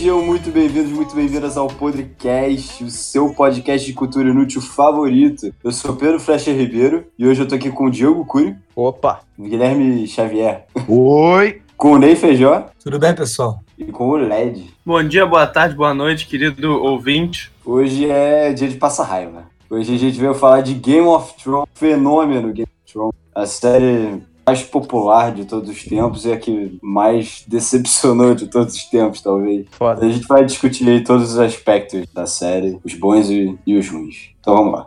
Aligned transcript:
Sejam 0.00 0.24
muito 0.24 0.50
bem-vindos, 0.50 0.90
muito 0.90 1.14
bem-vindas 1.14 1.58
ao 1.58 1.66
Podcast, 1.66 2.82
o 2.82 2.88
seu 2.88 3.34
podcast 3.34 3.86
de 3.86 3.92
cultura 3.92 4.30
inútil 4.30 4.62
favorito. 4.62 5.54
Eu 5.62 5.70
sou 5.72 5.94
Pedro 5.94 6.18
Flecha 6.18 6.50
Ribeiro 6.50 7.04
e 7.18 7.26
hoje 7.26 7.42
eu 7.42 7.46
tô 7.46 7.54
aqui 7.54 7.70
com 7.70 7.84
o 7.84 7.90
Diogo 7.90 8.24
Cury, 8.24 8.56
Opa! 8.74 9.20
Guilherme 9.38 10.06
Xavier, 10.06 10.64
Oi! 10.88 11.60
com 11.76 11.92
o 11.92 11.98
Ney 11.98 12.16
Feijó 12.16 12.70
Tudo 12.82 12.98
bem, 12.98 13.14
pessoal? 13.14 13.60
e 13.76 13.84
com 13.92 14.08
o 14.08 14.16
LED. 14.16 14.70
Bom 14.86 15.04
dia, 15.04 15.26
boa 15.26 15.46
tarde, 15.46 15.76
boa 15.76 15.92
noite, 15.92 16.26
querido 16.26 16.82
ouvinte. 16.82 17.52
Hoje 17.62 18.08
é 18.10 18.54
dia 18.54 18.68
de 18.68 18.78
passar 18.78 19.04
raiva. 19.04 19.50
Hoje 19.68 19.94
a 19.94 19.98
gente 19.98 20.18
veio 20.18 20.32
falar 20.32 20.62
de 20.62 20.72
Game 20.72 21.06
of 21.06 21.34
Thrones, 21.36 21.68
fenômeno 21.74 22.54
Game 22.54 22.62
of 22.62 22.90
Thrones, 22.90 23.14
a 23.34 23.44
série 23.44 24.22
mais 24.46 24.62
popular 24.62 25.32
de 25.32 25.44
todos 25.44 25.70
os 25.70 25.84
tempos 25.84 26.24
e 26.24 26.32
a 26.32 26.36
que 26.36 26.78
mais 26.82 27.44
decepcionou 27.46 28.34
de 28.34 28.46
todos 28.48 28.74
os 28.74 28.84
tempos, 28.84 29.20
talvez. 29.20 29.66
Foda. 29.70 30.04
A 30.04 30.08
gente 30.08 30.26
vai 30.26 30.44
discutir 30.44 30.88
aí 30.88 31.04
todos 31.04 31.32
os 31.32 31.38
aspectos 31.38 32.06
da 32.12 32.26
série, 32.26 32.78
os 32.84 32.94
bons 32.94 33.30
e, 33.30 33.58
e 33.66 33.76
os 33.76 33.88
ruins. 33.88 34.30
Então 34.40 34.56
vamos 34.56 34.72
lá. 34.72 34.86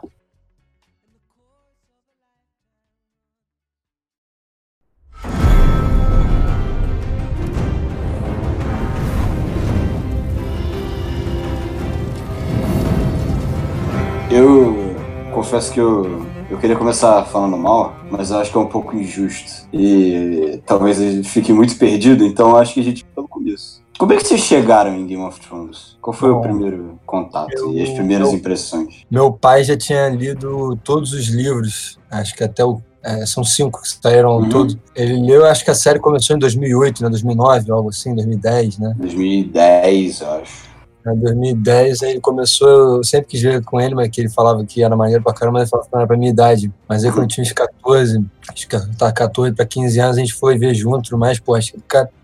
Eu 14.32 14.96
confesso 15.32 15.72
que 15.72 15.80
eu, 15.80 16.26
eu 16.54 16.60
queria 16.60 16.76
começar 16.76 17.24
falando 17.26 17.58
mal, 17.58 17.96
mas 18.12 18.30
eu 18.30 18.38
acho 18.38 18.52
que 18.52 18.58
é 18.58 18.62
um 18.62 18.68
pouco 18.68 18.96
injusto. 18.96 19.68
E 19.74 20.62
talvez 20.66 21.00
ele 21.02 21.24
fique 21.24 21.52
muito 21.52 21.76
perdido, 21.78 22.24
então 22.24 22.52
eu 22.52 22.58
acho 22.58 22.76
que 22.76 22.80
a 22.80 22.84
gente 22.84 23.04
pelo 23.16 23.28
começo. 23.28 23.82
Como 23.98 24.14
é 24.14 24.18
que 24.18 24.24
vocês 24.28 24.42
chegaram 24.42 24.96
em 24.96 25.06
Game 25.06 25.24
of 25.24 25.40
Thrones? 25.40 25.98
Qual 26.02 26.14
foi 26.14 26.30
o 26.30 26.36
Bom, 26.36 26.42
primeiro 26.42 27.00
contato 27.06 27.52
eu- 27.56 27.74
e 27.74 27.82
as 27.82 27.90
primeiras 27.90 28.30
eu- 28.30 28.36
impressões? 28.36 29.02
Meu 29.10 29.32
pai 29.32 29.64
já 29.64 29.76
tinha 29.78 30.10
lido 30.10 30.76
todos 30.84 31.12
os 31.14 31.28
livros, 31.28 31.98
acho 32.10 32.36
que 32.36 32.44
até 32.44 32.64
o. 32.64 32.80
é, 33.06 33.26
são 33.26 33.44
cinco 33.44 33.82
que 33.82 33.90
saíram 34.02 34.38
Uhum. 34.38 34.48
todos. 34.50 34.78
Ele 34.96 35.22
leu, 35.30 35.46
acho 35.46 35.66
que 35.66 35.70
a 35.72 35.76
série 35.76 36.00
começou 36.00 36.38
em 36.38 36.40
2008, 36.40 37.04
né? 37.04 37.10
2009, 37.10 37.70
algo 37.70 37.90
assim, 37.90 38.16
2010, 38.16 38.78
né? 38.78 38.94
2010, 38.98 40.22
eu 40.22 40.32
acho. 40.32 40.73
Em 41.06 41.20
2010, 41.20 42.02
aí 42.04 42.12
ele 42.12 42.22
começou, 42.22 42.98
eu 42.98 43.04
sempre 43.04 43.28
quis 43.28 43.42
ver 43.42 43.62
com 43.64 43.80
ele, 43.80 43.94
mas 43.94 44.10
que 44.10 44.22
ele 44.22 44.30
falava 44.30 44.64
que 44.64 44.82
era 44.82 44.96
maneiro 44.96 45.22
pra 45.22 45.34
caramba, 45.34 45.60
ele 45.60 45.68
falava 45.68 45.88
que 45.88 45.94
não 45.94 46.00
era 46.00 46.08
pra 46.08 46.18
minha 46.18 46.32
idade. 46.32 46.72
Mas 46.88 47.04
aí 47.04 47.12
quando 47.12 47.24
eu 47.24 47.28
tinha 47.28 47.44
uns 47.44 47.52
14, 47.52 48.26
acho 48.50 48.68
que 48.68 48.98
tá 48.98 49.12
14 49.12 49.54
pra 49.54 49.66
15 49.66 50.00
anos, 50.00 50.18
a 50.18 50.20
gente 50.20 50.34
foi 50.34 50.58
ver 50.58 50.74
junto, 50.74 51.18
mas, 51.18 51.40
pô, 51.40 51.56
acho 51.56 51.74
que 51.74 51.80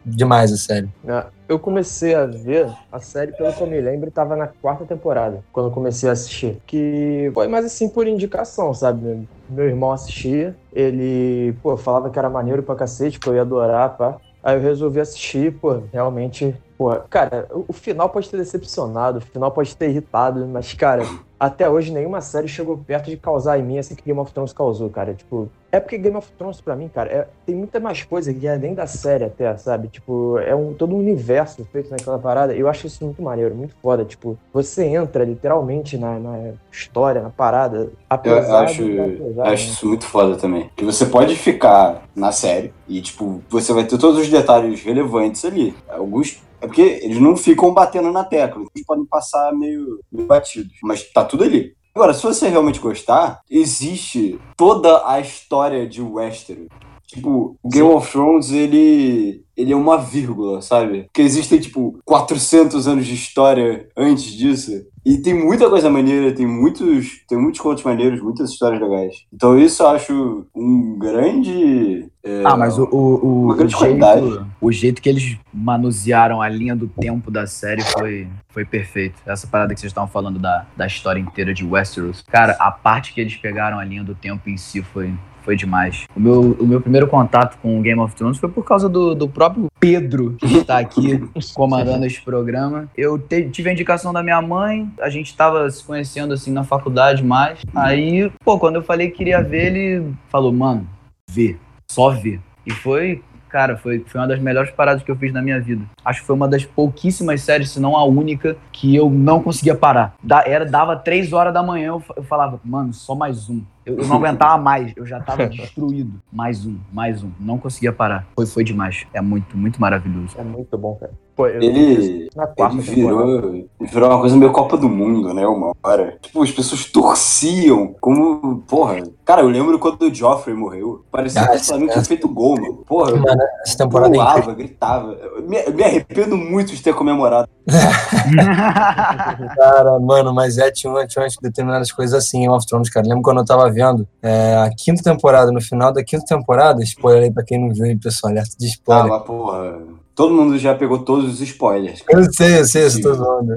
demais 0.05 0.51
a 0.53 0.57
série. 0.57 0.87
Ah, 1.07 1.27
Eu 1.47 1.59
comecei 1.59 2.13
a 2.15 2.25
ver 2.25 2.71
a 2.91 2.99
série, 2.99 3.31
pelo 3.33 3.51
que 3.51 3.61
eu 3.61 3.67
me 3.67 3.81
lembro, 3.81 4.11
tava 4.11 4.35
na 4.35 4.47
quarta 4.47 4.85
temporada, 4.85 5.43
quando 5.51 5.67
eu 5.67 5.71
comecei 5.73 6.07
a 6.07 6.13
assistir. 6.13 6.61
Que 6.65 7.31
foi 7.33 7.47
mais 7.47 7.65
assim 7.65 7.89
por 7.89 8.07
indicação, 8.07 8.73
sabe? 8.73 9.27
Meu 9.49 9.65
irmão 9.65 9.91
assistia, 9.91 10.55
ele, 10.71 11.53
pô, 11.61 11.75
falava 11.75 12.09
que 12.09 12.19
era 12.19 12.29
maneiro 12.29 12.63
pra 12.63 12.75
cacete, 12.75 13.19
que 13.19 13.27
eu 13.27 13.35
ia 13.35 13.41
adorar, 13.41 13.97
pá. 13.97 14.17
Aí 14.43 14.55
eu 14.55 14.61
resolvi 14.61 14.99
assistir, 14.99 15.51
pô, 15.53 15.81
realmente, 15.91 16.55
pô, 16.79 16.95
cara, 17.09 17.45
o 17.67 17.73
final 17.73 18.07
pode 18.07 18.29
ter 18.29 18.37
decepcionado, 18.37 19.17
o 19.17 19.21
final 19.21 19.51
pode 19.51 19.75
ter 19.75 19.89
irritado, 19.89 20.47
mas, 20.47 20.73
cara, 20.73 21.03
até 21.37 21.69
hoje 21.69 21.91
nenhuma 21.91 22.21
série 22.21 22.47
chegou 22.47 22.77
perto 22.77 23.09
de 23.09 23.17
causar 23.17 23.59
em 23.59 23.63
mim 23.63 23.77
assim 23.77 23.95
que 23.95 24.03
Game 24.03 24.17
of 24.19 24.31
Thrones 24.33 24.53
causou, 24.53 24.89
cara. 24.89 25.13
Tipo, 25.13 25.49
é 25.73 25.79
porque 25.79 25.97
Game 25.97 26.15
of 26.15 26.31
Thrones 26.37 26.61
pra 26.61 26.77
mim, 26.77 26.87
cara, 26.87 27.09
é- 27.11 27.27
tem 27.45 27.53
muita 27.53 27.81
mais 27.81 28.03
coisa 28.03 28.33
que 28.33 28.47
é 28.47 28.53
além 28.53 28.73
da 28.73 28.87
série 28.87 29.25
até, 29.25 29.55
sabe? 29.57 29.89
Tipo, 29.89 30.37
é 30.39 30.55
um, 30.55 30.73
todo 30.73 30.95
um 30.95 30.99
universo 30.99 31.65
feito 31.71 31.89
naquela 31.91 32.17
parada. 32.17 32.53
Eu 32.55 32.69
acho 32.69 32.87
isso 32.87 33.03
muito 33.03 33.21
maneiro, 33.21 33.53
muito 33.53 33.75
foda. 33.81 34.05
Tipo, 34.05 34.37
você 34.53 34.85
entra 34.85 35.25
literalmente 35.25 35.97
na, 35.97 36.17
na 36.17 36.53
história, 36.71 37.21
na 37.21 37.29
parada. 37.29 37.77
Eu 37.77 37.91
Apesar 38.09 38.63
acho, 38.63 38.83
de- 38.85 38.95
eu 38.97 39.03
apesar, 39.03 39.43
acho 39.43 39.65
né? 39.65 39.69
isso 39.73 39.85
muito 39.87 40.05
foda 40.05 40.37
também. 40.37 40.69
Que 40.77 40.85
você 40.85 41.05
pode 41.05 41.35
ficar 41.35 42.03
na 42.15 42.31
série 42.31 42.73
e, 42.87 43.01
tipo, 43.01 43.41
você 43.49 43.73
vai 43.73 43.83
ter 43.83 43.97
todos 43.97 44.17
os 44.17 44.29
detalhes 44.29 44.81
relevantes 44.81 45.43
ali. 45.43 45.75
Alguns. 45.89 46.41
É 46.61 46.67
porque 46.67 46.81
eles 46.81 47.19
não 47.19 47.35
ficam 47.35 47.73
batendo 47.73 48.11
na 48.11 48.23
tecla. 48.23 48.63
Eles 48.75 48.85
podem 48.85 49.05
passar 49.05 49.53
meio, 49.53 49.99
meio 50.11 50.27
batidos. 50.27 50.73
Mas 50.83 51.03
tá 51.11 51.23
tudo 51.23 51.43
ali. 51.43 51.73
Agora, 51.95 52.13
se 52.13 52.23
você 52.23 52.47
realmente 52.47 52.79
gostar, 52.79 53.41
existe 53.49 54.39
toda 54.55 55.07
a 55.09 55.19
história 55.19 55.87
de 55.87 56.01
Westeros. 56.01 56.67
Tipo, 57.07 57.57
Game 57.65 57.89
of 57.89 58.11
Thrones, 58.11 58.51
ele, 58.51 59.43
ele 59.57 59.73
é 59.73 59.75
uma 59.75 59.97
vírgula, 59.97 60.61
sabe? 60.61 61.05
Porque 61.05 61.23
existem, 61.23 61.59
tipo, 61.59 61.97
400 62.05 62.87
anos 62.87 63.05
de 63.07 63.15
história 63.15 63.89
antes 63.97 64.25
disso. 64.25 64.71
E 65.03 65.17
tem 65.17 65.33
muita 65.33 65.67
coisa 65.67 65.89
maneira, 65.89 66.35
tem 66.35 66.45
muitos, 66.45 67.25
tem 67.27 67.35
muitos 67.35 67.59
contos 67.59 67.83
maneiros, 67.83 68.21
muitas 68.21 68.51
histórias 68.51 68.79
legais. 68.79 69.15
Então 69.33 69.57
isso 69.57 69.81
eu 69.81 69.87
acho 69.87 70.45
um 70.55 70.99
grande... 70.99 72.07
é, 72.23 72.43
Ah, 72.45 72.57
mas 72.57 72.77
o, 72.77 72.83
o, 72.83 73.47
o, 73.47 73.67
jeito, 73.67 74.47
o 74.61 74.71
jeito 74.71 75.01
que 75.01 75.09
eles 75.09 75.37
manusearam 75.53 76.41
a 76.41 76.49
linha 76.49 76.75
do 76.75 76.87
tempo 76.87 77.31
da 77.31 77.47
série 77.47 77.81
foi, 77.83 78.27
foi 78.49 78.65
perfeito. 78.65 79.15
Essa 79.25 79.47
parada 79.47 79.73
que 79.73 79.79
vocês 79.79 79.91
estavam 79.91 80.09
falando 80.09 80.37
da, 80.39 80.65
da 80.75 80.85
história 80.87 81.19
inteira 81.19 81.53
de 81.53 81.65
Westeros. 81.65 82.23
Cara, 82.29 82.55
a 82.59 82.71
parte 82.71 83.13
que 83.13 83.21
eles 83.21 83.35
pegaram 83.35 83.79
a 83.79 83.85
linha 83.85 84.03
do 84.03 84.13
tempo 84.15 84.49
em 84.49 84.57
si 84.57 84.81
foi, 84.81 85.13
foi 85.43 85.55
demais. 85.55 86.05
O 86.15 86.19
meu, 86.19 86.41
o 86.59 86.67
meu 86.67 86.81
primeiro 86.81 87.07
contato 87.07 87.57
com 87.61 87.79
o 87.79 87.81
Game 87.81 87.99
of 88.01 88.13
Thrones 88.15 88.37
foi 88.37 88.49
por 88.49 88.63
causa 88.65 88.89
do, 88.89 89.15
do 89.15 89.27
próprio 89.29 89.67
Pedro, 89.79 90.35
que 90.37 90.57
está 90.57 90.77
aqui 90.77 91.23
comandando 91.55 92.05
esse 92.05 92.21
programa. 92.21 92.89
Eu 92.97 93.17
te- 93.17 93.49
tive 93.49 93.69
a 93.69 93.73
indicação 93.73 94.11
da 94.11 94.21
minha 94.21 94.41
mãe, 94.41 94.91
a 94.99 95.09
gente 95.09 95.35
tava 95.35 95.69
se 95.69 95.83
conhecendo 95.83 96.33
assim 96.33 96.51
na 96.51 96.63
faculdade 96.65 97.23
mais. 97.23 97.59
Aí, 97.73 98.29
pô, 98.43 98.59
quando 98.59 98.75
eu 98.75 98.83
falei 98.83 99.09
que 99.09 99.17
queria 99.17 99.41
ver, 99.41 99.67
ele 99.75 100.13
falou, 100.27 100.51
mano, 100.51 100.85
vê, 101.31 101.55
só 101.89 102.11
vê. 102.11 102.39
E 102.65 102.71
foi, 102.71 103.23
cara, 103.49 103.75
foi, 103.75 104.03
foi 104.05 104.21
uma 104.21 104.27
das 104.27 104.39
melhores 104.39 104.71
paradas 104.71 105.01
que 105.03 105.09
eu 105.09 105.15
fiz 105.15 105.33
na 105.33 105.41
minha 105.41 105.59
vida. 105.59 105.83
Acho 106.05 106.21
que 106.21 106.27
foi 106.27 106.35
uma 106.35 106.47
das 106.47 106.63
pouquíssimas 106.63 107.41
séries, 107.41 107.71
se 107.71 107.79
não 107.79 107.97
a 107.97 108.05
única, 108.05 108.55
que 108.71 108.95
eu 108.95 109.09
não 109.09 109.41
conseguia 109.41 109.75
parar. 109.75 110.13
Da, 110.23 110.43
era, 110.45 110.65
dava 110.65 110.95
três 110.95 111.33
horas 111.33 111.53
da 111.53 111.63
manhã, 111.63 111.87
eu, 111.87 112.03
eu 112.15 112.23
falava, 112.23 112.59
mano, 112.63 112.93
só 112.93 113.15
mais 113.15 113.49
um. 113.49 113.63
Eu, 113.85 113.97
eu 113.97 114.07
não 114.07 114.17
aguentava 114.23 114.61
mais, 114.61 114.93
eu 114.95 115.05
já 115.05 115.19
tava 115.19 115.47
destruído. 115.47 116.21
Mais 116.31 116.65
um, 116.65 116.77
mais 116.93 117.23
um. 117.23 117.31
Não 117.39 117.57
conseguia 117.57 117.91
parar. 117.91 118.27
Foi, 118.35 118.45
foi 118.45 118.63
demais. 118.63 119.05
É 119.13 119.19
muito, 119.19 119.57
muito 119.57 119.81
maravilhoso. 119.81 120.35
É 120.37 120.43
muito 120.43 120.77
bom, 120.77 120.95
cara. 120.95 121.11
Pô, 121.39 121.47
eu 121.47 121.61
Ele, 121.61 122.29
na 122.35 122.47
quarta 122.47 122.75
ele 122.75 122.81
virou, 122.83 123.65
virou 123.79 124.09
uma 124.09 124.19
coisa 124.19 124.35
meio 124.35 124.51
Copa 124.51 124.75
do 124.75 124.89
Mundo, 124.89 125.33
né? 125.33 125.47
Uma 125.47 125.71
hora. 125.81 126.17
Tipo, 126.21 126.43
as 126.43 126.51
pessoas 126.51 126.83
torciam 126.83 127.95
como. 128.01 128.61
Porra. 128.67 128.97
Cara, 129.23 129.41
eu 129.41 129.47
lembro 129.47 129.79
quando 129.79 130.01
o 130.01 130.13
Joffrey 130.13 130.53
morreu. 130.53 131.05
Parecia 131.09 131.41
Ah, 131.43 131.47
que 131.51 131.55
o 131.57 131.63
Flamengo 131.63 131.91
tinha 131.93 132.03
feito 132.03 132.27
gol, 132.27 132.59
mano. 132.59 132.83
Porra, 132.85 133.11
eu 133.11 133.21
Mano, 133.21 133.41
essa 133.65 133.77
temporada 133.77 134.13
é 134.13 134.19
incrível. 134.19 134.41
pulava, 134.41 134.53
gritava. 134.57 135.11
Eu 135.13 135.43
me, 135.47 135.57
eu 135.63 135.73
me 135.73 135.81
arrependo 135.83 136.35
muito 136.35 136.75
de 136.75 136.81
ter 136.83 136.93
comemorado. 136.93 137.47
Cara, 139.55 139.99
mano, 139.99 140.33
mas 140.33 140.57
é, 140.57 140.69
tinha, 140.71 140.91
uma- 140.91 141.05
tinha 141.07 141.23
umas 141.23 141.35
determinadas 141.41 141.91
coisas 141.91 142.13
assim 142.15 142.39
em 142.39 142.41
Game 142.41 142.53
of 142.53 142.65
Thrones, 142.65 142.89
cara. 142.89 143.07
Lembro 143.07 143.23
quando 143.23 143.39
eu 143.39 143.45
tava 143.45 143.69
vendo 143.71 144.07
é, 144.21 144.55
a 144.57 144.69
quinta 144.75 145.01
temporada, 145.03 145.51
no 145.51 145.61
final 145.61 145.93
da 145.93 146.03
quinta 146.03 146.25
temporada, 146.25 146.83
spoiler 146.83 147.23
aí 147.23 147.31
pra 147.31 147.43
quem 147.43 147.59
não 147.59 147.73
viu, 147.73 147.85
hein, 147.85 147.97
pessoal, 147.97 148.31
alerta 148.31 148.55
de 148.57 148.65
Ah, 148.65 148.69
spoiler. 148.69 149.07
mas 149.07 149.23
porra. 149.23 149.77
Todo 150.19 150.33
mundo 150.33 150.57
já 150.59 150.75
pegou 150.75 150.99
todos 150.99 151.31
os 151.35 151.39
spoilers. 151.39 152.03
eu 152.09 152.33
sei, 152.33 152.59
eu 152.59 152.65
sei, 152.65 152.87
eu 152.87 153.01
tô 153.01 153.13
zoando. 153.13 153.55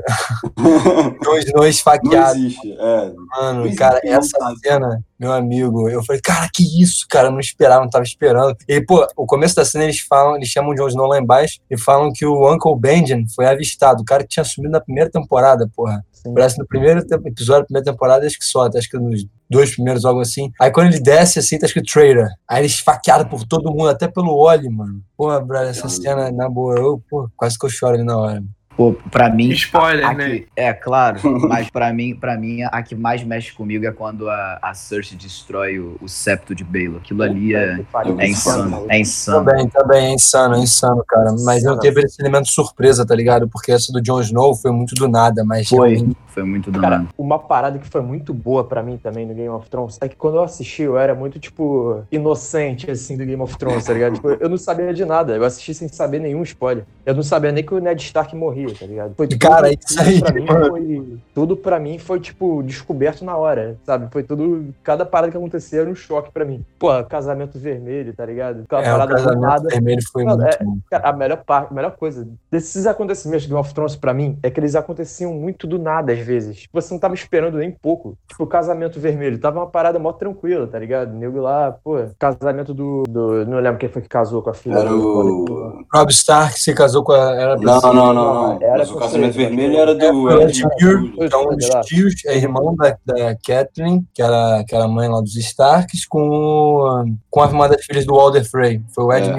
Dois 1.24 1.44
não 1.46 1.62
Não 1.62 1.66
esfaqueados, 1.66 2.36
existe. 2.36 2.72
É. 2.78 3.12
mano, 3.32 3.64
Não 3.66 3.74
cara, 3.74 3.98
existe, 4.04 4.16
essa 4.16 4.38
não 4.38 4.46
sabe. 4.46 4.58
cena, 4.60 5.04
meu 5.18 5.32
amigo, 5.32 5.88
eu 5.88 6.04
falei, 6.04 6.22
cara, 6.22 6.48
que 6.54 6.62
isso, 6.80 7.04
cara, 7.10 7.26
eu 7.26 7.32
não 7.32 7.40
esperava, 7.40 7.82
não 7.82 7.90
tava 7.90 8.04
esperando. 8.04 8.56
E, 8.68 8.80
pô, 8.80 9.04
o 9.16 9.26
começo 9.26 9.56
da 9.56 9.64
cena 9.64 9.82
eles 9.82 9.98
falam, 9.98 10.36
eles 10.36 10.50
chamam 10.50 10.70
o 10.70 10.74
Jon 10.76 10.86
Snow 10.86 11.08
lá 11.08 11.18
embaixo 11.18 11.58
e 11.68 11.76
falam 11.76 12.12
que 12.12 12.24
o 12.24 12.48
Uncle 12.54 12.78
Benjen 12.78 13.26
foi 13.34 13.46
avistado, 13.46 14.02
o 14.02 14.04
cara 14.04 14.22
que 14.22 14.28
tinha 14.28 14.44
sumido 14.44 14.70
na 14.70 14.80
primeira 14.80 15.10
temporada, 15.10 15.68
porra. 15.74 16.04
Sim. 16.22 16.34
Parece 16.34 16.58
no 16.58 16.66
primeiro 16.66 17.00
episódio, 17.00 17.66
primeira 17.66 17.84
temporada, 17.84 18.26
acho 18.26 18.38
que 18.38 18.44
só, 18.44 18.66
acho 18.66 18.88
que 18.88 18.98
nos 18.98 19.26
dois 19.50 19.74
primeiros, 19.74 20.04
algo 20.04 20.20
assim. 20.20 20.50
Aí 20.60 20.70
quando 20.70 20.88
ele 20.88 21.00
desce, 21.00 21.40
assim, 21.40 21.58
tá 21.58 21.66
escrito 21.66 21.92
traitor. 21.92 22.28
Aí 22.48 22.60
ele 22.60 22.66
esfaqueado 22.66 23.28
por 23.28 23.44
todo 23.44 23.70
mundo, 23.70 23.88
até 23.88 24.06
pelo 24.08 24.34
Oli, 24.34 24.68
mano. 24.68 25.02
Porra, 25.16 25.40
brother, 25.40 25.70
essa 25.70 25.88
cena, 25.88 26.30
na 26.30 26.48
boa, 26.48 26.76
eu, 26.76 27.02
pô, 27.10 27.28
quase 27.36 27.58
que 27.58 27.66
eu 27.66 27.70
choro 27.70 27.94
ali 27.94 28.04
na 28.04 28.16
hora. 28.16 28.42
Pô, 28.76 28.94
pra 29.10 29.28
mim. 29.28 29.50
Spoiler, 29.50 30.06
a 30.06 30.14
né? 30.14 30.28
que- 30.30 30.48
é, 30.56 30.72
claro, 30.72 31.20
mas 31.48 31.68
pra 31.70 31.92
mim, 31.92 32.14
pra 32.14 32.36
mim, 32.38 32.62
a 32.62 32.82
que 32.82 32.94
mais 32.94 33.22
mexe 33.22 33.52
comigo 33.52 33.86
é 33.86 33.92
quando 33.92 34.28
a, 34.30 34.58
a 34.62 34.72
Cersei 34.74 35.16
destrói 35.16 35.78
o, 35.78 35.96
o 36.00 36.08
septo 36.08 36.54
de 36.54 36.64
Baelor. 36.64 36.98
Aquilo 36.98 37.22
ali 37.22 37.54
é, 37.54 37.78
é 38.18 38.28
insano. 38.28 38.86
É 38.88 38.98
insano. 38.98 39.44
Também, 39.44 39.68
também, 39.68 40.06
é 40.06 40.14
insano, 40.14 40.54
é 40.54 40.58
insano, 40.58 41.04
cara. 41.06 41.32
Mas 41.44 41.62
Insano. 41.62 41.78
teve 41.80 42.00
esse 42.02 42.20
elemento 42.22 42.48
surpresa, 42.48 43.06
tá 43.06 43.14
ligado? 43.14 43.48
Porque 43.48 43.72
essa 43.72 43.92
do 43.92 44.00
Jon 44.00 44.20
Snow 44.20 44.54
foi 44.54 44.70
muito 44.72 44.94
do 44.94 45.06
nada, 45.08 45.44
mas 45.44 45.68
Foi. 45.68 46.08
Foi 46.32 46.42
muito 46.42 46.70
do 46.70 46.80
Cara, 46.80 46.98
nada. 46.98 47.08
uma 47.18 47.38
parada 47.38 47.78
que 47.78 47.86
foi 47.86 48.00
muito 48.00 48.32
boa 48.32 48.64
pra 48.64 48.82
mim 48.82 48.96
também 48.96 49.26
no 49.26 49.34
Game 49.34 49.48
of 49.50 49.68
Thrones 49.68 49.98
é 50.00 50.08
que 50.08 50.16
quando 50.16 50.36
eu 50.36 50.42
assisti, 50.42 50.82
eu 50.82 50.96
era 50.98 51.14
muito, 51.14 51.38
tipo, 51.38 52.02
inocente, 52.10 52.90
assim, 52.90 53.16
do 53.16 53.24
Game 53.24 53.40
of 53.42 53.56
Thrones, 53.58 53.84
tá 53.84 53.92
ligado? 53.92 54.12
Tipo, 54.22 54.28
eu 54.30 54.48
não 54.48 54.56
sabia 54.56 54.92
de 54.94 55.04
nada. 55.04 55.34
Eu 55.36 55.44
assisti 55.44 55.74
sem 55.74 55.88
saber 55.88 56.18
nenhum 56.20 56.42
spoiler. 56.42 56.84
Eu 57.04 57.14
não 57.14 57.22
sabia 57.22 57.50
nem 57.52 57.64
que 57.64 57.74
o 57.74 57.78
Ned 57.80 58.00
Stark 58.02 58.34
morria 58.36 58.72
tá 58.78 58.86
ligado? 58.86 59.14
Foi 59.16 59.26
Cara, 59.28 59.70
isso 59.72 60.00
aí, 60.00 60.20
pra 60.20 60.32
mim 60.32 60.46
foi, 60.46 61.18
tudo 61.34 61.56
pra 61.56 61.80
mim 61.80 61.98
foi, 61.98 62.20
tipo, 62.20 62.62
descoberto 62.62 63.24
na 63.24 63.36
hora, 63.36 63.76
sabe? 63.84 64.08
Foi 64.12 64.22
tudo, 64.22 64.72
cada 64.82 65.04
parada 65.04 65.30
que 65.32 65.36
acontecia 65.36 65.80
era 65.80 65.90
um 65.90 65.94
choque 65.94 66.30
pra 66.32 66.44
mim. 66.44 66.64
Pô, 66.78 66.88
casamento 67.04 67.58
vermelho, 67.58 68.12
tá 68.14 68.24
ligado? 68.24 68.62
Aquela 68.62 68.82
É, 68.82 68.88
o 68.88 68.92
parada 68.92 69.14
do 69.14 69.16
casamento 69.16 69.40
nada. 69.40 69.68
vermelho 69.68 70.00
foi 70.12 70.24
Não, 70.24 70.36
muito 70.36 70.54
é- 70.54 70.64
bom. 70.64 70.78
Cara, 70.90 71.08
a 71.08 71.12
melhor 71.12 71.42
parte, 71.44 71.70
a 71.70 71.74
melhor 71.74 71.90
coisa 71.96 72.26
desses 72.50 72.86
acontecimentos 72.86 73.42
de 73.42 73.48
Game 73.48 73.60
of 73.60 73.74
Thrones 73.74 73.96
pra 73.96 74.14
mim 74.14 74.38
é 74.42 74.50
que 74.50 74.60
eles 74.60 74.74
aconteciam 74.74 75.32
muito 75.34 75.66
do 75.66 75.78
nada 75.78 76.12
às 76.12 76.18
vezes. 76.22 76.56
Tipo, 76.56 76.80
você 76.80 76.92
não 76.94 77.00
tava 77.00 77.14
esperando 77.14 77.58
nem 77.58 77.70
pouco. 77.70 78.16
Tipo, 78.28 78.44
o 78.44 78.46
casamento 78.46 78.98
vermelho 79.00 79.38
tava 79.40 79.58
uma 79.60 79.66
parada 79.70 79.98
mó 79.98 80.12
tranquila, 80.12 80.66
tá 80.66 80.78
ligado? 80.78 81.12
Nego 81.14 81.40
lá, 81.40 81.72
pô, 81.72 81.96
casamento 82.18 82.72
do, 82.72 83.02
do- 83.08 83.44
Não 83.46 83.58
lembro 83.58 83.78
quem 83.78 83.88
foi 83.88 84.02
que 84.02 84.08
casou 84.08 84.42
com 84.42 84.50
a 84.50 84.54
filha 84.54 84.74
Era 84.78 84.88
do. 84.88 84.96
o. 84.96 85.84
Rob 85.94 86.10
Stark 86.10 86.58
se 86.60 86.74
casou 86.74 87.02
com 87.04 87.12
a. 87.12 87.34
Era 87.34 87.56
Não, 87.56 87.80
não, 87.80 87.92
não, 87.92 88.14
não. 88.14 88.62
Era 88.62 88.78
Mas 88.78 88.90
o 88.90 88.96
casamento 88.98 89.34
certeza. 89.34 89.48
vermelho 89.56 89.76
era 89.78 89.94
do. 89.94 90.30
É, 90.30 90.44
Ed 90.44 90.62
Muir, 90.80 90.98
Muir. 91.00 91.28
que 91.28 91.34
é 91.34 91.38
um 91.38 91.56
dos 91.56 91.66
tios, 91.86 92.14
é 92.26 92.36
irmão 92.36 92.74
da, 92.76 92.96
da 93.04 93.36
Catherine, 93.36 94.04
que 94.14 94.22
era, 94.22 94.64
que 94.66 94.74
era 94.74 94.86
mãe 94.88 95.08
lá 95.08 95.20
dos 95.20 95.36
Starks, 95.36 96.06
com, 96.06 97.16
com 97.30 97.40
a 97.40 97.46
uma 97.46 97.68
das 97.68 97.84
filhas 97.84 98.04
do 98.06 98.14
Walder 98.14 98.48
Frey. 98.48 98.80
Foi 98.94 99.04
o 99.04 99.12
Ed 99.12 99.28
É. 99.28 99.32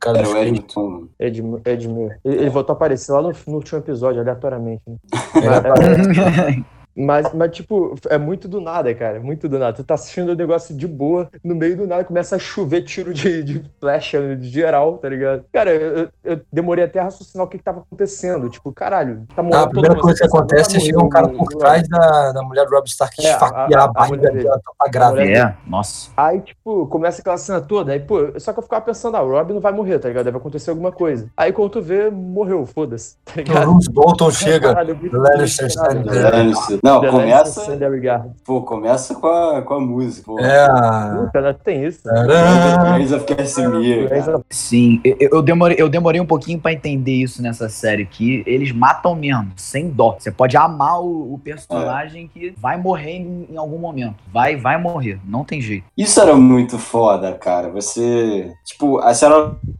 Cara 0.00 0.18
Era 0.18 0.26
dos 0.26 0.34
o 0.34 0.38
Edmonton. 0.38 1.08
Ed, 1.18 1.42
Edmure. 1.64 2.16
Ele, 2.24 2.36
ele 2.36 2.50
voltou 2.50 2.72
a 2.72 2.76
aparecer 2.76 3.12
lá 3.12 3.22
no, 3.22 3.32
no 3.46 3.54
último 3.54 3.78
episódio, 3.78 4.20
aleatoriamente. 4.20 4.82
Né? 4.86 4.98
Ele 5.34 6.64
mas, 6.98 7.32
mas, 7.32 7.50
tipo, 7.52 7.94
é 8.08 8.18
muito 8.18 8.48
do 8.48 8.60
nada, 8.60 8.92
cara. 8.94 9.20
Muito 9.20 9.48
do 9.48 9.58
nada. 9.58 9.72
Tu 9.72 9.84
tá 9.84 9.94
assistindo 9.94 10.30
o 10.30 10.34
negócio 10.34 10.74
de 10.76 10.86
boa, 10.86 11.28
no 11.44 11.54
meio 11.54 11.76
do 11.76 11.86
nada 11.86 12.04
começa 12.04 12.36
a 12.36 12.38
chover 12.38 12.82
tiro 12.82 13.14
de, 13.14 13.42
de 13.42 13.64
flecha 13.80 14.36
de 14.36 14.48
geral, 14.48 14.98
tá 14.98 15.08
ligado? 15.08 15.44
Cara, 15.52 15.70
eu, 15.70 16.08
eu 16.24 16.40
demorei 16.52 16.84
até 16.84 16.98
a 16.98 17.04
raciocinar 17.04 17.46
o 17.46 17.48
que, 17.48 17.58
que 17.58 17.64
tava 17.64 17.80
acontecendo. 17.80 18.48
Tipo, 18.48 18.72
caralho, 18.72 19.24
tá 19.34 19.42
morrendo 19.42 19.62
Ah, 19.62 19.64
a 19.66 19.68
primeira 19.70 19.94
coisa 20.00 20.18
que 20.18 20.24
acontece 20.26 20.76
é 20.76 20.80
chegar 20.80 21.02
um 21.02 21.08
cara 21.08 21.28
por 21.28 21.48
trás 21.48 21.88
da, 21.88 22.32
da 22.32 22.42
mulher 22.42 22.64
do 22.66 22.72
Rob 22.74 22.86
Stark 22.88 23.14
É, 23.20 23.30
esfaquear 23.30 23.80
a- 23.80 23.82
a, 23.82 23.84
a 23.84 23.88
barriga 23.88 24.30
dela, 24.32 24.60
tá 24.78 24.90
grávida. 24.90 25.22
É, 25.24 25.54
nossa. 25.66 26.10
Aí, 26.16 26.40
tipo, 26.40 26.86
começa 26.86 27.20
aquela 27.20 27.36
cena 27.38 27.60
toda, 27.60 27.92
aí, 27.92 28.00
pô, 28.00 28.32
só 28.38 28.52
que 28.52 28.58
eu 28.58 28.62
ficava 28.62 28.84
pensando, 28.84 29.16
ah, 29.16 29.22
o 29.22 29.30
Rob 29.30 29.52
não 29.52 29.60
vai 29.60 29.72
morrer, 29.72 29.98
tá 29.98 30.08
ligado? 30.08 30.24
Deve 30.24 30.36
acontecer 30.38 30.70
alguma 30.70 30.90
coisa. 30.90 31.28
Aí 31.36 31.52
quando 31.52 31.70
tu 31.70 31.82
vê, 31.82 32.10
morreu, 32.10 32.66
foda-se, 32.66 33.16
tá 33.24 33.40
O? 33.40 33.72
Bruce 33.72 33.90
Bolton 33.90 34.30
chega. 34.30 34.72
Lannister. 35.12 35.68
Não, 36.88 37.00
The 37.00 37.10
começa. 37.10 37.76
Regard. 37.76 38.30
Pô, 38.44 38.62
começa 38.62 39.14
com 39.14 39.26
a, 39.26 39.62
com 39.62 39.74
a 39.74 39.80
música. 39.80 40.26
Pô. 40.26 40.38
É. 40.40 40.68
Puta, 41.16 41.40
né? 41.40 41.56
tem 41.64 41.84
isso. 41.84 42.02
Grace 42.04 43.14
of 43.14 43.24
cara. 43.26 44.44
Sim, 44.50 45.00
eu, 45.04 45.28
eu 45.32 45.42
demorei, 45.42 45.76
eu 45.78 45.88
demorei 45.88 46.20
um 46.20 46.26
pouquinho 46.26 46.58
pra 46.58 46.72
entender 46.72 47.12
isso 47.12 47.42
nessa 47.42 47.68
série, 47.68 48.06
que 48.06 48.42
eles 48.46 48.72
matam 48.72 49.14
mesmo, 49.14 49.52
sem 49.56 49.90
dó. 49.90 50.16
Você 50.18 50.30
pode 50.30 50.56
amar 50.56 51.00
o, 51.00 51.34
o 51.34 51.38
personagem 51.38 52.28
que 52.28 52.54
vai 52.56 52.76
morrer 52.76 53.16
em, 53.18 53.48
em 53.50 53.56
algum 53.56 53.78
momento. 53.78 54.16
Vai, 54.32 54.56
vai 54.56 54.80
morrer, 54.80 55.20
não 55.24 55.44
tem 55.44 55.60
jeito. 55.60 55.84
Isso 55.96 56.20
era 56.20 56.34
muito 56.34 56.78
foda, 56.78 57.32
cara. 57.32 57.68
Você. 57.70 58.52
Tipo, 58.64 58.98
a 58.98 59.14
série 59.14 59.34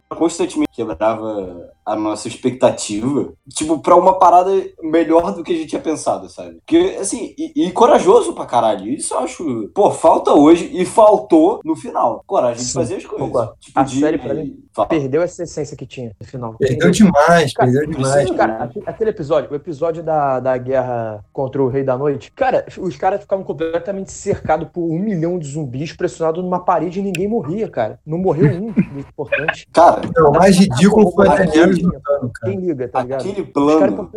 constantemente 0.09 0.69
quebrava 0.71 1.69
a 1.91 1.95
nossa 1.95 2.27
expectativa, 2.27 3.31
tipo, 3.53 3.79
pra 3.79 3.95
uma 3.95 4.17
parada 4.19 4.51
melhor 4.81 5.33
do 5.33 5.43
que 5.43 5.53
a 5.53 5.55
gente 5.55 5.69
tinha 5.69 5.81
pensado, 5.81 6.29
sabe? 6.29 6.55
Porque, 6.65 6.97
assim, 6.99 7.33
e, 7.37 7.67
e 7.67 7.71
corajoso 7.71 8.33
pra 8.33 8.45
caralho. 8.45 8.87
Isso 8.91 9.13
eu 9.13 9.19
acho. 9.19 9.69
Pô, 9.73 9.91
falta 9.91 10.33
hoje 10.33 10.69
e 10.73 10.85
faltou 10.85 11.59
no 11.63 11.75
final. 11.75 12.23
Coragem 12.27 12.57
de 12.63 12.69
Sim, 12.69 12.73
fazer 12.73 12.95
as 12.95 13.05
coisas. 13.05 13.49
Tipo, 13.59 13.79
A 13.79 13.83
de. 13.83 13.99
série, 13.99 14.17
pra 14.17 14.33
mim, 14.33 14.57
Fala. 14.73 14.87
Perdeu 14.87 15.21
essa 15.21 15.43
essência 15.43 15.75
que 15.75 15.85
tinha 15.85 16.11
no 16.19 16.25
final. 16.27 16.55
Perdeu 16.59 16.91
demais, 16.91 17.53
Cara, 17.53 17.71
perdeu 17.71 17.89
demais. 17.91 18.31
Cara, 18.31 18.63
aque- 18.63 18.83
aquele 18.85 19.09
episódio, 19.09 19.51
o 19.51 19.55
episódio 19.55 20.03
da, 20.03 20.39
da 20.39 20.57
guerra 20.57 21.25
contra 21.33 21.61
o 21.61 21.67
Rei 21.67 21.83
da 21.83 21.97
Noite, 21.97 22.31
cara, 22.31 22.65
os 22.77 22.95
caras 22.95 23.21
ficavam 23.21 23.43
completamente 23.43 24.11
cercados 24.11 24.67
por 24.71 24.83
um 24.83 24.97
milhão 24.99 25.37
de 25.39 25.47
zumbis 25.47 25.91
pressionados 25.93 26.43
numa 26.43 26.59
parede 26.59 26.99
e 26.99 27.01
ninguém 27.03 27.27
morria, 27.27 27.67
cara. 27.67 27.99
Não 28.05 28.17
morreu 28.19 28.51
um 28.51 28.71
do 28.71 28.79
importante. 28.99 29.67
Cara, 29.73 30.01
o 30.27 30.31
mais 30.31 30.55
ridículo 30.57 31.11
foi 31.11 31.27
a 31.27 31.35
Cara. 31.83 32.31
Quem 32.43 32.59
liga, 32.59 32.87
tá 32.87 33.01
ligado? 33.01 33.21
aquele 33.21 33.41
Os 33.41 33.79
caras 33.79 33.95
plano. 33.95 34.11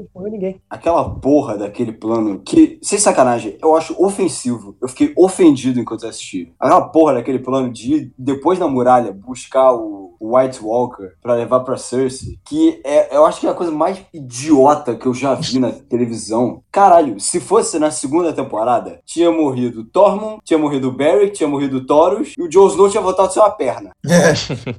Aquela 0.68 1.08
porra 1.10 1.56
daquele 1.56 1.92
plano 1.92 2.40
que, 2.40 2.78
sem 2.82 2.98
sacanagem, 2.98 3.58
eu 3.62 3.74
acho 3.76 3.94
ofensivo. 4.02 4.76
Eu 4.80 4.88
fiquei 4.88 5.12
ofendido 5.16 5.80
enquanto 5.80 6.04
eu 6.04 6.08
assisti. 6.08 6.52
Aquela 6.58 6.82
porra 6.88 7.14
daquele 7.14 7.38
plano 7.38 7.70
de 7.70 7.94
ir 7.94 8.12
depois 8.16 8.58
da 8.58 8.68
muralha 8.68 9.12
buscar 9.12 9.72
o 9.72 10.11
White 10.22 10.60
Walker 10.62 11.10
pra 11.20 11.34
levar 11.34 11.60
pra 11.60 11.76
Cersei, 11.76 12.38
que 12.46 12.80
é, 12.84 13.14
eu 13.16 13.24
acho 13.26 13.40
que 13.40 13.46
é 13.46 13.50
a 13.50 13.54
coisa 13.54 13.72
mais 13.72 13.98
idiota 14.14 14.94
que 14.94 15.06
eu 15.06 15.14
já 15.14 15.34
vi 15.34 15.58
na 15.58 15.72
televisão. 15.72 16.62
Caralho, 16.70 17.18
se 17.18 17.40
fosse 17.40 17.78
na 17.78 17.90
segunda 17.90 18.32
temporada, 18.32 19.00
tinha 19.04 19.30
morrido 19.30 19.84
Tormund, 19.84 20.38
tinha 20.44 20.58
morrido 20.58 20.92
Beric, 20.92 21.32
tinha 21.32 21.48
morrido 21.48 21.84
Thoros 21.86 22.32
e 22.38 22.42
o 22.42 22.48
Jon 22.48 22.68
Snow 22.68 22.88
tinha 22.88 23.02
voltado 23.02 23.28
a 23.28 23.30
ser 23.32 23.40
uma 23.40 23.50
perna. 23.50 23.90
É, 24.08 24.32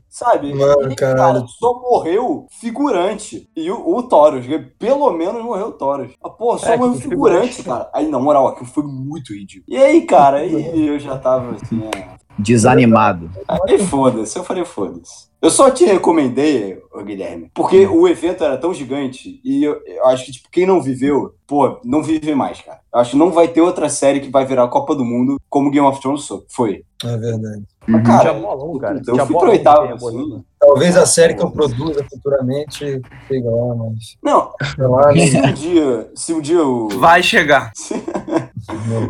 Sabe? 0.09 0.53
Mano, 0.53 0.91
E, 0.91 0.95
caralho. 0.95 1.45
só 1.47 1.73
morreu 1.79 2.47
figurante. 2.59 3.49
E 3.55 3.69
o, 3.69 3.95
o 3.97 4.03
Thoros, 4.03 4.45
que 4.45 4.57
pelo 4.59 5.11
menos 5.11 5.43
morreu 5.43 5.67
o 5.67 5.71
Thoros. 5.73 6.13
Ah, 6.23 6.29
pô, 6.29 6.57
só 6.57 6.67
É, 6.67 6.77
morreu 6.77 6.95
figurante, 6.95 7.53
figurante. 7.53 7.63
cara. 7.63 7.89
Aí, 7.93 8.07
na 8.09 8.19
moral, 8.19 8.47
aquilo 8.47 8.65
foi 8.69 8.83
muito 8.83 9.33
ridículo. 9.33 9.65
E 9.67 9.77
aí, 9.77 10.01
cara, 10.05 10.37
aí 10.37 10.87
eu 10.87 10.99
já 10.99 11.17
tava 11.17 11.55
assim, 11.55 11.81
é... 11.95 12.13
Desanimado. 12.37 13.29
Aí 13.47 13.77
foda-se, 13.77 14.37
eu 14.37 14.43
falei 14.43 14.65
foda-se. 14.65 15.27
Eu 15.43 15.51
só 15.51 15.69
te 15.69 15.83
recomendei, 15.83 16.81
Guilherme, 17.03 17.51
porque 17.53 17.85
o 17.85 18.07
evento 18.07 18.45
era 18.45 18.57
tão 18.57 18.73
gigante 18.73 19.41
e 19.43 19.61
eu, 19.61 19.77
eu 19.85 20.05
acho 20.07 20.23
que, 20.23 20.31
tipo, 20.31 20.47
quem 20.49 20.65
não 20.65 20.81
viveu, 20.81 21.35
pô, 21.45 21.81
não 21.83 22.01
vive 22.01 22.33
mais, 22.33 22.61
cara. 22.61 22.79
Eu 22.93 23.01
acho 23.01 23.11
que 23.11 23.17
não 23.17 23.29
vai 23.29 23.49
ter 23.49 23.59
outra 23.59 23.89
série 23.89 24.21
que 24.21 24.29
vai 24.29 24.45
virar 24.45 24.63
a 24.63 24.69
Copa 24.69 24.95
do 24.95 25.03
Mundo 25.03 25.35
como 25.49 25.69
Game 25.69 25.85
of 25.85 25.99
Thrones 25.99 26.29
foi. 26.47 26.85
é 27.03 27.17
verdade. 27.17 27.61
Uhum. 27.89 28.03
Cara, 28.03 28.33
cara. 28.79 29.01
eu 29.05 29.25
fui 29.27 29.37
pro 29.37 29.49
oitavo, 29.49 29.93
assim. 29.93 30.45
Talvez 30.57 30.95
a 30.95 31.05
série 31.05 31.33
que 31.33 31.43
eu 31.43 31.51
produza 31.51 32.05
futuramente, 32.09 33.01
sei 33.27 33.43
lá, 33.43 33.75
mas. 33.75 34.15
Não, 34.23 34.53
lá, 34.79 35.11
se 35.11 35.37
um 35.37 35.53
dia, 35.53 36.11
se 36.15 36.33
um 36.33 36.39
dia 36.39 36.65
o... 36.65 36.87
Vai 36.87 37.21
chegar. 37.21 37.73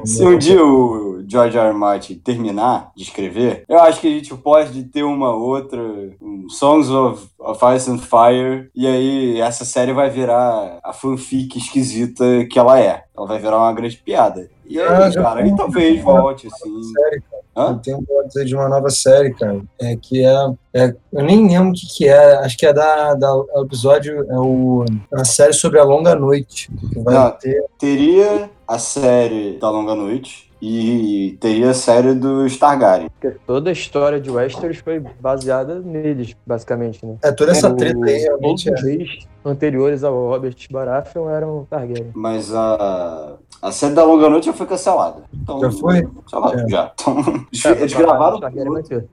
Se 0.05 0.25
um 0.25 0.37
dia 0.37 0.63
o 0.63 1.23
George 1.27 1.57
R. 1.57 1.73
Martin 1.73 2.15
terminar 2.15 2.91
de 2.95 3.03
escrever, 3.03 3.63
eu 3.67 3.79
acho 3.79 3.99
que 4.01 4.07
a 4.07 4.11
gente 4.11 4.35
pode 4.35 4.83
ter 4.85 5.03
uma 5.03 5.31
outra, 5.33 5.79
um 6.21 6.47
Songs 6.49 6.89
of, 6.89 7.27
of 7.39 7.59
Ice 7.75 7.89
and 7.89 7.99
Fire, 7.99 8.69
e 8.75 8.85
aí 8.87 9.39
essa 9.39 9.63
série 9.65 9.93
vai 9.93 10.09
virar 10.09 10.79
a 10.83 10.91
fanfic 10.93 11.57
esquisita 11.57 12.45
que 12.49 12.57
ela 12.59 12.79
é. 12.79 13.03
Ela 13.15 13.27
vai 13.27 13.39
virar 13.39 13.57
uma 13.57 13.73
grande 13.73 13.97
piada. 13.97 14.49
E 14.65 14.79
aí, 14.79 14.87
Ah, 14.87 15.11
cara, 15.13 15.41
aí 15.43 15.55
talvez 15.55 16.01
volte, 16.01 16.47
assim. 16.47 16.83
série. 16.83 17.21
Hã? 17.55 17.69
Eu 17.71 17.77
tenho 17.77 17.97
um 17.99 18.27
dizer 18.27 18.45
de 18.45 18.55
uma 18.55 18.67
nova 18.67 18.89
série, 18.89 19.33
cara. 19.33 19.61
É 19.79 19.95
que 19.95 20.25
é, 20.25 20.53
é- 20.73 20.95
Eu 21.11 21.23
nem 21.23 21.47
lembro 21.47 21.69
o 21.69 21.73
que, 21.73 21.85
que 21.87 22.07
é. 22.07 22.35
Acho 22.37 22.57
que 22.57 22.65
é 22.65 22.73
da, 22.73 23.13
da 23.13 23.35
o 23.35 23.63
episódio. 23.63 24.25
É 24.29 24.37
o, 24.39 24.83
é 25.11 25.15
uma 25.15 25.25
série 25.25 25.53
sobre 25.53 25.79
a 25.79 25.83
longa 25.83 26.15
noite. 26.15 26.69
Que 26.91 26.99
vai 26.99 27.13
Não. 27.13 27.31
ter. 27.31 27.63
Teria 27.77 28.49
a 28.67 28.79
série 28.79 29.57
da 29.59 29.69
Longa 29.69 29.93
Noite 29.93 30.51
e 30.65 31.37
teria 31.41 31.71
a 31.71 31.73
série 31.73 32.13
do 32.13 32.45
Targaryen. 32.57 33.09
Toda 33.45 33.69
a 33.69 33.73
história 33.73 34.17
de 34.17 34.31
Westeros 34.31 34.77
foi 34.77 34.97
baseada 35.19 35.81
neles, 35.81 36.33
basicamente, 36.47 37.05
né? 37.05 37.17
É 37.21 37.33
toda 37.33 37.51
essa 37.51 37.67
O- 37.69 37.75
treta 37.75 37.99
aí, 38.05 38.17
realmente. 38.19 38.71
Os 38.71 38.79
É. 38.81 38.85
reis 38.85 39.09
anteriores 39.43 40.05
ao 40.05 40.13
Robert 40.29 40.55
Baratheon 40.71 41.29
eram 41.29 41.67
Targaryen. 41.69 42.11
Mas 42.15 42.53
a, 42.55 43.33
a 43.61 43.71
série 43.73 43.93
da 43.93 44.05
Longa 44.05 44.29
Noite 44.29 44.45
já 44.45 44.53
foi 44.53 44.65
cancelada. 44.65 45.23
Então, 45.33 45.59
Já 45.59 45.69
foi? 45.71 46.07
Lá, 46.31 46.53
É. 46.53 46.69
já. 46.69 46.91
Então, 46.93 47.17
eles, 47.51 47.65
É, 47.65 47.71
eles 47.71 47.93
a 47.93 47.97
gravaram. 47.97 48.39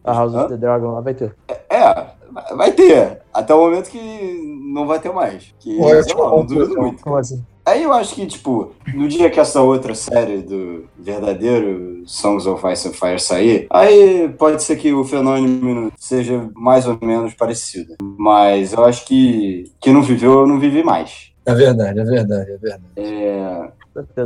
A 0.05 0.13
House 0.13 0.35
Hã? 0.35 0.41
of 0.45 0.49
the 0.51 0.57
Dragon 0.57 0.93
lá 0.93 1.01
vai 1.01 1.15
ter. 1.15 1.35
É, 1.69 2.07
vai 2.55 2.71
ter. 2.71 3.23
Até 3.35 3.53
o 3.53 3.59
momento 3.59 3.91
que 3.91 4.61
não 4.73 4.87
vai 4.87 5.01
ter 5.01 5.13
mais. 5.13 5.53
Que, 5.59 5.77
Pô, 5.79 5.89
sei 6.01 6.15
lá, 6.15 6.31
não 6.31 6.45
duvido 6.47 6.81
muito. 6.81 7.03
Como 7.03 7.17
assim? 7.17 7.45
Aí 7.71 7.85
eu 7.85 7.93
acho 7.93 8.17
que, 8.17 8.27
tipo, 8.27 8.73
no 8.93 9.07
dia 9.07 9.31
que 9.31 9.39
essa 9.39 9.63
outra 9.63 9.95
série 9.95 10.39
do 10.39 10.89
verdadeiro 10.99 12.03
Songs 12.05 12.45
of 12.45 12.67
Ice 12.67 12.89
and 12.89 12.93
Fire 12.93 13.21
sair, 13.21 13.69
aí 13.71 14.29
pode 14.37 14.61
ser 14.65 14.75
que 14.75 14.93
o 14.93 15.05
fenômeno 15.05 15.93
seja 15.97 16.51
mais 16.53 16.89
ou 16.89 16.99
menos 17.01 17.33
parecido. 17.33 17.95
Mas 18.03 18.73
eu 18.73 18.85
acho 18.85 19.07
que 19.07 19.71
quem 19.81 19.93
não 19.93 20.03
viveu, 20.03 20.49
não 20.49 20.59
vive 20.59 20.83
mais. 20.83 21.31
É 21.47 21.55
verdade, 21.55 22.01
é 22.01 22.05
verdade, 22.05 22.51
é 22.51 22.57
verdade. 22.57 22.83
É. 22.97 23.69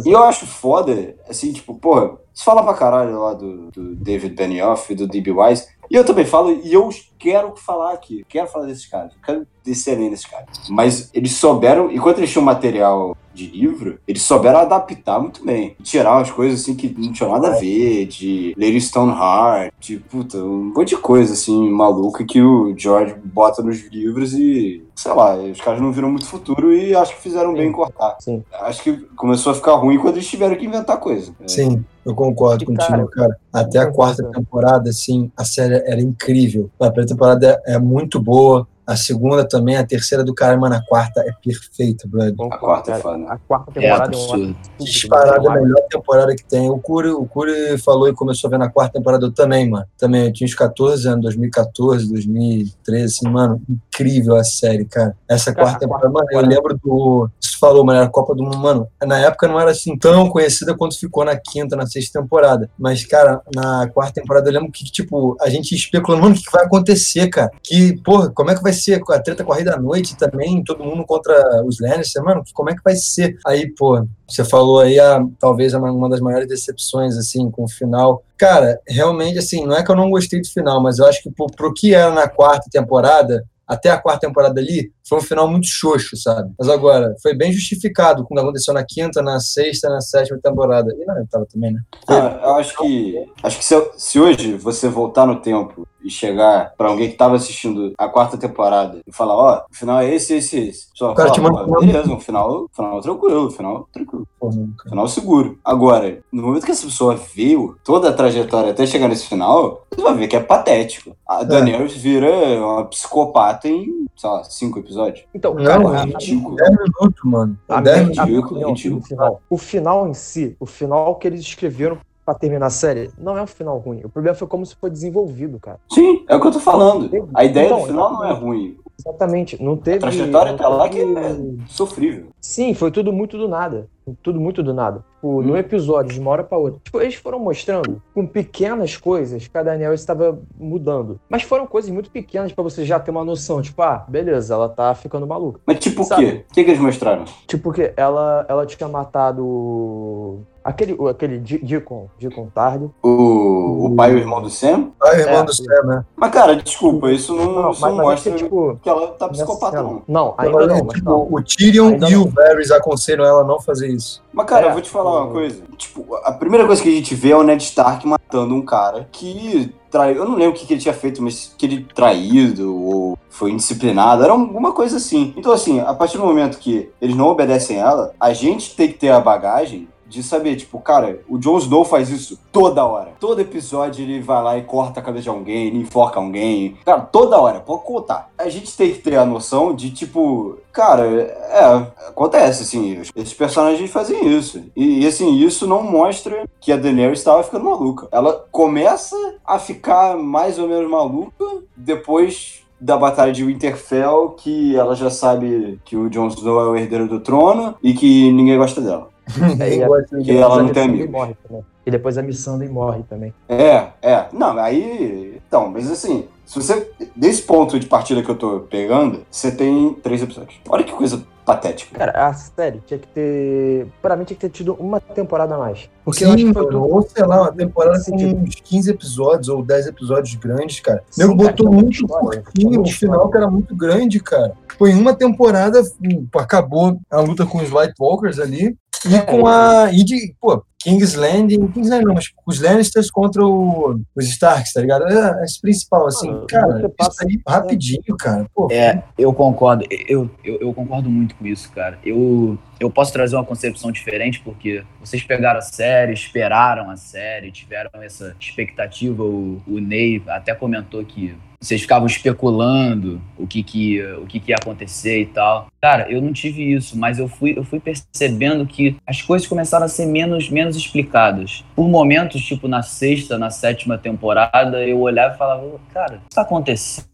E 0.07 0.11
eu 0.11 0.23
acho 0.23 0.47
foda, 0.47 1.15
assim, 1.29 1.53
tipo, 1.53 1.75
porra, 1.75 2.17
se 2.33 2.45
fala 2.45 2.63
pra 2.63 2.73
caralho 2.73 3.21
lá 3.21 3.35
do, 3.35 3.71
do 3.71 3.95
David 3.95 4.35
Benioff 4.35 4.91
e 4.91 4.97
do 4.97 5.07
D.B. 5.07 5.33
Wise, 5.33 5.67
e 5.91 5.97
eu 5.97 6.05
também 6.05 6.25
falo, 6.25 6.51
e 6.51 6.73
eu 6.73 6.89
quero 7.19 7.55
falar 7.57 7.93
aqui, 7.93 8.25
quero 8.29 8.49
falar 8.49 8.67
desses 8.67 8.87
caras, 8.87 9.13
quero 9.25 9.47
descer 9.63 9.97
além 9.97 10.11
desses 10.11 10.27
caras. 10.27 10.49
Mas 10.71 11.11
eles 11.13 11.33
souberam, 11.33 11.91
enquanto 11.91 12.19
eles 12.19 12.31
tinham 12.31 12.45
material 12.45 13.17
de 13.35 13.47
livro, 13.47 13.99
eles 14.07 14.23
souberam 14.23 14.61
adaptar 14.61 15.21
muito 15.21 15.45
bem. 15.45 15.77
Tirar 15.83 16.17
umas 16.17 16.31
coisas 16.31 16.61
assim 16.61 16.75
que 16.75 16.95
não 16.97 17.13
tinham 17.13 17.33
nada 17.33 17.49
a 17.49 17.59
ver, 17.59 18.07
de 18.07 18.55
Lady 18.57 18.81
Stoneheart, 18.81 19.73
de 19.81 19.99
puta, 19.99 20.39
um 20.39 20.73
monte 20.75 20.91
de 20.91 20.97
coisa 20.97 21.33
assim 21.33 21.71
maluca 21.71 22.25
que 22.25 22.41
o 22.41 22.75
George 22.77 23.15
bota 23.25 23.63
nos 23.63 23.85
livros 23.91 24.33
e 24.35 24.85
sei 24.95 25.13
lá, 25.13 25.37
os 25.37 25.61
caras 25.61 25.81
não 25.81 25.93
viram 25.93 26.09
muito 26.09 26.27
futuro 26.27 26.73
e 26.73 26.95
acho 26.95 27.17
que 27.17 27.23
fizeram 27.23 27.53
bem 27.53 27.69
em 27.69 27.73
cortar. 27.73 28.17
Sim. 28.21 28.43
Acho 28.53 28.83
que 28.83 28.93
começou 29.17 29.53
a 29.53 29.55
ficar 29.55 29.75
ruim 29.75 29.99
quando 29.99 30.17
eles 30.17 30.29
tiveram 30.29 30.57
que 30.57 30.65
inventar 30.65 30.99
coisa. 30.99 31.33
É. 31.41 31.49
Sim, 31.49 31.85
eu 32.05 32.15
concordo 32.15 32.63
E, 32.63 32.67
contigo, 32.67 33.09
cara, 33.09 33.09
cara. 33.09 33.37
Até 33.53 33.79
a 33.79 33.91
quarta 33.91 34.23
temporada, 34.31 34.91
assim, 34.91 35.31
a 35.37 35.45
série 35.45 35.75
era 35.75 36.01
incrível. 36.01 36.71
A 36.79 36.87
primeira 36.87 37.09
temporada 37.09 37.61
é, 37.67 37.75
é 37.75 37.79
muito 37.79 38.21
boa. 38.21 38.67
A 38.87 38.97
segunda 38.97 39.49
também, 39.49 39.77
a 39.77 39.87
terceira 39.87 40.23
do 40.23 40.35
cara, 40.35 40.57
mano, 40.59 40.75
a 40.75 40.83
quarta 40.83 41.21
é 41.21 41.33
perfeita, 41.43 42.07
brother. 42.07 42.35
A 42.51 42.59
quarta 42.59 42.91
é 42.91 43.01
cara. 43.01 43.03
foda. 43.03 43.33
A 43.33 43.39
quarta 43.39 43.71
É 43.71 43.81
temporada 43.81 44.15
é, 44.15 44.17
um 44.17 44.23
absurdo. 44.23 44.57
Disparada 44.79 45.51
a 45.51 45.55
melhor 45.55 45.83
temporada 45.89 46.37
que 46.37 46.45
tem. 46.45 46.69
O 46.69 46.79
Curi, 46.79 47.09
o 47.09 47.25
Curi 47.25 47.79
falou 47.79 48.09
e 48.09 48.15
começou 48.15 48.49
a 48.49 48.51
ver 48.51 48.59
na 48.59 48.69
quarta 48.69 48.99
temporada 48.99 49.25
eu 49.27 49.33
também, 49.33 49.69
mano. 49.69 49.87
Também, 49.97 50.27
eu 50.27 50.33
tinha 50.33 50.47
uns 50.47 50.55
14 50.55 51.09
anos, 51.09 51.23
2014, 51.23 52.09
2013, 52.09 53.05
assim, 53.05 53.29
mano, 53.29 53.63
incrível 53.95 54.37
a 54.37 54.45
série, 54.45 54.85
cara. 54.85 55.17
Essa 55.29 55.53
Cara, 55.55 55.67
quarta 55.67 55.81
temporada, 55.81 56.09
mano, 56.11 56.27
eu 56.31 56.41
lembro 56.41 56.79
do. 56.83 57.29
Isso 57.41 57.59
falou, 57.59 57.85
mano, 57.85 57.99
era 57.99 58.07
a 58.07 58.11
Copa 58.11 58.35
do 58.35 58.43
Mundo, 58.43 58.59
mano. 58.59 58.89
Na 59.07 59.19
época 59.19 59.47
não 59.49 59.59
era 59.61 59.71
assim 59.71 59.97
tão 59.97 60.29
conhecida 60.29 60.77
quanto 60.77 60.99
ficou 60.99 61.25
na 61.25 61.37
quinta, 61.37 61.77
na 61.77 61.87
sexta 61.87 62.21
temporada. 62.21 62.69
Mas, 62.79 63.05
cara, 63.07 63.41
na 63.55 63.89
quarta 63.89 64.21
temporada 64.21 64.49
eu 64.49 64.53
lembro 64.55 64.71
que, 64.73 64.85
tipo, 64.85 65.37
a 65.41 65.49
gente 65.49 65.75
especulando, 65.75 66.25
mano, 66.25 66.35
o 66.35 66.39
que 66.39 66.51
vai 66.53 66.65
acontecer, 66.65 67.29
cara? 67.29 67.51
Que, 67.63 67.97
porra, 68.03 68.31
como 68.31 68.51
é 68.51 68.55
que 68.57 68.63
vai 68.63 68.73
ser 68.73 69.01
a 69.09 69.21
treta 69.21 69.45
corrida 69.45 69.75
à 69.75 69.81
noite 69.81 70.17
também, 70.17 70.63
todo 70.65 70.85
mundo 70.85 71.05
contra 71.07 71.65
os 71.65 71.79
Lannister, 71.81 72.23
mano, 72.23 72.43
como 72.53 72.71
é 72.71 72.75
que 72.75 72.83
vai 72.85 72.97
ser? 72.97 73.37
Aí, 73.47 73.73
pô, 73.75 74.05
você 74.29 74.45
falou 74.45 74.81
aí 74.81 74.99
a, 74.99 75.25
talvez 75.39 75.75
a- 75.75 75.79
uma 75.81 76.09
das 76.09 76.21
maiores 76.21 76.49
decepções, 76.49 77.17
assim, 77.17 77.51
com 77.51 77.65
o 77.65 77.69
final. 77.69 78.23
Cara, 78.37 78.81
realmente, 78.89 79.39
assim, 79.39 79.65
não 79.65 79.77
é 79.77 79.83
que 79.85 79.91
eu 79.91 79.97
não 79.97 80.11
gostei 80.11 80.41
do 80.41 80.49
final, 80.49 80.83
mas 80.83 80.99
eu 80.99 81.07
acho 81.07 81.23
que 81.23 81.31
pro, 81.31 81.47
pro 81.47 81.73
que 81.73 81.95
era 81.95 82.11
na 82.11 82.29
quarta 82.29 82.69
temporada, 82.71 83.45
até 83.67 83.91
a 83.91 83.99
quarta 84.01 84.27
temporada 84.27 84.61
ali, 84.61 84.93
foi 85.09 85.19
um 85.19 85.23
final 85.23 85.49
muito 85.49 85.67
xoxo, 85.67 86.17
sabe? 86.17 86.53
Mas 86.59 86.69
agora, 86.69 87.15
foi 87.23 87.35
bem 87.35 87.53
justificado 87.53 88.25
com 88.25 88.35
o 88.35 88.37
que 88.37 88.43
aconteceu 88.43 88.75
na 88.75 88.85
quinta, 88.85 89.23
na 89.23 89.41
sexta, 89.41 89.89
na 89.89 90.01
sétima 90.01 90.39
temporada. 90.43 90.95
E 90.95 91.05
na 91.05 91.15
oitava 91.15 91.47
também, 91.47 91.73
né? 91.73 91.81
Ah, 92.07 92.41
eu 92.43 92.55
acho 92.57 92.77
que. 92.77 93.27
Acho 93.43 93.59
que 93.59 93.65
se, 93.65 93.91
se 93.97 94.21
hoje 94.21 94.55
você 94.55 94.89
voltar 94.89 95.27
no 95.27 95.41
tempo 95.41 95.87
e 96.05 96.11
chegar 96.11 96.75
pra 96.77 96.89
alguém 96.89 97.11
que 97.11 97.17
tava 97.17 97.37
assistindo 97.37 97.93
a 97.97 98.09
quarta 98.09 98.37
temporada 98.37 98.99
e 99.07 99.13
falar, 99.13 99.35
ó, 99.35 99.63
o 99.71 99.75
final 99.75 100.01
é 100.01 100.15
esse, 100.15 100.35
esse, 100.37 100.59
esse. 100.69 100.89
Só 100.95 101.13
O 101.13 101.15
cara 101.15 101.31
te 101.31 101.41
fala, 101.41 101.53
manda- 101.53 101.65
"Pô, 101.67 101.81
beleza, 101.81 102.13
um 102.13 102.21
final, 102.21 102.67
final 102.73 103.01
tranquilo, 103.01 103.51
final 103.51 103.89
tranquilo, 103.93 104.29
Porra, 104.39 104.57
final 104.89 105.09
seguro. 105.09 105.59
Agora, 105.65 106.21
no 106.31 106.43
momento 106.43 106.67
que 106.67 106.73
essa 106.73 106.85
pessoa 106.87 107.17
viu 107.17 107.77
toda 107.83 108.11
a 108.11 108.13
trajetória 108.13 108.71
até 108.73 108.85
chegar 108.87 109.09
nesse 109.09 109.27
final, 109.27 109.85
você 109.91 110.03
vai 110.03 110.15
ver 110.15 110.29
que 110.29 110.37
é 110.37 110.41
patético. 110.41 111.17
A 111.27 111.43
Daenerys 111.43 111.95
vira 111.97 112.29
uma 112.61 112.85
psicopata 112.85 113.67
em, 113.69 114.05
sei 114.17 114.29
lá, 114.31 114.45
cinco 114.45 114.79
episódios. 114.79 115.25
Então, 115.35 115.55
Não, 115.55 115.65
cara, 115.65 115.83
é 115.83 115.87
a- 115.87 116.01
a- 116.01 116.05
ridículo. 116.05 116.57
10 116.57 116.71
minutos, 116.71 117.25
mano. 117.25 117.59
A 117.69 117.81
10 117.81 118.09
minha, 118.09 118.27
minutos. 118.27 118.51
a 118.53 118.55
minha 118.55 118.69
ridículo, 118.69 119.01
ridículo. 119.01 119.39
o 119.49 119.57
final 119.59 120.07
em 120.09 120.15
si, 120.15 120.55
o 120.61 120.67
final 120.67 121.15
que 121.17 121.27
eles 121.27 121.41
escreveram 121.41 121.97
pra 122.25 122.35
terminar 122.35 122.67
a 122.67 122.71
série, 122.71 123.11
não 123.19 123.37
é 123.37 123.43
um 123.43 123.47
final 123.47 123.79
ruim. 123.79 124.01
O 124.05 124.09
problema 124.09 124.35
foi 124.35 124.49
como 124.49 124.65
se 124.65 124.75
foi 124.77 124.91
desenvolvido, 124.91 125.59
cara. 125.61 125.79
Sim, 125.93 126.25
é 126.29 126.35
o 126.35 126.41
que 126.41 126.47
eu 126.47 126.53
tô 126.53 126.61
falando. 126.61 127.11
A 127.35 127.45
ideia 127.45 127.67
Então, 127.67 127.81
do 127.81 127.87
final 127.87 128.13
não 128.13 128.25
é 128.25 128.33
ruim. 128.33 128.77
Exatamente. 128.99 129.63
Não 129.63 129.77
teve. 129.77 129.99
trajetória 129.99 130.53
não 130.53 130.59
tá 130.59 130.69
lá 130.69 130.89
que 130.89 131.01
é 131.01 131.37
sofrível. 131.67 132.29
Sim, 132.41 132.75
foi 132.75 132.91
tudo 132.91 133.13
muito 133.13 133.37
do 133.37 133.49
nada. 133.49 133.89
Tudo 134.23 134.39
muito 134.41 134.63
do 134.63 134.75
nada. 134.75 135.03
Tipo, 135.15 135.41
no 135.41 135.57
episódio, 135.57 136.13
de 136.13 136.21
uma 136.21 136.31
hora 136.31 136.45
pra 136.45 136.59
outra. 136.59 136.79
Tipo, 136.85 137.01
eles 137.01 137.15
foram 137.15 137.39
mostrando 137.39 138.03
com 138.15 138.27
pequenas 138.27 138.97
coisas 138.97 139.47
que 139.49 139.57
a 139.57 139.63
Daniel 139.63 139.95
estava 139.95 140.39
mudando. 140.59 141.19
Mas 141.31 141.43
foram 141.43 141.67
coisas 141.67 141.91
muito 141.91 142.11
pequenas 142.11 142.53
pra 142.53 142.63
você 142.63 142.85
já 142.85 143.01
ter 143.01 143.11
uma 143.11 143.25
noção. 143.25 143.63
Tipo, 143.63 143.81
ah, 143.83 144.05
beleza, 144.07 144.53
ela 144.53 144.69
tá 144.69 144.95
ficando 144.95 145.27
maluca. 145.27 145.61
Mas 145.67 145.79
tipo 145.79 146.03
o 146.03 146.09
quê? 146.09 146.45
O 146.51 146.53
que, 146.55 146.65
que 146.65 146.71
eles 146.71 146.81
mostraram? 146.81 147.25
Tipo, 147.47 147.63
porque 147.63 147.95
ela, 147.97 148.45
ela 148.49 148.67
tinha 148.67 148.87
matado 148.89 150.41
aquele, 150.63 150.95
o- 150.99 151.09
aquele 151.09 151.39
Deacon, 151.39 152.09
Deacon 152.19 152.49
Tardy. 152.55 152.91
O, 153.03 153.87
o 153.87 153.95
pai 153.97 154.13
e 154.13 154.15
o 154.15 154.19
irmão 154.19 154.43
do 154.43 154.51
Sam? 154.51 154.91
Ah, 155.03 155.15
irmão 155.19 155.41
É, 155.41 155.45
do 155.45 155.55
Sam, 155.55 155.83
né? 155.87 156.05
Mas, 156.17 156.31
cara, 156.31 156.57
desculpa, 156.57 157.11
isso 157.11 157.35
não, 157.35 157.63
Não, 157.63 157.71
isso 157.71 157.81
mas, 157.81 157.91
não 157.91 157.97
mas 157.99 158.07
é 158.07 158.11
mostra 158.11 158.33
que, 158.33 158.39
tipo, 158.45 158.79
que 158.83 158.89
ela 158.89 159.09
tá 159.09 159.29
psicopata, 159.29 159.83
não. 159.83 160.03
Não, 160.07 160.35
ainda 160.37 160.67
não, 160.67 160.85
mas 160.85 160.95
tipo, 160.97 161.29
o 161.31 161.43
Tyrion 161.43 161.89
Ainda 161.89 162.09
e 162.11 162.13
não. 162.15 162.23
o 162.25 162.29
Varys 162.29 162.71
aconselham 162.71 163.25
ela 163.25 163.41
a 163.41 163.45
não 163.45 163.61
fazer 163.61 163.89
isso. 163.95 164.23
Mas, 164.33 164.47
cara, 164.47 164.67
É, 164.67 164.69
eu 164.69 164.73
vou 164.75 164.83
te 164.83 164.91
falar 164.91 165.11
uma 165.23 165.31
o- 165.31 165.33
coisa. 165.33 165.63
Tipo, 165.77 166.15
a 166.17 166.33
primeira 166.33 166.67
coisa 166.67 166.83
que 166.83 166.89
a 166.89 166.93
gente 166.93 167.15
vê 167.15 167.31
é 167.31 167.37
o 167.37 167.43
Ned 167.43 167.63
Stark 167.63 168.07
matando 168.07 168.55
um 168.55 168.63
cara 168.63 169.09
que 169.13 169.73
traiu. 169.91 170.17
Eu 170.17 170.25
não 170.29 170.35
lembro 170.35 170.51
o 170.51 170.55
que, 170.55 170.67
que 170.67 170.75
ele 170.75 170.81
tinha 170.81 170.95
feito, 170.95 171.23
mas 171.23 171.55
que 171.57 171.67
ele 171.67 171.87
traído 171.95 172.75
ou 172.77 173.19
foi 173.31 173.51
indisciplinado. 173.53 174.23
Era 174.25 174.33
alguma 174.33 174.73
coisa 174.73 174.97
assim. 174.97 175.33
Então, 175.37 175.53
assim, 175.53 175.81
a 175.81 175.95
partir 175.95 176.19
do 176.19 176.25
momento 176.25 176.59
que 176.59 176.91
eles 177.01 177.17
não 177.17 177.27
obedecem 177.29 177.79
ela, 177.79 178.13
a 178.19 178.33
gente 178.33 178.75
tem 178.77 178.89
que 178.89 178.95
ter 178.99 179.11
a 179.11 179.21
bagagem 179.21 179.89
de 180.15 180.23
saber, 180.23 180.57
tipo, 180.57 180.81
cara, 180.81 181.21
o 181.29 181.39
Jon 181.39 181.59
Snow 181.59 181.85
faz 181.85 182.09
isso 182.09 182.39
toda 182.51 182.85
hora. 182.85 183.13
Todo 183.21 183.41
episódio 183.41 184.03
ele 184.03 184.21
vai 184.21 184.43
lá 184.43 184.57
e 184.57 184.63
corta 184.63 185.01
a 185.01 185.03
cabeça 185.03 185.25
de 185.25 185.29
alguém, 185.29 185.67
ele 185.67 185.79
enforca 185.79 186.21
alguém. 186.21 186.77
Cara, 186.85 187.01
toda 187.01 187.39
hora, 187.39 187.61
pode 187.61 187.83
contar. 187.83 188.31
A 188.39 188.49
gente 188.49 188.77
tem 188.77 188.93
que 188.93 189.01
ter 189.01 189.17
a 189.17 189.27
noção 189.27 189.75
de, 189.75 189.91
tipo, 189.91 190.59
cara, 190.73 191.05
é, 191.05 192.09
acontece, 192.09 192.63
assim, 192.63 193.03
esses 193.15 193.35
personagens 193.35 193.91
fazem 193.91 194.27
isso. 194.27 194.63
E, 194.77 195.07
assim, 195.07 195.35
isso 195.35 195.67
não 195.67 195.83
mostra 195.83 196.49
que 196.61 196.73
a 196.73 196.77
Daenerys 196.77 197.19
estava 197.19 197.43
ficando 197.43 197.65
maluca. 197.65 198.09
Ela 198.13 198.45
começa 198.51 199.17
a 199.45 199.59
ficar 199.59 200.17
mais 200.17 200.59
ou 200.59 200.69
menos 200.69 200.89
maluca 200.91 201.45
depois 201.77 202.65
da 202.81 202.97
batalha 202.97 203.33
de 203.33 203.45
Winterfell, 203.45 204.35
que 204.37 204.77
ela 204.77 204.95
já 204.95 205.09
sabe 205.09 205.79
que 205.85 205.97
o 205.97 206.11
Jon 206.11 206.29
Snow 206.29 206.61
é 206.61 206.69
o 206.69 206.77
herdeiro 206.77 207.09
do 207.09 207.21
trono 207.21 207.75
e 207.83 207.95
que 207.95 208.31
ninguém 208.33 208.59
gosta 208.59 208.81
dela. 208.81 209.09
É, 209.61 209.77
e 209.77 209.83
a- 209.83 210.23
Que 210.23 210.37
ela 210.37 210.63
não 210.63 210.69
tem 210.71 210.85
amigos. 210.85 211.11
morre 211.11 211.35
também. 211.47 211.65
E 211.87 211.91
depois 211.91 212.17
a 212.17 212.23
Missandei 212.23 212.69
morre 212.69 213.03
também. 213.09 213.33
É, 213.49 213.89
é. 214.01 214.27
Não, 214.33 214.59
aí. 214.59 215.41
Então, 215.47 215.69
mas 215.69 215.91
assim, 215.91 216.27
se 216.45 216.57
você. 216.61 216.91
Desse 217.15 217.43
ponto 217.43 217.79
de 217.79 217.87
partida 217.87 218.23
que 218.23 218.31
eu 218.31 218.35
tô 218.37 218.61
pegando, 218.61 219.21
você 219.31 219.51
tem 219.51 219.93
três 220.03 220.23
episódios. 220.23 220.59
Olha 220.69 220.83
que 220.83 220.93
coisa 220.93 221.23
patética. 221.45 221.99
Cara, 221.99 222.27
a 222.29 222.33
série 222.33 222.81
tinha 222.87 222.99
que 222.99 223.07
ter. 223.09 223.87
Pra 224.01 224.17
mim, 224.17 224.25
tinha 224.25 224.35
que 224.35 224.41
ter 224.41 224.49
tido 224.51 224.73
uma 224.81 224.99
temporada 224.99 225.55
a 225.55 225.59
mais. 225.59 225.91
Porque 226.03 226.21
Sim, 226.21 226.25
eu 226.25 226.33
acho 226.35 226.47
que 226.47 226.53
foi 226.55 226.75
ou 226.75 227.03
sei 227.03 227.25
lá, 227.27 227.43
uma 227.43 227.53
temporada 227.53 227.99
com 227.99 228.03
sentido. 228.05 228.37
uns 228.41 228.55
15 228.55 228.91
episódios 228.91 229.49
ou 229.51 229.63
10 229.63 229.87
episódios 229.89 230.35
grandes, 230.37 230.81
cara. 230.81 231.05
Sim, 231.11 231.23
Nego 231.23 231.37
cara, 231.37 231.51
botou 231.51 231.71
muita 231.71 232.01
muito 232.23 232.43
curtinho, 232.45 232.81
o 232.81 232.87
final 232.87 233.31
que 233.31 233.37
era 233.37 233.51
muito 233.51 233.77
grande, 233.77 234.21
cara. 234.21 234.55
Foi 234.79 234.91
em 234.91 234.99
uma 234.99 235.15
temporada, 235.15 235.83
hum, 236.03 236.27
acabou 236.35 236.99
a 237.11 237.21
luta 237.21 237.45
com 237.47 237.59
os 237.59 237.71
White 237.71 237.95
Walkers 238.01 238.39
ali. 238.41 238.75
E 239.11 239.15
É, 239.15 239.21
com 239.21 239.47
a. 239.47 239.91
E 239.93 240.03
de, 240.05 240.35
pô, 240.41 240.65
King's 240.83 241.15
Landing. 241.15 241.67
King's 241.69 241.89
Landing 241.91 242.05
não, 242.07 242.15
mas 242.15 242.27
os 242.47 242.61
Lannisters 242.61 243.11
contra 243.11 243.45
o- 243.45 244.01
os 244.15 244.27
Starks, 244.29 244.73
tá 244.73 244.81
ligado? 244.81 245.07
É 245.09 245.45
esse 245.45 245.61
principal, 245.61 246.07
assim, 246.07 246.31
Mano, 246.31 246.47
cara. 246.47 246.89
passa- 246.97 247.25
aí 247.27 247.41
rapidinho, 247.47 248.17
cara. 248.19 248.47
Pô, 248.55 248.69
É, 248.71 249.03
eu 249.19 249.33
concordo. 249.33 249.85
Eu, 250.09 250.31
eu, 250.45 250.59
eu 250.61 250.75
concordo 250.75 251.09
muito 251.09 251.35
com 251.37 251.47
isso, 251.47 251.71
cara. 251.73 251.99
Eu, 252.05 252.59
eu 252.79 252.91
posso 252.91 253.13
trazer 253.13 253.35
uma 253.37 253.45
concepção 253.45 253.91
diferente, 253.91 254.41
porque 254.45 254.83
vocês 255.01 255.23
pegaram 255.23 255.59
a 255.59 255.63
série, 255.63 256.13
esperaram 256.13 256.91
a 256.91 256.97
série, 256.97 257.51
tiveram 257.51 257.91
essa 258.03 258.35
expectativa. 258.39 259.23
O, 259.23 259.63
o 259.67 259.79
Ney 259.81 260.23
até 260.29 260.55
comentou 260.55 261.03
que 261.05 261.35
vocês 261.65 261.81
ficavam 261.81 262.07
especulando 262.07 263.21
o 263.39 263.47
que, 263.47 263.63
que, 263.63 264.03
o 264.17 264.27
que, 264.27 264.39
que 264.39 264.53
ia 264.53 264.57
acontecer 264.57 265.21
e 265.23 265.27
tal. 265.27 265.69
Cara, 265.81 266.11
eu 266.11 266.21
não 266.21 266.33
tive 266.33 266.75
isso, 266.75 266.99
mas 266.99 267.19
eu 267.19 267.29
fui, 267.29 267.57
eu 267.57 267.65
fui 267.65 267.81
percebendo 267.81 268.67
que 268.67 268.97
as 269.07 269.23
coisas 269.23 269.49
começaram 269.49 269.87
a 269.87 269.89
ser 269.89 270.07
menos, 270.07 270.51
menos 270.51 270.77
explicadas. 270.77 271.65
Por 271.75 271.89
momentos, 271.89 272.43
tipo 272.43 272.69
na 272.69 272.83
sexta, 272.83 273.39
na 273.39 273.51
sétima 273.51 273.97
temporada, 273.97 274.87
eu 274.87 275.01
olhava 275.01 275.35
e 275.35 275.39
falava, 275.39 275.81
cara, 275.93 276.17
o 276.17 276.21
que 276.21 276.27
está 276.31 276.43
acontecendo? 276.43 277.14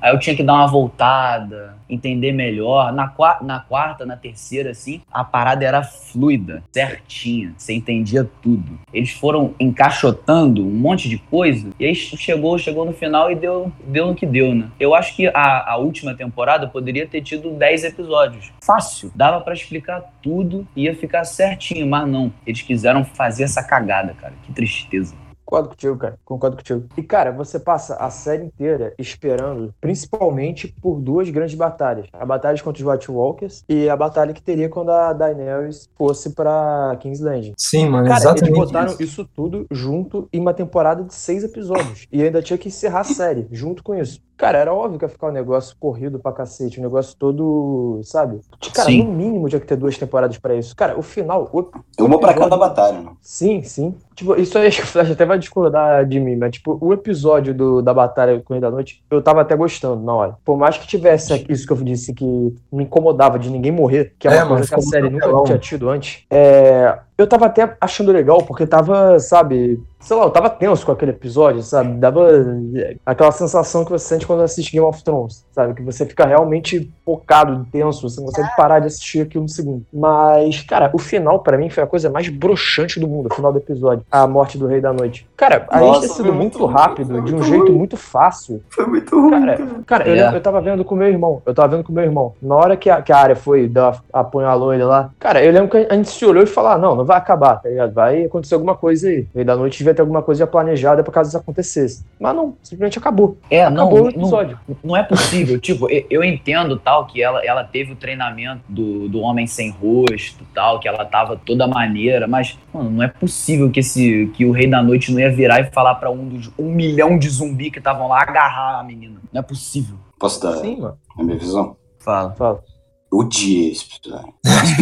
Aí 0.00 0.12
eu 0.12 0.18
tinha 0.18 0.34
que 0.34 0.42
dar 0.42 0.54
uma 0.54 0.66
voltada, 0.66 1.76
entender 1.88 2.32
melhor. 2.32 2.92
Na, 2.92 3.12
na 3.42 3.60
quarta, 3.60 4.06
na 4.06 4.16
terceira, 4.16 4.70
assim, 4.70 5.02
a 5.12 5.22
parada 5.22 5.64
era 5.64 5.82
fluida, 5.82 6.62
certinha. 6.72 7.52
Você 7.56 7.74
entendia 7.74 8.28
tudo. 8.42 8.78
Eles 8.92 9.10
foram 9.10 9.54
encaixotando 9.60 10.66
um 10.66 10.70
monte 10.70 11.08
de 11.08 11.18
coisa, 11.18 11.68
e 11.78 11.84
aí 11.84 11.94
chegou, 11.94 12.58
chegou 12.58 12.84
no 12.84 12.92
final 12.92 13.30
e 13.30 13.34
deu, 13.34 13.70
deu 13.86 14.06
no 14.06 14.14
que 14.14 14.26
deu, 14.26 14.54
né? 14.54 14.68
Eu 14.78 14.94
acho 14.94 15.14
que 15.14 15.26
a, 15.28 15.72
a 15.72 15.76
última 15.76 16.14
temporada 16.14 16.66
poderia 16.66 17.06
ter 17.06 17.20
tido 17.22 17.50
10 17.50 17.84
episódios. 17.84 18.52
Fácil. 18.62 19.12
Dava 19.14 19.40
pra 19.40 19.52
explicar 19.54 20.02
tudo, 20.22 20.66
ia 20.74 20.94
ficar 20.94 21.24
certinho, 21.24 21.86
mas 21.86 22.08
não. 22.08 22.32
Eles 22.46 22.62
quiseram 22.62 23.04
fazer 23.04 23.44
essa 23.44 23.62
cagada, 23.62 24.14
cara. 24.14 24.34
Que 24.44 24.52
tristeza. 24.52 25.14
Concordo 25.50 25.70
contigo, 25.70 25.96
cara. 25.96 26.18
Concordo 26.24 26.56
contigo. 26.56 26.84
E, 26.96 27.02
cara, 27.02 27.32
você 27.32 27.58
passa 27.58 27.96
a 27.96 28.08
série 28.08 28.44
inteira 28.44 28.94
esperando, 28.96 29.74
principalmente 29.80 30.68
por 30.80 31.00
duas 31.00 31.28
grandes 31.28 31.56
batalhas. 31.56 32.06
A 32.12 32.24
batalha 32.24 32.62
contra 32.62 32.80
os 32.80 32.88
White 32.88 33.10
Walkers 33.10 33.64
e 33.68 33.88
a 33.88 33.96
batalha 33.96 34.32
que 34.32 34.40
teria 34.40 34.68
quando 34.68 34.92
a 34.92 35.12
Daenerys 35.12 35.90
fosse 35.96 36.30
pra 36.30 36.96
King's 37.00 37.18
Landing. 37.20 37.54
Sim, 37.56 37.88
mano, 37.88 38.06
Cara, 38.06 38.20
exatamente. 38.20 38.44
eles 38.44 38.58
botaram 38.58 38.92
isso. 38.92 39.02
isso. 39.02 39.28
tudo 39.34 39.66
junto 39.72 40.28
em 40.32 40.38
uma 40.38 40.54
temporada 40.54 41.02
de 41.02 41.12
seis 41.12 41.42
episódios. 41.42 42.06
E 42.12 42.22
ainda 42.22 42.40
tinha 42.40 42.56
que 42.56 42.68
encerrar 42.68 43.00
a 43.00 43.04
série 43.04 43.48
junto 43.50 43.82
com 43.82 43.92
isso. 43.94 44.20
Cara, 44.40 44.56
era 44.56 44.72
óbvio 44.72 44.98
que 44.98 45.04
ia 45.04 45.08
ficar 45.10 45.26
um 45.28 45.32
negócio 45.32 45.76
corrido 45.78 46.18
pra 46.18 46.32
cacete, 46.32 46.80
um 46.80 46.82
negócio 46.82 47.14
todo, 47.18 48.00
sabe? 48.02 48.40
Cara, 48.72 48.88
Sim. 48.88 49.04
no 49.04 49.12
mínimo 49.12 49.48
tinha 49.50 49.60
que 49.60 49.66
ter 49.66 49.76
duas 49.76 49.98
temporadas 49.98 50.38
pra 50.38 50.54
isso. 50.54 50.74
Cara, 50.74 50.98
o 50.98 51.02
final. 51.02 51.50
O, 51.52 51.58
Uma 52.02 52.18
pra 52.18 52.30
episódio- 52.30 52.38
cada 52.38 52.56
batalha, 52.56 53.00
né? 53.00 53.10
Sim, 53.20 53.62
sim. 53.62 53.94
Tipo, 54.14 54.34
isso 54.40 54.56
aí 54.56 54.66
acho 54.68 54.78
que 54.78 54.84
o 54.84 54.86
Flash 54.86 55.10
até 55.10 55.26
vai 55.26 55.38
discordar 55.38 56.06
de 56.06 56.18
mim, 56.18 56.36
mas 56.36 56.52
tipo, 56.52 56.78
o 56.80 56.90
episódio 56.94 57.52
do, 57.54 57.82
da 57.82 57.92
batalha 57.92 58.42
Rei 58.48 58.60
da 58.60 58.70
Noite, 58.70 59.04
eu 59.10 59.20
tava 59.20 59.42
até 59.42 59.54
gostando 59.54 60.02
na 60.02 60.14
hora. 60.14 60.36
Por 60.42 60.56
mais 60.56 60.78
que 60.78 60.86
tivesse 60.86 61.44
isso 61.48 61.66
que 61.66 61.72
eu 61.74 61.76
disse 61.76 62.14
que 62.14 62.24
me 62.72 62.84
incomodava 62.84 63.38
de 63.38 63.50
ninguém 63.50 63.70
morrer, 63.72 64.14
que 64.18 64.26
é 64.26 64.30
uma 64.30 64.42
É, 64.42 64.48
coisa 64.48 64.68
que 64.68 64.74
a 64.74 64.80
série 64.80 65.10
nunca 65.10 65.42
tinha 65.44 65.58
tido 65.58 65.88
antes, 65.90 66.24
é, 66.30 66.98
eu 67.22 67.26
tava 67.26 67.46
até 67.46 67.74
achando 67.80 68.12
legal, 68.12 68.42
porque 68.44 68.66
tava, 68.66 69.18
sabe, 69.18 69.82
sei 69.98 70.16
lá, 70.16 70.24
eu 70.24 70.30
tava 70.30 70.48
tenso 70.50 70.84
com 70.86 70.92
aquele 70.92 71.10
episódio, 71.12 71.62
sabe? 71.62 71.92
Dava 71.94 72.28
é, 72.76 72.96
aquela 73.04 73.32
sensação 73.32 73.84
que 73.84 73.90
você 73.90 74.04
sente 74.06 74.26
quando 74.26 74.42
assiste 74.42 74.72
Game 74.72 74.86
of 74.86 75.02
Thrones, 75.04 75.44
sabe? 75.52 75.74
Que 75.74 75.82
você 75.82 76.04
fica 76.06 76.26
realmente 76.26 76.90
focado, 77.04 77.66
tenso, 77.72 78.08
você 78.08 78.20
não 78.20 78.26
consegue 78.28 78.48
parar 78.56 78.78
de 78.80 78.86
assistir 78.86 79.22
aquilo 79.22 79.42
no 79.44 79.48
segundo. 79.48 79.84
Mas, 79.92 80.62
cara, 80.62 80.90
o 80.92 80.98
final 80.98 81.40
pra 81.40 81.58
mim 81.58 81.68
foi 81.70 81.82
a 81.82 81.86
coisa 81.86 82.08
mais 82.10 82.28
broxante 82.28 82.98
do 83.00 83.06
mundo, 83.08 83.28
o 83.30 83.34
final 83.34 83.52
do 83.52 83.58
episódio, 83.58 84.04
a 84.10 84.26
morte 84.26 84.56
do 84.58 84.66
Rei 84.66 84.80
da 84.80 84.92
Noite. 84.92 85.26
Cara, 85.36 85.58
de 85.58 85.78
Nossa, 85.80 86.00
ter 86.02 86.06
foi 86.08 86.16
sido 86.16 86.32
muito 86.32 86.40
muito 86.58 86.64
ruim, 86.66 86.74
rápido, 86.74 87.06
foi 87.12 87.22
de 87.22 87.32
um 87.34 87.36
muito 87.36 87.48
jeito 87.48 87.66
ruim. 87.66 87.78
muito 87.78 87.96
fácil, 87.96 88.62
Foi 88.70 88.86
muito 88.86 89.20
ruim. 89.20 89.30
Cara, 89.30 89.58
cara, 89.86 90.08
eu, 90.08 90.14
É. 90.30 90.36
eu 90.36 90.40
tava 90.40 90.60
vendo 90.60 90.84
com 90.84 90.94
meu 90.94 91.08
irmão. 91.08 91.42
Eu 91.44 91.54
tava 91.54 91.68
vendo 91.76 91.84
com 91.84 91.92
meu 91.92 92.04
irmão. 92.04 92.32
Na 92.42 92.54
hora 92.56 92.76
que 92.76 92.88
a, 92.90 93.00
que 93.02 93.12
a 93.12 93.16
área 93.18 93.36
foi 93.36 93.68
dar 93.68 94.02
apunhalou 94.12 94.72
ele 94.74 94.84
lá, 94.84 95.10
cara, 95.18 95.44
eu 95.44 95.52
lembro 95.52 95.68
que 95.70 95.76
a 95.90 95.94
gente 95.94 96.08
se 96.10 96.24
olhou 96.24 96.42
e 96.42 96.46
falou: 96.46 96.70
ah, 96.70 96.78
não, 96.78 96.94
não 96.94 97.04
vai 97.10 97.18
acabar, 97.18 97.56
tá 97.56 97.68
ligado? 97.68 97.92
Vai 97.92 98.24
acontecer 98.24 98.54
alguma 98.54 98.76
coisa 98.76 99.08
aí. 99.08 99.26
Meio 99.34 99.46
da 99.46 99.56
noite 99.56 99.78
devia 99.78 99.92
ter 99.94 100.00
alguma 100.00 100.22
coisa 100.22 100.40
já 100.40 100.46
planejada 100.46 101.02
pra 101.02 101.12
caso 101.12 101.28
isso 101.28 101.36
acontecesse. 101.36 102.04
Mas 102.18 102.34
não, 102.34 102.56
simplesmente 102.62 102.98
acabou. 102.98 103.36
É, 103.50 103.68
não, 103.68 103.86
Acabou 103.86 103.98
o 103.98 104.02
não, 104.04 104.10
episódio. 104.10 104.58
não 104.82 104.96
é 104.96 105.02
possível. 105.02 105.58
tipo, 105.60 105.88
eu, 105.90 106.22
entendo 106.22 106.78
tal 106.78 107.06
que 107.06 107.22
ela, 107.22 107.44
ela 107.44 107.64
teve 107.64 107.92
o 107.92 107.96
treinamento 107.96 108.62
do, 108.68 109.08
do 109.08 109.20
homem 109.20 109.46
sem 109.46 109.70
rosto 109.70 110.44
tal, 110.54 110.78
que 110.78 110.86
ela 110.86 111.04
tava 111.04 111.36
toda 111.36 111.66
maneira, 111.66 112.26
mas 112.28 112.58
mano, 112.72 112.90
não 112.90 113.02
é 113.02 113.08
possível 113.08 113.70
que 113.70 113.80
esse 113.80 114.30
que 114.34 114.44
o 114.44 114.52
Rei 114.52 114.68
da 114.68 114.82
Noite 114.82 115.12
não 115.12 115.20
ia 115.20 115.30
virar 115.30 115.60
e 115.60 115.64
falar 115.64 115.96
pra 115.96 116.10
um 116.10 116.28
dos 116.28 116.50
um 116.58 116.70
milhão 116.70 117.18
de 117.18 117.28
zumbi 117.28 117.70
que 117.70 117.78
estavam 117.78 118.08
lá 118.08 118.22
agarrar 118.22 118.80
a 118.80 118.84
menina. 118.84 119.16
Não 119.32 119.40
é 119.40 119.42
possível. 119.42 119.96
Posso 120.18 120.40
dar 120.40 120.56
Sim, 120.56 120.80
mano. 120.80 120.98
a 121.18 121.22
minha 121.22 121.38
visão? 121.38 121.76
Fala. 121.98 122.32
Fala. 122.32 122.69
Eu 123.12 123.18
odiei 123.18 123.72
esse 123.72 123.86
episódio. 123.96 124.32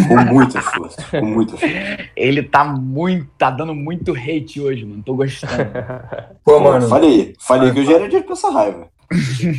Com 0.08 0.34
muita 0.34 0.60
força. 0.60 1.02
Com 1.10 1.26
muita 1.26 1.56
força. 1.56 1.74
Ele 2.14 2.42
tá 2.42 2.64
muito, 2.64 3.26
tá 3.38 3.50
dando 3.50 3.74
muito 3.74 4.12
hate 4.12 4.60
hoje, 4.60 4.84
mano. 4.84 5.02
Tô 5.02 5.14
gostando. 5.14 5.52
Pô, 6.44 6.60
mano. 6.60 6.86
Falei, 6.88 7.34
falei 7.40 7.72
que 7.72 7.78
eu 7.80 7.84
já 7.84 7.92
era 7.94 8.08
dia 8.08 8.22
com 8.22 8.32
essa 8.32 8.50
raiva. 8.50 8.88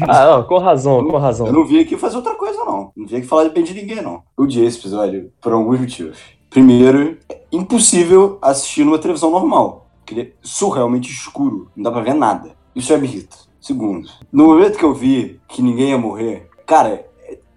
ah, 0.08 0.26
não, 0.26 0.44
com 0.44 0.60
razão, 0.60 1.04
com 1.04 1.14
Eu 1.14 1.18
razão. 1.18 1.52
não 1.52 1.66
vim 1.66 1.80
aqui 1.80 1.98
fazer 1.98 2.18
outra 2.18 2.36
coisa, 2.36 2.64
não. 2.64 2.92
Não 2.96 3.08
vim 3.08 3.16
aqui 3.18 3.26
falar 3.26 3.46
de 3.46 3.50
bem 3.50 3.64
de 3.64 3.74
ninguém, 3.74 4.02
não. 4.02 4.22
Eu 4.38 4.44
odiei 4.44 4.68
esse 4.68 4.78
episódio 4.78 5.32
por 5.42 5.52
alguns 5.52 5.80
motivos. 5.80 6.20
Primeiro, 6.52 7.18
é 7.28 7.42
impossível 7.52 8.38
assistir 8.42 8.84
numa 8.84 9.00
televisão 9.00 9.32
normal. 9.32 9.88
Porque 10.00 10.14
ele 10.14 10.22
é 10.22 10.32
surrealmente 10.44 11.12
escuro. 11.12 11.72
Não 11.76 11.84
dá 11.84 11.92
pra 11.92 12.02
ver 12.02 12.14
nada. 12.14 12.52
Isso 12.76 12.90
já 12.90 12.98
me 13.00 13.08
irrita. 13.08 13.36
Segundo, 13.60 14.08
no 14.32 14.46
momento 14.46 14.78
que 14.78 14.86
eu 14.86 14.94
vi 14.94 15.40
que 15.48 15.62
ninguém 15.62 15.90
ia 15.90 15.98
morrer, 15.98 16.48
cara, 16.66 17.06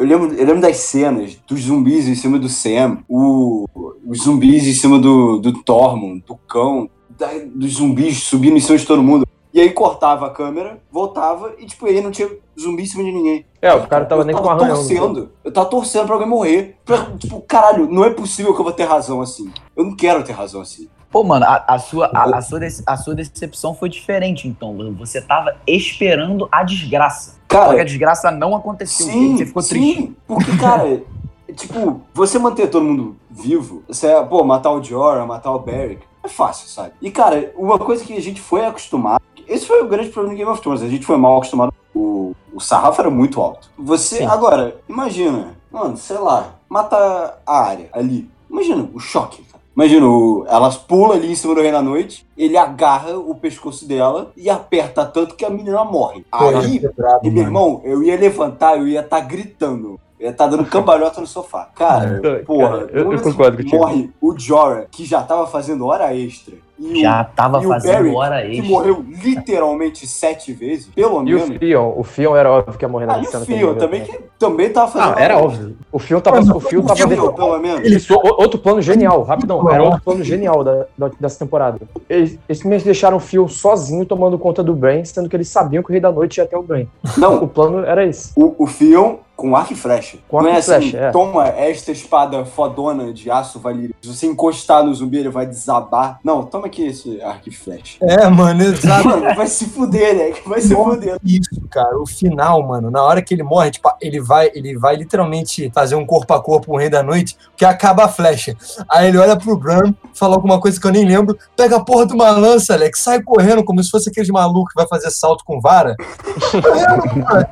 eu 0.03 0.07
lembro, 0.09 0.35
eu 0.37 0.47
lembro 0.47 0.61
das 0.61 0.77
cenas 0.79 1.37
dos 1.47 1.61
zumbis 1.63 2.09
em 2.09 2.15
cima 2.15 2.39
do 2.39 2.49
Sam, 2.49 2.99
o, 3.09 3.67
os 4.07 4.23
zumbis 4.25 4.67
em 4.67 4.73
cima 4.73 4.99
do, 4.99 5.39
do 5.39 5.53
Tormund, 5.63 6.23
do 6.27 6.35
cão, 6.37 6.89
da- 7.19 7.31
dos 7.55 7.75
zumbis 7.75 8.23
subindo 8.23 8.57
em 8.57 8.61
cima 8.61 8.79
de 8.79 8.87
todo 8.87 9.03
mundo. 9.03 9.27
E 9.55 9.61
aí 9.61 9.71
cortava 9.71 10.27
a 10.27 10.31
câmera, 10.31 10.81
voltava 10.91 11.53
e, 11.59 11.67
tipo, 11.67 11.85
aí 11.85 12.01
não 12.01 12.11
tinha 12.11 12.27
zumbi 12.59 12.85
em 12.85 12.87
cima 12.87 13.05
de 13.05 13.13
ninguém. 13.13 13.45
É, 13.61 13.75
o 13.75 13.87
cara 13.87 14.07
tava 14.07 14.23
eu 14.23 14.25
nem 14.25 14.35
com 14.35 14.43
tava 14.43 14.55
arranhão. 14.63 14.77
torcendo. 14.77 15.31
Eu 15.45 15.53
tava 15.53 15.69
torcendo 15.69 16.07
pra 16.07 16.15
alguém 16.15 16.29
morrer. 16.29 16.77
Pra, 16.87 17.05
tipo, 17.19 17.39
caralho, 17.43 17.87
não 17.91 18.03
é 18.03 18.09
possível 18.09 18.55
que 18.55 18.61
eu 18.61 18.65
vou 18.65 18.73
ter 18.73 18.85
razão 18.85 19.21
assim. 19.21 19.51
Eu 19.77 19.85
não 19.85 19.95
quero 19.95 20.25
ter 20.25 20.33
razão 20.33 20.63
assim. 20.63 20.89
Pô, 21.11 21.23
mano, 21.23 21.45
a, 21.45 21.63
a 21.69 21.79
sua, 21.79 22.07
a, 22.15 22.39
a 22.39 22.41
sua 22.41 22.59
dece- 22.61 22.83
a 22.87 22.97
sua 22.97 23.15
decepção 23.15 23.75
foi 23.75 23.91
diferente, 23.91 24.49
então. 24.49 24.75
Você 24.99 25.21
tava 25.21 25.55
esperando 25.67 26.49
a 26.51 26.63
desgraça. 26.65 27.39
Só 27.53 27.59
que 27.59 27.65
a 27.65 27.71
Cara, 27.73 27.85
desgraça 27.85 28.31
não 28.31 28.57
aconteceu. 28.57 29.07
sim, 29.07 29.37
você 29.37 29.47
ficou 29.47 29.63
sim, 29.63 29.69
triste. 29.69 30.17
porque, 30.27 30.57
cara, 30.59 31.03
tipo, 31.55 32.01
você 32.15 32.39
manter 32.39 32.69
todo 32.69 32.85
mundo 32.85 33.17
vivo, 33.31 33.83
você, 33.87 34.07
é, 34.09 34.23
pô, 34.23 34.43
matar 34.45 34.71
o 34.71 34.83
Jorah, 34.83 35.27
matar 35.27 35.53
o 35.53 35.59
Beric, 35.59 36.03
é 36.25 36.29
fácil, 36.29 36.69
sabe? 36.69 36.93
E, 37.03 37.11
cara, 37.11 37.53
uma 37.57 37.79
coisa 37.79 38.05
que 38.05 38.17
a 38.17 38.21
gente 38.21 38.41
foi 38.41 38.65
acostumado, 38.65 39.23
esse 39.47 39.67
foi 39.67 39.83
o 39.83 39.89
grande 39.89 40.09
problema 40.11 40.35
do 40.35 40.39
Game 40.39 40.51
of 40.51 40.63
Thrones, 40.63 40.83
a 40.83 40.89
gente 40.89 41.05
foi 41.05 41.17
mal 41.17 41.37
acostumado, 41.37 41.73
o, 41.95 42.35
o 42.53 42.61
sarrafo 42.61 43.01
era 43.01 43.11
muito 43.11 43.41
alto. 43.41 43.71
Você, 43.77 44.19
Sim. 44.19 44.27
agora, 44.27 44.81
imagina, 44.89 45.57
mano, 45.71 45.97
sei 45.97 46.17
lá, 46.19 46.55
mata 46.69 47.39
a 47.47 47.61
área 47.61 47.89
ali, 47.93 48.31
imagina 48.49 48.89
o 48.95 48.99
choque, 49.01 49.43
cara. 49.43 49.52
Imagina, 49.75 50.07
elas 50.49 50.77
pulam 50.77 51.13
ali 51.13 51.33
em 51.33 51.35
cima 51.35 51.55
do 51.55 51.63
Rei 51.63 51.73
da 51.73 51.83
Noite, 51.83 52.27
ele 52.37 52.57
agarra 52.57 53.17
o 53.17 53.35
pescoço 53.35 53.87
dela 53.87 54.31
e 54.37 54.51
aperta 54.51 55.05
tanto 55.05 55.35
que 55.35 55.45
a 55.45 55.51
menina 55.51 55.85
morre. 55.85 56.25
Pô, 56.31 56.49
Aí, 56.49 56.77
isso 56.77 56.87
é 56.87 57.21
e 57.23 57.31
meu 57.31 57.43
irmão, 57.43 57.81
eu 57.85 58.03
ia 58.03 58.17
levantar, 58.17 58.77
eu 58.77 58.87
ia 58.87 59.01
estar 59.01 59.21
gritando. 59.21 59.99
Ia 60.23 60.31
estar 60.31 60.47
dando 60.47 60.65
cambalhota 60.65 61.21
no 61.21 61.27
sofá. 61.27 61.69
Cara, 61.75 62.21
É. 62.25 62.37
porra, 62.45 62.87
Cara, 62.87 62.91
eu- 62.93 63.13
eu 63.13 63.21
concordo 63.21 63.57
que 63.57 63.65
contigo. 63.65 63.83
Morre 63.83 64.11
o 64.21 64.39
Jorah, 64.39 64.87
que 64.91 65.05
já 65.05 65.21
tava 65.23 65.47
fazendo 65.49 65.85
hora 65.87 66.15
extra. 66.17 66.55
E 66.79 67.03
Já 67.03 67.23
tava 67.23 67.63
e 67.63 67.67
o 67.67 67.69
fazendo 67.69 67.97
Beric, 67.99 68.17
hora 68.17 68.43
que 68.43 68.49
extra. 68.59 68.69
morreu 68.69 69.05
literalmente 69.07 70.05
sete 70.07 70.53
vezes, 70.53 70.87
pelo 70.87 71.23
E 71.29 71.35
o 71.35 71.39
menos. 71.39 71.59
Fion, 71.59 71.93
o 71.97 72.03
Fion 72.03 72.35
era 72.37 72.51
óbvio 72.51 72.77
que 72.77 72.85
ia 72.85 72.89
morrer 72.89 73.05
Ah, 73.05 73.17
na 73.17 73.19
e 73.19 73.23
o 73.23 73.31
cena. 73.31 73.45
Fio 73.45 73.75
também, 73.77 74.03
que 74.03 74.19
também 74.39 74.71
tava 74.71 74.91
fazendo. 74.91 75.17
Ah, 75.17 75.21
era 75.23 75.39
óbvio. 75.39 75.77
O 75.93 75.99
Fion 76.01 76.21
tava, 76.21 76.41
Mano, 76.41 76.57
o 76.57 76.61
Fion 76.61 76.83
tava 76.83 76.93
O 76.95 76.97
Fio, 76.97 77.07
dentro. 77.09 77.33
pelo 77.35 77.59
menos. 77.59 78.11
O- 78.11 78.15
outro 78.43 78.59
plano 78.59 78.81
genial, 78.83 79.23
rapidão. 79.23 79.71
Era 79.71 79.83
outro 79.83 80.01
plano 80.03 80.25
genial 80.25 80.65
da, 80.65 80.87
da- 80.99 81.11
dessa 81.21 81.39
temporada. 81.39 81.79
Eles, 82.09 82.39
deixaram 82.85 83.17
o 83.17 83.21
Phil 83.21 83.47
sozinho 83.49 84.05
tomando 84.05 84.37
conta 84.39 84.63
do 84.63 84.75
Brain, 84.75 85.05
sendo 85.05 85.29
que 85.29 85.37
eles 85.37 85.49
sabiam 85.49 85.83
que 85.85 85.91
o 85.91 85.93
Rei 85.93 86.01
da 86.01 86.11
Noite 86.11 86.39
ia 86.39 86.45
até 86.45 86.57
o 86.57 86.63
Brain. 86.63 86.89
Não, 87.17 87.45
O 87.45 87.49
plano 87.49 87.85
era 87.85 88.05
esse. 88.05 88.33
o, 88.37 88.55
o 88.59 88.67
Fion 88.67 89.17
com 89.43 89.57
arco 89.57 89.73
e 89.73 89.77
flecha. 89.77 90.19
Com 90.29 90.41
Não 90.41 90.47
arco 90.47 90.57
é 90.57 90.61
e 90.61 90.63
flecha, 90.63 90.87
assim, 90.87 90.97
é. 90.97 91.11
toma 91.11 91.49
esta 91.49 91.91
espada 91.91 92.45
fodona 92.45 93.13
de 93.13 93.29
aço 93.29 93.59
valírio. 93.59 93.93
Se 94.01 94.09
você 94.15 94.27
encostar 94.29 94.85
no 94.85 94.95
zumbi, 94.95 95.19
ele 95.19 95.31
vai 95.31 95.47
desabar. 95.47 96.21
Não, 96.23 96.45
toma 96.45 96.67
aqui 96.67 96.87
esse 96.87 97.21
arco 97.21 97.49
e 97.49 97.51
flecha. 97.51 97.99
É, 98.01 98.29
mano, 98.29 98.63
exato. 98.63 99.09
Mano, 99.09 99.35
vai 99.35 99.49
se 99.49 99.67
fuder, 99.67 100.15
né? 100.15 100.33
Vai 100.47 100.61
se 100.61 100.73
fuder. 100.73 101.19
Isso, 101.25 101.61
cara, 101.69 102.01
o 102.01 102.07
final, 102.07 102.63
mano, 102.63 102.89
na 102.89 103.03
hora 103.03 103.21
que 103.21 103.35
ele 103.35 103.43
morre, 103.43 103.73
tipo, 103.73 103.91
ele 104.01 104.21
vai, 104.21 104.49
ele 104.55 104.79
vai 104.79 104.95
literalmente 104.95 105.73
fazer 105.75 105.97
um 105.97 106.07
corpo 106.07 106.33
a 106.35 106.41
corpo 106.41 106.69
com 106.69 106.75
o 106.75 106.79
Rei 106.79 106.89
da 106.89 107.03
Noite, 107.03 107.37
que 107.57 107.65
acaba 107.65 108.05
a 108.05 108.09
flecha. 108.09 108.57
Aí 108.89 109.09
ele 109.09 109.19
olha 109.19 109.37
pro 109.37 109.57
Bran, 109.57 109.93
fala 110.15 110.37
alguma 110.37 110.61
coisa 110.61 110.81
que 110.81 110.87
eu 110.87 110.93
nem 110.93 111.05
lembro, 111.05 111.37
pega 111.57 111.79
a 111.79 111.85
porra 111.85 112.07
de 112.07 112.13
uma 112.13 112.31
lança, 112.31 112.75
Alex, 112.75 113.01
sai 113.01 113.21
correndo 113.21 113.65
como 113.65 113.83
se 113.83 113.91
fosse 113.91 114.09
aqueles 114.09 114.31
malucos 114.31 114.73
que 114.73 114.79
vai 114.81 114.87
fazer 114.87 115.11
salto 115.11 115.45
com 115.45 115.61
vara. 115.61 115.97
Correndo, 116.53 117.27
mano. 117.27 117.47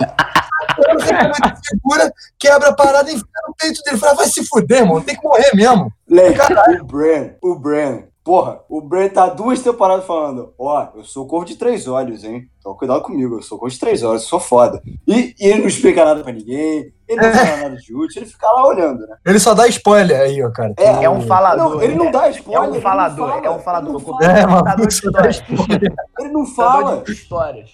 Segura, 1.63 2.13
quebra 2.39 2.69
a 2.69 2.75
parada 2.75 3.11
e 3.11 3.15
enfia 3.15 3.27
no 3.47 3.55
peito 3.55 3.83
dele. 3.83 3.99
Fala, 3.99 4.15
vai 4.15 4.27
se 4.29 4.45
fuder, 4.47 4.87
mano, 4.87 5.03
tem 5.03 5.17
que 5.17 5.23
morrer 5.23 5.55
mesmo. 5.55 5.93
Leque, 6.09 6.41
o 6.81 6.85
Bran, 6.85 7.31
o 7.43 7.55
Bran. 7.55 8.10
Porra, 8.31 8.61
o 8.69 8.81
Bran 8.81 9.09
tá 9.09 9.27
duas 9.27 9.61
temporadas 9.61 10.07
falando: 10.07 10.55
Ó, 10.57 10.87
eu 10.95 11.03
sou 11.03 11.25
o 11.25 11.27
corvo 11.27 11.45
de 11.45 11.57
três 11.57 11.89
olhos, 11.89 12.23
hein? 12.23 12.49
Então 12.61 12.77
cuidado 12.77 13.03
comigo, 13.03 13.35
eu 13.39 13.43
sou 13.43 13.57
o 13.57 13.61
corvo 13.61 13.75
de 13.75 13.81
três 13.81 14.05
olhos, 14.05 14.23
eu 14.23 14.29
sou 14.29 14.39
foda. 14.39 14.81
E, 15.05 15.35
e 15.37 15.47
ele 15.49 15.63
não 15.63 15.67
explica 15.67 16.05
nada 16.05 16.23
pra 16.23 16.33
ninguém, 16.33 16.93
ele 17.09 17.21
não 17.21 17.33
fala 17.33 17.57
nada 17.57 17.75
de 17.77 17.93
útil, 17.93 18.23
ele 18.23 18.31
fica 18.31 18.47
lá 18.47 18.69
olhando, 18.69 19.05
né? 19.05 19.17
Ele 19.27 19.41
só 19.41 19.53
dá 19.53 19.67
spoiler 19.67 20.21
aí, 20.21 20.41
ó, 20.45 20.51
cara. 20.53 20.73
É, 20.79 21.03
É 21.07 21.11
um 21.11 21.23
falador. 21.23 21.71
Não, 21.75 21.83
ele 21.83 21.97
não 21.97 22.13
dá 22.13 22.31
spoiler. 22.31 22.63
É 22.63 22.67
ele 22.67 22.71
um 22.71 22.75
não 22.77 22.81
falador, 22.81 23.29
fala, 23.31 23.47
é 23.47 23.51
um 23.51 23.59
falador. 23.59 23.89
Ele 23.91 23.99
não 23.99 24.01
fala, 24.01 24.39
É, 24.39 24.47
mano, 24.47 24.65
ele 26.21 26.29
não 26.29 26.45
Contador 26.45 26.55
fala. 26.55 27.03
de 27.03 27.13
histórias. 27.13 27.71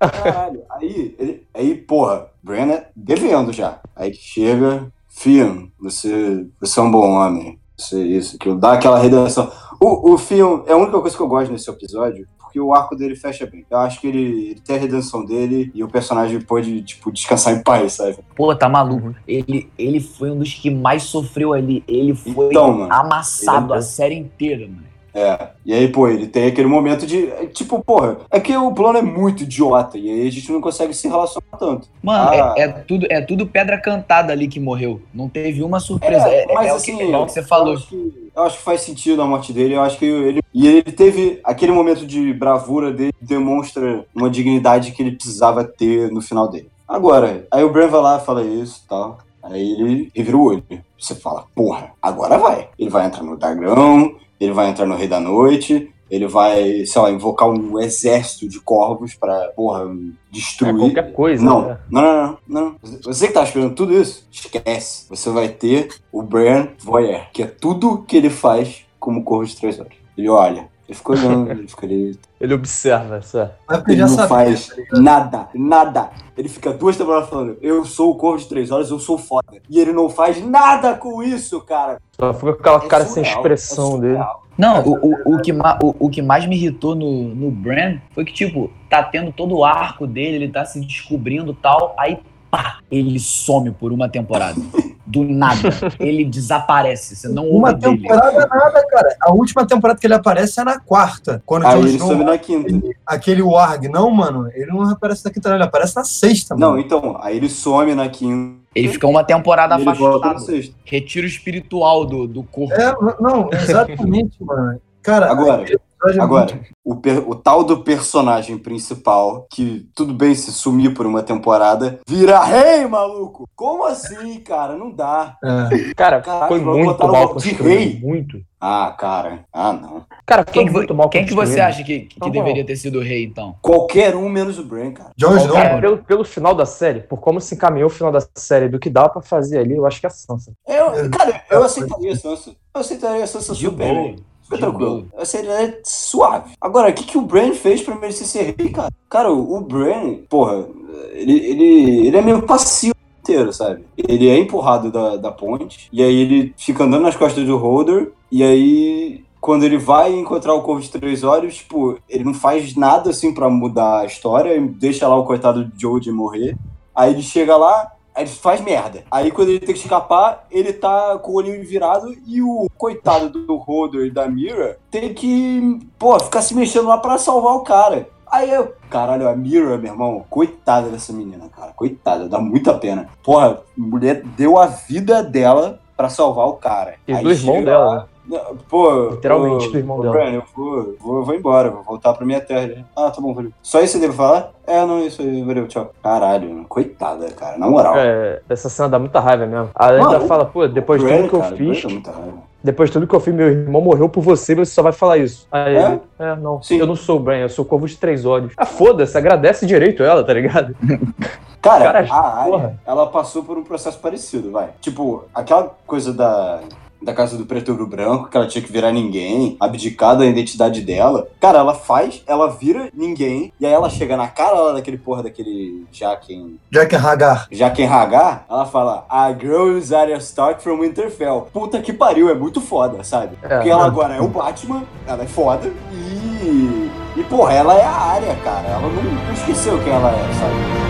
Caralho. 0.00 0.62
Aí, 0.70 1.14
ele, 1.18 1.46
aí, 1.52 1.74
porra, 1.74 2.30
é 2.50 2.86
devendo 2.96 3.52
já. 3.52 3.78
Aí 3.94 4.14
chega, 4.14 4.90
Fion, 5.10 5.66
você, 5.78 6.46
você 6.58 6.80
é 6.80 6.82
um 6.82 6.90
bom 6.90 7.10
homem. 7.10 7.60
Você, 7.78 8.02
isso, 8.02 8.36
aquilo, 8.36 8.58
dá 8.58 8.72
aquela 8.72 8.98
redenção. 8.98 9.52
O, 9.80 10.12
o 10.12 10.18
Fion 10.18 10.62
é 10.66 10.72
a 10.72 10.76
única 10.76 11.00
coisa 11.00 11.16
que 11.16 11.22
eu 11.22 11.28
gosto 11.28 11.52
nesse 11.52 11.68
episódio, 11.70 12.26
porque 12.38 12.58
o 12.60 12.72
arco 12.74 12.96
dele 12.96 13.14
fecha 13.16 13.46
bem. 13.46 13.64
Eu 13.70 13.78
acho 13.78 14.00
que 14.00 14.06
ele, 14.06 14.50
ele 14.50 14.60
tem 14.64 14.76
a 14.76 14.78
redenção 14.78 15.24
dele 15.24 15.70
e 15.74 15.82
o 15.84 15.88
personagem 15.88 16.40
pode, 16.40 16.82
tipo, 16.82 17.12
descansar 17.12 17.54
em 17.54 17.62
paz, 17.62 17.94
sabe? 17.94 18.16
Pô, 18.34 18.54
tá 18.54 18.68
maluco. 18.68 19.14
Ele, 19.26 19.68
ele 19.78 20.00
foi 20.00 20.30
um 20.30 20.38
dos 20.38 20.54
que 20.54 20.70
mais 20.70 21.02
sofreu 21.04 21.52
ali. 21.52 21.84
Ele 21.86 22.14
foi 22.14 22.46
Então, 22.46 22.72
mano. 22.72 22.92
amassado 22.92 23.72
Ele- 23.72 23.78
a 23.78 23.82
série 23.82 24.14
inteira, 24.14 24.66
mano. 24.66 24.86
É. 25.18 25.48
E 25.64 25.72
aí, 25.72 25.88
pô, 25.88 26.06
ele 26.08 26.26
tem 26.26 26.44
aquele 26.46 26.68
momento 26.68 27.06
de. 27.06 27.26
é, 27.30 27.46
Tipo, 27.46 27.82
porra, 27.82 28.18
é 28.30 28.38
que 28.38 28.54
o 28.54 28.70
plano 28.74 28.98
é 28.98 29.02
muito 29.02 29.44
idiota. 29.44 29.96
E 29.96 30.10
aí 30.10 30.28
a 30.28 30.30
gente 30.30 30.52
não 30.52 30.60
consegue 30.60 30.92
se 30.92 31.08
relacionar 31.08 31.56
tanto. 31.58 31.88
Mano, 32.02 32.28
Ah. 32.30 32.54
é, 32.54 32.60
é 32.64 32.68
tudo, 32.68 33.06
é 33.08 33.22
tudo 33.22 33.46
pedra 33.46 33.80
cantada 33.80 34.30
ali 34.30 34.46
que 34.46 34.60
morreu. 34.60 35.00
Não 35.14 35.26
teve 35.26 35.62
uma 35.62 35.80
surpresa. 35.80 36.28
É, 36.28 36.44
mas 36.52 36.66
é 36.68 36.72
o 36.72 36.76
assim, 36.76 36.98
que, 36.98 37.02
é 37.10 37.16
o 37.16 37.24
que 37.24 37.32
você 37.32 37.42
falou. 37.42 37.78
que, 37.78 38.25
eu 38.36 38.42
acho 38.42 38.58
que 38.58 38.64
faz 38.64 38.82
sentido 38.82 39.22
a 39.22 39.26
morte 39.26 39.52
dele. 39.52 39.74
Eu 39.74 39.80
acho 39.80 39.98
que 39.98 40.04
ele. 40.04 40.42
E 40.52 40.68
ele 40.68 40.82
teve 40.82 41.40
aquele 41.42 41.72
momento 41.72 42.06
de 42.06 42.32
bravura 42.34 42.92
dele, 42.92 43.14
demonstra 43.20 44.04
uma 44.14 44.28
dignidade 44.28 44.92
que 44.92 45.02
ele 45.02 45.16
precisava 45.16 45.64
ter 45.64 46.10
no 46.12 46.20
final 46.20 46.48
dele. 46.48 46.70
Agora, 46.86 47.46
aí 47.50 47.64
o 47.64 47.72
Bran 47.72 47.88
vai 47.88 48.00
lá 48.00 48.20
fala 48.20 48.42
isso 48.44 48.82
e 48.84 48.88
tal. 48.88 49.18
Aí 49.42 49.72
ele 49.72 50.10
revira 50.14 50.36
o 50.36 50.44
olho. 50.44 50.62
Você 50.98 51.14
fala, 51.14 51.44
porra, 51.54 51.92
agora 52.00 52.36
vai. 52.36 52.68
Ele 52.78 52.90
vai 52.90 53.06
entrar 53.06 53.22
no 53.22 53.36
dragão, 53.36 54.14
ele 54.38 54.52
vai 54.52 54.68
entrar 54.68 54.86
no 54.86 54.96
Rei 54.96 55.08
da 55.08 55.20
Noite, 55.20 55.90
ele 56.10 56.26
vai, 56.26 56.84
sei 56.86 57.02
lá, 57.02 57.10
invocar 57.10 57.48
um 57.48 57.78
exército 57.80 58.48
de 58.48 58.60
corvos 58.60 59.14
pra, 59.14 59.48
porra, 59.56 59.84
É 59.84 60.12
destruir. 60.30 60.76
qualquer 60.78 61.12
coisa. 61.12 61.44
Não, 61.44 61.68
né? 61.68 61.78
não, 61.90 62.02
não, 62.02 62.12
não, 62.22 62.38
não. 62.62 62.76
Você 63.04 63.26
que 63.28 63.32
tá 63.34 63.42
esperando 63.42 63.74
tudo 63.74 63.92
isso, 63.92 64.26
esquece. 64.30 65.06
Você 65.08 65.30
vai 65.30 65.48
ter 65.48 65.88
o 66.12 66.22
Bran 66.22 66.68
Voyeur, 66.78 67.30
que 67.32 67.42
é 67.42 67.46
tudo 67.46 68.02
que 68.02 68.16
ele 68.16 68.30
faz 68.30 68.84
como 69.00 69.24
corvo 69.24 69.44
de 69.46 69.56
três 69.56 69.78
horas. 69.80 69.92
Ele 70.16 70.28
olha, 70.28 70.68
ele 70.88 70.96
fica 70.96 71.12
olhando, 71.12 71.50
ele 71.52 71.68
fica 71.68 71.86
ali. 71.86 72.18
Ele 72.40 72.54
observa, 72.54 73.20
só. 73.22 73.50
Mas 73.68 73.78
porque 73.78 73.92
Ele 73.92 74.00
já 74.00 74.06
não 74.06 74.14
sabia. 74.14 74.28
faz 74.28 74.70
nada, 74.92 75.48
nada. 75.54 76.10
Ele 76.36 76.48
fica 76.50 76.72
duas 76.72 76.96
temporadas 76.96 77.28
falando, 77.30 77.56
eu 77.62 77.84
sou 77.84 78.10
o 78.12 78.16
corvo 78.16 78.38
de 78.38 78.48
três 78.48 78.70
horas, 78.70 78.90
eu 78.90 78.98
sou 78.98 79.16
foda. 79.18 79.46
E 79.70 79.80
ele 79.80 79.92
não 79.92 80.08
faz 80.08 80.44
nada 80.44 80.94
com 80.94 81.22
isso, 81.22 81.60
cara. 81.62 81.98
Só 82.12 82.32
fica 82.34 82.52
com 82.54 82.60
aquela 82.60 82.84
É 82.84 82.88
cara 82.88 83.04
sem 83.06 83.24
surreal, 83.24 83.36
expressão 83.40 83.96
é 83.96 84.00
dele. 84.00 84.18
Não, 84.56 84.82
o, 84.82 85.12
o, 85.12 85.34
o, 85.36 85.42
que 85.42 85.52
o, 85.52 85.94
o 85.98 86.10
que 86.10 86.22
mais 86.22 86.46
me 86.46 86.56
irritou 86.56 86.94
no, 86.94 87.34
no 87.34 87.50
Bran 87.50 87.98
foi 88.14 88.24
que, 88.24 88.32
tipo, 88.32 88.70
tá 88.88 89.02
tendo 89.02 89.30
todo 89.32 89.56
o 89.56 89.64
arco 89.64 90.06
dele, 90.06 90.36
ele 90.36 90.48
tá 90.48 90.64
se 90.64 90.80
descobrindo 90.80 91.52
e 91.52 91.56
tal, 91.56 91.94
aí 91.98 92.18
pá, 92.50 92.78
ele 92.90 93.18
some 93.20 93.70
por 93.70 93.92
uma 93.92 94.08
temporada. 94.08 94.60
Do 95.06 95.22
nada. 95.22 95.68
Ele 96.00 96.24
desaparece. 96.24 97.14
Você 97.14 97.28
não 97.28 97.48
Uma 97.48 97.68
ouve 97.68 97.80
dele. 97.80 97.98
temporada 97.98 98.44
nada, 98.48 98.86
cara. 98.88 99.16
A 99.20 99.32
última 99.32 99.64
temporada 99.64 100.00
que 100.00 100.04
ele 100.06 100.14
aparece 100.14 100.60
é 100.60 100.64
na 100.64 100.80
quarta. 100.80 101.40
Quando 101.46 101.62
o 101.62 101.68
Aí 101.68 101.78
ele 101.80 101.98
some 102.00 102.24
na 102.24 102.36
quinta. 102.36 102.74
aquele 103.06 103.40
Warg. 103.40 103.88
Não, 103.88 104.10
mano, 104.10 104.50
ele 104.52 104.66
não 104.66 104.82
aparece 104.82 105.24
na 105.24 105.30
quinta, 105.30 105.48
não, 105.48 105.56
ele 105.56 105.64
aparece 105.64 105.94
na 105.94 106.02
sexta, 106.02 106.56
Não, 106.56 106.70
mano. 106.70 106.80
então, 106.82 107.16
aí 107.20 107.36
ele 107.36 107.48
some 107.48 107.94
na 107.94 108.08
quinta. 108.08 108.65
Ele 108.76 108.88
fica 108.88 109.06
uma 109.06 109.24
temporada 109.24 109.74
ele 109.74 109.88
afastado. 109.88 110.44
Retiro 110.84 111.26
espiritual 111.26 112.04
do, 112.04 112.26
do 112.26 112.42
corpo. 112.42 112.74
É, 112.74 112.94
não, 113.20 113.48
exatamente, 113.50 114.36
mano. 114.44 114.80
Cara, 115.02 115.30
Agora, 115.30 115.62
episódio 115.62 115.85
é 116.04 116.20
Agora, 116.20 116.54
muito- 116.54 116.66
o, 116.84 116.96
per- 116.96 117.28
o 117.28 117.34
tal 117.34 117.64
do 117.64 117.78
personagem 117.82 118.56
principal, 118.58 119.46
que 119.50 119.88
tudo 119.94 120.12
bem 120.14 120.34
se 120.34 120.52
sumir 120.52 120.94
por 120.94 121.06
uma 121.06 121.22
temporada, 121.22 121.98
vira 122.06 122.42
rei, 122.44 122.86
maluco! 122.86 123.48
Como 123.56 123.84
assim, 123.84 124.38
cara? 124.40 124.76
Não 124.76 124.90
dá. 124.90 125.36
é. 125.42 125.92
Cara, 125.94 126.20
Caraca, 126.20 126.48
foi 126.48 126.60
muito 126.60 127.06
mal 127.08 127.24
o 127.24 127.26
de 127.26 127.32
construído. 127.54 127.62
rei. 127.64 128.00
Muito. 128.00 128.40
Ah, 128.60 128.94
cara. 128.98 129.44
Ah, 129.52 129.72
não. 129.72 130.04
Cara, 130.24 130.44
Quem, 130.44 130.66
que, 130.66 130.72
muito 130.72 130.88
vo- 130.88 130.94
mal 130.98 131.08
quem 131.08 131.24
que 131.26 131.34
você 131.34 131.60
acha 131.60 131.82
que, 131.84 132.00
que 132.00 132.18
Não, 132.20 132.30
deveria 132.30 132.64
ter 132.64 132.76
sido 132.76 132.98
o 132.98 133.02
rei, 133.02 133.24
então? 133.24 133.54
Qualquer 133.60 134.16
um 134.16 134.28
menos 134.28 134.58
o 134.58 134.64
Bran, 134.64 134.92
cara. 134.92 135.10
Jon 135.16 135.36
Snow, 135.36 135.52
Cara, 135.54 135.68
mano. 135.70 135.80
pelo, 135.80 135.98
pelo 135.98 136.24
final 136.24 136.54
da 136.54 136.64
série, 136.66 137.00
por 137.00 137.18
como 137.18 137.40
se 137.40 137.54
encaminhou 137.54 137.88
o 137.88 137.92
final 137.92 138.10
da 138.10 138.20
série, 138.34 138.68
do 138.68 138.78
que 138.78 138.88
dava 138.90 139.10
pra 139.10 139.22
fazer 139.22 139.58
ali, 139.58 139.76
eu 139.76 139.86
acho 139.86 140.00
que 140.00 140.06
é 140.06 140.08
a 140.08 140.12
Sansa. 140.12 140.52
Eu, 140.66 141.10
cara, 141.10 141.42
eu 141.50 141.62
aceitaria 141.62 142.12
a 142.12 142.16
Sansa. 142.16 142.50
Eu 142.74 142.80
aceitaria 142.80 143.24
a 143.24 143.26
Sansa 143.26 143.54
De 143.54 143.64
super. 143.66 144.16
Fica 144.46 144.56
De 144.56 144.62
tranquilo. 144.62 144.90
boa. 144.90 145.06
Eu 145.14 145.22
aceitaria 145.22 145.80
suave. 145.84 146.52
Agora, 146.60 146.90
o 146.90 146.92
que, 146.92 147.04
que 147.04 147.18
o 147.18 147.22
Bran 147.22 147.52
fez 147.52 147.82
pra 147.82 147.96
merecer 147.96 148.26
ser 148.26 148.54
rei, 148.56 148.70
cara? 148.70 148.92
Cara, 149.10 149.32
o, 149.32 149.60
Bran, 149.60 150.18
porra, 150.28 150.64
ele, 151.12 151.32
ele, 151.32 152.06
ele 152.06 152.16
é 152.16 152.22
meio 152.22 152.42
passivo 152.42 152.94
inteiro, 153.20 153.52
sabe? 153.52 153.84
Ele 153.96 154.28
é 154.28 154.38
empurrado 154.38 154.90
da, 154.90 155.16
da 155.16 155.32
ponte, 155.32 155.88
e 155.92 156.02
aí 156.02 156.14
ele 156.14 156.54
fica 156.56 156.84
andando 156.84 157.02
nas 157.02 157.16
costas 157.16 157.44
do 157.44 157.56
Holder, 157.56 158.12
e 158.30 158.42
aí 158.42 159.24
quando 159.40 159.64
ele 159.64 159.78
vai 159.78 160.12
encontrar 160.12 160.54
o 160.54 160.62
Corvo 160.62 160.80
de 160.80 160.90
Três 160.90 161.22
Olhos, 161.22 161.56
tipo, 161.56 161.98
ele 162.08 162.24
não 162.24 162.34
faz 162.34 162.74
nada 162.74 163.10
assim 163.10 163.32
pra 163.32 163.48
mudar 163.48 164.00
a 164.00 164.06
história, 164.06 164.60
deixa 164.60 165.06
lá 165.06 165.16
o 165.16 165.24
coitado 165.24 165.64
de 165.64 165.82
Joe 165.82 166.00
morrer. 166.10 166.56
Aí 166.94 167.12
ele 167.12 167.22
chega 167.22 167.56
lá, 167.56 167.92
ele 168.16 168.30
faz 168.30 168.60
merda. 168.60 169.04
Aí 169.10 169.30
quando 169.30 169.50
ele 169.50 169.60
tem 169.60 169.74
que 169.74 169.80
escapar, 169.80 170.46
ele 170.50 170.72
tá 170.72 171.18
com 171.18 171.32
o 171.32 171.36
olhinho 171.36 171.64
virado 171.64 172.14
e 172.26 172.42
o 172.42 172.68
coitado 172.76 173.28
do 173.28 173.56
Holder 173.56 174.06
e 174.06 174.10
da 174.10 174.26
Mira 174.28 174.78
tem 174.90 175.12
que, 175.12 175.80
pô, 175.98 176.18
ficar 176.18 176.42
se 176.42 176.54
mexendo 176.54 176.88
lá 176.88 176.98
pra 176.98 177.18
salvar 177.18 177.54
o 177.54 177.60
cara. 177.60 178.08
Aí 178.26 178.50
eu, 178.50 178.74
caralho, 178.90 179.28
a 179.28 179.36
Mira, 179.36 179.78
meu 179.78 179.92
irmão, 179.92 180.24
coitada 180.28 180.88
dessa 180.88 181.12
menina, 181.12 181.48
cara, 181.48 181.72
coitada, 181.72 182.28
dá 182.28 182.38
muita 182.40 182.74
pena. 182.74 183.08
Porra, 183.22 183.52
a 183.52 183.80
mulher 183.80 184.22
deu 184.36 184.58
a 184.58 184.66
vida 184.66 185.22
dela 185.22 185.80
pra 185.96 186.08
salvar 186.08 186.48
o 186.48 186.54
cara. 186.54 186.94
E 187.06 187.12
Aí 187.12 187.22
do 187.22 187.30
irmão 187.30 187.64
dela, 187.64 187.94
né? 187.94 188.04
Não, 188.28 188.56
Pô, 188.68 189.10
Literalmente 189.10 189.70
do 189.70 189.78
irmão 189.78 189.98
ô, 189.98 190.02
dela. 190.02 190.14
Brian, 190.14 190.32
eu 190.32 190.42
vou, 190.54 190.94
vou, 191.00 191.24
vou 191.24 191.34
embora, 191.34 191.70
vou 191.70 191.82
voltar 191.82 192.12
pra 192.14 192.26
minha 192.26 192.40
terra. 192.40 192.84
Ah, 192.96 193.10
tá 193.10 193.20
bom, 193.20 193.32
valeu. 193.32 193.52
Só 193.62 193.80
isso 193.80 194.00
deve 194.00 194.12
falar? 194.14 194.50
É, 194.66 194.84
não, 194.84 195.00
isso 195.00 195.22
aí, 195.22 195.42
valeu, 195.42 195.68
tchau. 195.68 195.92
Caralho, 196.02 196.64
coitada, 196.68 197.28
cara, 197.30 197.56
na 197.56 197.68
moral. 197.68 197.94
É, 197.96 198.40
essa 198.48 198.68
cena 198.68 198.88
dá 198.88 198.98
muita 198.98 199.20
raiva 199.20 199.46
mesmo. 199.46 199.70
A 199.74 199.90
ainda 199.90 200.02
Mano, 200.18 200.26
fala, 200.26 200.44
pô, 200.44 200.66
depois 200.66 201.00
de 201.00 201.08
tudo 201.08 201.28
que 201.28 201.34
eu 201.34 201.40
cara, 201.40 201.56
fiz, 201.56 201.84
raiva. 201.84 202.32
depois 202.64 202.88
de 202.88 202.92
tudo 202.94 203.06
que 203.06 203.14
eu 203.14 203.20
fiz, 203.20 203.32
meu 203.32 203.48
irmão 203.48 203.80
morreu 203.80 204.08
por 204.08 204.22
você, 204.22 204.54
você 204.56 204.72
só 204.72 204.82
vai 204.82 204.92
falar 204.92 205.18
isso. 205.18 205.46
Aí 205.52 205.76
É? 205.76 205.86
ele, 205.86 206.00
é, 206.18 206.34
não, 206.36 206.60
Sim. 206.62 206.78
eu 206.78 206.86
não 206.86 206.96
sou 206.96 207.18
o 207.18 207.20
Brian, 207.20 207.42
eu 207.42 207.48
sou 207.48 207.64
o 207.64 207.68
Corvo 207.68 207.86
de 207.86 207.96
Três 207.96 208.24
Olhos. 208.24 208.52
Ah, 208.56 208.66
foda-se, 208.66 209.16
agradece 209.16 209.64
direito 209.66 210.02
ela, 210.02 210.24
tá 210.24 210.32
ligado? 210.32 210.74
Cara, 211.62 211.84
Cara, 211.84 212.06
a 212.10 212.44
porra. 212.44 212.80
ela 212.86 213.06
passou 213.08 213.42
por 213.42 213.56
um 213.58 213.64
processo 213.64 213.98
parecido, 213.98 214.50
vai. 214.52 214.68
Tipo, 214.80 215.24
aquela 215.34 215.74
coisa 215.86 216.12
da, 216.12 216.60
da 217.02 217.12
casa 217.12 217.36
do 217.36 217.46
preto 217.46 217.72
e 217.72 217.76
do 217.76 217.86
branco, 217.86 218.28
que 218.28 218.36
ela 218.36 218.46
tinha 218.46 218.62
que 218.62 218.72
virar 218.72 218.92
ninguém, 218.92 219.56
abdicar 219.60 220.16
da 220.16 220.26
identidade 220.26 220.80
dela. 220.80 221.28
Cara, 221.40 221.58
ela 221.58 221.74
faz, 221.74 222.22
ela 222.26 222.48
vira 222.48 222.88
ninguém, 222.94 223.52
e 223.60 223.66
aí 223.66 223.72
ela 223.72 223.88
chega 223.90 224.16
na 224.16 224.28
cara 224.28 224.58
lá 224.58 224.72
daquele 224.72 224.98
porra 224.98 225.22
daquele 225.22 225.84
Jaqen 225.92 226.58
Jack 226.70 226.94
Hagar. 226.96 227.48
Jaqen 227.50 227.86
Hagar, 227.86 228.44
ela 228.48 228.66
fala, 228.66 229.06
a 229.08 229.32
girl 229.32 229.76
is 229.76 229.92
Arya 229.92 230.16
Stark 230.18 230.62
from 230.62 230.80
Winterfell. 230.80 231.48
Puta 231.52 231.80
que 231.80 231.92
pariu, 231.92 232.28
é 232.28 232.34
muito 232.34 232.60
foda, 232.60 233.02
sabe? 233.04 233.36
É, 233.42 233.48
Porque 233.48 233.70
ela 233.70 233.86
agora 233.86 234.16
é 234.16 234.20
o 234.20 234.28
Batman, 234.28 234.84
ela 235.06 235.22
é 235.22 235.26
foda, 235.26 235.72
e... 235.92 236.90
E, 237.16 237.24
porra, 237.24 237.54
ela 237.54 237.74
é 237.74 237.82
a 237.82 237.90
Arya, 237.90 238.36
cara. 238.44 238.68
Ela 238.68 238.82
não, 238.82 239.02
não 239.02 239.32
esqueceu 239.32 239.82
quem 239.82 239.90
ela 239.90 240.10
é, 240.10 240.34
sabe? 240.34 240.85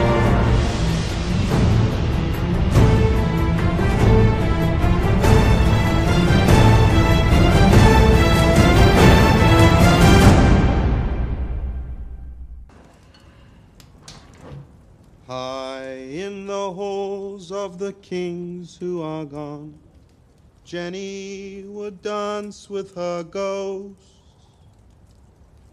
The 16.67 16.73
halls 16.73 17.53
of 17.53 17.79
the 17.79 17.93
kings 17.93 18.77
who 18.81 19.03
are 19.03 19.25
gone, 19.25 19.75
Jenny 20.65 21.65
would 21.69 22.03
dance 22.03 22.69
with 22.69 22.95
her 22.97 23.23
ghosts. 23.25 24.15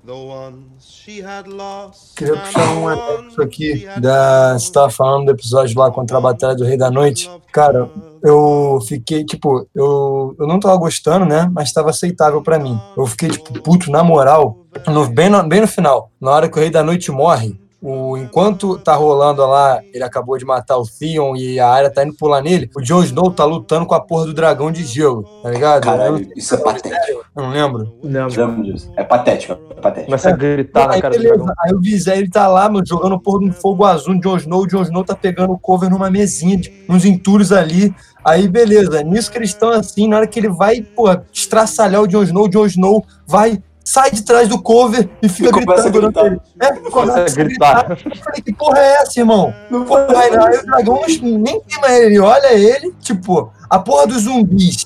The 0.05 0.13
ones 0.13 0.85
she 0.85 1.21
had 1.21 1.47
lost. 1.47 2.17
Queria 2.17 2.35
puxar 2.35 2.75
um 2.75 2.87
anexo 2.89 3.41
aqui 3.41 3.85
da. 4.01 4.59
Você 4.59 4.69
tava 4.69 4.89
falando 4.89 5.25
do 5.27 5.31
episódio 5.31 5.79
lá 5.79 5.89
contra 5.91 6.17
a 6.17 6.21
Batalha 6.21 6.55
do 6.57 6.65
Rei 6.65 6.75
da 6.75 6.91
Noite. 6.91 7.31
Cara, 7.53 7.89
eu 8.21 8.79
fiquei, 8.85 9.23
tipo, 9.23 9.65
eu, 9.73 10.35
eu 10.37 10.45
não 10.45 10.59
tava 10.59 10.75
gostando, 10.75 11.25
né? 11.25 11.49
Mas 11.53 11.71
tava 11.71 11.89
aceitável 11.89 12.41
pra 12.43 12.59
mim. 12.59 12.77
Eu 12.97 13.05
fiquei, 13.07 13.29
tipo, 13.29 13.53
puto, 13.61 13.89
na 13.89 14.03
moral, 14.03 14.65
no- 14.87 15.07
bem, 15.07 15.29
no, 15.29 15.41
bem 15.47 15.61
no 15.61 15.67
final, 15.67 16.11
na 16.19 16.31
hora 16.31 16.49
que 16.49 16.57
o 16.57 16.59
Rei 16.59 16.69
da 16.69 16.83
Noite 16.83 17.09
morre. 17.09 17.57
O, 17.83 18.15
enquanto 18.15 18.77
tá 18.77 18.95
rolando 18.95 19.45
lá, 19.45 19.81
ele 19.93 20.05
acabou 20.05 20.37
de 20.37 20.45
matar 20.45 20.77
o 20.77 20.85
Theon 20.87 21.35
e 21.35 21.59
a 21.59 21.67
área 21.67 21.89
tá 21.89 22.01
indo 22.01 22.15
pular 22.15 22.41
nele, 22.41 22.69
o 22.73 22.81
Jon 22.81 23.03
Snow 23.03 23.29
tá 23.29 23.43
lutando 23.43 23.85
com 23.85 23.93
a 23.93 23.99
porra 23.99 24.27
do 24.27 24.33
dragão 24.33 24.71
de 24.71 24.85
gelo, 24.85 25.23
tá 25.43 25.49
ligado? 25.49 25.83
Caralho, 25.83 26.25
isso 26.33 26.55
é 26.55 26.57
patético. 26.59 27.25
Eu 27.35 27.43
não 27.43 27.49
lembro. 27.49 27.93
Não, 28.01 28.27
Lembro 28.27 28.63
disso. 28.63 28.89
É 28.95 29.03
patético, 29.03 29.59
é 29.71 29.81
patético. 29.81 30.05
começa 30.05 30.29
a 30.29 30.31
gritar 30.31 30.87
na 30.87 30.93
aí, 30.93 31.01
cara 31.01 31.13
do 31.13 31.17
beleza. 31.17 31.35
dragão. 31.35 31.53
Aí 31.59 31.73
o 31.73 31.81
Vizé, 31.81 32.17
ele 32.17 32.29
tá 32.29 32.47
lá, 32.47 32.69
meu, 32.69 32.81
jogando 32.85 33.19
porra 33.19 33.45
no 33.45 33.51
fogo 33.51 33.83
azul, 33.83 34.15
o 34.15 34.21
Jon 34.21 34.37
Snow, 34.37 34.61
o 34.61 34.67
Jon 34.67 34.83
Snow 34.83 35.03
tá 35.03 35.13
pegando 35.13 35.51
o 35.51 35.59
cover 35.59 35.89
numa 35.89 36.09
mesinha, 36.09 36.55
de, 36.55 36.71
uns 36.87 37.03
entulhos 37.03 37.51
ali. 37.51 37.93
Aí, 38.23 38.47
beleza, 38.47 39.03
nisso 39.03 39.29
que 39.29 39.37
eles 39.37 39.49
estão 39.49 39.71
assim, 39.71 40.07
na 40.07 40.15
hora 40.15 40.27
que 40.27 40.39
ele 40.39 40.47
vai, 40.47 40.81
pô, 40.81 41.07
estraçalhar 41.33 42.01
o 42.01 42.07
Jon 42.07 42.23
Snow, 42.23 42.45
o 42.45 42.49
Jon 42.49 42.65
Snow 42.65 43.05
vai, 43.27 43.61
sai 43.83 44.11
de 44.11 44.23
trás 44.23 44.47
do 44.47 44.61
cover 44.61 45.09
e 45.21 45.27
fica 45.29 45.49
E 45.49 45.51
começa 45.51 45.87
a 45.87 45.91
gritando 45.91 46.11
durante 46.13 46.13
gritar. 46.13 46.25
ele. 46.27 46.87
É, 46.87 46.89
Começa 46.89 47.19
a 47.19 47.43
gritar. 47.43 47.91
Eu 47.91 48.15
falei, 48.23 48.41
que 48.41 48.53
porra 48.53 48.79
é 48.79 48.93
essa, 49.01 49.19
irmão? 49.19 49.53
Não 49.69 49.83
Pô, 49.85 49.97
pode 49.97 50.15
aí, 50.15 50.35
aí 50.35 50.57
o 50.59 50.65
dragão 50.65 50.99
nem 51.21 51.61
queima 51.61 51.87
ele, 51.89 52.05
ele 52.05 52.19
olha 52.19 52.53
ele, 52.53 52.93
tipo, 53.01 53.51
a 53.69 53.79
porra 53.79 54.07
dos 54.07 54.23
zumbis 54.23 54.85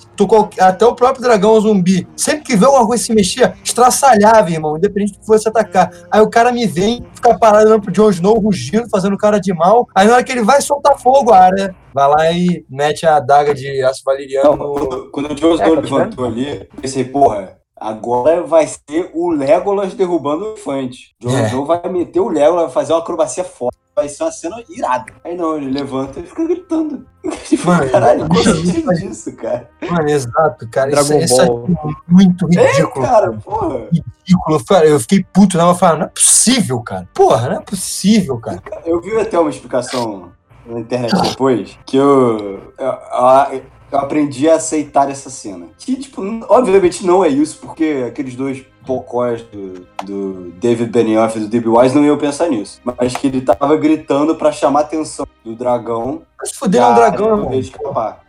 até 0.60 0.84
o 0.86 0.96
próprio 0.96 1.22
dragão 1.22 1.60
zumbi, 1.62 2.08
sempre 2.16 2.44
que 2.44 2.56
vê 2.56 2.66
alguma 2.66 2.88
coisa 2.88 3.04
se 3.04 3.14
mexer, 3.14 3.54
estraçalhava, 3.64 4.50
irmão, 4.50 4.76
independente 4.78 5.14
do 5.14 5.20
que 5.20 5.26
fosse 5.28 5.48
atacar. 5.48 5.92
Aí 6.10 6.20
o 6.22 6.30
cara 6.30 6.52
me 6.52 6.66
vem, 6.66 7.06
fica 7.14 7.38
parado 7.38 7.68
olhando 7.68 7.84
pro 7.84 7.92
Jon 7.92 8.10
Snow, 8.10 8.40
rugindo, 8.40 8.90
fazendo 8.90 9.16
cara 9.18 9.40
de 9.40 9.54
mal. 9.54 9.88
Aí 9.94 10.08
na 10.08 10.14
hora 10.16 10.24
que 10.24 10.32
ele 10.32 10.42
vai 10.42 10.60
soltar 10.62 10.98
fogo, 10.98 11.32
a 11.32 11.40
área 11.40 11.76
vai 11.94 12.08
lá 12.10 12.32
e 12.32 12.66
mete 12.70 13.06
a 13.06 13.18
adaga 13.18 13.54
de 13.54 13.84
aço 13.84 14.02
Não, 14.06 14.12
valeriano. 14.14 14.58
quando, 14.58 15.12
quando 15.12 15.32
o 15.32 15.36
Jon 15.36 15.54
Snow 15.56 15.74
É, 15.74 15.76
tá 15.76 15.82
levantou 15.82 16.26
ali, 16.26 16.60
eu 16.62 16.82
pensei, 16.82 17.04
porra, 17.04 17.57
agora 17.80 18.44
vai 18.44 18.68
ser 18.68 19.12
o 19.14 19.30
Legolas 19.30 19.94
derrubando 19.94 20.44
o 20.46 20.48
elefante. 20.50 21.16
Jon 21.20 21.30
É. 21.38 21.50
Vai 21.66 21.90
meter 21.90 22.20
o 22.20 22.30
Legolas, 22.30 22.66
vai 22.66 22.72
fazer 22.74 22.94
uma 22.94 23.00
acrobacia 23.00 23.44
forte. 23.44 23.78
Vai 23.96 24.08
ser 24.10 24.24
uma 24.26 24.32
cena 24.32 24.64
irada. 24.70 25.12
Aí 25.24 25.36
não, 25.36 25.58
ele 25.58 25.72
levanta 25.72 26.20
e 26.20 26.24
fica 26.24 26.44
gritando. 26.46 27.06
Tipo, 27.48 27.68
Mano, 27.68 27.90
caralho, 27.90 28.28
qual 28.28 28.40
o 28.40 28.42
isso- 28.42 28.66
sentido 28.68 28.94
disso, 28.94 29.36
cara? 29.36 29.70
Mano, 29.90 30.10
exato, 30.10 30.70
cara. 30.70 30.92
Dragon 30.92 31.14
isso, 31.16 31.34
isso 31.34 31.46
Ball. 31.48 31.66
é 31.68 32.12
muito 32.14 32.46
ridículo. 32.48 33.06
Cara, 33.06 33.32
porra. 33.34 33.88
ridículo. 33.92 34.66
Cara, 34.66 34.86
eu 34.86 35.00
fiquei 35.00 35.26
puto, 35.34 35.58
né? 35.58 35.64
Eu 35.64 35.74
falei, 35.76 36.00
não 36.00 36.06
é 36.06 36.10
possível, 36.10 36.80
cara. 36.82 37.10
Porra, 37.14 37.50
não 37.50 37.56
é 37.58 37.62
possível, 37.62 38.38
cara. 38.38 38.62
Eu 38.86 39.02
vi 39.02 39.20
até 39.20 39.40
uma 39.40 39.50
explicação 39.50 40.32
na 40.66 40.80
internet 40.80 41.12
depois 41.32 41.78
que 41.86 41.98
eu, 41.98 42.38
eu, 42.38 42.74
eu- 42.78 43.54
eu 43.54 43.62
aprendi 43.92 44.50
a 44.50 44.56
aceitar 44.56 45.10
essa 45.10 45.30
cena. 45.30 45.68
Que, 45.78 45.96
tipo, 45.96 46.22
obviamente 46.50 47.06
não 47.06 47.24
é 47.24 47.28
isso, 47.30 47.58
porque 47.60 48.06
aqueles 48.08 48.36
dois 48.36 48.64
pocós 48.86 49.42
do, 49.44 49.86
do 50.06 50.52
David 50.62 50.90
Benioff 50.90 51.38
e 51.38 51.42
do 51.42 51.48
D.B. 51.50 51.68
Wise 51.68 51.94
não 51.94 52.06
iam 52.06 52.18
pensar 52.18 52.48
nisso. 52.48 52.80
Mas 52.86 53.14
que 53.18 53.28
ele 53.28 53.42
tava 53.42 53.76
gritando 53.76 54.36
pra 54.36 54.50
chamar 54.52 54.80
a 54.80 54.84
atenção 54.84 55.28
do 55.44 55.54
dragão. 55.56 56.22
Mas 56.40 56.52
fuder 56.52 56.82
é 56.82 56.86
um 56.88 56.96
dragão, 56.96 57.28
irmão. 57.32 57.50
vez 57.50 57.66
de 57.66 57.72
escapar. 57.72 58.22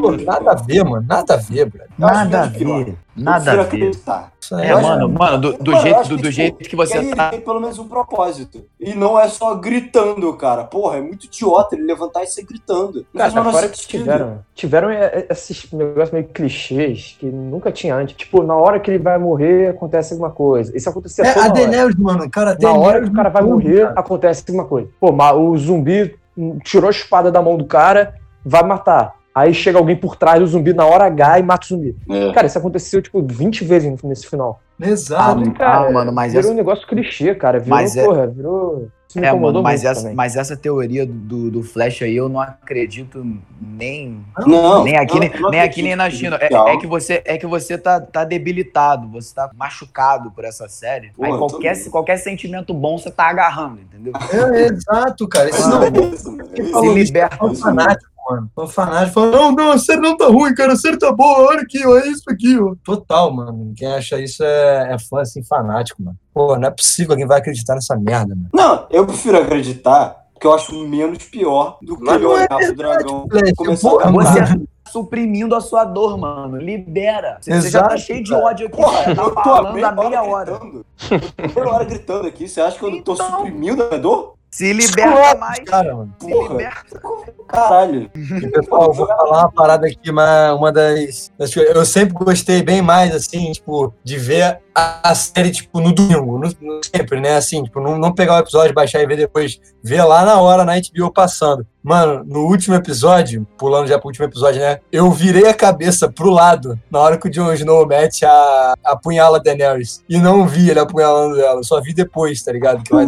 Pô, 0.00 0.10
Nada 0.16 0.50
a 0.50 0.54
ver, 0.56 0.84
mano. 0.84 1.06
Nada 1.06 1.34
a 1.34 1.36
ver, 1.36 1.66
brother. 1.66 1.88
Eu 1.96 2.06
Nada 2.06 2.38
a 2.38 2.46
menos 2.46 2.56
pior. 2.58 2.84
ver. 2.84 2.90
Eu 2.90 2.96
Nada 3.16 3.50
a 3.52 3.54
ver. 3.54 3.60
acreditar. 3.60 4.32
Isso 4.37 4.37
aí 4.37 4.37
É, 4.52 4.70
acho- 4.70 4.82
mano, 4.86 5.08
mano, 5.08 5.38
do, 5.38 5.52
do 5.58 5.70
Mano, 5.72 5.82
jeito, 5.82 6.02
do, 6.08 6.08
que, 6.08 6.08
do 6.08 6.16
tipo, 6.16 6.30
jeito 6.32 6.68
que 6.70 6.76
você 6.76 6.98
ele 6.98 7.14
tá. 7.14 7.30
tem 7.30 7.40
pelo 7.40 7.60
menos 7.60 7.78
um 7.78 7.88
propósito. 7.88 8.64
E 8.80 8.94
não 8.94 9.18
é 9.18 9.28
só 9.28 9.54
gritando, 9.54 10.32
cara. 10.34 10.64
Porra, 10.64 10.98
é 10.98 11.00
muito 11.00 11.24
idiota 11.26 11.74
ele 11.74 11.84
levantar 11.84 12.22
e 12.22 12.26
ser 12.26 12.44
gritando. 12.44 13.04
Não 13.12 13.20
faz 13.20 13.32
o 13.32 13.36
Cara, 13.36 13.50
fora 13.52 13.68
que 13.68 13.78
tiveram, 13.86 14.38
tiveram 14.54 14.90
é, 14.90 15.04
é, 15.04 15.26
esses 15.30 15.70
negócios 15.72 16.10
meio 16.12 16.26
clichês 16.28 17.16
que 17.18 17.26
nunca 17.26 17.70
tinha 17.72 17.94
antes. 17.94 18.16
Tipo, 18.16 18.42
na 18.42 18.54
hora 18.54 18.80
que 18.80 18.90
ele 18.90 18.98
vai 19.02 19.18
morrer, 19.18 19.68
acontece 19.68 20.12
alguma 20.12 20.30
coisa. 20.30 20.76
Isso 20.76 20.88
acontecia 20.88 21.24
É, 21.24 21.32
toda 21.34 21.46
a. 21.46 21.48
Daenerys, 21.48 21.96
mano, 21.96 22.28
cara, 22.30 22.56
Na 22.60 22.72
hora 22.72 23.02
que 23.02 23.08
o 23.08 23.12
cara 23.12 23.28
vai 23.28 23.42
morrer, 23.42 23.86
cara. 23.88 24.00
acontece 24.00 24.44
alguma 24.48 24.64
coisa. 24.66 24.88
Pô, 25.00 25.12
mas 25.12 25.36
o 25.36 25.56
zumbi 25.56 26.16
tirou 26.64 26.88
a 26.88 26.90
espada 26.90 27.30
da 27.32 27.42
mão 27.42 27.56
do 27.56 27.64
cara, 27.66 28.14
vai 28.44 28.62
matar. 28.62 29.17
Aí 29.38 29.54
chega 29.54 29.78
alguém 29.78 29.96
por 29.96 30.16
trás 30.16 30.40
do 30.40 30.46
zumbi 30.46 30.72
na 30.72 30.84
hora 30.86 31.04
H 31.06 31.38
e 31.38 31.42
mata 31.42 31.64
o 31.64 31.68
zumbi. 31.68 31.96
É. 32.10 32.32
Cara, 32.32 32.46
isso 32.46 32.58
aconteceu, 32.58 33.00
tipo, 33.02 33.22
20 33.22 33.64
vezes 33.64 34.02
nesse 34.02 34.26
final. 34.26 34.60
Exato. 34.80 35.42
Ah, 35.46 35.52
cara, 35.52 35.90
mano, 35.90 36.12
mas 36.12 36.32
virou 36.32 36.40
essa- 36.44 36.52
um 36.52 36.56
negócio 36.56 36.86
clichê, 36.86 37.34
cara. 37.34 37.58
Virou, 37.58 37.76
Mas 37.78 37.96
é- 37.96 38.04
porra, 38.04 38.26
virou... 38.26 38.88
É, 39.16 39.32
mano, 39.32 39.62
mas 39.62 39.86
essa, 39.86 40.02
também. 40.02 40.14
mas 40.14 40.36
essa 40.36 40.54
teoria 40.54 41.06
do, 41.06 41.50
do 41.50 41.62
Flash 41.62 42.02
aí 42.02 42.14
eu 42.14 42.28
não 42.28 42.38
acredito 42.40 43.24
nem, 43.58 44.22
Não, 44.46 44.84
nem 44.84 44.96
aqui, 44.98 45.16
eu- 45.16 45.20
nem, 45.20 45.30
não 45.40 45.50
nem 45.50 45.60
aqui 45.62 45.82
nem 45.82 45.96
na 45.96 46.10
China. 46.10 46.36
É, 46.38 46.52
é 46.52 46.76
que 46.76 46.86
você, 46.86 47.22
é 47.24 47.38
que 47.38 47.46
você 47.46 47.78
tá, 47.78 47.98
tá 48.02 48.22
debilitado, 48.22 49.08
você 49.08 49.34
tá 49.34 49.50
machucado 49.56 50.30
por 50.30 50.44
essa 50.44 50.68
série. 50.68 51.10
Pô, 51.16 51.24
aí 51.24 51.30
qualquer, 51.38 51.88
qualquer 51.90 52.18
sentimento 52.18 52.74
bom 52.74 52.98
você 52.98 53.10
tá 53.10 53.24
agarrando, 53.30 53.80
entendeu? 53.80 54.12
É, 54.54 54.66
exato, 54.66 55.26
cara. 55.26 55.48
Isso 55.48 55.68
não, 55.70 55.82
é 55.82 55.88
isso, 55.88 56.30
mano. 56.30 56.50
É 56.54 56.60
isso. 56.62 56.80
Se 56.80 56.94
liberta. 56.94 57.36
é 57.40 57.44
um 57.44 57.54
fanático, 57.54 58.10
mano. 58.28 58.50
É 58.56 58.60
um 58.60 58.66
fanático. 58.68 59.14
Falou, 59.14 59.30
não, 59.30 59.52
não, 59.52 59.72
a 59.72 59.78
série 59.78 60.00
não 60.00 60.16
tá 60.16 60.26
ruim, 60.26 60.54
cara. 60.54 60.72
A 60.72 60.76
série 60.76 60.98
tá 60.98 61.12
boa. 61.12 61.48
Olha 61.50 61.60
aqui, 61.62 61.84
olha 61.86 62.06
isso 62.06 62.24
aqui, 62.28 62.58
ó. 62.58 62.74
Total, 62.84 63.32
mano. 63.32 63.72
Quem 63.76 63.88
acha 63.92 64.20
isso 64.20 64.42
é, 64.44 64.94
é 64.94 64.98
fã, 64.98 65.20
assim, 65.20 65.42
fanático, 65.42 66.02
mano. 66.02 66.16
Pô, 66.34 66.56
não 66.56 66.68
é 66.68 66.70
possível 66.70 67.08
que 67.08 67.12
alguém 67.14 67.26
vai 67.26 67.38
acreditar 67.38 67.74
nessa 67.74 67.96
merda, 67.96 68.34
mano. 68.34 68.48
Não, 68.52 68.86
eu 68.90 69.06
prefiro 69.06 69.38
acreditar 69.38 70.24
porque 70.32 70.46
eu 70.46 70.54
acho 70.54 70.72
menos 70.86 71.24
pior 71.24 71.78
do 71.82 71.96
que 71.96 72.04
Mas 72.04 72.22
é 72.22 72.26
olhar 72.26 72.46
pro 72.48 72.58
verdade, 72.58 72.76
dragão 72.76 73.26
Flash. 73.28 73.52
começar 73.56 73.90
Porra, 73.90 74.04
a 74.04 74.10
mano. 74.12 74.28
cantar. 74.28 74.46
Você 74.48 74.56
tá 74.56 74.92
suprimindo 74.92 75.54
a 75.56 75.60
sua 75.60 75.84
dor, 75.84 76.16
mano. 76.16 76.56
Libera. 76.58 77.38
Você, 77.40 77.60
você 77.60 77.70
já 77.70 77.82
tá 77.88 77.96
cheio 77.96 78.22
de 78.22 78.32
ódio 78.32 78.68
aqui. 78.68 78.76
Porra, 78.76 79.14
tá 79.16 79.22
eu 79.22 79.34
tô 79.34 79.42
falando 79.42 79.84
há 79.84 79.92
meia 79.92 80.22
hora. 80.22 80.52
gritando. 80.58 80.86
Eu 81.10 81.48
tô 81.54 81.60
meia 81.60 81.74
hora 81.74 81.84
gritando 81.84 82.26
aqui. 82.28 82.48
Você 82.48 82.60
acha 82.60 82.78
que 82.78 82.84
eu 82.84 82.90
não 82.92 83.02
tô 83.02 83.14
Então. 83.14 83.30
suprimindo 83.30 83.82
a 83.82 83.96
dor? 83.98 84.34
Se 84.50 84.72
liberta 84.72 85.36
mais. 85.36 85.58
Cara, 85.60 85.94
mano. 85.94 86.14
Se 86.18 86.28
Porra. 86.28 86.48
liberta. 86.48 87.00
Caralho. 87.48 88.10
E, 88.14 88.48
pessoal, 88.48 88.86
eu 88.86 88.92
vou 88.92 89.06
falar 89.06 89.42
uma 89.42 89.52
parada 89.52 89.86
aqui, 89.86 90.10
mas 90.10 90.52
uma 90.54 90.72
das, 90.72 91.32
das 91.38 91.52
coisas. 91.52 91.74
Eu 91.74 91.84
sempre 91.84 92.14
gostei 92.14 92.62
bem 92.62 92.80
mais, 92.80 93.14
assim, 93.14 93.52
tipo, 93.52 93.92
de 94.02 94.16
ver 94.16 94.60
a, 95.02 95.14
série, 95.14 95.50
tipo, 95.50 95.80
no 95.80 95.92
domingo. 95.92 96.38
no- 96.38 96.52
no- 96.60 96.80
sempre, 96.84 97.20
né? 97.20 97.36
Assim, 97.36 97.62
tipo, 97.64 97.80
não, 97.80 97.98
não 97.98 98.12
pegar 98.12 98.36
o 98.36 98.38
episódio, 98.38 98.74
baixar 98.74 99.00
e 99.02 99.06
ver 99.06 99.16
depois. 99.16 99.58
Ver 99.82 100.02
lá 100.04 100.24
na 100.24 100.40
hora, 100.40 100.64
na 100.64 100.74
HBO 100.76 101.12
passando. 101.12 101.66
Mano, 101.82 102.22
no 102.26 102.40
último 102.46 102.74
episódio, 102.74 103.46
pulando 103.56 103.86
já 103.88 103.98
pro 103.98 104.08
último 104.08 104.26
episódio, 104.26 104.60
né? 104.60 104.78
Eu 104.92 105.10
virei 105.10 105.46
a 105.48 105.54
cabeça 105.54 106.10
pro 106.10 106.30
lado 106.30 106.78
na 106.90 106.98
hora 106.98 107.16
que 107.16 107.28
o 107.28 107.30
Jon 107.30 107.52
Snow 107.54 107.86
mete 107.86 108.24
a, 108.26 108.74
a 108.84 108.96
punhala 108.96 109.40
Daenerys. 109.40 110.02
E 110.08 110.18
não 110.18 110.46
vi 110.46 110.68
ele 110.70 110.80
apunhalando 110.80 111.40
ela. 111.40 111.62
Só 111.62 111.80
vi 111.80 111.94
depois, 111.94 112.42
tá 112.42 112.52
ligado? 112.52 112.82
Que 112.82 112.92
vai, 112.92 113.06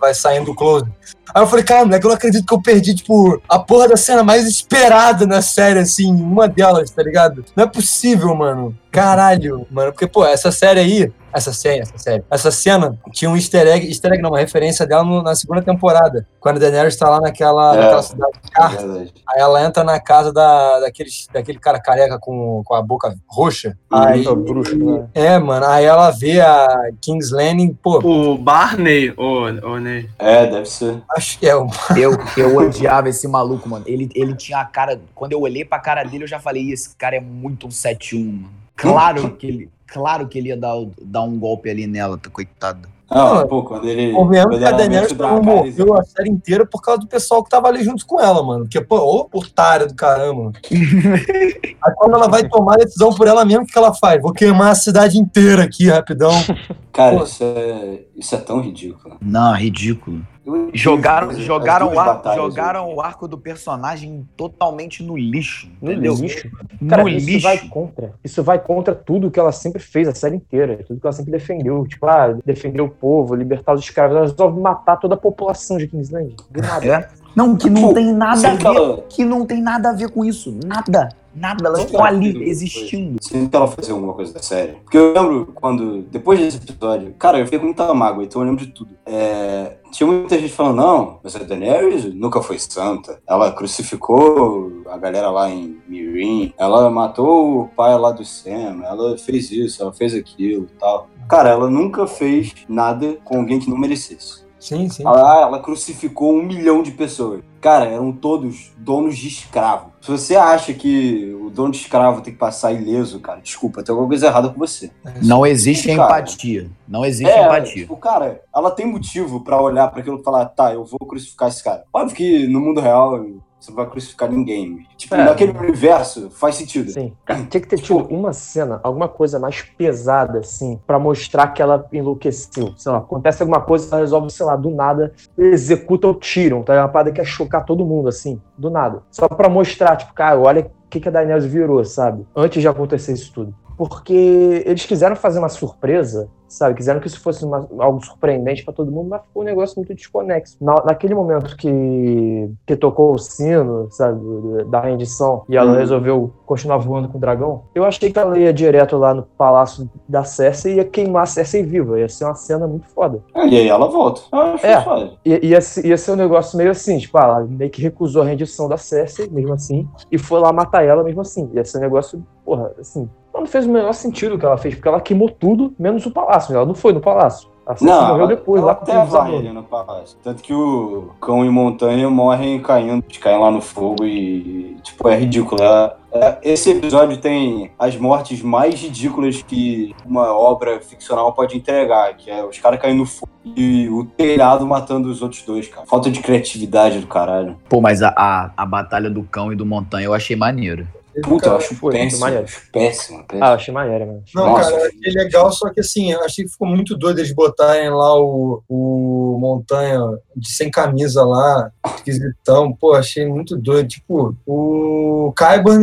vai 0.00 0.14
saindo 0.14 0.52
o 0.52 0.54
close. 0.54 0.86
Aí 1.32 1.42
eu 1.42 1.46
falei, 1.46 1.64
cara, 1.64 1.84
moleque, 1.84 2.04
eu 2.04 2.08
não 2.08 2.16
acredito 2.16 2.46
que 2.46 2.54
eu 2.54 2.60
perdi, 2.60 2.94
tipo, 2.94 3.40
a 3.48 3.58
porra 3.58 3.88
da 3.88 3.96
cena 3.96 4.22
mais 4.22 4.46
esperada 4.46 5.26
na 5.26 5.40
série, 5.40 5.78
assim, 5.78 6.12
uma 6.12 6.48
delas, 6.48 6.90
tá 6.90 7.02
ligado? 7.02 7.44
Não 7.56 7.64
é 7.64 7.66
possível, 7.66 8.34
mano. 8.34 8.76
Caralho, 8.90 9.66
mano. 9.70 9.92
Porque, 9.92 10.06
pô, 10.06 10.24
essa 10.24 10.52
série 10.52 10.80
aí, 10.80 11.12
essa 11.34 11.52
série, 11.52 11.80
essa 11.80 11.98
série, 11.98 12.24
essa 12.30 12.50
cena 12.50 12.96
tinha 13.12 13.30
um 13.30 13.36
easter 13.36 13.66
egg, 13.66 13.86
easter 13.88 14.12
egg 14.12 14.22
não, 14.22 14.30
uma 14.30 14.38
referência 14.38 14.86
dela 14.86 15.02
no- 15.04 15.22
na 15.22 15.34
segunda 15.34 15.60
temporada, 15.62 16.26
quando 16.40 16.56
a 16.56 16.60
Daenerys 16.60 16.96
tá 16.96 17.08
lá 17.10 17.20
naquela, 17.20 17.74
É. 17.74 17.80
naquela 17.80 18.02
cidade 18.02 18.32
de 18.32 18.48
É 18.48 18.52
Carta. 18.54 18.86
verdade. 18.86 19.14
Aí 19.28 19.40
ela 19.40 19.64
entra 19.64 19.82
na 19.84 19.98
casa 20.00 20.32
da, 20.32 20.80
daqueles, 20.80 21.28
daquele 21.32 21.58
cara 21.58 21.80
careca 21.80 22.18
com, 22.18 22.62
com 22.64 22.74
a 22.74 22.80
boca 22.82 23.14
roxa. 23.26 23.76
Aí, 23.90 24.26
Ô, 24.26 24.36
bruxo, 24.36 24.76
né? 24.78 25.06
é, 25.14 25.38
mano, 25.38 25.66
aí 25.66 25.84
ela 25.84 26.10
vê 26.10 26.40
a 26.40 26.68
King's 27.00 27.30
Landing, 27.30 27.74
pô, 27.82 27.98
O 28.04 28.38
Barney, 28.38 29.12
ô, 29.16 29.44
ô 29.66 29.78
Ney. 29.78 30.08
É, 30.18 30.46
deve 30.46 30.66
ser. 30.66 31.02
acho 31.16 31.38
que 31.38 31.48
é 31.48 31.56
um 31.56 31.68
Eu, 31.96 32.12
eu 32.36 32.56
odiava 32.56 33.08
esse 33.08 33.26
maluco, 33.26 33.68
mano. 33.68 33.84
Ele, 33.86 34.08
ele 34.14 34.34
tinha 34.34 34.58
a 34.58 34.64
cara. 34.64 35.00
Quando 35.14 35.32
eu 35.32 35.40
olhei 35.40 35.64
pra 35.64 35.78
cara 35.78 36.04
dele, 36.04 36.24
eu 36.24 36.28
já 36.28 36.38
falei: 36.38 36.62
"Ih, 36.62 36.72
esse 36.72 36.94
cara 36.96 37.16
é 37.16 37.20
muito 37.20 37.66
um 37.66 37.70
7-1, 37.70 38.24
mano. 38.24 38.50
Claro 38.76 39.30
que 39.36 39.46
ele. 39.46 39.70
Claro 39.94 40.26
que 40.26 40.36
ele 40.36 40.48
ia 40.48 40.56
dar, 40.56 40.74
dar 41.00 41.22
um 41.22 41.38
golpe 41.38 41.70
ali 41.70 41.86
nela, 41.86 42.18
tá 42.18 42.28
coitado. 42.28 42.88
Não, 43.08 43.36
Não, 43.36 43.46
pô, 43.46 43.62
quando 43.62 43.88
ele. 43.88 44.12
Convenhamos 44.12 44.58
que 44.58 44.64
a 44.64 44.72
Daenerys 44.72 45.12
morreu 45.12 45.94
a 45.96 46.02
série 46.02 46.30
inteira 46.30 46.66
por 46.66 46.82
causa 46.82 47.02
do 47.02 47.06
pessoal 47.06 47.44
que 47.44 47.50
tava 47.50 47.68
ali 47.68 47.84
junto 47.84 48.04
com 48.04 48.20
ela, 48.20 48.42
mano. 48.42 48.64
Porque, 48.64 48.80
pô, 48.80 48.98
ô 48.98 49.38
otária 49.38 49.86
do 49.86 49.94
caramba. 49.94 50.50
Aí 50.66 51.94
quando 51.94 52.14
ela 52.14 52.26
vai 52.26 52.48
tomar 52.48 52.74
a 52.74 52.78
decisão 52.78 53.10
por 53.10 53.28
ela 53.28 53.44
mesma, 53.44 53.62
o 53.62 53.66
que 53.66 53.72
que 53.72 53.78
ela 53.78 53.94
faz? 53.94 54.20
Vou 54.20 54.32
queimar 54.32 54.72
a 54.72 54.74
cidade 54.74 55.16
inteira 55.16 55.62
aqui, 55.62 55.88
rapidão. 55.88 56.32
Cara, 56.94 57.16
Pô. 57.18 57.24
isso 57.24 57.42
é, 57.42 57.98
isso 58.16 58.34
é 58.34 58.38
tão 58.38 58.60
ridículo. 58.60 59.16
Não, 59.20 59.52
ridículo. 59.54 60.22
Eu- 60.46 60.70
Jogaram, 60.74 61.30
as 61.30 61.38
jogaram, 61.38 61.92
o, 61.92 61.98
ar- 61.98 62.22
jogaram 62.34 62.94
o 62.94 63.00
arco 63.00 63.26
do 63.26 63.36
personagem 63.38 64.28
totalmente 64.36 65.02
no 65.02 65.16
lixo. 65.16 65.68
No 65.82 65.90
Entendeu? 65.90 66.14
lixo. 66.14 66.48
Cara, 66.88 67.02
no 67.02 67.08
isso 67.08 67.26
lixo. 67.26 67.42
vai 67.42 67.58
contra. 67.68 68.12
Isso 68.22 68.42
vai 68.42 68.58
contra 68.58 68.94
tudo 68.94 69.30
que 69.30 69.40
ela 69.40 69.50
sempre 69.52 69.80
fez, 69.82 70.06
a 70.06 70.14
série 70.14 70.36
inteira. 70.36 70.84
Tudo 70.86 71.00
que 71.00 71.06
ela 71.06 71.12
sempre 71.12 71.32
defendeu. 71.32 71.84
Tipo, 71.86 72.06
ah, 72.06 72.36
defender 72.44 72.80
o 72.82 72.88
povo, 72.88 73.34
libertar 73.34 73.72
os 73.74 73.80
escravos. 73.80 74.16
Ela 74.16 74.26
resolve 74.26 74.60
matar 74.60 74.96
toda 74.98 75.14
a 75.14 75.18
população 75.18 75.76
de 75.78 75.88
Kingsland. 75.88 76.36
Do 76.50 76.60
nada. 76.60 76.86
É? 76.86 77.08
Não, 77.34 77.56
que 77.56 77.68
não 77.68 77.88
Pô, 77.88 77.94
tem 77.94 78.12
nada 78.12 78.48
a 78.50 78.54
ver. 78.54 79.02
Que 79.08 79.24
não 79.24 79.44
tem 79.46 79.60
nada 79.62 79.90
a 79.90 79.92
ver 79.94 80.10
com 80.10 80.24
isso. 80.24 80.56
Nada. 80.64 81.08
Nada. 81.34 81.66
Elas 81.66 81.84
estão 81.84 82.04
ali, 82.04 82.48
existindo. 82.48 83.22
sempre 83.22 83.48
que 83.48 83.56
ela 83.56 83.66
fazia 83.66 83.94
alguma 83.94 84.14
coisa 84.14 84.32
da 84.32 84.42
série. 84.42 84.72
Porque 84.84 84.96
eu 84.96 85.12
lembro 85.12 85.52
quando, 85.54 86.02
depois 86.02 86.38
desse 86.38 86.58
episódio, 86.58 87.14
cara, 87.18 87.38
eu 87.38 87.44
fiquei 87.44 87.58
com 87.58 87.66
muita 87.66 87.92
mágoa, 87.92 88.24
então 88.24 88.42
eu 88.42 88.48
lembro 88.48 88.64
de 88.64 88.72
tudo. 88.72 88.94
É, 89.06 89.76
tinha 89.90 90.06
muita 90.06 90.38
gente 90.38 90.52
falando, 90.52 90.76
não, 90.76 91.20
mas 91.22 91.36
a 91.36 91.40
Daenerys 91.40 92.12
nunca 92.14 92.42
foi 92.42 92.58
santa. 92.58 93.20
Ela 93.26 93.52
crucificou 93.52 94.82
a 94.88 94.96
galera 94.96 95.30
lá 95.30 95.50
em 95.50 95.80
Mirin, 95.88 96.52
ela 96.58 96.90
matou 96.90 97.62
o 97.62 97.68
pai 97.68 97.96
lá 97.98 98.10
do 98.10 98.24
Sam, 98.24 98.82
ela 98.84 99.16
fez 99.18 99.50
isso, 99.50 99.82
ela 99.82 99.92
fez 99.92 100.14
aquilo 100.14 100.64
e 100.64 100.78
tal. 100.78 101.08
Cara, 101.28 101.50
ela 101.50 101.70
nunca 101.70 102.06
fez 102.06 102.54
nada 102.68 103.16
com 103.24 103.38
alguém 103.38 103.58
que 103.58 103.70
não 103.70 103.78
merecesse. 103.78 104.43
Sim, 104.64 104.88
sim. 104.88 105.02
Ela, 105.06 105.42
ela 105.42 105.58
crucificou 105.60 106.32
um 106.32 106.42
milhão 106.42 106.82
de 106.82 106.90
pessoas. 106.92 107.42
Cara, 107.60 107.84
eram 107.84 108.10
todos 108.12 108.72
donos 108.78 109.16
de 109.18 109.28
escravo. 109.28 109.92
Se 110.00 110.10
você 110.10 110.36
acha 110.36 110.72
que 110.72 111.34
o 111.38 111.50
dono 111.50 111.70
de 111.70 111.78
escravo 111.78 112.22
tem 112.22 112.32
que 112.32 112.38
passar 112.38 112.72
ileso, 112.72 113.20
cara, 113.20 113.40
desculpa, 113.40 113.82
tem 113.82 113.92
alguma 113.92 114.08
coisa 114.08 114.26
errada 114.26 114.48
com 114.48 114.58
você. 114.58 114.90
Não 115.22 115.44
existe 115.44 115.88
Cara. 115.94 116.04
empatia. 116.20 116.70
Não 116.88 117.04
existe 117.04 117.30
É, 117.30 117.44
empatia. 117.44 117.74
tipo, 117.82 117.96
cara, 117.98 118.40
ela 118.54 118.70
tem 118.70 118.86
motivo 118.86 119.44
pra 119.44 119.60
olhar 119.60 119.88
pra 119.90 120.00
aquilo 120.00 120.18
e 120.20 120.24
falar, 120.24 120.46
tá, 120.46 120.72
eu 120.72 120.84
vou 120.84 120.98
crucificar 121.00 121.48
esse 121.48 121.62
cara. 121.62 121.84
Óbvio 121.92 122.16
que 122.16 122.46
no 122.48 122.60
mundo 122.60 122.80
real 122.80 123.22
você 123.64 123.70
não 123.70 123.76
vai 123.76 123.86
crucificar 123.88 124.30
ninguém. 124.30 124.86
Tipo, 124.96 125.14
É. 125.14 125.24
naquele 125.24 125.56
universo 125.56 126.28
faz 126.30 126.56
sentido. 126.56 126.90
Sim. 126.90 127.12
Tinha 127.48 127.60
que 127.60 127.68
ter 127.68 127.78
tido 127.78 127.98
uma 128.06 128.32
cena, 128.32 128.80
alguma 128.82 129.08
coisa 129.08 129.38
mais 129.38 129.62
pesada, 129.62 130.40
assim, 130.40 130.78
pra 130.86 130.98
mostrar 130.98 131.48
que 131.48 131.62
ela 131.62 131.86
enlouqueceu. 131.92 132.74
Sei 132.76 132.92
lá, 132.92 132.98
acontece 132.98 133.42
alguma 133.42 133.60
coisa, 133.60 133.88
ela 133.90 134.00
resolve, 134.00 134.30
sei 134.30 134.44
lá, 134.46 134.56
do 134.56 134.70
nada, 134.70 135.12
executa 135.36 136.06
ou 136.06 136.14
tiram, 136.14 136.62
tá? 136.62 136.74
É 136.74 136.80
uma 136.80 136.88
parada 136.88 137.12
que 137.12 137.20
ia 137.20 137.24
chocar 137.24 137.64
todo 137.64 137.84
mundo, 137.84 138.08
assim, 138.08 138.40
do 138.56 138.70
nada. 138.70 139.02
Só 139.10 139.28
pra 139.28 139.48
mostrar, 139.48 139.96
tipo, 139.96 140.12
cara, 140.12 140.38
olha 140.38 140.62
o 140.84 140.88
que, 140.90 141.00
que 141.00 141.08
a 141.08 141.12
Daenerys 141.12 141.44
virou, 141.44 141.84
sabe? 141.84 142.26
Antes 142.36 142.60
de 142.60 142.68
acontecer 142.68 143.12
isso 143.12 143.32
tudo. 143.32 143.54
Porque 143.76 144.62
eles 144.66 144.86
quiseram 144.86 145.16
fazer 145.16 145.38
uma 145.38 145.48
surpresa, 145.48 146.28
sabe? 146.48 146.76
Quiseram 146.76 147.00
que 147.00 147.08
isso 147.08 147.20
fosse 147.20 147.44
uma- 147.44 147.68
algo 147.78 148.04
surpreendente 148.04 148.64
pra 148.64 148.72
todo 148.72 148.90
mundo, 148.92 149.08
mas 149.10 149.22
ficou 149.22 149.42
um 149.42 149.44
negócio 149.46 149.76
muito 149.76 149.92
desconexo. 149.94 150.56
Na- 150.60 150.84
naquele 150.84 151.14
momento 151.14 151.56
que, 151.56 152.48
que 152.66 152.76
tocou 152.76 153.14
o 153.14 153.18
sino, 153.18 153.88
sabe? 153.90 154.20
Da 154.66 154.80
rendição, 154.80 155.42
e 155.48 155.56
ela 155.56 155.72
Uhum. 155.72 155.78
resolveu 155.78 156.32
continuar 156.46 156.76
voando 156.78 157.08
com 157.08 157.18
o 157.18 157.20
dragão, 157.20 157.62
eu 157.74 157.84
achei 157.84 158.12
que 158.12 158.18
ela 158.18 158.38
ia 158.38 158.52
direto 158.52 158.96
lá 158.96 159.12
no 159.12 159.22
palácio 159.24 159.90
da 160.08 160.22
Cersei 160.22 160.74
e 160.74 160.76
ia 160.76 160.84
queimar 160.84 161.24
a 161.24 161.26
Cersei 161.26 161.62
viva. 161.64 161.98
Ia 161.98 162.08
ser 162.08 162.24
uma 162.26 162.34
cena 162.36 162.66
muito 162.68 162.86
foda. 162.88 163.20
Ah, 163.34 163.46
E 163.46 163.56
aí 163.58 163.68
ela 163.68 163.88
volta. 163.88 164.22
Ah, 164.30 164.54
É. 164.62 164.80
foda. 164.80 165.12
Ia, 165.24 165.44
ia, 165.44 165.60
ser- 165.60 165.84
ia 165.86 165.96
ser 165.98 166.12
um 166.12 166.16
negócio 166.16 166.56
meio 166.56 166.70
assim, 166.70 166.98
tipo, 166.98 167.18
ah, 167.18 167.22
ela 167.24 167.40
meio 167.44 167.70
que 167.70 167.82
recusou 167.82 168.22
a 168.22 168.24
rendição 168.24 168.68
da 168.68 168.76
Cersei, 168.76 169.28
mesmo 169.28 169.52
assim, 169.52 169.88
e 170.12 170.16
foi 170.18 170.38
lá 170.38 170.52
matar 170.52 170.84
ela 170.84 171.02
mesmo 171.02 171.20
assim. 171.22 171.50
Ia 171.54 171.64
ser 171.64 171.78
um 171.78 171.80
negócio, 171.80 172.24
porra, 172.44 172.70
assim. 172.78 173.08
Não 173.34 173.46
fez 173.46 173.66
o 173.66 173.70
menor 173.70 173.92
sentido 173.92 174.36
o 174.36 174.38
que 174.38 174.46
ela 174.46 174.56
fez, 174.56 174.74
porque 174.74 174.88
ela 174.88 175.00
queimou 175.00 175.28
tudo, 175.28 175.74
menos 175.78 176.06
o 176.06 176.10
palácio. 176.10 176.54
Ela 176.54 176.64
não 176.64 176.74
foi 176.74 176.92
no 176.92 177.00
palácio. 177.00 177.48
A 177.66 177.74
Cersei 177.74 177.96
Não, 177.96 178.08
morreu 178.08 178.26
depois, 178.26 178.60
ela 178.60 178.72
lá 178.72 178.74
com 178.74 178.84
o 178.84 178.94
até 178.94 179.04
vai 179.06 179.36
ali 179.36 179.50
no 179.50 179.62
palácio. 179.62 180.18
Tanto 180.22 180.42
que 180.42 180.52
o 180.52 181.10
cão 181.18 181.44
e 181.44 181.48
montanha 181.48 182.10
morrem 182.10 182.60
caindo, 182.60 183.02
caem 183.18 183.38
lá 183.40 183.50
no 183.50 183.62
fogo 183.62 184.04
e, 184.04 184.76
tipo, 184.82 185.08
é 185.08 185.16
ridículo. 185.16 185.62
É- 185.62 185.94
é- 186.12 186.38
esse 186.42 186.70
episódio 186.70 187.16
tem 187.16 187.70
as 187.78 187.96
mortes 187.96 188.42
mais 188.42 188.74
ridículas 188.74 189.42
que 189.42 189.96
uma 190.04 190.34
obra 190.34 190.78
ficcional 190.82 191.32
pode 191.32 191.56
entregar, 191.56 192.14
que 192.18 192.30
é 192.30 192.44
os 192.44 192.58
caras 192.58 192.78
caindo 192.78 192.98
no 192.98 193.06
fogo 193.06 193.32
e 193.44 193.88
o 193.88 194.04
telhado 194.04 194.66
matando 194.66 195.08
os 195.08 195.22
outros 195.22 195.42
dois, 195.42 195.66
cara. 195.66 195.86
Falta 195.86 196.10
de 196.10 196.20
criatividade 196.20 197.00
do 197.00 197.06
caralho. 197.06 197.56
Pô, 197.66 197.80
mas 197.80 198.02
a, 198.02 198.12
a, 198.14 198.50
a 198.54 198.66
batalha 198.66 199.08
do 199.08 199.22
cão 199.22 199.50
e 199.50 199.56
do 199.56 199.64
montanha 199.64 200.04
eu 200.04 200.12
achei 200.12 200.36
maneiro. 200.36 200.86
Puta, 201.22 201.48
eu 201.48 201.56
acho 201.56 201.74
foi 201.76 201.92
péssimo. 201.92 202.24
acho 202.26 202.70
péssimo, 202.72 203.24
péssimo. 203.24 203.44
Ah, 203.44 203.48
eu 203.50 203.54
achei 203.54 203.74
maneiro, 203.74 204.06
mano. 204.06 204.22
Não, 204.34 204.46
Nossa, 204.46 204.70
cara, 204.70 204.82
eu 204.82 204.86
achei 204.88 205.12
legal, 205.12 205.52
só 205.52 205.70
que 205.70 205.80
assim, 205.80 206.12
eu 206.12 206.20
achei 206.24 206.44
que 206.44 206.50
ficou 206.50 206.66
muito 206.68 206.96
doido 206.96 207.18
eles 207.20 207.32
botarem 207.32 207.90
lá 207.90 208.18
o, 208.20 208.62
o 208.68 209.38
Montanha 209.40 210.00
de 210.36 210.48
sem 210.52 210.70
camisa 210.70 211.24
lá, 211.24 211.70
esquisitão. 211.96 212.72
Pô, 212.72 212.94
achei 212.94 213.26
muito 213.26 213.56
doido. 213.56 213.88
Tipo, 213.88 214.34
o 214.46 215.32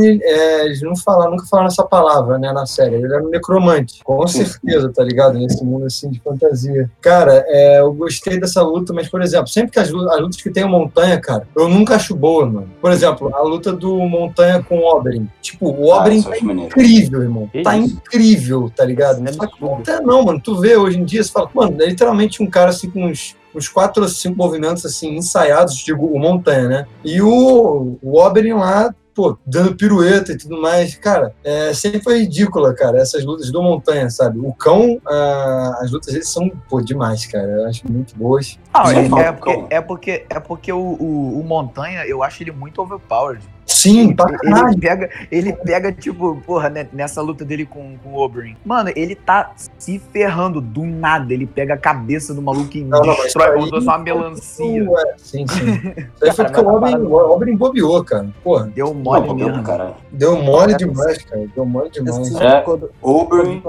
ele- 0.03 0.23
é, 0.23 0.65
eles 0.65 0.81
não 0.81 0.95
falaram, 0.95 1.31
nunca 1.31 1.45
falaram 1.45 1.67
essa 1.69 1.83
palavra, 1.83 2.37
né, 2.37 2.51
na 2.51 2.65
série. 2.65 2.95
Ele 2.95 3.05
era 3.13 3.23
um 3.23 3.29
necromante, 3.29 4.03
com 4.03 4.25
certeza, 4.27 4.91
tá 4.93 5.03
ligado? 5.03 5.37
Nesse 5.37 5.63
mundo 5.63 5.85
assim 5.85 6.09
de 6.09 6.19
fantasia. 6.19 6.89
Cara, 7.01 7.43
é, 7.47 7.79
eu 7.79 7.93
gostei 7.93 8.39
dessa 8.39 8.61
luta, 8.61 8.93
mas, 8.93 9.09
por 9.09 9.21
exemplo, 9.21 9.47
sempre 9.47 9.71
que 9.71 9.79
as, 9.79 9.87
as 9.89 10.19
lutas 10.21 10.41
que 10.41 10.49
tem 10.49 10.63
o 10.63 10.69
Montanha, 10.69 11.19
cara, 11.19 11.47
eu 11.55 11.67
nunca 11.69 11.95
acho 11.95 12.15
boa, 12.15 12.45
mano. 12.45 12.69
Por 12.81 12.91
exemplo, 12.91 13.33
a 13.35 13.41
luta 13.41 13.71
do 13.73 13.97
Montanha 13.99 14.63
com 14.63 14.77
o 14.79 14.95
Oberyn. 14.95 15.20
Tipo, 15.41 15.69
o 15.69 15.93
Ah, 15.93 15.99
Oberyn 15.99 16.19
isso 16.19 16.29
eu 16.33 16.39
tá 16.39 16.53
incrível, 16.53 17.21
irmão. 17.21 17.47
Que 17.51 17.61
tá 17.61 17.77
isso? 17.77 17.95
incrível, 17.95 18.71
tá 18.75 18.85
ligado? 18.85 19.17
Isso 19.23 19.29
é 19.29 19.33
Só 19.33 19.47
que 19.47 19.63
absurdo. 19.63 20.05
não 20.05 20.23
mano. 20.23 20.39
Tu 20.41 20.59
vê 20.59 20.75
hoje 20.75 20.99
em 20.99 21.03
dia, 21.05 21.23
você 21.23 21.31
fala, 21.31 21.49
mano, 21.53 21.81
é 21.81 21.85
literalmente 21.87 22.41
um 22.41 22.49
cara 22.49 22.69
assim 22.69 22.89
com 22.89 23.05
uns, 23.05 23.35
uns 23.55 23.67
quatro 23.67 24.03
ou 24.03 24.09
cinco 24.09 24.37
movimentos 24.37 24.85
assim 24.85 25.15
ensaiados, 25.15 25.75
digo, 25.77 26.05
o 26.05 26.19
Montanha, 26.19 26.67
né? 26.67 26.87
E 27.03 27.21
o, 27.21 27.97
o 28.01 28.19
Oberyn 28.19 28.53
lá, 28.53 28.93
pô, 29.13 29.37
dando 29.45 29.75
pirueta 29.75 30.31
e 30.31 30.37
tudo 30.37 30.59
mais. 30.61 30.95
Cara, 30.95 31.33
é, 31.43 31.73
sempre 31.73 32.01
foi 32.01 32.19
ridícula, 32.19 32.73
cara, 32.73 32.97
essas 32.99 33.23
lutas 33.25 33.51
do 33.51 33.61
Montanha, 33.61 34.09
sabe? 34.09 34.39
O 34.39 34.53
cão, 34.53 34.99
ah, 35.05 35.79
as 35.81 35.91
lutas 35.91 36.13
deles 36.13 36.29
são, 36.29 36.49
pô, 36.69 36.81
demais, 36.81 37.25
cara. 37.25 37.47
Eu 37.47 37.65
acho 37.67 37.91
muito 37.91 38.15
boas. 38.15 38.57
Ah, 38.73 38.91
é, 38.93 39.05
é 39.27 39.31
porque, 39.31 39.65
é 39.69 39.81
porque, 39.81 40.25
é 40.29 40.39
porque 40.39 40.73
o, 40.73 40.79
o, 40.79 41.39
o 41.39 41.43
Montanha, 41.43 42.05
eu 42.05 42.23
acho 42.23 42.41
ele 42.41 42.51
muito 42.51 42.81
overpowered. 42.81 43.43
Sim, 43.65 44.13
pra 44.13 44.25
caralho. 44.37 44.67
Ele 44.69 44.77
pega, 44.79 45.09
ele 45.31 45.53
pega, 45.53 45.91
tipo, 45.91 46.35
porra, 46.45 46.69
né, 46.69 46.87
nessa 46.91 47.21
luta 47.21 47.45
dele 47.45 47.65
com, 47.65 47.95
com 48.03 48.09
o 48.09 48.19
Oberyn. 48.21 48.55
Mano, 48.65 48.91
ele 48.95 49.15
tá 49.15 49.51
se 49.77 49.97
ferrando 50.11 50.59
do 50.59 50.83
nada. 50.85 51.33
Ele 51.33 51.47
pega 51.47 51.75
a 51.75 51.77
cabeça 51.77 52.33
do 52.33 52.41
maluco 52.41 52.75
e 52.77 52.83
Não, 52.83 53.01
não, 53.01 53.15
destrói 53.15 53.55
aí 53.57 53.63
se 53.63 53.69
fosse 53.69 53.87
uma 53.87 53.97
melancia. 53.97 54.89
Ué, 54.91 55.03
sim, 55.17 55.45
sim. 55.47 55.65
Isso 56.21 56.25
aí 56.25 56.31
foi 56.31 56.45
Cara, 56.45 56.49
porque 56.49 56.61
o 56.61 56.75
Oberyn, 56.75 56.97
o 57.05 57.13
Oberyn 57.33 57.55
bobeou, 57.57 58.03
cara. 58.03 58.27
Porra, 58.43 58.65
Deu 58.75 58.87
Não, 58.87 58.93
mole 58.95 59.27
bobeou 59.27 59.49
mesmo. 59.49 59.63
caralho. 59.63 59.95
deu 60.11 60.35
mole 60.41 60.73
É, 60.73 60.77
demais, 60.77 61.23
cara. 61.23 61.45
Deu 61.55 61.65
mole 61.65 61.89
demais. 61.89 62.35
É. 62.35 62.61
quando- 62.61 62.91
Oberyn, 63.01 63.61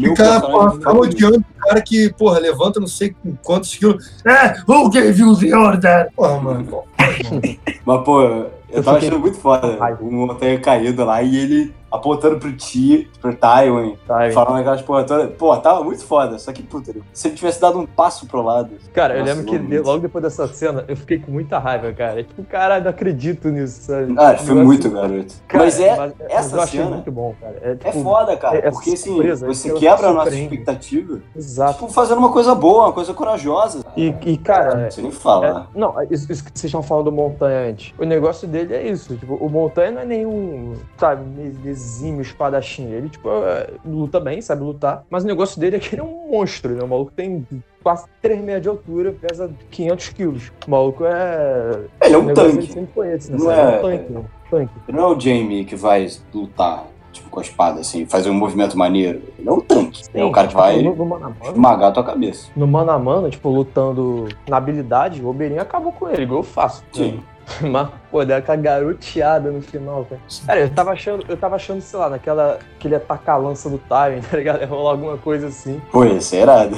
Fica, 0.00 0.40
porra, 0.40 0.92
odiando 0.98 1.38
o 1.38 1.60
cara 1.66 1.80
que, 1.82 2.12
porra, 2.14 2.38
levanta 2.38 2.78
não 2.80 2.86
sei 2.86 3.14
quantos 3.42 3.74
quilos. 3.74 4.22
É, 4.24 4.54
who 4.68 4.88
gave 4.90 5.20
you 5.20 5.36
the 5.36 5.54
order? 5.56 6.08
Porra, 6.14 6.40
mano. 6.40 6.84
Mas, 7.84 8.04
pô, 8.04 8.46
eu, 8.72 8.78
Eu 8.78 8.84
tava 8.84 8.96
fiquei 8.96 9.08
achando 9.10 9.20
muito 9.20 9.38
foda. 9.38 9.78
O 10.00 10.10
montanha 10.10 10.58
caído 10.60 11.04
lá 11.04 11.22
e 11.22 11.36
ele 11.36 11.74
apontando 11.92 12.38
pro 12.38 12.52
Ti, 12.56 13.10
pro 13.20 13.34
Tywin, 13.34 13.96
aí. 14.08 14.32
falando 14.32 14.60
aquelas 14.60 14.82
porra 14.82 15.04
toda. 15.04 15.28
Pô, 15.28 15.56
tava 15.58 15.84
muito 15.84 16.04
foda. 16.04 16.38
Só 16.38 16.52
que, 16.52 16.62
puta, 16.62 16.92
se 17.12 17.28
ele 17.28 17.36
tivesse 17.36 17.60
dado 17.60 17.78
um 17.78 17.86
passo 17.86 18.26
pro 18.26 18.42
lado. 18.42 18.70
Cara, 18.92 19.14
eu 19.14 19.20
Nossa, 19.20 19.34
lembro 19.34 19.50
que 19.68 19.78
logo 19.78 19.98
depois 20.00 20.22
dessa 20.24 20.48
cena, 20.48 20.84
eu 20.88 20.96
fiquei 20.96 21.18
com 21.18 21.30
muita 21.30 21.58
raiva, 21.58 21.92
cara. 21.92 22.22
Tipo, 22.24 22.42
caralho, 22.44 22.84
não 22.84 22.90
acredito 22.90 23.48
nisso, 23.48 23.82
sabe? 23.82 24.14
Ah, 24.16 24.36
foi 24.36 24.54
Negócio- 24.54 24.64
muito, 24.64 24.90
garoto. 24.90 25.34
Cara, 25.46 25.64
mas 25.64 25.80
é, 25.80 25.96
mas 25.96 26.12
essa 26.28 26.56
eu 26.56 26.60
achei 26.62 26.80
cena 26.80 26.90
muito 26.94 27.12
bom, 27.12 27.34
cara. 27.40 27.56
É, 27.62 27.70
é 27.72 27.74
tipo, 27.74 28.02
foda, 28.02 28.36
cara. 28.36 28.56
é- 28.56 28.68
é 28.68 28.70
porque 28.70 28.90
assim, 28.92 29.10
surpresa, 29.14 29.46
você 29.46 29.72
quebra 29.74 30.08
a 30.08 30.12
nossa 30.12 30.34
expectativa. 30.34 31.20
Exato. 31.36 31.74
Tipo, 31.80 31.92
fazendo 31.92 32.18
uma 32.18 32.32
coisa 32.32 32.54
boa, 32.54 32.84
uma 32.84 32.92
coisa 32.92 33.12
corajosa. 33.12 33.84
E, 33.96 34.14
e, 34.24 34.36
cara, 34.38 34.90
Você 34.90 35.02
nem 35.02 35.10
fala. 35.10 35.68
É, 35.74 35.78
não, 35.78 35.94
isso, 36.10 36.30
isso 36.32 36.44
que 36.44 36.50
vocês 36.54 36.64
estão 36.64 36.82
falando 36.82 37.06
do 37.06 37.12
Montanha 37.12 37.68
antes. 37.70 37.92
O 37.98 38.04
negócio 38.04 38.48
dele 38.48 38.74
é 38.74 38.88
isso. 38.88 39.16
Tipo, 39.16 39.34
o 39.34 39.48
Montanha 39.48 39.90
não 39.90 40.00
é 40.02 40.04
nenhum, 40.06 40.74
sabe, 40.96 41.22
exímio 41.82 42.22
espadachim. 42.22 42.86
Ele, 42.90 43.08
tipo, 43.08 43.28
é, 43.28 43.70
luta 43.84 44.20
bem, 44.20 44.40
sabe 44.40 44.62
lutar. 44.62 45.04
Mas 45.10 45.24
o 45.24 45.26
negócio 45.26 45.60
dele 45.60 45.76
é 45.76 45.78
que 45.78 45.94
ele 45.94 46.00
é 46.02 46.04
um 46.04 46.30
monstro, 46.30 46.72
né? 46.74 46.82
O 46.82 46.88
maluco 46.88 47.12
tem 47.12 47.46
quase 47.82 48.06
3 48.20 48.40
metros 48.40 48.62
de 48.62 48.68
altura, 48.68 49.12
pesa 49.12 49.50
500 49.70 50.08
quilos. 50.10 50.52
O 50.66 50.70
maluco 50.70 51.04
é. 51.04 51.80
Ele 52.02 52.14
é 52.14 52.18
um 52.18 52.32
tanque. 52.34 52.88
foi 52.94 53.12
esse, 53.12 53.30
né? 53.32 53.38
Não 53.38 53.46
sabe? 53.46 53.60
é- 53.60 53.78
um 53.78 53.82
tanque, 53.82 54.12
né? 54.12 54.24
tanque. 54.50 54.72
Ele 54.88 54.96
não 54.96 55.04
é 55.12 55.16
o 55.16 55.20
Jamie 55.20 55.64
que 55.64 55.74
vai 55.74 56.06
lutar, 56.32 56.84
tipo, 57.12 57.28
com 57.30 57.40
a 57.40 57.42
espada, 57.42 57.80
assim, 57.80 58.06
fazer 58.06 58.30
um 58.30 58.34
movimento 58.34 58.76
maneiro. 58.78 59.22
Ele 59.38 59.48
é 59.48 59.52
um 59.52 59.60
tanque. 59.60 60.02
é 60.14 60.24
o 60.24 60.30
cara 60.30 60.46
que 60.46 60.52
tipo, 60.54 60.62
vai 60.62 60.82
No, 60.82 60.94
no 60.94 61.04
mano 61.06 61.26
a 61.26 61.28
mano, 61.30 61.52
esmagar 61.52 61.88
a 61.90 61.92
tua 61.92 62.04
cabeça. 62.04 62.48
no 62.54 62.66
mano 62.66 62.90
a 62.90 62.98
mano, 62.98 63.28
tipo, 63.30 63.48
lutando 63.48 64.28
na 64.48 64.56
habilidade, 64.58 65.20
o 65.22 65.28
Oberyn 65.28 65.58
acabou 65.58 65.90
com 65.92 66.08
ele, 66.08 66.22
igual 66.22 66.40
eu 66.40 66.44
faço. 66.44 66.84
Sim. 66.92 67.20
Mas, 67.60 67.88
pô, 68.10 68.24
deu 68.24 68.36
aquela 68.36 68.56
garoteada 68.56 69.50
no 69.50 69.60
final, 69.62 70.04
cara. 70.04 70.20
Cara, 70.46 70.60
eu 70.60 70.70
tava 70.70 70.92
achando, 70.92 71.24
eu 71.28 71.36
tava 71.36 71.56
achando, 71.56 71.80
sei 71.80 71.98
lá, 71.98 72.08
naquela. 72.08 72.58
que 72.78 72.86
ele 72.88 72.94
ia 72.94 73.00
tacar 73.00 73.36
a 73.36 73.38
lança 73.38 73.68
do 73.68 73.78
Tywin, 73.78 74.20
tá 74.30 74.36
ligado? 74.36 74.60
Ia 74.60 74.66
rolar 74.66 74.92
alguma 74.92 75.18
coisa 75.18 75.48
assim. 75.48 75.80
Pô, 75.90 76.04
isso 76.04 76.34
é 76.34 76.40
irado. 76.42 76.76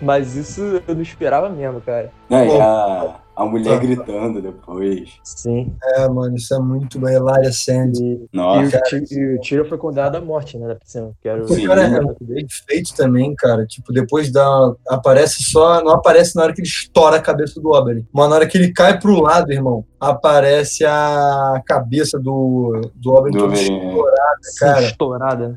Mas 0.00 0.34
isso 0.34 0.82
eu 0.86 0.94
não 0.94 1.02
esperava 1.02 1.48
mesmo, 1.48 1.80
cara. 1.80 2.10
Não, 2.28 2.46
Pô. 2.46 2.60
a, 2.60 3.14
a 3.36 3.44
mulher 3.44 3.78
gritando 3.78 4.40
depois. 4.40 5.10
Sim. 5.22 5.74
É, 5.82 6.08
mano, 6.08 6.34
isso 6.36 6.54
é 6.54 6.58
muito 6.58 6.98
bem. 6.98 7.14
Hilária 7.14 7.52
Sands. 7.52 8.00
E, 8.00 8.04
e 8.04 8.28
Nossa. 8.32 8.78
o, 8.78 8.82
Ti- 9.04 9.14
e 9.14 9.34
o 9.36 9.40
Tyrion 9.40 9.64
foi 9.66 9.76
condenado 9.78 10.16
à 10.16 10.20
morte, 10.20 10.56
né? 10.58 10.66
Da 10.66 10.74
piscina, 10.74 11.10
que 11.20 11.28
era 11.28 11.42
o. 11.44 11.48
Sim. 11.48 11.66
Cara, 11.66 11.82
é 11.82 12.00
bem 12.24 12.46
feito 12.66 12.94
também, 12.96 13.34
cara. 13.36 13.66
Tipo, 13.66 13.92
depois 13.92 14.32
da. 14.32 14.72
Aparece 14.88 15.42
só. 15.44 15.84
Não 15.84 15.92
aparece 15.92 16.34
na 16.34 16.44
hora 16.44 16.54
que 16.54 16.60
ele 16.62 16.68
estoura 16.68 17.16
a 17.16 17.20
cabeça 17.22 17.60
do 17.60 17.70
Oberyn. 17.70 18.04
Mas 18.12 18.28
na 18.30 18.36
hora 18.36 18.46
que 18.46 18.56
ele 18.56 18.72
cai 18.72 18.98
pro 18.98 19.20
lado, 19.20 19.52
irmão, 19.52 19.84
aparece 20.00 20.84
a 20.84 21.62
cabeça 21.66 22.18
do, 22.18 22.80
do 22.94 23.12
Oberyn 23.12 23.32
Do 23.36 23.38
toda 23.44 23.54
é. 23.54 23.60
estourada, 23.62 24.40
cara. 24.58 24.82
estourada. 24.82 25.48
né? 25.50 25.56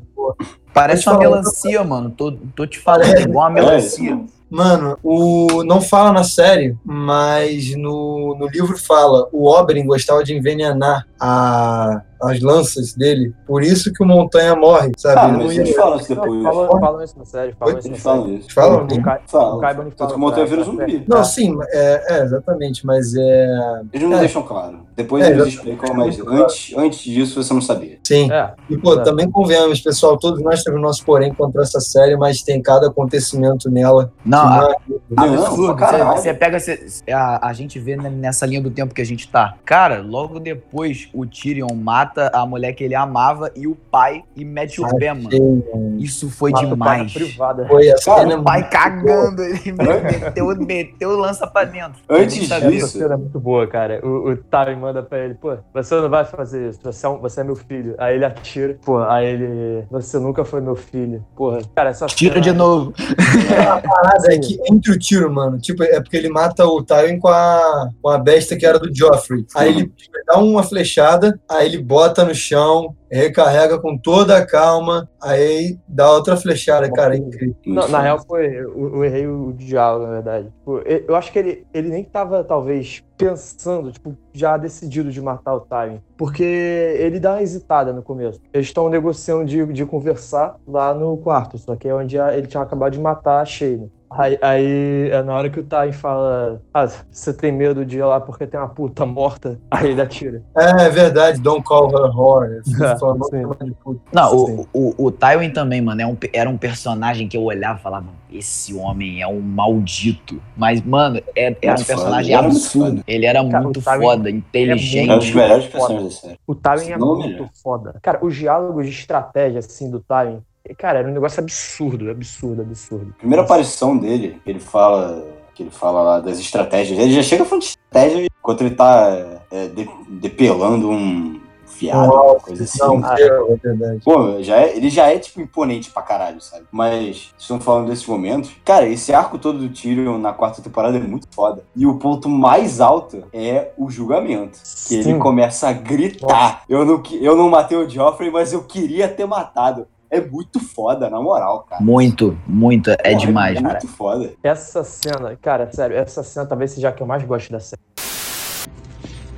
Parece 0.74 1.08
uma 1.08 1.18
melancia, 1.18 1.82
mano. 1.82 2.10
Tô, 2.10 2.32
tô 2.54 2.66
te 2.66 2.78
falando, 2.78 3.16
É. 3.16 3.22
igual 3.22 3.46
uma 3.48 3.50
melancia. 3.54 4.20
Mano, 4.50 4.98
o 5.02 5.62
não 5.62 5.80
fala 5.80 6.12
na 6.12 6.24
série, 6.24 6.76
mas 6.84 7.76
no, 7.76 8.36
no 8.36 8.48
livro 8.48 8.76
fala. 8.76 9.28
O 9.32 9.48
Oberyn 9.48 9.86
gostava 9.86 10.24
de 10.24 10.34
envenenar 10.34 11.06
a, 11.20 12.02
as 12.22 12.40
lanças 12.40 12.94
dele. 12.94 13.34
Por 13.46 13.62
isso 13.62 13.92
que 13.92 14.02
o 14.02 14.06
Montanha 14.06 14.54
morre, 14.56 14.92
sabe? 14.96 15.20
Ah, 15.20 15.28
mas 15.28 15.52
ia- 15.54 15.60
eles 15.62 15.74
falam 15.76 15.96
isso 15.98 16.08
depois. 16.08 16.42
Falam, 16.42 16.80
falam 16.80 17.02
isso 17.04 17.18
na 17.18 17.24
série, 17.24 17.52
falam 17.58 17.78
isso 17.78 17.88
na 17.88 17.92
Eles 17.94 18.02
série. 18.02 18.16
falam 18.18 18.34
isso. 18.36 18.54
Falam? 18.54 18.86
Tanto 18.86 19.02
fala 19.30 20.10
que 20.10 20.16
o 20.16 20.18
Montanha 20.18 20.46
vira 20.46 20.62
zumbi. 20.64 21.04
Não, 21.08 21.18
Ah. 21.18 21.24
sim, 21.24 21.56
é, 21.72 22.16
é, 22.18 22.22
exatamente, 22.22 22.84
mas 22.86 23.14
é. 23.14 23.80
Eles 23.92 24.08
não 24.08 24.16
É. 24.16 24.20
deixam 24.20 24.42
claro. 24.42 24.80
Depois 24.96 25.24
É, 25.24 25.30
eles 25.30 25.46
explicam, 25.54 25.94
mas 25.94 26.20
antes, 26.20 26.76
antes 26.76 27.00
disso 27.02 27.42
você 27.42 27.54
não 27.54 27.62
sabia. 27.62 27.98
Sim. 28.06 28.30
É, 28.30 28.52
E, 28.68 28.76
pô, 28.76 28.94
É. 28.94 29.02
também 29.02 29.30
convenhamos, 29.30 29.80
pessoal, 29.80 30.18
todos 30.18 30.42
nós 30.42 30.62
temos 30.62 30.80
nosso 30.80 31.04
porém 31.04 31.32
contra 31.32 31.62
essa 31.62 31.80
série, 31.80 32.16
mas 32.16 32.42
tem 32.42 32.60
cada 32.60 32.88
acontecimento 32.88 33.70
nela. 33.70 34.12
Não, 34.24 34.38
Não, 34.44 34.46
a- 34.52 34.56
mano. 34.60 34.74
Não, 35.10 35.24
Absurdo. 35.46 35.76
pra 35.76 35.86
caralho. 35.86 36.04
Você, 36.16 36.22
você 36.22 36.34
pega. 36.34 36.60
você- 36.60 36.86
a, 37.12 37.48
a 37.48 37.52
gente 37.52 37.78
vê 37.78 37.96
né, 37.96 38.10
nessa 38.10 38.44
linha 38.46 38.60
do 38.60 38.70
tempo 38.70 38.94
que 38.94 39.00
a 39.00 39.06
gente 39.06 39.28
tá. 39.28 39.54
Cara, 39.64 40.00
logo 40.02 40.38
depois 40.38 41.08
o 41.14 41.24
Tyrion 41.26 41.74
mata 41.74 42.09
a 42.18 42.44
mulher 42.46 42.72
que 42.72 42.84
ele 42.84 42.94
amava 42.94 43.50
e 43.54 43.66
o 43.66 43.74
pai 43.74 44.22
e 44.36 44.44
mete 44.44 44.80
o 44.80 44.96
pé, 44.96 45.12
mano. 45.12 45.96
Isso 45.98 46.30
foi 46.30 46.50
Mata 46.50 46.66
o 46.66 46.76
pai 46.76 46.98
na 46.98 47.04
demais. 47.04 47.12
privada. 47.12 47.66
Foi 47.66 47.90
a 47.90 47.94
Cara, 47.96 48.20
cena 48.22 48.38
O 48.38 48.44
pai 48.44 48.68
cagando, 48.70 49.42
ele 49.42 49.72
meteu, 49.72 50.46
meteu 50.56 51.16
lança 51.18 51.46
pra 51.46 51.64
dentro. 51.64 52.00
Antes 52.08 52.48
sabia. 52.48 52.70
disso- 52.70 52.86
Essa 52.86 52.98
cena 52.98 53.14
é 53.14 53.16
muito 53.16 53.38
boa, 53.40 53.66
cara. 53.66 54.00
O, 54.04 54.30
o 54.30 54.36
Tywin 54.36 54.76
manda 54.76 55.02
pra 55.02 55.18
ele, 55.18 55.34
pô, 55.34 55.56
você 55.74 55.94
não 55.96 56.08
vai 56.08 56.24
fazer 56.24 56.70
isso, 56.70 56.80
você 56.82 57.04
é, 57.06 57.08
um- 57.08 57.18
você 57.20 57.40
é 57.40 57.44
meu 57.44 57.56
filho. 57.56 57.94
Aí 57.98 58.14
ele 58.16 58.24
atira, 58.24 58.78
pô, 58.84 58.98
aí 59.02 59.26
ele, 59.26 59.84
você 59.90 60.18
nunca 60.18 60.44
foi 60.44 60.60
meu 60.60 60.76
filho. 60.76 61.24
Porra, 61.36 61.60
cara, 61.74 61.90
essa 61.90 62.06
Tira 62.06 62.34
cena- 62.34 62.44
de 62.44 62.52
novo. 62.52 62.92
A 63.70 63.80
parada 63.80 64.32
é 64.34 64.38
que 64.38 64.58
entre 64.70 64.92
o 64.92 64.98
tiro, 64.98 65.30
mano, 65.32 65.58
tipo, 65.58 65.82
é 65.82 66.00
porque 66.00 66.16
ele 66.16 66.28
mata 66.28 66.64
o 66.66 66.82
Tywin 66.82 67.18
com 67.18 67.28
a, 67.28 67.88
com 68.02 68.08
a 68.08 68.18
besta 68.18 68.56
que 68.56 68.64
era 68.66 68.78
do 68.78 68.94
Joffrey. 68.94 69.44
Aí 69.54 69.68
ele 69.70 69.92
dá 70.26 70.38
uma 70.38 70.62
flechada, 70.62 71.38
aí 71.48 71.66
ele 71.66 71.78
bota 71.82 71.99
no 72.24 72.34
chão, 72.34 72.94
recarrega 73.10 73.78
com 73.78 73.96
toda 73.96 74.36
a 74.36 74.46
calma, 74.46 75.08
aí 75.20 75.78
dá 75.86 76.10
outra 76.10 76.36
flechada, 76.36 76.90
cara, 76.92 77.14
é 77.14 77.18
incrível. 77.18 77.54
Não, 77.66 77.88
na 77.88 78.00
real 78.00 78.24
foi, 78.26 78.46
eu, 78.46 78.94
eu 78.94 79.04
errei 79.04 79.26
o 79.26 79.52
diálogo, 79.52 80.06
na 80.06 80.12
verdade. 80.12 80.46
Tipo, 80.46 80.78
eu, 80.78 81.16
acho 81.16 81.32
que 81.32 81.38
ele, 81.38 81.66
ele 81.72 81.88
nem 81.88 82.04
tava, 82.04 82.44
talvez, 82.44 83.02
pensando, 83.16 83.92
tipo, 83.92 84.16
já 84.32 84.56
decidido 84.56 85.10
de 85.10 85.20
matar 85.20 85.54
o 85.54 85.60
Tywin. 85.60 86.00
Porque 86.16 86.42
ele 86.42 87.18
dá 87.18 87.32
uma 87.32 87.42
hesitada 87.42 87.92
no 87.92 88.02
começo. 88.02 88.40
Eles 88.52 88.66
estão 88.66 88.88
negociando 88.88 89.44
de, 89.44 89.64
de 89.66 89.84
conversar 89.84 90.56
lá 90.66 90.94
no 90.94 91.16
quarto, 91.16 91.58
só 91.58 91.76
que 91.76 91.88
é 91.88 91.94
onde 91.94 92.16
ele 92.16 92.46
tinha 92.46 92.62
acabado 92.62 92.92
de 92.92 93.00
matar 93.00 93.40
a 93.40 93.44
Shane. 93.44 93.90
Aí, 94.10 94.38
aí 94.42 95.08
é 95.10 95.22
na 95.22 95.34
hora 95.34 95.48
que 95.48 95.60
o 95.60 95.64
Tywin 95.64 95.92
fala: 95.92 96.60
Ah, 96.74 96.88
você 97.10 97.32
tem 97.32 97.52
medo 97.52 97.84
de 97.86 97.98
ir 97.98 98.02
lá 98.04 98.20
porque 98.20 98.46
tem 98.46 98.58
uma 98.58 98.68
puta 98.68 99.06
morta? 99.06 99.60
Aí 99.70 99.90
ele 99.90 100.00
atira. 100.02 100.42
É, 100.56 100.86
é 100.86 100.90
verdade, 100.90 101.40
don't 101.40 101.62
call 101.62 101.88
her 101.90 102.10
whore. 102.16 102.60
É, 102.82 102.96
Só 102.96 103.14
não 103.14 103.28
de 103.30 103.74
puta. 103.74 104.00
O, 104.32 104.66
o, 104.72 105.06
o 105.06 105.10
Tywin 105.12 105.50
também, 105.50 105.80
mano, 105.80 106.00
é 106.00 106.06
um, 106.06 106.16
era 106.32 106.50
um 106.50 106.56
personagem 106.58 107.28
que 107.28 107.36
eu 107.36 107.42
olhava 107.44 107.78
e 107.78 107.82
falava, 107.82 108.06
esse 108.32 108.74
homem 108.74 109.20
é 109.22 109.28
um 109.28 109.40
maldito. 109.40 110.40
Mas, 110.56 110.82
mano, 110.82 111.20
é, 111.36 111.56
era 111.62 111.74
um 111.74 111.76
Muito 111.76 111.86
personagem 111.86 112.34
foda, 112.34 112.34
ele 112.34 112.34
era 112.34 112.48
muito 112.48 112.56
absurdo. 112.58 112.88
foda. 112.90 113.04
Ele 113.06 113.26
era 113.26 113.44
Cara, 113.48 113.62
muito 113.64 113.80
o 113.80 113.82
Tywin 113.82 114.00
foda, 114.02 114.28
É 114.28 114.32
um 114.32 114.36
dos 114.36 114.44
inteligente. 114.48 115.34
melhores 115.36 115.64
Foda. 115.66 115.70
personagens 115.70 116.14
da 116.14 116.20
série. 116.20 116.38
O 116.46 116.54
Tywin 116.54 116.90
é 116.90 116.98
muito 116.98 117.50
foda. 117.62 117.94
Cara, 118.02 118.18
os 118.24 118.34
diálogos 118.34 118.86
de 118.86 118.92
estratégia, 118.92 119.58
assim, 119.60 119.90
do 119.90 120.00
Tywin, 120.00 120.42
cara, 120.74 121.00
era 121.00 121.08
um 121.08 121.12
negócio 121.12 121.40
absurdo, 121.42 122.10
absurdo, 122.10 122.62
absurdo. 122.62 123.14
Primeira 123.18 123.42
aparição 123.42 123.96
dele, 123.96 124.40
que 124.44 124.50
ele 124.50 124.60
fala. 124.60 125.24
Que 125.54 125.64
ele 125.64 125.70
fala 125.70 126.02
lá 126.02 126.20
das 126.20 126.38
estratégias. 126.38 126.98
Ele 126.98 127.12
já 127.12 127.22
chega 127.22 127.44
falando 127.44 127.62
de 127.62 127.68
estratégia 127.70 128.26
enquanto 128.38 128.60
ele 128.62 128.74
tá 128.74 129.10
é, 129.50 129.66
de- 129.68 129.90
depelando 130.08 130.88
um 130.88 131.38
fiado, 131.66 132.08
Nossa, 132.08 132.40
coisa 132.46 132.64
assim. 132.64 132.78
Não, 132.78 133.00
Ah, 133.04 133.14
é, 133.18 133.56
verdade. 133.56 134.00
Pô, 134.04 134.42
já 134.42 134.56
é- 134.58 134.76
ele 134.76 134.88
já 134.88 135.08
é, 135.10 135.18
tipo, 135.18 135.40
imponente 135.40 135.90
pra 135.90 136.02
caralho, 136.02 136.40
sabe? 136.40 136.64
Mas, 136.70 137.34
estão 137.38 137.60
falando 137.60 137.88
desses 137.88 138.06
momentos. 138.06 138.50
Cara, 138.64 138.86
esse 138.88 139.12
arco 139.12 139.38
todo 139.38 139.58
do 139.58 139.68
Tyrion 139.68 140.18
na 140.18 140.32
quarta 140.32 140.62
temporada 140.62 140.96
é 140.96 141.00
muito 141.00 141.26
foda. 141.30 141.62
E 141.76 141.86
o 141.86 141.98
ponto 141.98 142.28
mais 142.28 142.80
alto 142.80 143.24
é 143.32 143.70
o 143.76 143.90
julgamento. 143.90 144.58
Que 144.86 144.94
ele 144.94 145.02
Sim. 145.04 145.18
começa 145.18 145.68
a 145.68 145.72
gritar. 145.72 146.62
Eu 146.68 146.84
não, 146.86 147.02
eu 147.20 147.36
não 147.36 147.48
matei 147.50 147.76
o 147.76 147.88
Joffrey, 147.88 148.30
mas 148.30 148.52
eu 148.52 148.62
queria 148.62 149.08
ter 149.08 149.26
matado. 149.26 149.86
É 150.10 150.20
muito 150.20 150.58
foda, 150.58 151.08
na 151.08 151.20
moral, 151.22 151.64
cara. 151.68 151.80
Muito, 151.82 152.36
muito, 152.46 152.90
é 152.90 152.96
Porra, 152.96 153.16
demais, 153.16 153.58
É 153.58 153.62
cara. 153.62 153.74
muito 153.74 153.88
foda. 153.88 154.32
Essa 154.42 154.82
cena, 154.82 155.36
cara, 155.40 155.70
sério, 155.72 155.96
essa 155.96 156.22
cena 156.24 156.46
talvez 156.46 156.72
seja 156.72 156.88
a 156.88 156.92
que 156.92 157.00
eu 157.02 157.06
mais 157.06 157.22
gosto 157.22 157.52
da 157.52 157.60
série. 157.60 157.80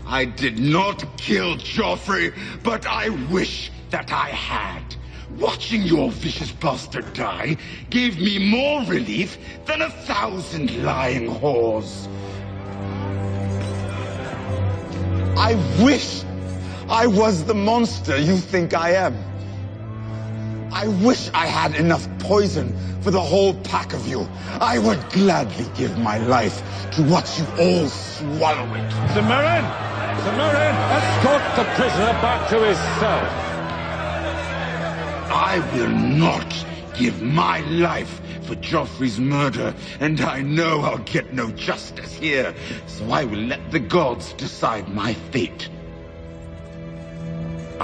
I 0.07 0.25
did 0.27 0.59
not 0.59 1.07
kill 1.17 1.57
Joffrey, 1.59 2.33
but 2.63 2.87
I 2.87 3.11
wish 3.31 3.71
that 3.91 4.11
I 4.13 4.31
had. 4.31 4.83
Watching 5.39 5.83
your 5.87 6.11
vicious 6.11 6.53
bastard 6.53 7.07
die 7.15 7.57
gave 7.91 8.19
me 8.21 8.39
more 8.39 8.83
relief 8.85 9.39
than 9.67 9.81
a 9.83 9.91
thousand 10.07 10.71
lying 10.85 11.29
whores. 11.41 12.07
I 15.39 15.55
wish 15.83 16.25
I 16.89 17.07
was 17.07 17.45
the 17.45 17.55
monster 17.55 18.19
you 18.19 18.37
think 18.37 18.75
I 18.75 18.91
am. 18.95 19.15
I 20.73 20.89
wish 20.89 21.31
I 21.35 21.47
had 21.47 21.75
enough 21.75 22.09
poison 22.19 22.75
for 23.03 23.11
the 23.11 23.21
whole 23.21 23.53
pack 23.55 23.93
of 23.93 24.09
you. 24.09 24.27
I 24.59 24.79
would 24.79 25.01
gladly 25.11 25.67
give 25.77 25.99
my 25.99 26.17
life 26.17 26.63
to 26.93 27.03
watch 27.03 27.39
you 27.39 27.47
all 27.61 27.89
swallow 27.89 28.75
it. 28.75 28.91
Samarin! 29.13 29.65
Samarin, 30.25 30.75
escort 30.97 31.43
the 31.57 31.65
prisoner 31.75 32.13
back 32.23 32.49
to 32.51 32.59
his 32.65 32.79
cell. 32.99 33.53
I 35.31 35.59
will 35.75 35.91
not 35.91 36.67
give 36.97 37.21
my 37.21 37.61
life 37.69 38.21
for 38.45 38.55
Joffrey's 38.57 39.19
murder, 39.19 39.75
and 40.01 40.21
I 40.23 40.41
know 40.41 40.81
I'll 40.81 40.99
get 40.99 41.35
no 41.35 41.51
justice 41.51 42.15
here, 42.15 42.55
so 42.87 43.11
I 43.11 43.25
will 43.25 43.41
let 43.41 43.71
the 43.71 43.81
gods 43.81 44.33
decide 44.33 44.89
my 44.89 45.13
fate. 45.13 45.69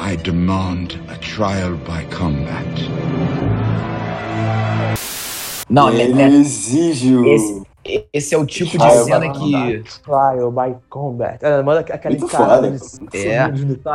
I 0.00 0.16
demand 0.16 0.88
a 1.08 1.16
trial 1.18 1.72
by 1.84 2.04
combat. 2.16 2.64
Não, 5.68 5.90
ele 5.92 6.14
né, 6.14 6.28
né, 6.28 6.36
exige 6.36 7.14
o. 7.14 7.26
esse- 7.26 7.62
esse 8.12 8.34
é 8.34 8.38
o 8.38 8.44
tipo 8.46 8.72
de 8.72 8.78
Trial 8.78 9.04
cena 9.04 9.32
by 9.32 9.38
que. 9.38 9.82
Trial 10.02 10.50
by 10.52 10.76
Combat. 10.90 11.38
Ela 11.42 11.62
manda 11.62 11.80
aquela 11.80 12.14
Muito 12.14 12.24
encarada 12.26 12.78
foda. 12.78 13.08
de 13.10 13.26
É. 13.28 13.48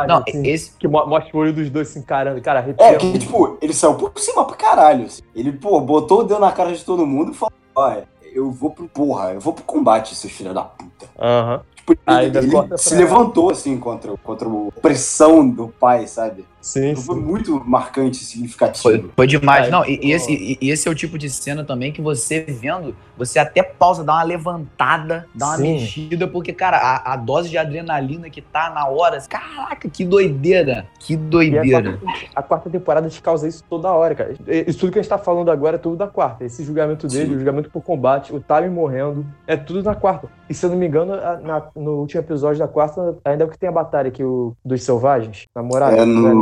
Não, 0.06 0.22
assim, 0.28 0.46
esse. 0.46 0.72
que 0.76 0.88
mo- 0.88 1.06
mostra 1.06 1.36
o 1.36 1.40
olho 1.40 1.52
dos 1.52 1.70
dois 1.70 1.88
se 1.88 1.98
encarando. 1.98 2.40
Cara, 2.40 2.58
arrepia 2.60 2.86
É, 2.86 2.94
que, 2.96 3.18
tipo, 3.18 3.56
ele 3.62 3.72
saiu 3.72 3.94
por 3.94 4.12
cima 4.18 4.44
pra 4.44 4.56
caralho. 4.56 5.06
assim. 5.06 5.22
Ele, 5.34 5.52
pô, 5.52 5.80
botou 5.80 6.20
o 6.20 6.22
dedo 6.24 6.40
na 6.40 6.50
cara 6.52 6.72
de 6.74 6.84
todo 6.84 7.06
mundo 7.06 7.30
e 7.32 7.34
falou: 7.34 7.52
Olha, 7.74 8.04
eu 8.34 8.50
vou 8.50 8.70
pro. 8.70 8.88
Porra, 8.88 9.32
eu 9.32 9.40
vou 9.40 9.52
pro 9.52 9.64
combate, 9.64 10.14
seus 10.16 10.32
filhos 10.32 10.54
da 10.54 10.62
puta. 10.62 11.06
Aham. 11.18 11.60
Tipo, 11.86 11.92
ele, 11.92 12.00
ainda 12.06 12.38
ele 12.38 12.50
corta 12.50 12.78
se 12.78 12.94
levantou, 12.94 13.50
assim, 13.50 13.78
contra, 13.78 14.16
contra 14.16 14.48
a 14.48 14.80
pressão 14.80 15.48
do 15.48 15.68
pai, 15.68 16.06
sabe? 16.06 16.46
Sim, 16.64 16.96
Foi 16.96 17.16
sim. 17.16 17.20
muito 17.22 17.62
marcante 17.68 18.16
significativo. 18.24 18.82
Foi, 18.82 19.10
foi 19.14 19.26
demais. 19.26 19.64
Ai, 19.66 19.70
Não, 19.70 19.84
e, 19.84 20.00
e 20.02 20.12
esse, 20.12 20.32
e- 20.32 20.56
e 20.62 20.70
esse 20.70 20.88
é 20.88 20.90
o 20.90 20.94
tipo 20.94 21.18
de 21.18 21.28
cena 21.28 21.62
também 21.62 21.92
que 21.92 22.00
você 22.00 22.40
vendo, 22.40 22.96
você 23.18 23.38
até 23.38 23.62
pausa, 23.62 24.02
dá 24.02 24.14
uma 24.14 24.22
levantada, 24.22 25.26
dá 25.34 25.48
uma 25.48 25.56
Sim. 25.58 25.72
mexida, 25.74 26.26
porque, 26.26 26.54
cara, 26.54 26.78
a, 26.78 27.12
a 27.12 27.16
dose 27.16 27.50
de 27.50 27.58
adrenalina 27.58 28.30
que 28.30 28.40
tá 28.40 28.70
na 28.70 28.86
hora, 28.88 29.20
caraca, 29.28 29.90
que 29.90 30.04
doideira. 30.06 30.86
Que 30.98 31.12
E 31.12 31.16
a 31.16 31.18
doideira. 31.18 31.98
quarta, 31.98 32.26
a 32.34 32.42
quarta 32.42 32.70
temporada 32.70 33.08
te 33.10 33.20
causa 33.20 33.46
isso 33.46 33.62
toda 33.68 33.92
hora, 33.92 34.14
cara. 34.14 34.34
Isso 34.66 34.78
tudo 34.78 34.90
que 34.92 34.98
a 34.98 35.02
gente 35.02 35.08
tá 35.10 35.18
falando 35.18 35.50
agora 35.50 35.76
é 35.76 35.78
tudo 35.78 35.96
da 35.96 36.06
quarta. 36.06 36.44
Esse 36.44 36.64
julgamento 36.64 37.06
dele, 37.06 37.26
Sim. 37.26 37.34
o 37.34 37.38
julgamento 37.38 37.68
por 37.70 37.82
combate, 37.82 38.34
o 38.34 38.40
Tywin 38.40 38.70
morrendo, 38.70 39.26
é 39.46 39.54
tudo 39.54 39.82
na 39.82 39.94
quarta. 39.94 40.28
E 40.48 40.54
se 40.54 40.64
eu 40.64 40.70
não 40.70 40.76
me 40.78 40.86
engano, 40.86 41.12
a- 41.12 41.38
na- 41.42 41.62
no 41.76 41.98
último 42.00 42.20
episódio 42.22 42.58
da 42.58 42.68
quarta, 42.68 43.16
ainda 43.22 43.44
é 43.44 43.46
o 43.46 43.50
que 43.50 43.58
tem 43.58 43.68
a 43.68 43.72
batalha 43.72 44.08
aqui, 44.08 44.24
o, 44.24 44.54
dos 44.64 44.82
selvagens, 44.82 45.44
na 45.54 45.62
muralha. 45.62 45.96
É 45.96 46.06
né? 46.06 46.32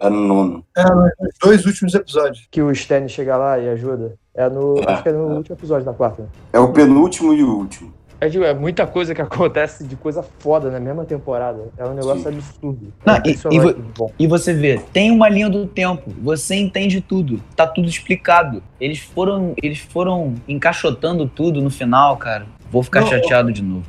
É 0.00 0.08
no 0.10 0.20
nono. 0.20 0.64
Os 0.76 1.38
dois 1.42 1.64
últimos 1.66 1.94
episódios. 1.94 2.46
Que 2.50 2.62
o 2.62 2.70
Stanley 2.70 3.08
chega 3.08 3.36
lá 3.36 3.58
e 3.58 3.68
ajuda. 3.68 4.14
É 4.34 4.48
no. 4.48 4.78
É, 4.80 4.92
acho 4.92 5.02
que 5.02 5.08
é 5.08 5.12
no 5.12 5.26
último 5.36 5.56
episódio 5.56 5.84
da 5.84 5.92
quarta. 5.92 6.26
É 6.52 6.58
o 6.58 6.72
penúltimo 6.72 7.32
e 7.32 7.42
o 7.42 7.56
último. 7.56 7.92
É, 8.20 8.28
digo, 8.28 8.44
é 8.44 8.54
muita 8.54 8.86
coisa 8.86 9.14
que 9.14 9.20
acontece 9.22 9.84
de 9.84 9.96
coisa 9.96 10.22
foda 10.38 10.70
na 10.70 10.80
mesma 10.80 11.04
temporada. 11.04 11.68
É 11.76 11.84
um 11.84 11.94
negócio 11.94 12.22
Sim. 12.22 12.28
absurdo. 12.36 12.92
Não, 13.04 13.14
é 13.14 13.22
e- 13.26 13.32
e. 13.32 14.24
E 14.24 14.26
você 14.26 14.54
vê, 14.54 14.80
tem 14.92 15.10
uma 15.10 15.28
linha 15.28 15.50
do 15.50 15.66
tempo, 15.66 16.10
você 16.22 16.54
entende 16.54 17.00
tudo, 17.00 17.40
tá 17.54 17.66
tudo 17.66 17.88
explicado. 17.88 18.62
Eles 18.80 18.98
foram, 19.00 19.54
eles 19.62 19.78
foram 19.78 20.34
encaixotando 20.48 21.26
tudo 21.28 21.60
no 21.60 21.70
final, 21.70 22.16
cara. 22.16 22.46
Vou 22.70 22.82
ficar 22.82 23.02
Não, 23.02 23.08
chateado 23.08 23.52
de 23.52 23.62
novo. 23.62 23.84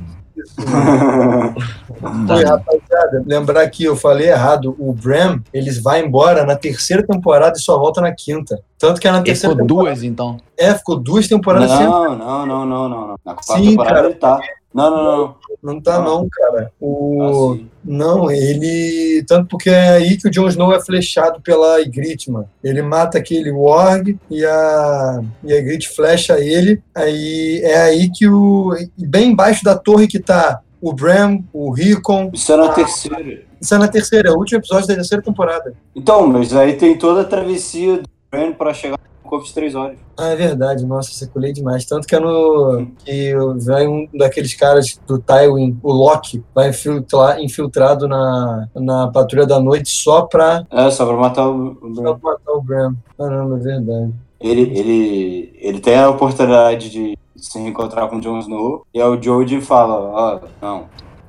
Não. 2.00 2.26
rapaziada, 2.26 3.24
lembrar 3.26 3.68
que 3.70 3.84
eu 3.84 3.96
falei 3.96 4.28
errado. 4.28 4.76
O 4.78 4.92
Bram, 4.92 5.40
eles 5.52 5.82
vai 5.82 6.04
embora 6.04 6.44
na 6.44 6.54
terceira 6.56 7.04
temporada 7.06 7.56
e 7.56 7.60
só 7.60 7.78
volta 7.78 8.00
na 8.00 8.12
quinta. 8.12 8.60
Tanto 8.78 9.00
que 9.00 9.08
é 9.08 9.10
na 9.10 9.18
Ele 9.18 9.24
terceira 9.26 9.54
ficou 9.54 9.66
temporada. 9.66 9.90
duas, 9.94 10.02
então. 10.02 10.36
É, 10.56 10.74
ficou 10.74 10.96
duas 10.98 11.26
temporadas 11.26 11.70
sem. 11.70 11.86
Não, 11.86 12.16
não, 12.16 12.46
não, 12.46 12.66
não, 12.66 12.88
não, 12.88 13.06
não. 13.08 13.16
Na 13.24 13.34
quarta 13.34 13.54
Sim, 13.54 13.70
temporada 13.70 13.94
cara. 13.94 14.06
ele 14.08 14.14
tá. 14.16 14.40
Não, 14.76 14.90
não, 14.90 15.04
não. 15.04 15.34
Não 15.62 15.80
tá, 15.80 15.98
não, 16.00 16.28
cara. 16.30 16.70
O... 16.78 17.56
Ah. 17.58 17.64
Não, 17.82 18.30
ele. 18.30 19.24
Tanto 19.26 19.48
porque 19.48 19.70
é 19.70 19.88
aí 19.90 20.18
que 20.18 20.28
o 20.28 20.30
Jon 20.30 20.48
Snow 20.48 20.70
é 20.72 20.80
flechado 20.80 21.40
pela 21.40 21.80
Ygritte, 21.80 22.30
mano. 22.30 22.48
Ele 22.62 22.82
mata 22.82 23.16
aquele 23.16 23.50
Warg 23.50 24.18
e 24.30 24.44
a, 24.44 25.22
e 25.42 25.52
a 25.52 25.56
Ygritte 25.56 25.88
flecha 25.88 26.38
ele. 26.38 26.82
Aí 26.94 27.60
é 27.64 27.78
aí 27.82 28.10
que 28.10 28.28
o. 28.28 28.74
Bem 28.98 29.30
embaixo 29.30 29.64
da 29.64 29.74
torre 29.74 30.06
que 30.06 30.18
tá 30.18 30.60
o 30.80 30.92
Bram, 30.92 31.42
o 31.54 31.70
Rickon. 31.72 32.30
Isso 32.34 32.52
é 32.52 32.56
na 32.56 32.68
terceira. 32.68 33.42
Isso 33.58 33.74
é 33.74 33.78
na 33.78 33.88
terceira, 33.88 34.28
é 34.28 34.32
o 34.32 34.36
último 34.36 34.58
episódio 34.58 34.88
da 34.88 34.94
terceira 34.94 35.22
temporada. 35.22 35.72
Então, 35.94 36.26
mas 36.26 36.54
aí 36.54 36.74
tem 36.74 36.98
toda 36.98 37.22
a 37.22 37.24
travessia 37.24 37.96
do 37.96 38.08
Bran 38.30 38.52
pra 38.52 38.74
chegar 38.74 38.98
Corpo 39.26 39.44
de 39.44 39.52
Três 39.52 39.74
Horas. 39.74 39.98
Ah, 40.16 40.28
é 40.28 40.36
verdade, 40.36 40.86
nossa, 40.86 41.12
circulei 41.12 41.52
demais. 41.52 41.84
Tanto 41.84 42.06
que 42.06 42.14
é 42.14 42.20
no. 42.20 42.86
que 43.04 43.34
vai 43.66 43.86
um 43.86 44.08
daqueles 44.14 44.54
caras 44.54 44.98
do 45.06 45.18
Tywin, 45.18 45.78
o 45.82 45.92
Loki, 45.92 46.42
vai 46.54 46.70
infiltrar, 46.70 47.40
infiltrado 47.40 48.08
na, 48.08 48.68
na 48.74 49.08
patrulha 49.08 49.46
da 49.46 49.60
noite 49.60 49.88
só 49.90 50.22
pra, 50.22 50.64
É, 50.70 50.90
só 50.90 51.04
pra 51.04 51.16
matar 51.16 51.48
o. 51.48 51.76
o 51.82 51.94
só 51.94 52.14
pra 52.14 52.32
matar 52.32 52.52
o 52.52 52.62
Bram. 52.62 52.96
Caramba, 53.18 53.56
é 53.56 53.60
verdade. 53.60 54.14
Ele, 54.40 54.62
ele, 54.78 55.58
ele 55.60 55.80
tem 55.80 55.96
a 55.96 56.10
oportunidade 56.10 56.90
de 56.90 57.18
se 57.36 57.58
reencontrar 57.58 58.08
com 58.08 58.16
o 58.16 58.20
Jon 58.20 58.38
Snow 58.38 58.86
e 58.92 59.00
aí 59.00 59.08
o 59.08 59.20
Joe 59.20 59.60
fala, 59.60 59.94
ó, 59.94 60.40
não, 60.60 60.84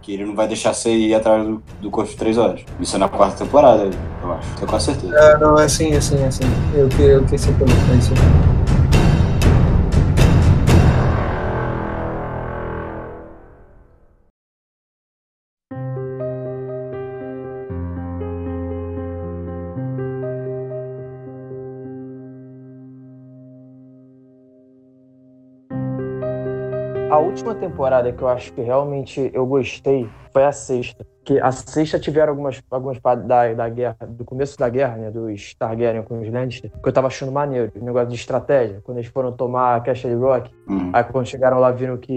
que 0.08 0.14
ele 0.14 0.24
não 0.24 0.34
vai 0.34 0.48
deixar 0.48 0.74
você 0.74 0.90
ir 0.90 1.14
atrás 1.14 1.46
do, 1.46 1.62
do 1.82 1.92
Corpo 1.92 2.10
de 2.10 2.16
Três 2.16 2.38
Horas. 2.38 2.62
Isso 2.80 2.96
é 2.96 3.00
na 3.00 3.10
quarta 3.10 3.44
temporada, 3.44 3.90
eu 4.24 4.32
acho. 4.32 4.56
Tenho 4.56 4.68
quase 4.68 4.86
certeza. 4.86 5.14
Ah, 5.14 5.38
não, 5.38 5.60
é 5.60 5.66
assim, 5.66 5.92
é 5.92 5.98
assim, 5.98 6.24
é 6.24 6.28
assim. 6.28 6.46
Eu 6.74 6.88
que, 6.88 7.02
eu 7.02 7.26
que 7.26 7.36
como 7.36 7.70
é 7.94 7.98
isso. 7.98 8.14
Última 27.28 27.54
temporada 27.54 28.12
que 28.12 28.22
eu 28.22 28.28
acho 28.28 28.54
que 28.54 28.62
realmente 28.62 29.30
eu 29.34 29.46
gostei 29.46 30.10
foi 30.32 30.46
a 30.46 30.52
sexta. 30.52 31.06
Que 31.28 31.42
a 31.42 31.52
sexta 31.52 32.00
tiveram 32.00 32.30
algumas, 32.32 32.64
algumas 32.72 32.98
partes 33.00 33.28
da, 33.28 33.54
da 33.54 33.68
guerra, 33.68 33.98
do 34.08 34.24
começo 34.24 34.58
da 34.58 34.70
guerra, 34.70 34.96
né? 34.96 35.12
Dos 35.12 35.54
Targaryen 35.56 36.02
com 36.02 36.22
os 36.22 36.32
Lannister, 36.32 36.72
que 36.82 36.88
eu 36.88 36.94
tava 36.94 37.08
achando 37.08 37.34
maneiro. 37.34 37.70
O 37.76 37.84
negócio 37.84 38.08
de 38.08 38.16
estratégia. 38.16 38.80
Quando 38.82 39.00
eles 39.00 39.10
foram 39.10 39.34
tomar 39.34 39.84
Castle 39.84 40.16
Rock, 40.16 40.50
Uhum. 40.70 40.90
aí 40.94 41.04
quando 41.04 41.26
chegaram 41.26 41.60
lá, 41.60 41.70
viram 41.72 41.98
que 41.98 42.14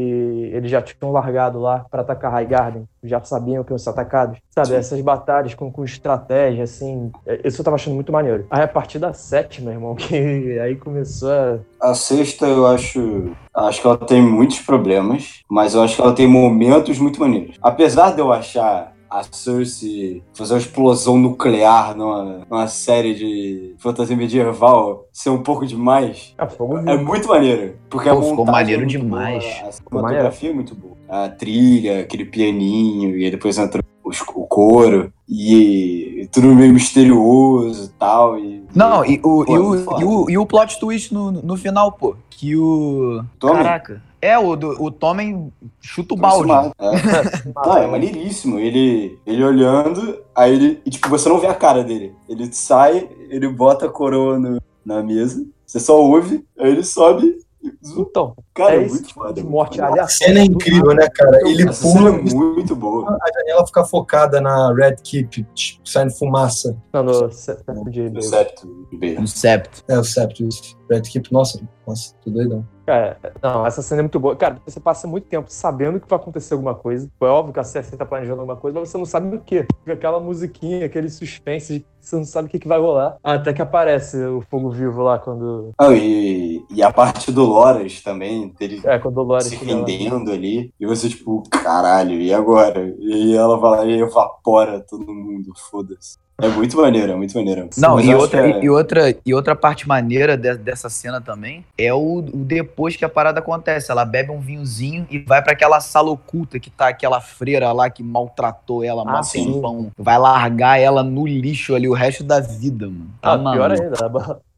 eles 0.52 0.70
já 0.70 0.80
tinham 0.80 1.10
largado 1.12 1.58
lá 1.60 1.84
pra 1.90 2.02
atacar 2.02 2.30
Highgarden. 2.32 2.88
Já 3.02 3.20
sabiam 3.24 3.64
que 3.64 3.72
iam 3.72 3.78
ser 3.78 3.90
atacados. 3.90 4.38
Sabe, 4.50 4.68
Sim. 4.68 4.74
essas 4.76 5.00
batalhas 5.00 5.54
com, 5.54 5.72
com 5.72 5.84
estratégia, 5.84 6.62
assim. 6.62 7.10
é, 7.26 7.40
Isso 7.48 7.60
eu 7.60 7.64
tava 7.64 7.74
achando 7.76 7.94
muito 7.94 8.12
maneiro. 8.12 8.46
Aí 8.48 8.62
a 8.62 8.68
partir 8.68 9.00
da 9.00 9.12
sétima, 9.12 9.72
irmão, 9.72 9.94
que 9.98 10.56
aí 10.60 10.76
começou 10.76 11.30
a. 11.32 11.58
A 11.90 11.94
sexta 11.94 12.46
eu 12.46 12.64
acho. 12.64 13.32
Acho 13.52 13.80
que 13.80 13.86
ela 13.88 13.96
tem 13.96 14.22
muitos 14.22 14.60
problemas, 14.60 15.40
mas 15.50 15.74
eu 15.74 15.82
acho 15.82 15.96
que 15.96 16.02
ela 16.02 16.14
tem 16.14 16.28
momentos 16.28 16.96
muito 17.00 17.18
maneiros. 17.18 17.56
Apesar 17.60 18.14
de 18.14 18.20
eu 18.20 18.32
achar 18.32 18.92
a 19.10 19.22
Cersei 19.24 20.22
fazer 20.32 20.54
uma 20.54 20.60
explosão 20.60 21.18
nuclear 21.18 21.96
numa, 21.96 22.46
numa 22.48 22.68
série 22.68 23.14
de 23.14 23.74
fantasia 23.78 24.16
medieval 24.16 25.06
ser 25.12 25.30
um 25.30 25.42
pouco 25.42 25.66
demais, 25.66 26.34
fogo 26.56 26.78
é 26.78 26.96
muito 26.96 27.28
maneiro. 27.28 27.74
Porque 27.88 28.08
a 28.08 28.14
Pô, 28.14 28.22
ficou 28.22 28.46
montagem 28.46 28.76
maneiro 28.76 28.82
é 28.82 28.84
muito 28.84 28.98
demais. 29.04 29.44
boa, 29.44 29.68
a 29.68 29.72
cinematografia 29.72 30.50
é 30.50 30.54
muito 30.54 30.74
boa. 30.74 30.96
A 31.08 31.28
trilha, 31.28 32.00
aquele 32.00 32.24
pianinho, 32.24 33.16
e 33.18 33.24
aí 33.24 33.30
depois 33.32 33.58
entra 33.58 33.82
os- 34.04 34.20
o 34.20 34.46
coro, 34.46 35.12
e 35.28 36.28
tudo 36.32 36.54
meio 36.54 36.72
misterioso 36.72 37.86
e 37.86 37.98
tal. 37.98 38.38
E, 38.38 38.64
Não, 38.74 39.04
e 39.04 39.18
o, 39.18 39.44
Pô, 39.44 39.56
e, 39.56 39.58
o, 39.58 40.00
e, 40.00 40.04
o, 40.04 40.30
e 40.30 40.38
o 40.38 40.46
plot 40.46 40.78
twist 40.78 41.12
no, 41.12 41.32
no 41.32 41.56
final, 41.56 41.90
pô. 41.92 42.14
Que 42.30 42.56
o. 42.56 43.22
Caraca. 43.40 44.02
É, 44.22 44.38
o, 44.38 44.54
do, 44.54 44.68
o 44.82 44.90
Tommen 44.90 45.52
chuta 45.80 46.14
o 46.14 46.16
Então, 46.18 46.46
balde. 46.46 46.72
É. 46.78 47.52
Não, 47.56 47.76
é 47.78 47.86
maneiríssimo. 47.86 48.58
Ele, 48.58 49.18
ele 49.26 49.42
olhando, 49.44 50.22
aí 50.34 50.54
ele. 50.54 50.82
E 50.84 50.90
tipo, 50.90 51.08
você 51.08 51.28
não 51.28 51.38
vê 51.38 51.46
a 51.46 51.54
cara 51.54 51.82
dele. 51.82 52.14
Ele 52.28 52.52
sai, 52.52 53.08
ele 53.30 53.48
bota 53.48 53.86
a 53.86 53.90
coroa 53.90 54.38
no- 54.38 54.60
na 54.84 55.02
mesa, 55.02 55.44
você 55.66 55.78
só 55.80 56.00
ouve, 56.02 56.44
aí 56.58 56.70
ele 56.70 56.82
sobe 56.84 57.36
e. 57.62 57.70
Então, 57.98 58.34
Cara, 58.54 58.74
é 58.76 58.84
é 58.84 58.88
muito 58.88 59.12
foda. 59.12 59.34
de 59.34 59.42
morte. 59.42 59.80
A 59.82 60.08
cena 60.08 60.40
é 60.40 60.44
incrível, 60.44 60.94
né, 60.94 61.06
cara? 61.14 61.38
Ele 61.46 61.68
Essa 61.68 61.86
cena 61.86 62.10
pula 62.10 62.18
é 62.18 62.22
muito 62.22 62.74
boa. 62.74 63.10
a 63.22 63.38
janela 63.38 63.66
fica 63.66 63.84
focada 63.84 64.40
na 64.40 64.72
Red 64.74 64.96
Keep, 65.04 65.44
tipo, 65.54 65.86
saindo 65.88 66.10
fumaça. 66.12 66.74
Não, 66.92 67.02
no 67.04 67.30
septo 67.30 67.90
de 67.90 68.08
No 68.10 68.22
septo 68.22 68.86
de. 68.92 69.14
No 69.20 69.26
septo. 69.28 69.84
É 69.88 69.98
o 69.98 70.04
Septo, 70.04 70.46
isso. 70.46 70.74
Red 70.90 71.02
Keep, 71.02 71.30
nossa, 71.32 71.60
nossa, 71.86 72.14
tô 72.24 72.30
doidão. 72.30 72.66
Cara, 72.90 73.16
não, 73.40 73.64
essa 73.64 73.82
cena 73.82 74.00
é 74.00 74.02
muito 74.02 74.18
boa. 74.18 74.34
Cara, 74.34 74.60
você 74.66 74.80
passa 74.80 75.06
muito 75.06 75.28
tempo 75.28 75.46
sabendo 75.48 76.00
que 76.00 76.08
vai 76.08 76.18
acontecer 76.18 76.54
alguma 76.54 76.74
coisa. 76.74 77.08
É 77.20 77.24
óbvio 77.26 77.54
que 77.54 77.60
a 77.60 77.62
Cersei 77.62 77.96
tá 77.96 78.04
planejando 78.04 78.40
alguma 78.40 78.56
coisa, 78.56 78.80
mas 78.80 78.88
você 78.88 78.98
não 78.98 79.06
sabe 79.06 79.36
o 79.36 79.40
quê. 79.40 79.64
Aquela 79.86 80.18
musiquinha, 80.18 80.86
aquele 80.86 81.08
suspense, 81.08 81.86
você 82.00 82.16
não 82.16 82.24
sabe 82.24 82.48
o 82.48 82.50
que, 82.50 82.58
que 82.58 82.66
vai 82.66 82.80
rolar. 82.80 83.16
Até 83.22 83.52
que 83.52 83.62
aparece 83.62 84.16
o 84.16 84.40
fogo 84.50 84.70
vivo 84.70 85.02
lá 85.02 85.20
quando. 85.20 85.70
Ah, 85.78 85.92
e, 85.92 86.64
e 86.68 86.82
a 86.82 86.92
parte 86.92 87.30
do 87.30 87.44
Loras 87.44 88.02
também, 88.02 88.52
dele 88.58 88.80
É, 88.84 88.98
quando 88.98 89.18
o 89.18 89.22
Loras 89.22 89.44
se 89.44 89.54
rendendo 89.54 90.32
ali, 90.32 90.74
e 90.80 90.84
você, 90.84 91.08
tipo, 91.08 91.44
caralho, 91.48 92.20
e 92.20 92.34
agora? 92.34 92.92
E 92.98 93.36
ela 93.36 93.56
vai 93.56 93.70
lá 93.70 93.84
e 93.86 94.00
evapora 94.00 94.80
todo 94.80 95.14
mundo, 95.14 95.52
foda-se. 95.70 96.18
É 96.42 96.48
muito 96.48 96.76
maneiro, 96.76 97.12
é 97.12 97.14
muito 97.16 97.36
maneiro. 97.36 97.68
Não, 97.76 98.00
e 98.00 98.14
outra, 98.14 98.48
é- 98.48 98.64
e, 98.64 98.70
outra, 98.70 99.16
e 99.26 99.34
outra 99.34 99.54
parte 99.56 99.86
maneira 99.88 100.36
de- 100.36 100.56
dessa 100.56 100.88
cena 100.88 101.20
também 101.20 101.64
é 101.76 101.92
o, 101.92 102.18
o 102.18 102.22
depois 102.22 102.96
que 102.96 103.04
a 103.04 103.08
parada 103.08 103.40
acontece. 103.40 103.90
Ela 103.90 104.04
bebe 104.04 104.30
um 104.30 104.40
vinhozinho 104.40 105.06
e 105.10 105.18
vai 105.18 105.42
pra 105.42 105.52
aquela 105.52 105.80
sala 105.80 106.10
oculta 106.10 106.58
que 106.58 106.70
tá 106.70 106.88
aquela 106.88 107.20
freira 107.20 107.72
lá 107.72 107.88
que 107.90 108.02
maltratou 108.02 108.82
ela 108.84 109.02
Ah, 109.02 109.20
tempão. 109.54 109.90
Vai 109.98 110.18
largar 110.18 110.78
ela 110.78 111.02
no 111.02 111.26
lixo 111.26 111.74
ali 111.74 111.88
o 111.88 111.92
resto 111.94 112.22
da 112.24 112.40
vida, 112.40 112.86
mano. 112.86 113.10
Tá 113.20 113.32
Ah, 113.34 113.52
pior 113.52 113.70
ainda, 113.70 113.96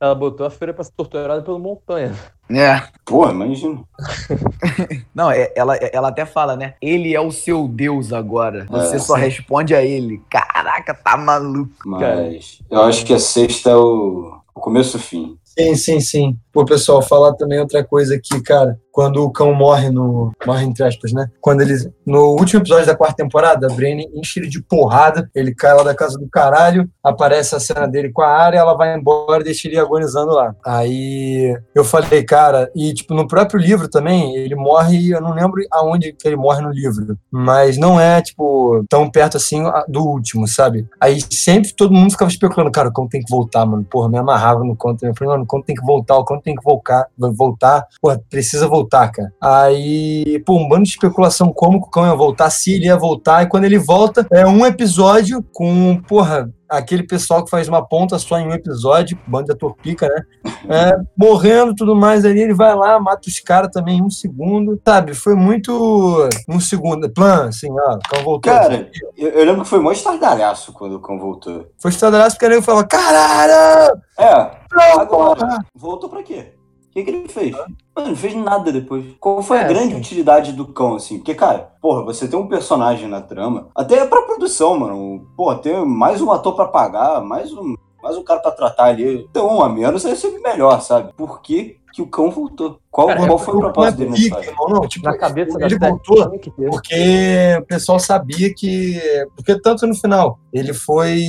ela, 0.03 0.15
bo- 0.15 0.15
ela 0.15 0.15
botou 0.15 0.47
a 0.47 0.51
feira 0.51 0.75
pra 0.75 0.83
ser 0.85 0.93
torturada 0.97 1.43
pelo 1.43 1.59
montanha. 1.59 2.13
É. 2.51 2.83
Porra, 3.05 3.31
imagina. 3.33 3.83
Não, 5.15 5.31
é- 5.31 5.53
ela, 5.55 5.77
ela 5.77 6.09
até 6.09 6.25
fala, 6.27 6.57
né? 6.57 6.75
Ele 6.81 7.15
é 7.15 7.21
o 7.21 7.31
seu 7.31 7.67
Deus 7.69 8.13
agora. 8.13 8.67
Você 8.71 8.97
É, 8.97 8.99
só 8.99 9.15
sim. 9.15 9.21
responde 9.23 9.75
a 9.75 9.83
ele. 9.83 10.21
Caraca, 10.29 10.93
tá 10.95 11.17
maluco. 11.17 11.73
Mas 11.87 12.59
eu 12.71 12.83
acho 12.83 13.05
que 13.07 13.15
a 13.15 13.19
sexta 13.19 13.71
é 13.71 13.77
o, 13.77 14.39
o 14.55 14.61
começo 14.61 14.97
e 14.97 15.01
o 15.01 15.03
fim. 15.03 15.39
Sim, 15.45 15.75
sim, 15.75 16.01
sim. 16.01 16.37
Pô, 16.53 16.65
pessoal, 16.65 17.03
falar 17.03 17.35
também 17.35 17.61
outra 17.61 17.85
coisa 17.85 18.15
aqui, 18.15 18.41
cara. 18.43 18.79
Quando 18.93 19.25
o 19.25 19.31
cão 19.31 19.55
morre 19.55 19.91
no. 19.91 20.33
Morre 20.47 20.65
entre 20.65 20.85
aspas, 20.85 21.13
né? 21.13 21.29
Quando 21.41 21.63
eles. 21.63 21.89
No 22.07 22.37
último 22.39 22.61
episódio 22.61 22.87
da 22.87 22.95
quarta 22.95 23.17
temporada, 23.17 23.67
a 23.67 23.75
Brienne 23.75 24.09
enche 24.15 24.39
ele 24.39 24.49
de 24.49 24.63
porrada. 24.63 25.31
Ele 25.35 25.55
cai 25.55 25.75
lá 25.75 25.83
da 25.83 25.95
casa 25.95 26.19
do 26.19 26.29
caralho. 26.29 26.89
Aparece 27.03 27.55
a 27.55 27.61
cena 27.61 27.89
dele 27.89 28.13
com 28.13 28.23
a 28.23 28.29
área, 28.29 28.59
ela 28.59 28.75
vai 28.75 28.95
embora 28.95 29.41
e 29.41 29.45
deixa 29.45 29.67
ele 29.67 29.79
agonizando 29.79 30.33
lá. 30.33 30.55
Aí 30.65 31.59
eu 31.75 31.85
falei, 31.85 32.23
cara, 32.23 32.71
e 32.75 32.93
tipo, 32.93 33.15
no 33.15 33.27
próprio 33.27 33.59
livro 33.59 33.89
também, 33.89 34.37
ele 34.37 34.55
morre. 34.55 35.11
Eu 35.11 35.21
não 35.21 35.33
lembro 35.33 35.63
aonde 35.73 36.13
que 36.13 36.29
ele 36.29 36.37
morre 36.37 36.61
no 36.61 36.71
livro. 36.71 37.17
Mas 37.31 37.79
não 37.79 37.99
é, 37.99 38.21
tipo, 38.21 38.85
tão 38.89 39.11
perto 39.11 39.39
assim 39.39 39.63
do 39.89 40.05
último, 40.05 40.47
sabe? 40.47 40.87
Aí 41.01 41.19
sempre 41.31 41.75
todo 41.75 41.95
mundo 41.95 42.11
ficava 42.11 42.31
especulando, 42.31 42.71
cara, 42.71 42.89
o 42.89 42.93
cão 42.93 43.09
tem 43.09 43.23
que 43.23 43.31
voltar, 43.31 43.65
mano. 43.65 43.85
Porra, 43.85 44.11
me 44.11 44.19
amarrava 44.19 44.63
no 44.63 44.77
conto. 44.77 45.05
Eu 45.05 45.15
falei, 45.15 45.33
mano, 45.33 45.45
o 45.45 45.47
cão 45.47 45.63
tem 45.63 45.75
que 45.75 45.85
voltar, 45.85 46.17
o 46.17 46.25
cão 46.25 46.41
tem 46.41 46.55
que 46.55 46.63
voltar, 46.63 47.07
voltar. 47.19 47.87
Porra, 48.01 48.21
precisa 48.29 48.67
voltar, 48.69 48.82
cara. 48.89 49.33
Aí, 49.41 50.43
pô, 50.47 50.57
um 50.57 50.69
bando 50.69 50.85
de 50.85 50.91
especulação 50.91 51.53
como 51.53 51.81
que 51.81 51.89
o 51.89 51.91
cão 51.91 52.07
ia 52.07 52.15
voltar, 52.15 52.51
se 52.51 52.75
ele 52.75 52.87
ia 52.87 52.97
voltar. 52.97 53.43
E 53.43 53.49
quando 53.49 53.65
ele 53.65 53.79
volta, 53.79 54.27
é 54.33 54.47
um 54.47 54.65
episódio 54.65 55.45
com, 55.53 56.01
porra, 56.07 56.51
aquele 56.69 57.03
pessoal 57.03 57.45
que 57.45 57.51
faz 57.51 57.69
uma 57.69 57.87
ponta 57.87 58.19
só 58.19 58.39
em 58.39 58.47
um 58.47 58.53
episódio, 58.53 59.19
bando 59.27 59.47
de 59.47 59.53
ator 59.53 59.75
pica, 59.77 60.09
né? 60.09 60.23
É, 60.69 60.97
morrendo 61.17 61.75
tudo 61.75 61.95
mais 61.95 62.25
ali, 62.25 62.41
ele 62.41 62.55
vai 62.55 62.75
lá, 62.75 62.99
mata 62.99 63.29
os 63.29 63.41
caras 63.41 63.71
também 63.71 63.99
em 63.99 64.03
um 64.03 64.11
segundo. 64.11 64.81
Sabe, 64.87 65.15
foi 65.15 65.35
muito. 65.35 66.29
Um 66.49 66.59
segundo. 66.59 67.11
Plan, 67.11 67.49
assim, 67.49 67.69
ó, 67.71 67.97
o 67.97 67.99
cão 67.99 68.25
voltou. 68.25 68.53
Cara, 68.53 68.91
eu, 69.17 69.29
eu 69.29 69.45
lembro 69.45 69.63
que 69.63 69.69
foi 69.69 69.81
mó 69.81 69.93
estardalhaço 69.93 70.73
quando 70.73 70.97
o 70.97 71.01
cão 71.01 71.19
voltou. 71.19 71.67
Foi 71.79 71.91
estradalhaço 71.91 72.37
porque 72.37 72.47
ele 72.47 72.63
falou: 72.63 72.87
caralho! 72.87 74.01
É, 74.19 74.51
Não, 74.73 75.01
agora, 75.01 75.37
porra! 75.37 75.67
voltou 75.75 76.09
pra 76.09 76.23
quê? 76.23 76.53
O 76.93 76.95
que, 76.95 77.05
que 77.05 77.11
ele 77.11 77.27
fez? 77.29 77.53
Mano, 77.97 78.09
não 78.09 78.17
fez 78.17 78.35
nada 78.35 78.71
depois. 78.71 79.03
Qual 79.19 79.43
foi 79.43 79.57
a 79.59 79.63
É, 79.63 79.69
grande 79.69 79.95
sim. 79.95 80.01
utilidade 80.01 80.53
do 80.53 80.67
cão, 80.67 80.95
assim? 80.97 81.17
Porque, 81.17 81.35
cara, 81.35 81.71
porra, 81.81 82.05
você 82.05 82.29
tem 82.29 82.39
um 82.39 82.47
personagem 82.47 83.09
na 83.09 83.23
trama, 83.23 83.69
até 83.75 84.05
pra 84.05 84.21
produção, 84.23 84.79
mano. 84.79 85.27
Porra, 85.35 85.57
tem 85.57 85.87
mais 85.87 86.21
um 86.21 86.31
ator 86.31 86.55
pra 86.55 86.67
pagar, 86.69 87.23
mais 87.23 87.51
um, 87.51 87.75
mais 88.03 88.15
um 88.19 88.23
cara 88.23 88.41
pra 88.41 88.51
tratar 88.51 88.85
ali. 88.85 89.27
Então, 89.31 89.57
um 89.57 89.63
a 89.63 89.71
menos 89.71 90.05
é 90.05 90.15
sempre 90.15 90.43
melhor, 90.43 90.83
sabe? 90.83 91.15
Por 91.17 91.41
que, 91.41 91.79
que 91.95 92.03
o 92.03 92.07
cão 92.07 92.31
voltou? 92.31 92.79
Qual, 92.91 93.07
Cara, 93.07 93.27
qual 93.27 93.39
foi 93.39 93.55
o 93.55 93.59
propósito 93.61 93.97
dele 93.97 94.11
Não 94.11 94.17
é 94.17 94.19
nessa 94.21 94.29
história? 94.29 94.51
irmão, 94.51 94.69
não. 94.69 94.87
Tipo, 94.89 95.07
Na 95.07 95.17
cabeça 95.17 95.59
da 95.59 95.65
ele 95.67 95.79
série, 95.79 95.91
voltou 95.91 96.31
porque 96.71 97.57
o 97.59 97.65
pessoal 97.67 97.99
sabia 97.99 98.53
que. 98.55 99.01
Porque 99.35 99.59
tanto 99.63 99.87
no 99.87 99.95
final, 99.95 100.39
ele 100.53 100.75
foi. 100.75 101.23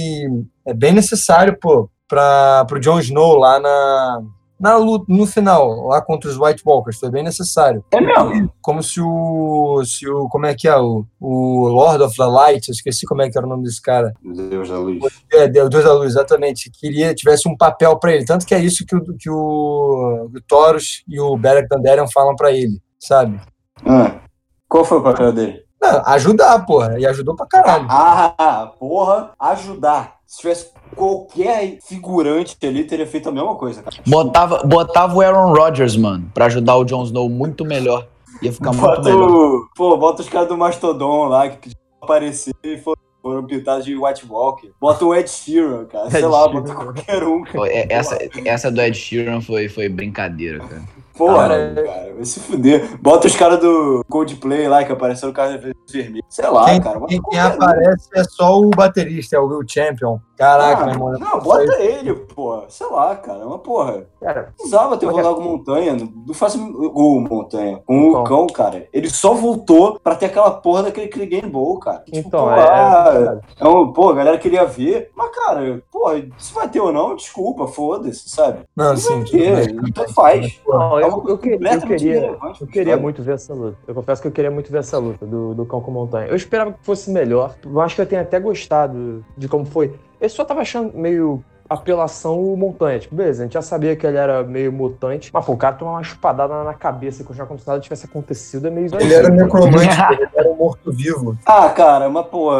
É 0.68 0.74
bem 0.74 0.92
necessário, 0.92 1.58
pô, 1.58 1.90
para 2.06 2.66
pro 2.66 2.82
Jon 2.82 3.00
Snow 3.00 3.36
lá 3.38 3.62
na. 3.62 4.22
Na 4.64 4.78
luta, 4.78 5.04
no 5.10 5.28
final, 5.28 5.88
lá 5.88 6.02
contra 6.02 6.30
os 6.30 6.40
White 6.40 6.64
Walkers, 6.66 6.98
foi 6.98 7.12
bem 7.12 7.22
necessário. 7.22 7.84
É 7.92 8.00
mesmo. 8.00 8.50
Como 8.62 8.82
se 8.82 9.02
o. 9.02 9.84
Se 9.84 10.08
o 10.08 10.30
como 10.30 10.46
é 10.46 10.56
que 10.56 10.70
é? 10.70 10.78
O, 10.78 11.06
o 11.20 11.68
Lord 11.68 12.02
of 12.02 12.16
the 12.16 12.26
Light, 12.26 12.70
eu 12.70 12.72
esqueci 12.72 13.06
como 13.06 13.22
é 13.22 13.30
que 13.30 13.38
era 13.38 13.46
o 13.46 13.50
nome 13.50 13.64
desse 13.64 13.82
cara. 13.82 14.14
Deus 14.24 14.70
da 14.70 14.80
luz. 14.80 15.04
É, 15.34 15.50
Deus 15.50 15.70
Deus 15.70 15.84
da 15.84 15.94
Luz, 15.94 16.12
exatamente. 16.12 16.72
Queria 16.72 17.14
tivesse 17.14 17.50
um 17.50 17.58
papel 17.58 18.00
para 18.00 18.14
ele. 18.14 18.24
Tanto 18.24 18.46
que 18.46 18.56
é 18.56 18.60
isso 18.60 18.86
que 18.86 18.96
o, 18.96 19.04
que 19.18 19.30
o, 19.30 20.30
o 20.34 20.42
Taurus 20.48 21.04
e 21.10 21.20
o 21.20 21.36
Beric 21.36 21.68
Dandelion 21.68 22.08
falam 22.08 22.34
para 22.34 22.54
ele, 22.54 22.82
sabe? 22.98 23.42
Ah, 23.86 24.22
qual 24.70 24.86
foi 24.86 25.00
o 25.00 25.04
papel 25.04 25.34
dele? 25.34 25.62
Não, 25.82 26.02
ajudar, 26.06 26.66
porra. 26.66 26.98
E 26.98 27.06
ajudou 27.06 27.36
pra 27.36 27.46
caralho. 27.46 27.86
Ah, 27.90 28.72
porra, 28.80 29.32
ajudar. 29.38 30.13
Se 30.34 30.40
tivesse 30.40 30.72
qualquer 30.96 31.78
figurante 31.86 32.58
ali, 32.64 32.84
teria 32.86 33.06
feito 33.06 33.30
a 33.30 33.32
mesma 33.32 33.54
coisa, 33.54 33.84
cara. 33.84 33.96
Botava, 34.08 34.64
botava 34.64 35.16
o 35.16 35.22
Aaron 35.22 35.54
Rodgers, 35.54 35.96
mano, 35.96 36.28
pra 36.34 36.46
ajudar 36.48 36.76
o 36.78 36.84
Jon 36.84 37.04
Snow 37.04 37.30
muito 37.30 37.64
melhor. 37.64 38.08
Ia 38.42 38.52
ficar 38.52 38.72
muito 38.74 38.82
Bota 38.84 39.04
melhor. 39.04 39.30
o, 39.30 39.70
pô, 39.76 39.96
bota 39.96 40.24
os 40.24 40.28
caras 40.30 40.48
do 40.48 40.58
Mastodon 40.58 41.26
lá, 41.28 41.48
que 41.50 41.70
apareceram 42.02 42.58
e 42.64 42.80
foram, 42.80 43.00
foram 43.22 43.46
pintados 43.46 43.86
de 43.86 43.96
White 43.96 44.26
Walker. 44.28 44.72
Bota 44.82 45.06
o 45.06 45.14
Ed 45.14 45.30
Sheeran, 45.30 45.86
cara. 45.86 46.10
Sei 46.10 46.20
Ed 46.22 46.28
lá, 46.28 46.46
Sheeran. 46.46 46.62
bota 46.62 46.74
qualquer 46.74 47.24
um, 47.24 47.44
cara. 47.44 47.54
Pô, 47.56 47.66
é- 47.68 47.86
Essa, 47.88 48.18
essa 48.44 48.72
do 48.72 48.82
Ed 48.82 48.98
Sheeran 48.98 49.40
foi, 49.40 49.70
foi 49.70 49.88
brincadeira, 49.88 50.58
cara. 50.66 50.82
Porra, 51.18 51.48
Cara, 51.50 51.74
cara, 51.76 52.14
vai 52.16 52.26
se 52.26 52.40
fuder. 52.40 52.98
Bota 53.02 53.28
os 53.28 53.36
caras 53.36 53.60
do 53.60 54.04
Coldplay 54.10 54.68
lá, 54.68 54.84
que 54.84 54.92
apareceram 54.92 55.32
o 55.32 55.34
cara 55.36 55.58
vermelho. 55.92 56.24
Sei 56.30 56.48
lá, 56.50 56.66
Quem, 56.66 56.82
cara. 56.82 57.00
quem, 57.08 57.22
quem 57.22 57.40
aparece 57.40 58.10
é 58.16 58.24
só 58.24 58.60
o 58.60 58.70
baterista, 58.70 59.36
é 59.36 59.40
o 59.40 59.48
Will 59.48 59.62
Champion. 59.68 60.20
Caraca, 60.36 60.82
Ah, 60.82 60.86
meu 60.86 60.94
irmão. 60.96 61.12
Não, 61.20 61.40
bota 61.40 61.80
ele, 61.82 62.14
porra. 62.16 62.66
Sei 62.68 62.88
lá, 62.88 63.16
cara. 63.16 63.46
Mas, 63.46 63.62
porra, 63.62 64.06
Cara, 64.20 64.52
precisava 64.56 64.98
ter 64.98 65.06
Porque- 65.06 65.22
rolado 65.22 65.42
com 65.42 65.48
Montanha. 65.50 65.96
Não 66.26 66.34
faço 66.34 66.58
o 66.60 67.20
Montanha. 67.20 67.80
Com 67.86 68.12
o 68.12 68.24
Cão. 68.24 68.48
cara. 68.48 68.88
Ele 68.92 69.10
só 69.10 69.34
voltou 69.34 70.00
pra 70.00 70.16
ter 70.16 70.26
aquela 70.28 70.50
porra 70.52 70.84
daquele 70.84 71.06
aquele 71.08 71.26
Game 71.28 71.50
Ball, 71.50 71.78
cara. 71.80 72.00
Tipo, 72.00 72.18
então, 72.28 72.46
pô, 72.46 72.52
é, 72.52 72.70
ah, 72.70 73.40
é 73.60 73.68
um, 73.68 73.94
pô, 73.94 74.10
a 74.10 74.14
galera 74.16 74.38
queria 74.38 74.66
ver. 74.66 75.12
Mas, 75.16 75.30
cara, 75.36 75.82
porra, 75.92 76.24
se 76.38 76.54
vai 76.54 76.68
ter 76.68 76.80
ou 76.80 76.92
não, 76.92 77.16
desculpa, 77.16 77.68
foda-se, 77.68 78.30
sabe? 78.30 78.60
Não, 78.76 78.90
Não 78.90 78.98
sim. 78.98 79.16
vai 79.20 79.24
ter, 79.26 79.76
tanto 79.94 80.14
faz. 80.14 80.60
Não, 80.68 81.00
Eu, 81.08 81.24
eu, 81.30 81.38
que- 81.38 81.50
eu 81.50 81.60
queria, 81.88 82.38
eu 82.62 82.68
queria 82.68 82.98
muito 82.98 83.22
ver 83.24 83.34
essa 83.36 83.54
luta. 83.54 83.78
Eu 83.88 83.94
confesso 83.96 84.22
que 84.22 84.28
eu 84.28 84.32
queria 84.32 84.52
muito 84.52 84.72
ver 84.72 84.80
essa 84.80 84.98
luta 84.98 85.26
do, 85.26 85.54
do 85.54 85.66
Cão 85.66 85.82
com 85.82 85.92
Montanha. 85.92 86.28
Eu 86.28 86.36
esperava 86.36 86.72
que 86.74 86.80
fosse 86.86 87.10
melhor. 87.12 87.56
Eu 87.64 87.80
acho 87.82 87.96
que 87.96 88.02
eu 88.02 88.06
tenho 88.06 88.22
até 88.22 88.40
gostado 88.40 89.24
de 89.38 89.48
como 89.48 89.66
foi. 89.66 89.94
Eu 90.20 90.30
só 90.30 90.44
tava 90.46 90.62
achando 90.62 90.98
meio 90.98 91.44
apelação 91.70 92.40
o 92.40 92.56
Montanha. 92.56 93.00
Tipo, 93.00 93.16
beleza, 93.16 93.42
a 93.42 93.46
gente 93.46 93.54
já 93.54 93.62
sabia 93.62 93.96
que 93.96 94.06
ele 94.06 94.18
era 94.18 94.44
meio 94.44 94.72
mutante. 94.72 95.32
Mas, 95.34 95.46
pô, 95.46 95.54
o 95.54 95.58
cara 95.58 95.76
tomar 95.76 95.92
uma 95.94 96.02
espadada 96.02 96.64
na- 96.64 96.74
cabeça 96.74 97.22
e 97.22 97.26
continuar 97.26 97.48
como 97.48 97.60
se 97.60 97.68
nada 97.68 97.80
tivesse 97.80 98.06
acontecido 98.06 98.68
é 98.68 98.70
meio 98.70 98.88
Ele 99.00 99.14
era 99.14 99.30
necromante, 99.30 99.78
ele 100.14 100.30
era 100.36 100.50
um 100.50 100.56
morto-vivo. 100.56 101.38
Ah, 101.46 101.70
cara, 101.70 102.10
mas, 102.10 102.26
pô, 102.28 102.52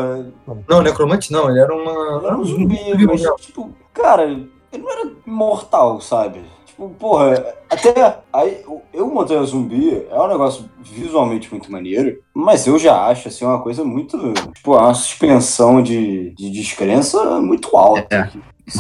Não, 0.68 0.82
necromante 0.82 1.32
não, 1.32 1.50
ele 1.50 1.60
era 1.60 1.74
uma. 1.74 2.18
Ele 2.18 2.26
era 2.28 2.38
um 2.38 2.44
zumbi, 2.44 3.06
mas, 3.06 3.22
tipo, 3.38 3.70
cara, 3.94 4.24
ele 4.24 4.50
não 4.78 4.90
era 4.92 5.12
imortal, 5.28 6.02
sabe? 6.02 6.42
Tipo, 6.84 6.90
porra, 7.00 7.56
até 7.70 8.18
aí, 8.32 8.64
eu 8.94 9.08
Montanha 9.08 9.44
Zumbi 9.44 10.06
é 10.10 10.20
um 10.20 10.28
negócio 10.28 10.70
visualmente 10.82 11.50
muito 11.52 11.72
maneiro, 11.72 12.22
mas 12.34 12.68
eu 12.68 12.78
já 12.78 13.06
acho, 13.08 13.28
assim, 13.28 13.46
uma 13.46 13.62
coisa 13.62 13.84
muito, 13.84 14.18
tipo, 14.54 14.74
uma 14.76 14.94
suspensão 14.94 15.82
de, 15.82 16.32
de 16.32 16.50
descrença 16.50 17.40
muito 17.40 17.76
alta. 17.76 18.16
É. 18.16 18.30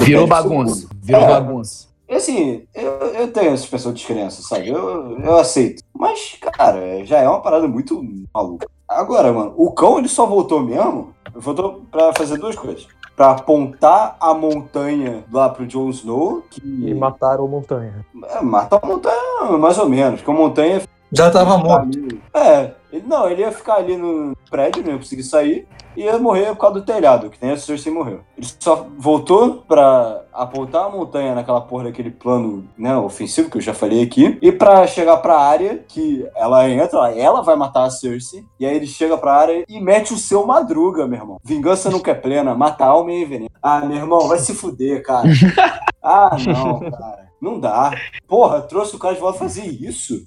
Virou 0.03 0.27
bagunça. 0.27 0.87
Virou 1.01 1.21
É. 1.21 1.27
bagunça. 1.27 1.87
E 2.09 2.15
assim, 2.15 2.63
eu, 2.75 2.91
eu 2.91 3.31
tenho 3.31 3.57
suspensão 3.57 3.91
de 3.93 3.99
descrença, 3.99 4.41
sabe? 4.41 4.69
Eu, 4.69 5.19
eu 5.19 5.37
aceito. 5.37 5.83
Mas, 5.93 6.37
cara, 6.39 7.03
já 7.05 7.19
é 7.19 7.27
uma 7.27 7.41
parada 7.41 7.67
muito 7.67 8.03
maluca. 8.33 8.67
Agora, 8.87 9.31
mano, 9.31 9.53
o 9.57 9.71
cão 9.71 9.97
ele 9.97 10.09
só 10.09 10.25
voltou 10.25 10.61
mesmo. 10.61 11.13
Voltou 11.33 11.83
pra 11.89 12.13
fazer 12.13 12.37
duas 12.37 12.55
coisas. 12.55 12.85
Pra 13.15 13.31
apontar 13.31 14.17
a 14.19 14.33
montanha 14.33 15.23
lá 15.31 15.47
pro 15.47 15.67
Jon 15.67 15.89
Snow, 15.91 16.43
que 16.49 16.59
E 16.63 16.93
mataram 16.95 17.45
o 17.45 17.47
Montanha. 17.47 18.03
é, 18.25 18.41
matar 18.41 18.79
a 18.81 18.87
montanha 18.87 19.57
mais 19.59 19.77
ou 19.77 19.87
menos, 19.87 20.19
porque 20.21 20.31
a 20.31 20.33
montanha 20.33 20.81
Já 21.13 21.29
tava 21.29 21.57
morto. 21.57 21.97
É, 22.33 22.71
ele, 22.91 23.05
não, 23.07 23.29
ele 23.29 23.41
ia 23.41 23.51
ficar 23.51 23.75
ali 23.75 23.95
no 23.95 24.35
prédio, 24.49 24.83
não 24.83 24.93
ia 24.93 24.97
conseguir 24.97 25.23
sair, 25.23 25.67
e 25.95 26.01
ia 26.01 26.17
morrer 26.17 26.47
por 26.47 26.57
causa 26.57 26.79
do 26.79 26.85
telhado, 26.85 27.29
que 27.29 27.37
nem 27.41 27.51
a 27.51 27.57
Cersei 27.57 27.93
morreu. 27.93 28.21
Ele 28.37 28.47
só 28.59 28.87
voltou 28.97 29.63
pra 29.67 30.23
apontar 30.33 30.85
a 30.85 30.89
montanha 30.89 31.35
naquela 31.35 31.61
porra 31.61 31.85
daquele 31.85 32.09
plano 32.09 32.67
né, 32.77 32.95
ofensivo 32.97 33.49
que 33.49 33.57
eu 33.57 33.61
já 33.61 33.73
falei 33.73 34.01
aqui, 34.03 34.37
e 34.41 34.51
pra 34.51 34.87
chegar 34.87 35.17
pra 35.17 35.37
área, 35.37 35.83
que 35.87 36.27
ela 36.35 36.67
entra, 36.69 37.11
ela 37.11 37.41
vai 37.41 37.55
matar 37.55 37.85
a 37.85 37.89
Cersei, 37.91 38.43
e 38.59 38.65
aí 38.65 38.75
ele 38.75 38.87
chega 38.87 39.17
pra 39.17 39.35
área 39.35 39.63
e 39.67 39.79
mete 39.79 40.13
o 40.13 40.17
seu 40.17 40.45
madruga, 40.45 41.05
meu 41.05 41.19
irmão. 41.19 41.39
Vingança 41.43 41.89
nunca 41.89 42.11
é 42.11 42.15
plena, 42.15 42.55
mata 42.55 42.85
a 42.85 42.87
alma 42.87 43.11
e 43.11 43.25
veneno. 43.25 43.51
Ah, 43.61 43.81
meu 43.81 43.97
irmão, 43.97 44.27
vai 44.27 44.39
se 44.39 44.53
fuder, 44.53 45.03
cara. 45.03 45.27
Ah, 46.05 46.35
não, 46.45 46.81
cara. 46.81 47.29
Não 47.43 47.59
dá. 47.59 47.91
Porra, 48.27 48.61
trouxe 48.61 48.95
o 48.95 48.99
cara 48.99 49.15
de 49.15 49.21
volta 49.21 49.39
fazer 49.39 49.65
isso? 49.65 50.25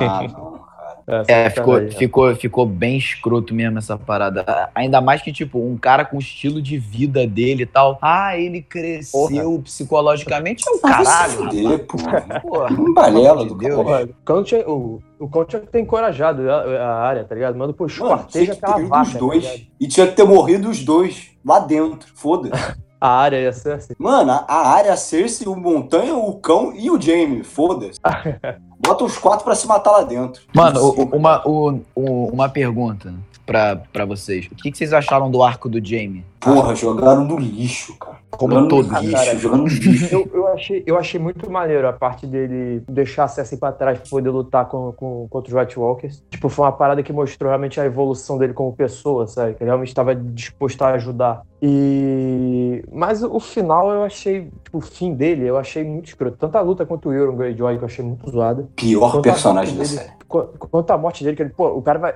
Ah, 0.00 0.22
não, 0.28 0.58
cara. 0.58 1.24
É, 1.28 1.50
ficou, 1.50 1.90
ficou, 1.92 2.34
ficou 2.34 2.66
bem 2.66 2.96
escroto 2.96 3.54
mesmo 3.54 3.78
essa 3.78 3.96
parada. 3.96 4.68
Ainda 4.74 5.00
mais 5.00 5.22
que, 5.22 5.32
tipo, 5.32 5.58
um 5.60 5.76
cara 5.76 6.04
com 6.04 6.16
o 6.16 6.20
estilo 6.20 6.60
de 6.60 6.76
vida 6.78 7.24
dele 7.26 7.62
e 7.62 7.66
tal. 7.66 7.96
Ah, 8.02 8.36
ele 8.36 8.60
cresceu 8.60 9.60
psicologicamente. 9.62 10.64
É 10.68 10.72
se 10.72 10.80
caralho. 10.80 11.32
fuder, 11.32 11.86
porra. 11.86 12.40
Porra. 12.40 12.72
Um 12.72 12.92
balela 12.92 13.44
do 13.44 13.54
Deus. 13.54 13.74
cara. 13.76 13.84
Porra, 13.84 14.02
o 14.04 14.24
Cão 14.24 14.42
tinha, 14.42 14.68
o, 14.68 15.00
o 15.20 15.28
Cão 15.28 15.44
tinha 15.44 15.60
que 15.60 15.68
ter 15.68 15.80
encorajado 15.80 16.50
a, 16.50 16.54
a 16.54 17.00
área, 17.02 17.24
tá 17.24 17.34
ligado? 17.36 17.56
Manda, 17.56 17.72
tinha 17.72 17.86
esquarteja 17.86 18.54
que 18.54 18.60
ter 18.60 18.66
aquela 18.66 18.88
vaca. 18.88 19.02
os 19.02 19.12
tá 19.12 19.18
dois. 19.18 19.44
ligado? 19.44 19.66
e 19.78 19.88
tinha 19.88 20.06
que 20.08 20.16
ter 20.16 20.24
morrido 20.24 20.68
os 20.68 20.84
dois 20.84 21.30
lá 21.44 21.60
dentro. 21.60 22.08
Foda-se. 22.16 22.52
a 23.00 23.08
área 23.08 23.40
ia 23.40 23.52
ser 23.52 23.74
assim. 23.74 23.94
Mano, 23.96 24.32
a, 24.32 24.44
a 24.48 24.68
área, 24.70 24.92
a 24.92 24.96
Cersei, 24.96 25.46
o 25.46 25.54
Montanha, 25.54 26.16
o 26.16 26.34
Cão 26.40 26.74
e 26.74 26.90
o 26.90 27.00
Jaime. 27.00 27.44
Foda-se. 27.44 28.00
Bota 28.86 29.04
os 29.04 29.18
quatro 29.18 29.44
pra 29.44 29.54
se 29.54 29.66
matar 29.66 29.90
lá 29.92 30.02
dentro. 30.04 30.42
Mano, 30.54 30.80
o- 30.80 31.16
uma, 31.16 31.46
o- 31.46 31.80
o- 31.94 32.26
uma 32.32 32.48
pergunta 32.48 33.12
pra, 33.44 33.76
pra 33.92 34.04
vocês. 34.04 34.46
O 34.46 34.54
que, 34.54 34.70
que 34.70 34.78
vocês 34.78 34.92
acharam 34.92 35.30
do 35.30 35.42
arco 35.42 35.68
do 35.68 35.84
Jamie? 35.84 36.24
Porra, 36.54 36.74
jogaram 36.74 37.24
no 37.24 37.38
lixo, 37.38 37.96
cara. 37.98 38.16
Como 38.30 38.52
jogando 38.54 38.68
todo 38.68 38.98
lixo, 39.00 39.12
cara. 39.24 39.38
jogando 39.38 39.60
no 39.62 39.68
lixo. 39.68 40.14
Eu, 40.14 40.30
eu, 40.34 40.48
achei, 40.48 40.82
eu 40.86 40.98
achei 40.98 41.18
muito 41.20 41.50
maneiro 41.50 41.88
a 41.88 41.92
parte 41.92 42.26
dele 42.26 42.82
deixar 42.88 43.24
a 43.24 43.28
Cersei 43.28 43.56
pra 43.58 43.72
trás 43.72 43.98
pra 43.98 44.08
poder 44.10 44.30
lutar 44.30 44.66
com, 44.68 44.92
com, 44.92 45.26
contra 45.30 45.54
os 45.54 45.60
White 45.60 45.78
Walkers. 45.78 46.22
Tipo, 46.30 46.48
foi 46.48 46.64
uma 46.66 46.72
parada 46.72 47.02
que 47.02 47.12
mostrou 47.12 47.48
realmente 47.48 47.80
a 47.80 47.84
evolução 47.86 48.36
dele 48.38 48.52
como 48.52 48.72
pessoa, 48.74 49.26
sabe? 49.26 49.54
Que 49.54 49.62
ele 49.62 49.70
realmente 49.70 49.88
estava 49.88 50.14
disposto 50.14 50.82
a 50.82 50.88
ajudar. 50.90 51.42
E... 51.62 52.84
Mas 52.92 53.22
o 53.22 53.40
final 53.40 53.90
eu 53.90 54.02
achei, 54.02 54.50
tipo, 54.64 54.78
o 54.78 54.80
fim 54.80 55.14
dele 55.14 55.46
eu 55.46 55.56
achei 55.56 55.82
muito 55.84 56.06
escroto. 56.08 56.36
Tanto 56.36 56.56
a 56.56 56.60
luta 56.60 56.84
contra 56.84 57.08
o 57.08 57.12
Euron 57.12 57.36
Greyjoy 57.36 57.76
que 57.78 57.82
eu 57.84 57.86
achei 57.86 58.04
muito 58.04 58.30
zoada. 58.30 58.68
Pior 58.76 59.12
Quanto 59.12 59.22
personagem 59.22 59.76
da 59.76 59.84
série. 59.84 60.10
Qu- 60.28 60.48
Quanto 60.58 60.90
à 60.90 60.98
morte 60.98 61.22
dele, 61.22 61.36
que 61.36 61.42
ele, 61.42 61.50
pô, 61.50 61.68
o 61.68 61.80
cara 61.82 61.98
vai. 61.98 62.14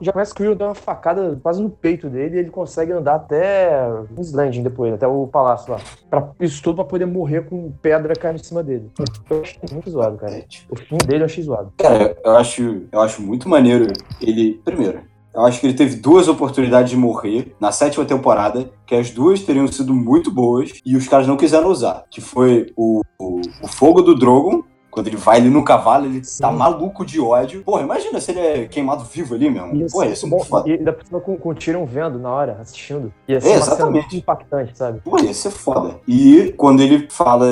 Já 0.00 0.12
começa 0.12 0.34
que 0.34 0.42
o 0.42 0.44
Euron 0.46 0.56
dá 0.56 0.66
uma 0.66 0.74
facada 0.74 1.38
quase 1.42 1.60
no 1.62 1.68
peito 1.68 2.08
dele 2.08 2.36
e 2.36 2.38
ele 2.38 2.50
consegue 2.50 2.92
andar 2.92 3.16
até 3.16 3.35
King's 4.14 4.32
Landing 4.32 4.62
depois, 4.62 4.92
até 4.94 5.06
o 5.06 5.26
palácio 5.26 5.72
lá. 5.72 5.80
Pra, 6.10 6.30
isso 6.40 6.62
tudo 6.62 6.76
pra 6.76 6.84
poder 6.84 7.06
morrer 7.06 7.46
com 7.46 7.70
pedra 7.82 8.14
caindo 8.14 8.40
em 8.40 8.44
cima 8.44 8.62
dele. 8.62 8.90
Eu 9.30 9.40
achei 9.40 9.60
muito 9.72 9.90
zoado, 9.90 10.16
cara. 10.16 10.44
O 10.68 10.76
fim 10.76 10.98
dele 10.98 11.22
eu 11.22 11.26
achei 11.26 11.42
zoado. 11.42 11.72
Cara, 11.78 12.16
eu 12.24 12.36
acho, 12.36 12.82
eu 12.90 13.00
acho 13.00 13.22
muito 13.22 13.48
maneiro 13.48 13.92
ele. 14.20 14.60
Primeiro, 14.64 15.00
eu 15.36 15.44
acho 15.44 15.60
que 15.60 15.66
ele 15.66 15.74
teve 15.74 15.96
duas 15.96 16.28
oportunidades 16.28 16.90
de 16.90 16.96
morrer 16.96 17.54
na 17.60 17.70
sétima 17.70 18.06
temporada, 18.06 18.70
que 18.86 18.94
as 18.94 19.10
duas 19.10 19.42
teriam 19.42 19.66
sido 19.68 19.92
muito 19.92 20.30
boas 20.30 20.80
e 20.84 20.96
os 20.96 21.06
caras 21.06 21.26
não 21.26 21.36
quiseram 21.36 21.68
usar. 21.68 22.04
Que 22.10 22.22
foi 22.22 22.72
o, 22.74 23.02
o, 23.20 23.40
o 23.62 23.68
fogo 23.68 24.00
do 24.00 24.14
Drogon. 24.14 24.62
Quando 24.96 25.08
ele 25.08 25.16
vai 25.18 25.36
ali 25.36 25.50
no 25.50 25.62
cavalo, 25.62 26.06
ele 26.06 26.24
Sim. 26.24 26.40
tá 26.42 26.50
maluco 26.50 27.04
de 27.04 27.20
ódio. 27.20 27.62
Porra, 27.62 27.82
imagina 27.82 28.18
se 28.18 28.30
ele 28.30 28.40
é 28.40 28.64
queimado 28.66 29.04
vivo 29.04 29.34
ali 29.34 29.50
mesmo. 29.50 29.68
Porra, 29.90 30.04
ser 30.06 30.08
ia 30.08 30.16
ser 30.16 30.26
muito 30.26 30.46
foda. 30.46 30.66
E 30.70 30.72
ainda 30.72 30.90
por 30.90 31.20
com, 31.20 31.36
com 31.36 31.48
o 31.50 31.54
Tyrion 31.54 31.84
vendo 31.84 32.18
na 32.18 32.30
hora, 32.30 32.56
assistindo. 32.62 33.12
Ia 33.28 33.38
ser 33.38 33.48
É, 33.50 33.52
exatamente. 33.56 33.92
muito 34.04 34.16
impactante, 34.16 34.72
sabe? 34.78 35.00
Pô, 35.04 35.18
ia 35.18 35.34
ser 35.34 35.50
foda. 35.50 36.00
E 36.08 36.54
quando 36.56 36.80
ele 36.80 37.06
fala 37.10 37.46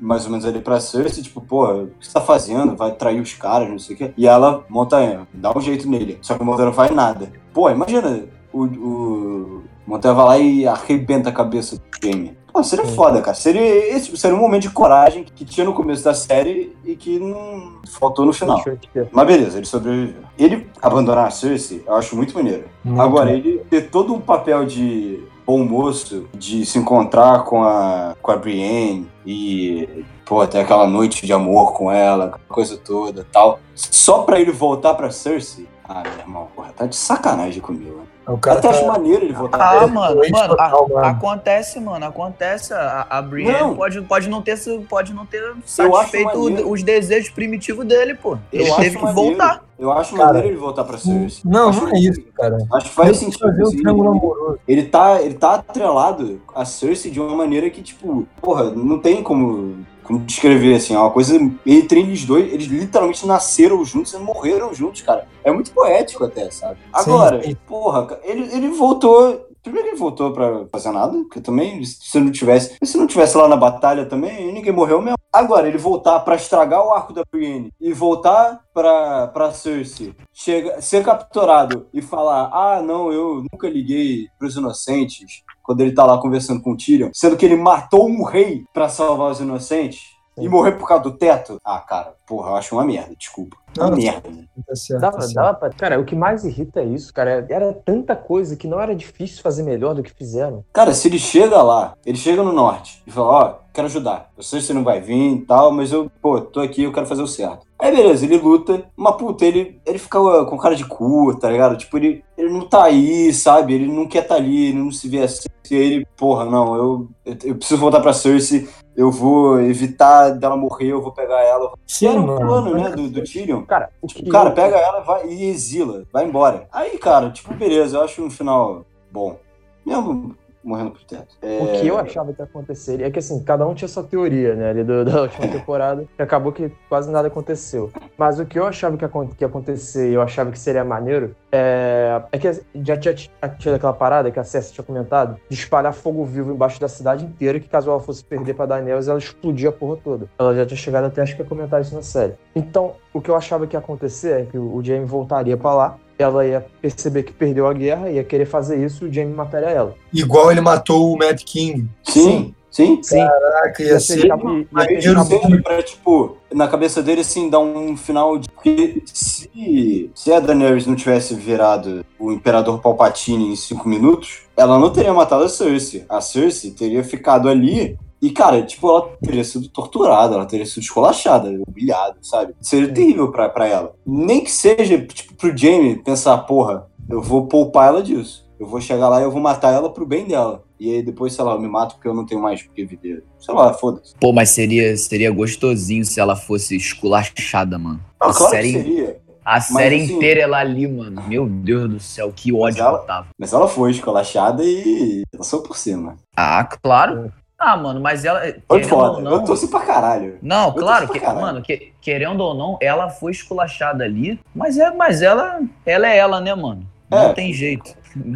mais 0.00 0.24
ou 0.24 0.30
menos 0.30 0.46
ali 0.46 0.60
pra 0.60 0.78
Cersei, 0.78 1.24
tipo, 1.24 1.40
porra, 1.40 1.74
o 1.82 1.86
que 1.98 2.06
você 2.06 2.12
tá 2.12 2.20
fazendo? 2.20 2.76
Vai 2.76 2.92
trair 2.92 3.20
os 3.20 3.34
caras, 3.34 3.68
não 3.68 3.78
sei 3.80 3.96
o 3.96 3.98
quê. 3.98 4.14
E 4.16 4.28
ela, 4.28 4.64
Montanha, 4.68 5.26
dá 5.34 5.50
um 5.52 5.60
jeito 5.60 5.90
nele. 5.90 6.18
Só 6.22 6.34
que 6.36 6.42
o 6.42 6.46
Montanha 6.46 6.66
não 6.66 6.72
faz 6.72 6.92
nada. 6.92 7.28
Pô, 7.52 7.68
imagina 7.68 8.22
o, 8.52 8.66
o 8.66 9.62
Montanha 9.84 10.14
vai 10.14 10.26
lá 10.26 10.38
e 10.38 10.64
arrebenta 10.64 11.28
a 11.30 11.32
cabeça 11.32 11.74
do 11.74 11.82
Jaime. 12.00 12.38
Pô, 12.54 12.62
seria 12.62 12.86
Sim. 12.86 12.94
foda, 12.94 13.20
cara. 13.20 13.34
Seria, 13.34 13.96
esse 13.96 14.16
seria 14.16 14.36
um 14.36 14.40
momento 14.40 14.62
de 14.62 14.70
coragem 14.70 15.24
que 15.24 15.44
tinha 15.44 15.66
no 15.66 15.74
começo 15.74 16.04
da 16.04 16.14
série 16.14 16.76
e 16.84 16.94
que 16.94 17.18
não 17.18 17.80
faltou 17.88 18.24
no 18.24 18.32
final. 18.32 18.62
Mas 19.10 19.26
beleza, 19.26 19.58
ele 19.58 19.66
sobreviveu. 19.66 20.22
Ele 20.38 20.70
abandonar 20.80 21.26
a 21.26 21.30
Cersei, 21.30 21.82
eu 21.84 21.96
acho 21.96 22.14
muito 22.14 22.32
maneiro. 22.32 22.66
Muito. 22.84 23.02
Agora, 23.02 23.32
ele 23.32 23.58
ter 23.68 23.90
todo 23.90 24.14
um 24.14 24.20
papel 24.20 24.64
de 24.64 25.24
bom 25.44 25.64
moço 25.64 26.28
de 26.32 26.64
se 26.64 26.78
encontrar 26.78 27.42
com 27.42 27.64
a, 27.64 28.14
com 28.22 28.30
a 28.30 28.36
Brienne 28.36 29.10
e, 29.26 30.04
pô, 30.24 30.46
ter 30.46 30.60
aquela 30.60 30.86
noite 30.86 31.26
de 31.26 31.32
amor 31.32 31.72
com 31.72 31.90
ela, 31.90 32.38
coisa 32.48 32.76
toda 32.76 33.26
tal. 33.32 33.58
Só 33.74 34.22
pra 34.22 34.38
ele 34.40 34.52
voltar 34.52 34.94
pra 34.94 35.10
Cersei. 35.10 35.66
Ah, 35.86 36.04
meu 36.04 36.20
irmão, 36.20 36.48
porra, 36.54 36.72
tá 36.72 36.86
de 36.86 36.94
sacanagem 36.94 37.60
comigo. 37.60 37.96
né? 37.96 38.04
O 38.26 38.32
Eu 38.32 38.38
cara 38.38 38.58
até 38.58 38.68
tá... 38.68 38.74
acho 38.74 38.86
maneiro 38.86 39.24
ele 39.24 39.32
voltar 39.34 39.58
Ah, 39.58 39.78
pra 39.78 39.86
mano, 39.86 40.20
mano, 40.30 40.56
a- 40.58 40.70
mano. 40.70 40.98
acontece, 41.04 41.78
mano, 41.80 42.06
acontece. 42.06 42.72
A, 42.72 43.06
a 43.10 43.20
Brienne 43.22 43.52
Não. 43.60 43.74
pode, 43.76 44.00
pode, 44.02 44.28
não 44.28 44.40
ter, 44.40 44.56
pode 44.88 45.12
não 45.12 45.26
ter 45.26 45.54
satisfeito 45.66 46.38
maneiro. 46.38 46.70
os 46.70 46.82
desejos 46.82 47.30
primitivos 47.30 47.84
dele, 47.86 48.14
pô. 48.14 48.38
Eu 48.52 48.60
Ele 48.62 48.70
acho 48.70 48.80
teve 48.80 48.96
que 48.96 49.02
maneiro. 49.04 49.28
voltar. 49.30 49.62
Eu 49.78 49.92
acho 49.92 50.14
Cara, 50.16 50.26
maneiro 50.26 50.48
ele 50.48 50.56
voltar 50.56 50.84
pra 50.84 50.96
Cersei. 50.96 51.42
Não, 51.44 51.68
acho, 51.68 51.80
não 51.82 51.88
é 51.94 51.98
isso, 51.98 52.22
cara. 52.34 52.56
Acho 52.72 52.88
que 52.88 52.94
faz 52.94 53.10
que 53.10 53.24
sentido. 53.24 53.40
fazer 53.40 53.62
um 53.62 53.66
assim. 53.66 53.76
triângulo 53.78 54.10
amoroso. 54.10 54.58
ele 54.68 54.82
tá, 54.84 55.20
ele 55.20 55.34
tá 55.34 55.54
atrelado 55.56 56.40
a 56.54 56.64
Cersei 56.64 57.10
de 57.10 57.20
uma 57.20 57.36
maneira 57.36 57.68
que, 57.68 57.82
tipo, 57.82 58.26
porra, 58.40 58.70
não 58.70 58.98
tem 59.00 59.22
como, 59.22 59.84
como 60.04 60.20
descrever, 60.20 60.74
assim, 60.74 60.94
é 60.94 60.98
uma 60.98 61.10
coisa 61.10 61.36
entre 61.66 62.00
eles 62.00 62.24
dois, 62.24 62.52
eles 62.52 62.66
literalmente 62.66 63.26
nasceram 63.26 63.82
juntos 63.84 64.12
e 64.12 64.18
morreram 64.18 64.72
juntos, 64.72 65.00
cara. 65.02 65.26
É 65.42 65.50
muito 65.50 65.72
poético 65.72 66.24
até, 66.24 66.50
sabe? 66.50 66.78
Agora, 66.92 67.42
sim. 67.42 67.56
porra, 67.66 68.20
ele, 68.22 68.54
ele 68.54 68.68
voltou. 68.68 69.48
Primeiro 69.62 69.88
que 69.88 69.94
ele 69.94 69.98
voltou 69.98 70.30
pra 70.30 70.66
fazer 70.70 70.92
nada, 70.92 71.12
porque 71.12 71.40
também, 71.40 71.82
se 71.82 72.20
não 72.20 72.30
tivesse. 72.30 72.76
Se 72.84 72.98
não 72.98 73.06
tivesse 73.06 73.34
lá 73.34 73.48
na 73.48 73.56
batalha 73.56 74.04
também, 74.04 74.52
ninguém 74.52 74.72
morreu 74.72 75.00
mesmo. 75.00 75.16
Agora, 75.32 75.66
ele 75.66 75.78
voltar 75.78 76.20
pra 76.20 76.36
estragar 76.36 76.84
o 76.84 76.92
arco 76.92 77.14
da 77.14 77.22
Brienne 77.32 77.72
e 77.80 77.92
voltar 77.94 78.60
pra, 78.74 79.26
pra 79.28 79.52
Cersei, 79.52 80.14
chega, 80.34 80.82
ser 80.82 81.02
capturado 81.02 81.86
e 81.94 82.02
falar: 82.02 82.50
Ah, 82.52 82.82
não, 82.82 83.10
eu 83.10 83.42
nunca 83.50 83.68
liguei 83.68 84.28
pros 84.38 84.54
inocentes. 84.54 85.42
Quando 85.64 85.80
ele 85.80 85.92
tá 85.92 86.04
lá 86.04 86.18
conversando 86.18 86.60
com 86.62 86.70
o 86.72 86.76
Tyrion, 86.76 87.10
sendo 87.12 87.36
que 87.36 87.44
ele 87.44 87.56
matou 87.56 88.06
um 88.08 88.22
rei 88.22 88.64
pra 88.72 88.88
salvar 88.88 89.32
os 89.32 89.40
inocentes 89.40 90.14
e 90.36 90.48
morrer 90.48 90.72
por 90.72 90.86
causa 90.86 91.04
do 91.04 91.12
teto. 91.16 91.58
Ah, 91.64 91.78
cara, 91.78 92.14
porra, 92.26 92.50
eu 92.50 92.56
acho 92.56 92.74
uma 92.76 92.84
merda, 92.84 93.14
desculpa. 93.16 93.56
Uma 93.78 93.90
Não, 93.90 93.96
merda. 93.96 94.28
né? 94.30 94.44
Tá 94.66 94.74
certo, 94.76 95.00
Dava, 95.00 95.16
tá 95.16 95.22
certo. 95.22 95.34
dava 95.34 95.54
pra... 95.54 95.70
Cara, 95.70 96.00
o 96.00 96.04
que 96.04 96.14
mais 96.14 96.44
irrita 96.44 96.80
é 96.80 96.84
isso, 96.84 97.12
cara. 97.14 97.46
Era 97.48 97.72
tanta 97.72 98.14
coisa 98.14 98.56
que 98.56 98.66
não 98.68 98.80
era 98.80 98.94
difícil 98.94 99.42
fazer 99.42 99.62
melhor 99.62 99.94
do 99.94 100.02
que 100.02 100.12
fizeram. 100.12 100.64
Cara, 100.72 100.92
se 100.92 101.08
ele 101.08 101.18
chega 101.18 101.62
lá, 101.62 101.94
ele 102.04 102.18
chega 102.18 102.42
no 102.42 102.52
norte 102.52 103.02
e 103.06 103.10
fala, 103.10 103.28
ó, 103.28 103.63
quero 103.74 103.88
ajudar. 103.88 104.30
Eu 104.36 104.42
sei 104.42 104.60
que 104.60 104.66
você 104.66 104.72
não 104.72 104.84
vai 104.84 105.00
vir 105.00 105.34
e 105.34 105.40
tal, 105.40 105.72
mas 105.72 105.92
eu, 105.92 106.10
pô, 106.22 106.40
tô 106.40 106.60
aqui, 106.60 106.84
eu 106.84 106.92
quero 106.92 107.06
fazer 107.06 107.22
o 107.22 107.26
certo. 107.26 107.66
Aí 107.76 107.94
beleza, 107.94 108.24
ele 108.24 108.38
luta, 108.38 108.84
mas 108.96 109.16
puta, 109.16 109.44
ele, 109.44 109.80
ele 109.84 109.98
fica 109.98 110.20
uh, 110.20 110.46
com 110.46 110.56
cara 110.56 110.76
de 110.76 110.86
cu, 110.86 111.36
tá 111.38 111.50
ligado? 111.50 111.76
Tipo, 111.76 111.98
ele, 111.98 112.24
ele 112.38 112.48
não 112.50 112.66
tá 112.66 112.84
aí, 112.84 113.34
sabe? 113.34 113.74
Ele 113.74 113.88
não 113.88 114.06
quer 114.06 114.22
tá 114.22 114.36
ali, 114.36 114.68
ele 114.68 114.78
não 114.78 114.92
se 114.92 115.08
vê 115.08 115.18
assim. 115.18 115.48
E 115.70 115.74
ele, 115.74 116.06
porra, 116.16 116.44
não, 116.44 116.76
eu, 116.76 117.08
eu, 117.24 117.36
eu 117.44 117.54
preciso 117.56 117.80
voltar 117.80 118.00
pra 118.00 118.12
Cersei, 118.12 118.68
eu 118.96 119.10
vou 119.10 119.60
evitar 119.60 120.30
dela 120.30 120.56
morrer, 120.56 120.92
eu 120.92 121.02
vou 121.02 121.12
pegar 121.12 121.42
ela. 121.42 121.72
Sim, 121.84 122.06
Era 122.06 122.20
um 122.20 122.26
mano. 122.26 122.46
plano, 122.46 122.74
né, 122.74 122.90
do, 122.90 123.08
do 123.08 123.24
Tyrion. 123.24 123.62
Cara, 123.62 123.90
o 124.00 124.06
Tipo, 124.06 124.30
cara, 124.30 124.52
pega 124.52 124.76
ela 124.76 125.00
vai, 125.00 125.26
e 125.26 125.46
exila, 125.46 126.04
vai 126.12 126.24
embora. 126.24 126.68
Aí, 126.72 126.96
cara, 126.96 127.30
tipo, 127.30 127.52
beleza, 127.54 127.96
eu 127.96 128.02
acho 128.02 128.22
um 128.22 128.30
final 128.30 128.84
bom. 129.10 129.36
Mesmo 129.84 130.36
morrendo 130.64 130.92
pro 130.92 131.04
teto. 131.04 131.36
É, 131.42 131.58
O 131.62 131.68
que 131.72 131.86
eu 131.86 131.98
achava 131.98 132.32
que 132.32 132.40
ia 132.40 132.44
acontecer 132.44 133.00
é 133.02 133.10
que, 133.10 133.18
assim, 133.18 133.42
cada 133.44 133.66
um 133.66 133.74
tinha 133.74 133.88
sua 133.88 134.02
teoria, 134.02 134.54
né, 134.54 134.70
ali 134.70 134.82
do- 134.84 135.04
da 135.04 135.22
última 135.22 135.46
temporada, 135.48 136.04
e 136.18 136.22
acabou 136.22 136.52
que 136.52 136.72
quase 136.88 137.10
nada 137.10 137.28
aconteceu. 137.28 137.90
Mas 138.16 138.38
o 138.40 138.46
que 138.46 138.58
eu 138.58 138.66
achava 138.66 138.96
que 138.96 139.04
ia, 139.04 139.46
acontecer 139.46 140.10
e 140.10 140.14
eu 140.14 140.22
achava 140.22 140.50
que 140.50 140.58
seria 140.58 140.84
maneiro 140.84 141.34
é, 141.52 142.22
é 142.32 142.38
que 142.38 142.50
já 142.82 142.96
tinha 142.96 143.14
tido 143.14 143.74
aquela 143.74 143.92
parada 143.92 144.30
que 144.30 144.38
a 144.40 144.44
Cersei 144.44 144.72
tinha 144.74 144.84
comentado, 144.84 145.36
de 145.48 145.54
espalhar 145.54 145.92
fogo 145.92 146.24
vivo 146.24 146.52
embaixo 146.52 146.80
da 146.80 146.88
cidade 146.88 147.24
inteira, 147.24 147.60
que 147.60 147.68
caso 147.68 147.90
ela 147.90 148.00
fosse 148.00 148.24
perder 148.24 148.54
pra 148.54 148.66
Daenerys, 148.66 149.08
ela 149.08 149.18
explodia 149.18 149.68
a 149.68 149.72
porra 149.72 149.98
toda. 150.02 150.26
Ela 150.38 150.54
já 150.54 150.66
tinha 150.66 150.76
chegado 150.76 151.04
até, 151.04 151.22
acho 151.22 151.36
que 151.36 151.42
ia 151.42 151.48
comentar 151.48 151.80
isso 151.80 151.94
na 151.94 152.02
série. 152.02 152.34
Então, 152.54 152.92
o 153.12 153.20
que 153.20 153.30
eu 153.30 153.36
achava 153.36 153.66
que 153.66 153.74
ia 153.76 153.80
acontecer 153.80 154.42
é 154.42 154.44
que 154.44 154.56
o 154.58 154.80
Jaime 154.82 155.04
voltaria 155.06 155.56
pra 155.56 155.74
lá, 155.74 155.96
ela 156.18 156.46
ia 156.46 156.64
perceber 156.80 157.24
que 157.24 157.32
perdeu 157.32 157.66
a 157.66 157.72
guerra, 157.72 158.10
ia 158.10 158.22
querer 158.22 158.46
fazer 158.46 158.84
isso 158.84 159.04
e 159.04 159.08
o 159.08 159.12
Jaime 159.12 159.34
mataria 159.34 159.70
ela. 159.70 159.94
Igual 160.12 160.52
ele 160.52 160.60
matou 160.60 161.12
o 161.12 161.18
Mad 161.18 161.40
King. 161.42 161.88
Sim, 162.04 162.54
sim. 162.70 163.00
Sim, 163.02 163.18
Caraca, 163.26 163.82
ia 163.82 163.88
ia 163.94 164.00
ser. 164.00 164.20
ser, 164.20 164.26
ia 164.28 164.36
Mas 164.70 165.04
acabou- 165.06 165.42
seja 165.42 165.62
pra, 165.62 165.82
tipo, 165.82 166.36
na 166.52 166.68
cabeça 166.68 167.02
dele, 167.02 167.22
assim, 167.22 167.50
dar 167.50 167.58
um 167.58 167.96
final 167.96 168.38
de. 168.38 168.48
Porque 168.48 169.02
se, 169.06 170.10
se 170.14 170.32
a 170.32 170.38
Daenerys 170.38 170.86
não 170.86 170.94
tivesse 170.94 171.34
virado 171.34 172.04
o 172.18 172.30
Imperador 172.30 172.80
Palpatine 172.80 173.52
em 173.52 173.56
cinco 173.56 173.88
minutos, 173.88 174.42
ela 174.56 174.78
não 174.78 174.92
teria 174.92 175.12
matado 175.12 175.42
a 175.44 175.48
Cersei. 175.48 176.04
A 176.08 176.20
Cersei 176.20 176.70
teria 176.70 177.02
ficado 177.02 177.48
ali. 177.48 177.98
E, 178.24 178.30
cara, 178.30 178.62
tipo, 178.62 178.88
ela 178.88 179.02
teria 179.22 179.44
sido 179.44 179.68
torturada, 179.68 180.34
ela 180.34 180.46
teria 180.46 180.64
sido 180.64 180.82
esculachada, 180.82 181.50
humilhada, 181.68 182.16
sabe? 182.22 182.54
Seria 182.58 182.90
terrível 182.92 183.30
pra, 183.30 183.50
pra 183.50 183.66
ela. 183.68 183.92
Nem 184.06 184.42
que 184.42 184.50
seja, 184.50 184.98
tipo, 185.06 185.34
pro 185.34 185.54
Jaime 185.54 185.96
pensar, 186.02 186.38
porra, 186.38 186.86
eu 187.10 187.20
vou 187.20 187.46
poupar 187.46 187.88
ela 187.88 188.02
disso. 188.02 188.42
Eu 188.58 188.66
vou 188.66 188.80
chegar 188.80 189.10
lá 189.10 189.20
e 189.20 189.24
eu 189.24 189.30
vou 189.30 189.42
matar 189.42 189.74
ela 189.74 189.90
pro 189.92 190.06
bem 190.06 190.26
dela. 190.26 190.62
E 190.80 190.90
aí 190.90 191.02
depois, 191.02 191.34
sei 191.34 191.44
lá, 191.44 191.52
eu 191.52 191.60
me 191.60 191.68
mato 191.68 191.96
porque 191.96 192.08
eu 192.08 192.14
não 192.14 192.24
tenho 192.24 192.40
mais 192.40 192.62
porque 192.62 192.86
viver. 192.86 193.24
Sei 193.38 193.52
lá, 193.54 193.74
foda-se. 193.74 194.14
Pô, 194.18 194.32
mas 194.32 194.48
seria, 194.50 194.96
seria 194.96 195.30
gostosinho 195.30 196.04
se 196.04 196.18
ela 196.18 196.34
fosse 196.34 196.74
esculachada, 196.76 197.78
mano. 197.78 198.00
A 198.18 198.32
claro 198.32 198.50
série, 198.54 198.72
seria. 198.72 199.20
a 199.44 199.60
série 199.60 199.96
assim- 200.02 200.14
inteira 200.16 200.40
ela 200.40 200.58
ali, 200.58 200.88
mano. 200.88 201.22
Meu 201.28 201.46
Deus 201.46 201.90
do 201.90 202.00
céu, 202.00 202.32
que 202.34 202.52
ódio 202.54 202.80
ela- 202.80 202.96
que 202.98 203.02
eu 203.04 203.06
tava. 203.06 203.26
Mas 203.38 203.52
ela 203.52 203.68
foi 203.68 203.90
esculachada 203.90 204.62
e 204.64 205.22
passou 205.36 205.60
por 205.62 205.76
cima. 205.76 206.16
Ah, 206.36 206.64
claro. 206.64 207.30
Ah, 207.58 207.76
mano, 207.76 208.00
mas 208.00 208.24
ela. 208.24 208.40
Foi 208.68 208.80
querendo 208.80 208.88
foda. 208.88 209.12
ou 209.16 209.20
não, 209.22 209.30
Eu 209.32 209.44
torci 209.44 209.68
pra 209.68 209.80
caralho. 209.80 210.38
Não, 210.42 210.68
Eu 210.68 210.74
claro, 210.74 211.08
que, 211.08 211.20
caralho. 211.20 211.40
mano, 211.40 211.62
que- 211.62 211.92
querendo 212.00 212.40
ou 212.40 212.54
não, 212.54 212.76
ela 212.80 213.08
foi 213.08 213.32
esculachada 213.32 214.04
ali, 214.04 214.38
mas, 214.54 214.76
é, 214.76 214.90
mas 214.90 215.22
ela, 215.22 215.60
ela 215.86 216.08
é 216.08 216.16
ela, 216.16 216.40
né, 216.40 216.54
mano? 216.54 216.84
Não 217.10 217.30
É. 217.30 217.32
tem 217.32 217.52
jeito. 217.52 217.94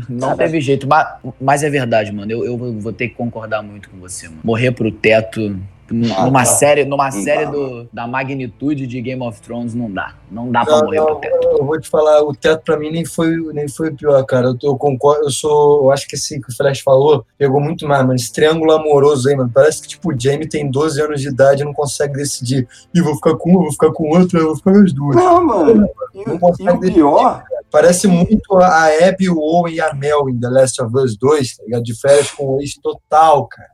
Não 0.09 0.37
teve 0.37 0.61
jeito. 0.61 0.87
Mas, 0.89 1.07
mas 1.41 1.63
é 1.63 1.71
verdade, 1.71 2.11
mano. 2.13 2.31
Eu, 2.31 2.45
eu 2.45 2.57
vou 2.81 2.93
ter 2.93 3.09
que 3.09 3.15
concordar 3.15 3.63
muito 3.63 3.91
com 3.91 3.99
você, 3.99 4.29
mano. 4.29 4.41
Morrer 4.45 4.71
pro 4.73 4.91
teto. 4.91 5.57
Ah, 5.91 6.25
Numa 6.27 6.41
tá. 6.41 6.45
série, 6.45 6.85
numa 6.85 7.05
Não 7.11 7.23
série 7.23 7.45
dá, 7.47 7.51
do, 7.51 7.89
da 7.93 8.07
magnitude 8.07 8.87
de 8.87 9.01
Game 9.01 9.23
of 9.23 9.41
Thrones 9.41 9.75
não 9.75 9.91
dá. 9.91 10.15
Não 10.31 10.51
dá 10.51 10.65
pra 10.65 10.77
Não, 10.79 10.85
morrer 10.85 11.01
pro 11.01 11.15
não, 11.15 11.21
teto. 11.21 11.49
eu 11.59 11.65
vou 11.65 11.81
te 11.81 11.89
falar, 11.89 12.23
o 12.23 12.35
teto 12.35 12.63
pra 12.63 12.79
mim 12.79 12.91
nem 12.91 13.05
foi, 13.07 13.35
nem 13.55 13.67
foi 13.69 13.89
o 13.89 13.95
pior, 13.97 14.23
cara. 14.27 14.49
Eu, 14.49 14.57
eu 14.63 14.77
concordo, 14.77 15.25
eu 15.25 15.31
sou. 15.31 15.85
Eu 15.85 15.91
acho 15.91 16.07
que 16.07 16.15
esse 16.15 16.41
que 16.41 16.51
o 16.51 16.57
Flash 16.57 16.81
falou 16.81 17.25
pegou 17.39 17.61
muito 17.61 17.89
mais, 17.89 18.03
mano. 18.03 18.15
Esse 18.15 18.31
triângulo 18.33 18.73
amoroso 18.73 19.29
aí, 19.29 19.37
mano. 19.37 19.51
Parece 19.53 19.81
que, 19.83 19.89
tipo, 19.89 20.13
o 20.13 20.21
Jamie 20.21 20.49
tem 20.49 20.71
12 20.71 21.01
anos 21.01 21.21
de 21.23 21.29
idade 21.29 21.63
e 21.63 21.65
não 21.65 21.73
consegue 21.73 22.15
decidir. 22.15 22.69
Ih, 22.95 23.01
vou 23.01 23.15
ficar 23.15 23.35
com 23.37 23.51
uma, 23.51 23.61
vou 23.63 23.73
ficar 23.73 23.91
com 23.93 24.11
outra, 24.17 24.41
eu 24.41 24.47
vou 24.49 24.57
ficar 24.57 24.73
com 24.73 24.79
as 24.83 24.93
duas. 24.93 25.17
Não, 25.17 25.47
mano. 25.47 25.89
E, 26.15 26.25
Não 26.29 26.35
e 26.35 26.39
consegue 26.39 26.71
o 26.71 26.81
pior, 26.81 27.43
Parece 27.71 28.07
muito 28.09 28.57
a 28.57 28.87
Abby, 29.07 29.29
o 29.29 29.39
Owen 29.39 29.75
e 29.75 29.81
a 29.81 29.93
Mel 29.93 30.31
em 30.31 30.41
The 30.41 30.49
Last 30.49 30.81
of 30.83 30.97
Us 30.97 31.19
2, 31.19 31.57
tá 31.59 31.65
ligado? 31.65 31.83
De 31.83 32.01
férias 32.01 32.31
com 32.31 32.57
o 32.57 32.61
ex 32.63 32.75
total, 32.83 33.47
cara. 33.47 33.69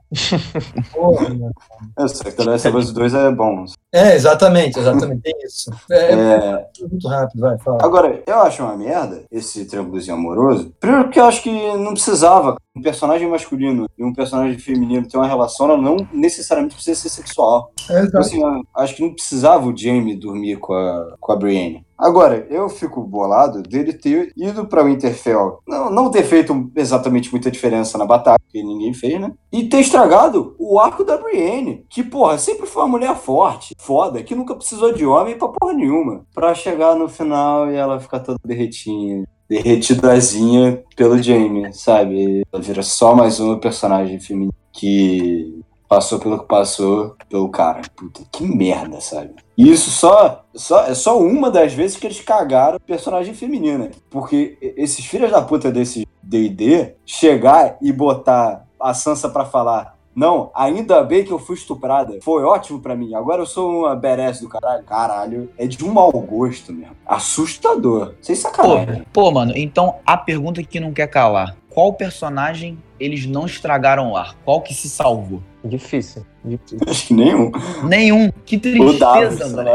Porra, 0.93 1.29
eu 1.99 2.09
sei 2.09 2.31
que 2.31 2.37
The 2.37 2.45
Last 2.45 2.69
of 2.69 2.77
Us 2.77 2.93
2 2.93 3.15
é 3.15 3.31
bom. 3.31 3.65
É, 3.93 4.15
exatamente, 4.15 4.79
exatamente, 4.79 5.23
tem 5.23 5.35
isso. 5.45 5.71
É, 5.91 6.13
É, 6.13 6.67
muito 6.89 7.09
rápido, 7.09 7.41
vai, 7.41 7.59
fala. 7.59 7.79
Agora, 7.83 8.23
eu 8.27 8.41
acho 8.41 8.63
uma 8.63 8.77
merda 8.77 9.23
esse 9.31 9.65
triângulozinho 9.65 10.17
amoroso. 10.17 10.73
Primeiro 10.81 11.05
porque 11.05 11.21
eu 11.21 11.25
acho 11.25 11.43
que 11.43 11.51
não 11.51 11.93
precisava. 11.93 12.57
Um 12.77 12.83
personagem 12.83 13.29
masculino 13.29 13.89
e 13.97 14.03
um 14.03 14.13
personagem 14.13 14.59
feminino 14.59 15.07
ter 15.07 15.17
uma 15.17 15.29
relação, 15.29 15.71
ela 15.71 15.81
não 15.81 15.97
necessariamente 16.13 16.75
precisa 16.75 17.01
ser 17.03 17.09
sexual. 17.09 17.73
É, 17.89 18.01
exato. 18.01 18.19
assim, 18.19 18.43
eu 18.43 18.63
acho 18.77 18.97
que 18.97 19.03
não 19.03 19.15
precisava 19.15 19.69
o 19.69 19.77
Jamie 19.77 20.17
dormir 20.17 20.57
com 20.57 20.73
a, 20.75 21.15
com 21.21 21.33
a 21.33 21.37
Brienne. 21.37 21.84
Agora, 21.99 22.47
eu 22.51 22.69
fico 22.69 23.03
bolado 23.03 23.63
dele 23.63 23.93
ter 23.93 24.33
ido 24.37 24.67
pra 24.67 24.83
Winterfell. 24.83 25.61
Não, 25.67 25.91
não 25.91 26.11
ter 26.11 26.25
feito 26.25 26.71
exatamente 26.75 27.31
muita 27.31 27.51
diferença 27.51 27.97
na 27.97 28.05
batalha, 28.05 28.39
que 28.49 28.63
ninguém 28.63 28.93
fez, 28.93 29.21
né? 29.21 29.33
E 29.53 29.65
ter 29.65 29.81
estragado 29.81 30.55
o 30.59 30.79
arco 30.79 31.05
da 31.05 31.17
Brienne. 31.17 31.85
Que, 31.89 32.03
porra, 32.03 32.37
sempre 32.37 32.67
foi 32.67 32.83
uma 32.83 32.89
mulher 32.89 33.17
forte, 33.17 33.75
foda, 33.79 34.23
que 34.23 34.35
nunca 34.35 34.57
precisou 34.57 34.93
de 34.93 35.07
homem 35.07 35.39
pra 35.39 35.49
porra 35.49 35.73
nenhuma. 35.73 36.27
Pra 36.35 36.55
chegar 36.55 36.97
no 36.97 37.09
final 37.09 37.71
e 37.71 37.77
ela 37.77 38.01
ficar 38.01 38.21
toda 38.21 38.39
derretinha. 38.45 39.25
Derretidazinha 39.49 40.83
pelo 40.97 41.23
Jamie, 41.23 41.73
sabe? 41.73 42.43
Ela 42.53 42.63
vira 42.63 42.83
só 42.83 43.15
mais 43.15 43.39
um 43.39 43.59
personagem 43.59 44.19
feminino 44.19 44.55
que 44.73 45.63
passou 45.89 46.19
pelo 46.19 46.41
que 46.41 46.49
passou 46.49 47.15
pelo 47.29 47.49
cara. 47.51 47.83
Puta, 47.95 48.23
que 48.33 48.45
merda, 48.45 49.01
sabe? 49.01 49.35
E 49.57 49.71
isso 49.71 49.91
só, 49.91 50.45
só 50.55 50.87
é 50.87 50.95
só 50.95 51.19
uma 51.19 51.51
das 51.51 51.73
vezes 51.73 51.97
que 51.97 52.07
eles 52.07 52.21
cagaram 52.21 52.79
personagem 52.85 53.35
feminina. 53.35 53.91
Porque 54.11 54.59
esses 54.77 55.05
filhos 55.05 55.31
da 55.31 55.43
puta 55.43 55.71
desse 55.71 56.07
D&D 56.23 56.95
chegar 57.07 57.77
e 57.81 57.93
botar 57.93 58.67
a 58.81 58.93
Sansa 58.93 59.29
pra 59.29 59.45
falar 59.45 59.95
não, 60.15 60.51
ainda 60.55 61.03
bem 61.03 61.25
que 61.25 61.33
eu 61.33 61.41
fui 61.41 61.57
estuprada. 61.57 62.19
Foi 62.23 62.45
ótimo 62.45 62.81
pra 62.81 62.95
mim. 62.95 63.15
Agora 63.15 63.43
eu 63.43 63.47
sou 63.47 63.81
uma 63.81 63.97
badass 63.97 64.41
do 64.41 64.49
caralho. 64.49 64.85
Caralho, 64.85 65.51
é 65.59 65.67
de 65.67 65.85
um 65.85 65.93
mau 65.93 66.13
gosto 66.13 66.73
mesmo. 66.73 66.95
Assustador. 67.05 68.15
Sem 68.21 68.37
Pô, 68.37 68.41
sacanagem. 68.43 69.07
pô, 69.13 69.31
mano, 69.33 69.53
então 69.57 69.97
a 70.07 70.17
pergunta 70.17 70.63
que 70.63 70.79
não 70.79 70.93
quer 70.93 71.09
calar. 71.09 71.57
qual 71.69 71.93
personagem 71.93 72.79
eles 73.05 73.27
não 73.27 73.47
estragaram 73.47 74.13
o 74.13 74.17
ar? 74.17 74.37
Qual 74.45 74.61
que 74.61 74.73
se 74.73 74.89
salvou? 74.89 75.43
Difícil. 75.65 76.25
Difícil. 76.45 76.79
Acho 76.87 77.07
que 77.07 77.15
nenhum. 77.15 77.51
Nenhum. 77.85 78.33
Que 78.45 78.59
tristeza, 78.59 79.47
sei 79.47 79.57
mano. 79.57 79.71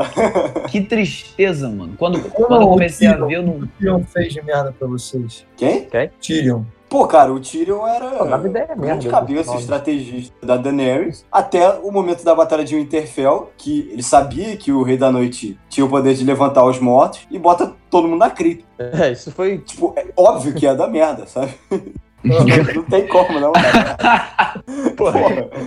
Que 0.70 0.82
tristeza, 0.82 1.70
mano. 1.70 1.94
Quando, 1.98 2.22
quando 2.30 2.62
eu 2.62 2.68
comecei 2.68 3.08
a 3.08 3.16
ver, 3.16 3.36
eu 3.38 3.44
não. 3.44 3.60
O 3.60 3.68
Tyrion 3.68 4.04
fez 4.04 4.34
de 4.34 4.42
merda 4.44 4.74
pra 4.78 4.88
vocês. 4.88 5.46
Quem? 5.58 5.88
Tyrion. 6.22 6.64
Pô, 6.90 7.06
cara, 7.06 7.32
o 7.32 7.40
Tyrion 7.40 7.86
era 7.88 8.10
Pô, 8.10 8.26
dava 8.26 8.48
ideia 8.48 8.66
grande 8.66 8.82
merda. 8.82 9.10
cabeça 9.10 9.50
Nome. 9.52 9.62
estrategista 9.62 10.34
da 10.44 10.58
Daenerys, 10.58 11.24
até 11.32 11.70
o 11.70 11.92
momento 11.92 12.24
da 12.24 12.34
Batalha 12.34 12.64
de 12.64 12.76
Winterfell, 12.76 13.52
que 13.56 13.88
ele 13.92 14.02
sabia 14.02 14.58
que 14.58 14.72
o 14.72 14.82
Rei 14.82 14.98
da 14.98 15.12
Noite 15.12 15.56
tinha 15.70 15.86
o 15.86 15.90
poder 15.90 16.16
de 16.16 16.24
levantar 16.24 16.66
os 16.66 16.80
mortos 16.80 17.28
e 17.30 17.38
bota 17.38 17.76
todo 17.92 18.08
mundo 18.08 18.20
na 18.20 18.32
cripta. 18.32 18.66
É, 18.80 19.12
isso 19.12 19.32
foi. 19.32 19.60
Tipo, 19.60 19.94
é 19.96 20.06
óbvio 20.18 20.54
que 20.56 20.66
ia 20.66 20.74
dar 20.74 20.88
merda, 20.88 21.28
sabe? 21.28 21.54
Não 22.24 22.84
tem 22.84 23.08
como, 23.08 23.40
não, 23.40 23.52
cara. 23.54 24.62
Porra, 24.98 25.20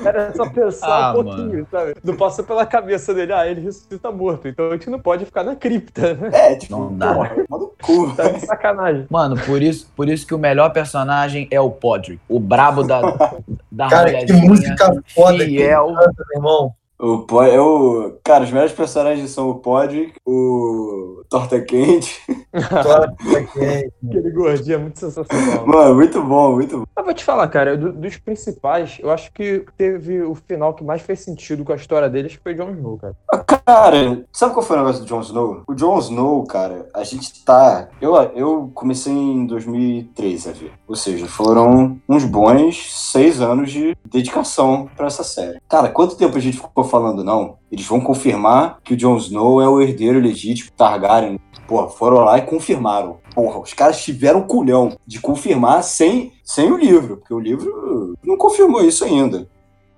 era 0.05 0.35
só 0.35 0.49
pensar 0.51 0.87
Ah, 0.87 1.11
um 1.13 1.15
pouquinho, 1.25 1.67
sabe? 1.71 1.95
Não 2.05 2.17
passa 2.17 2.43
pela 2.43 2.67
cabeça 2.67 3.15
dele, 3.15 3.33
ah, 3.33 3.47
ele 3.47 3.63
ressuscita 3.63 4.11
morto, 4.11 4.47
então 4.49 4.69
a 4.69 4.73
gente 4.73 4.91
não 4.91 5.01
pode 5.01 5.25
ficar 5.25 5.43
na 5.45 5.57
cripta, 5.57 6.15
né? 6.15 6.31
É, 6.33 6.55
tipo, 6.57 6.77
Não 6.77 6.97
dá. 6.97 7.15
porra, 7.15 7.37
manda 7.49 7.67
cu. 7.83 8.13
Tá 8.15 8.29
de 8.29 8.41
sacanagem. 8.41 9.07
Mano, 9.11 9.37
por 9.47 9.63
isso, 9.63 9.91
por 9.97 10.09
isso 10.09 10.27
que 10.27 10.35
o 10.35 10.39
melhor 10.39 10.71
personagem 10.73 11.49
é 11.51 11.61
o 11.61 11.71
Podrick. 11.71 12.21
O 12.29 12.39
brabo 12.39 12.83
da, 12.83 13.01
da 13.71 13.89
Cara, 13.89 14.25
que 14.25 14.33
música 14.33 14.93
foda 15.15 15.39
que 15.39 15.43
ele 15.45 15.57
fiel. 15.59 15.87
canta, 15.95 16.25
meu 16.29 16.37
irmão. 16.39 16.75
O, 17.03 17.19
Po- 17.27 17.43
é 17.43 17.61
o, 17.61 18.17
cara, 18.23 18.45
os 18.45 18.51
melhores 18.53 18.73
personagens 18.73 19.29
são 19.31 19.51
o 19.51 19.57
Podrick, 19.57 20.13
o 20.25 21.23
Torta 21.29 21.61
Quente. 21.61 22.21
É 22.55 23.43
quente. 23.45 23.93
Aquele 24.07 24.31
gordinho 24.31 24.75
é 24.75 24.79
muito 24.79 24.99
sensacional. 24.99 25.67
Mano, 25.67 25.95
muito 25.95 26.23
bom, 26.23 26.53
muito 26.55 26.79
bom. 26.81 26.85
Mas 26.95 27.05
vou 27.07 27.15
te 27.15 27.25
falar, 27.25 27.49
cara, 27.49 27.77
do- 27.79 27.93
dos 27.95 28.19
principais, 28.19 28.99
eu 29.03 29.11
acho 29.11 29.33
que 29.33 29.65
teve 29.79 30.23
o 30.23 30.35
final 30.35 30.75
que 30.75 30.85
mais 30.85 31.01
fez 31.01 31.21
sentido 31.21 31.65
com 31.65 31.73
a 31.73 31.77
história 31.77 32.11
deles, 32.11 32.37
que 32.37 32.43
foi 32.43 32.55
Jon 32.55 32.71
Snow, 32.73 32.99
cara. 32.99 33.17
Cara, 33.65 34.25
sabe 34.33 34.53
qual 34.53 34.65
foi 34.67 34.77
o 34.77 34.81
negócio 34.81 35.03
do 35.03 35.09
Jon 35.09 35.21
Snow? 35.23 35.63
O 35.67 35.75
Jon 35.75 35.99
Snow, 35.99 36.45
cara, 36.47 36.87
a 36.95 37.03
gente 37.05 37.43
tá. 37.43 37.89
Eu, 38.01 38.15
eu 38.35 38.71
comecei 38.75 39.13
em 39.13 39.47
2003 39.47 40.49
a 40.49 40.53
ver. 40.53 40.73
Ou 40.87 40.95
seja, 40.95 41.27
foram 41.27 41.99
uns 42.07 42.25
bons 42.27 42.93
seis 43.11 43.41
anos 43.41 43.71
de 43.73 43.97
dedicação 44.05 44.91
pra 44.95 45.07
essa 45.07 45.25
série. 45.25 45.59
Cara, 45.69 45.89
quanto 45.89 46.17
tempo 46.17 46.37
a 46.37 46.41
gente 46.41 46.59
ficou 46.59 46.85
falando, 46.93 47.25
não? 47.25 47.57
Eles 47.71 47.87
vão 47.87 48.03
confirmar 48.03 48.79
que 48.85 48.93
o 48.93 48.97
Jon 48.97 49.17
Snow 49.17 49.63
é 49.63 49.69
o 49.69 49.81
herdeiro 49.81 50.21
legítimo 50.21 50.71
Targaryen. 50.77 51.41
Porra, 51.67 51.89
foram 51.89 52.19
lá 52.19 52.37
e 52.37 52.43
confirmaram. 52.43 53.17
Porra, 53.35 53.59
os 53.59 53.73
caras 53.73 54.05
tiveram 54.05 54.43
culhão 54.43 54.95
de 55.07 55.19
confirmar 55.19 55.83
sem, 55.83 56.35
sem 56.45 56.71
o 56.71 56.77
livro, 56.77 57.17
porque 57.17 57.33
o 57.33 57.41
livro 57.41 58.15
não 58.23 58.37
confirmou 58.37 58.85
isso 58.85 59.07
ainda. 59.07 59.49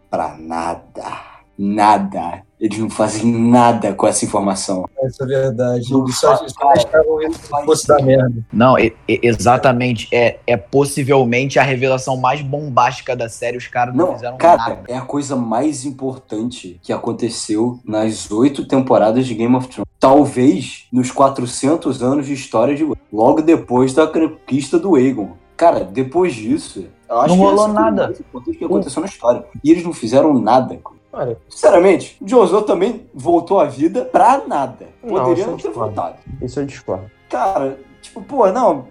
Pra 0.08 0.36
nada. 0.38 1.34
Nada. 1.58 2.44
Eles 2.64 2.78
não 2.78 2.88
fazem 2.88 3.30
nada 3.30 3.92
com 3.92 4.06
essa 4.06 4.24
informação. 4.24 4.88
Essa 5.02 5.24
é 5.24 5.26
verdade. 5.26 5.92
Não 5.92 6.04
Eles 6.04 6.18
só, 6.18 6.34
só 6.34 7.64
fosse 7.66 7.86
da 7.86 8.00
merda. 8.00 8.32
Não, 8.50 8.74
exatamente. 9.06 10.08
É, 10.10 10.38
é 10.46 10.56
possivelmente 10.56 11.58
a 11.58 11.62
revelação 11.62 12.16
mais 12.16 12.40
bombástica 12.40 13.14
da 13.14 13.28
série. 13.28 13.58
Os 13.58 13.66
caras 13.66 13.94
não, 13.94 14.06
Não, 14.06 14.14
fizeram 14.14 14.38
cara, 14.38 14.56
nada. 14.56 14.82
é 14.88 14.96
a 14.96 15.02
coisa 15.02 15.36
mais 15.36 15.84
importante 15.84 16.80
que 16.82 16.90
aconteceu 16.90 17.78
nas 17.84 18.30
oito 18.30 18.66
temporadas 18.66 19.26
de 19.26 19.34
Game 19.34 19.54
of 19.54 19.68
Thrones. 19.68 19.84
Talvez 20.00 20.86
nos 20.90 21.10
400 21.10 22.02
anos 22.02 22.24
de 22.26 22.32
história 22.32 22.74
de. 22.74 22.90
Logo 23.12 23.42
depois 23.42 23.92
da 23.92 24.06
conquista 24.06 24.78
do 24.78 24.94
Aegon. 24.96 25.32
Cara, 25.54 25.80
depois 25.84 26.34
disso, 26.34 26.86
eu 27.10 27.20
acho 27.20 27.28
Não 27.28 27.36
que 27.36 27.42
rolou 27.42 27.64
foi 27.66 27.70
o 27.70 27.74
nada. 27.74 28.14
importante 28.18 28.58
que 28.58 28.64
aconteceu 28.64 29.00
na 29.02 29.06
história. 29.06 29.44
E 29.62 29.70
eles 29.70 29.84
não 29.84 29.92
fizeram 29.92 30.32
nada. 30.40 30.80
Olha, 31.16 31.36
Sinceramente, 31.48 32.16
o 32.20 32.24
Jon 32.26 32.44
Snow 32.44 32.62
também 32.62 33.02
voltou 33.14 33.60
à 33.60 33.64
vida 33.66 34.04
pra 34.04 34.42
nada. 34.46 34.86
Não, 35.02 35.14
Poderia 35.14 35.44
não 35.46 35.52
eu 35.52 35.56
ter 35.58 35.68
discordo. 35.68 35.94
voltado. 35.94 36.16
isso 36.42 36.60
eu 36.60 36.66
discordo. 36.66 37.04
Cara, 37.30 37.78
tipo, 38.02 38.20
pô, 38.22 38.50
não. 38.50 38.86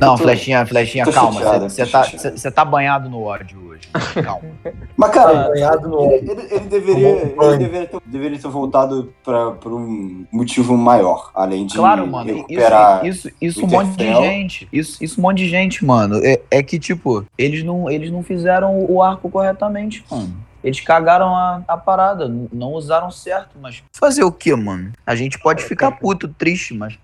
Não, 0.00 0.16
tô- 0.16 0.24
flechinha, 0.24 0.66
flechinha, 0.66 1.04
tô 1.04 1.12
calma. 1.12 1.40
Você 1.68 1.86
tá, 1.86 2.02
chateado. 2.02 2.18
cê- 2.18 2.36
cê 2.38 2.50
tá 2.50 2.64
banhado 2.64 3.08
no 3.08 3.22
ódio 3.22 3.58
hoje. 3.68 3.82
Calma. 4.24 4.48
Mas, 4.96 5.10
Tá 5.10 5.14
cara, 5.14 5.48
banhado 5.50 5.88
no 5.88 6.00
Ele, 6.12 6.30
ele- 6.32 6.48
ele 6.50 6.64
deveria, 6.68 7.08
um 7.08 7.42
ele 7.44 7.58
deveria, 7.58 7.86
ter, 7.86 8.00
deveria 8.04 8.38
ter 8.40 8.48
voltado 8.48 9.12
pra, 9.22 9.52
por 9.52 9.72
um 9.72 10.24
motivo 10.32 10.76
maior, 10.76 11.30
além 11.34 11.64
de 11.66 11.76
Claro, 11.76 12.06
mano. 12.08 12.34
recuperar. 12.34 13.06
Isso, 13.06 13.28
isso, 13.28 13.36
isso 13.40 13.64
um 13.64 13.68
monte 13.68 13.96
de 13.96 14.06
gente. 14.12 14.68
Isso, 14.72 15.04
isso 15.04 15.20
um 15.20 15.22
monte 15.22 15.38
de 15.38 15.48
gente, 15.48 15.84
mano. 15.84 16.16
É, 16.24 16.40
é 16.50 16.62
que, 16.62 16.78
tipo, 16.78 17.24
eles 17.36 17.62
não, 17.62 17.88
eles 17.88 18.10
não 18.10 18.22
fizeram 18.22 18.84
o 18.90 19.00
arco 19.00 19.30
corretamente, 19.30 20.04
mano. 20.10 20.34
Eles 20.62 20.80
cagaram 20.80 21.34
a, 21.34 21.62
a 21.68 21.76
parada, 21.76 22.28
não 22.52 22.72
usaram 22.72 23.10
certo, 23.10 23.56
mas 23.60 23.82
fazer 23.92 24.24
o 24.24 24.32
que, 24.32 24.54
mano? 24.54 24.92
A 25.06 25.14
gente 25.14 25.38
pode 25.38 25.62
ficar 25.64 25.92
puto, 25.92 26.28
triste, 26.28 26.74
mas 26.74 26.98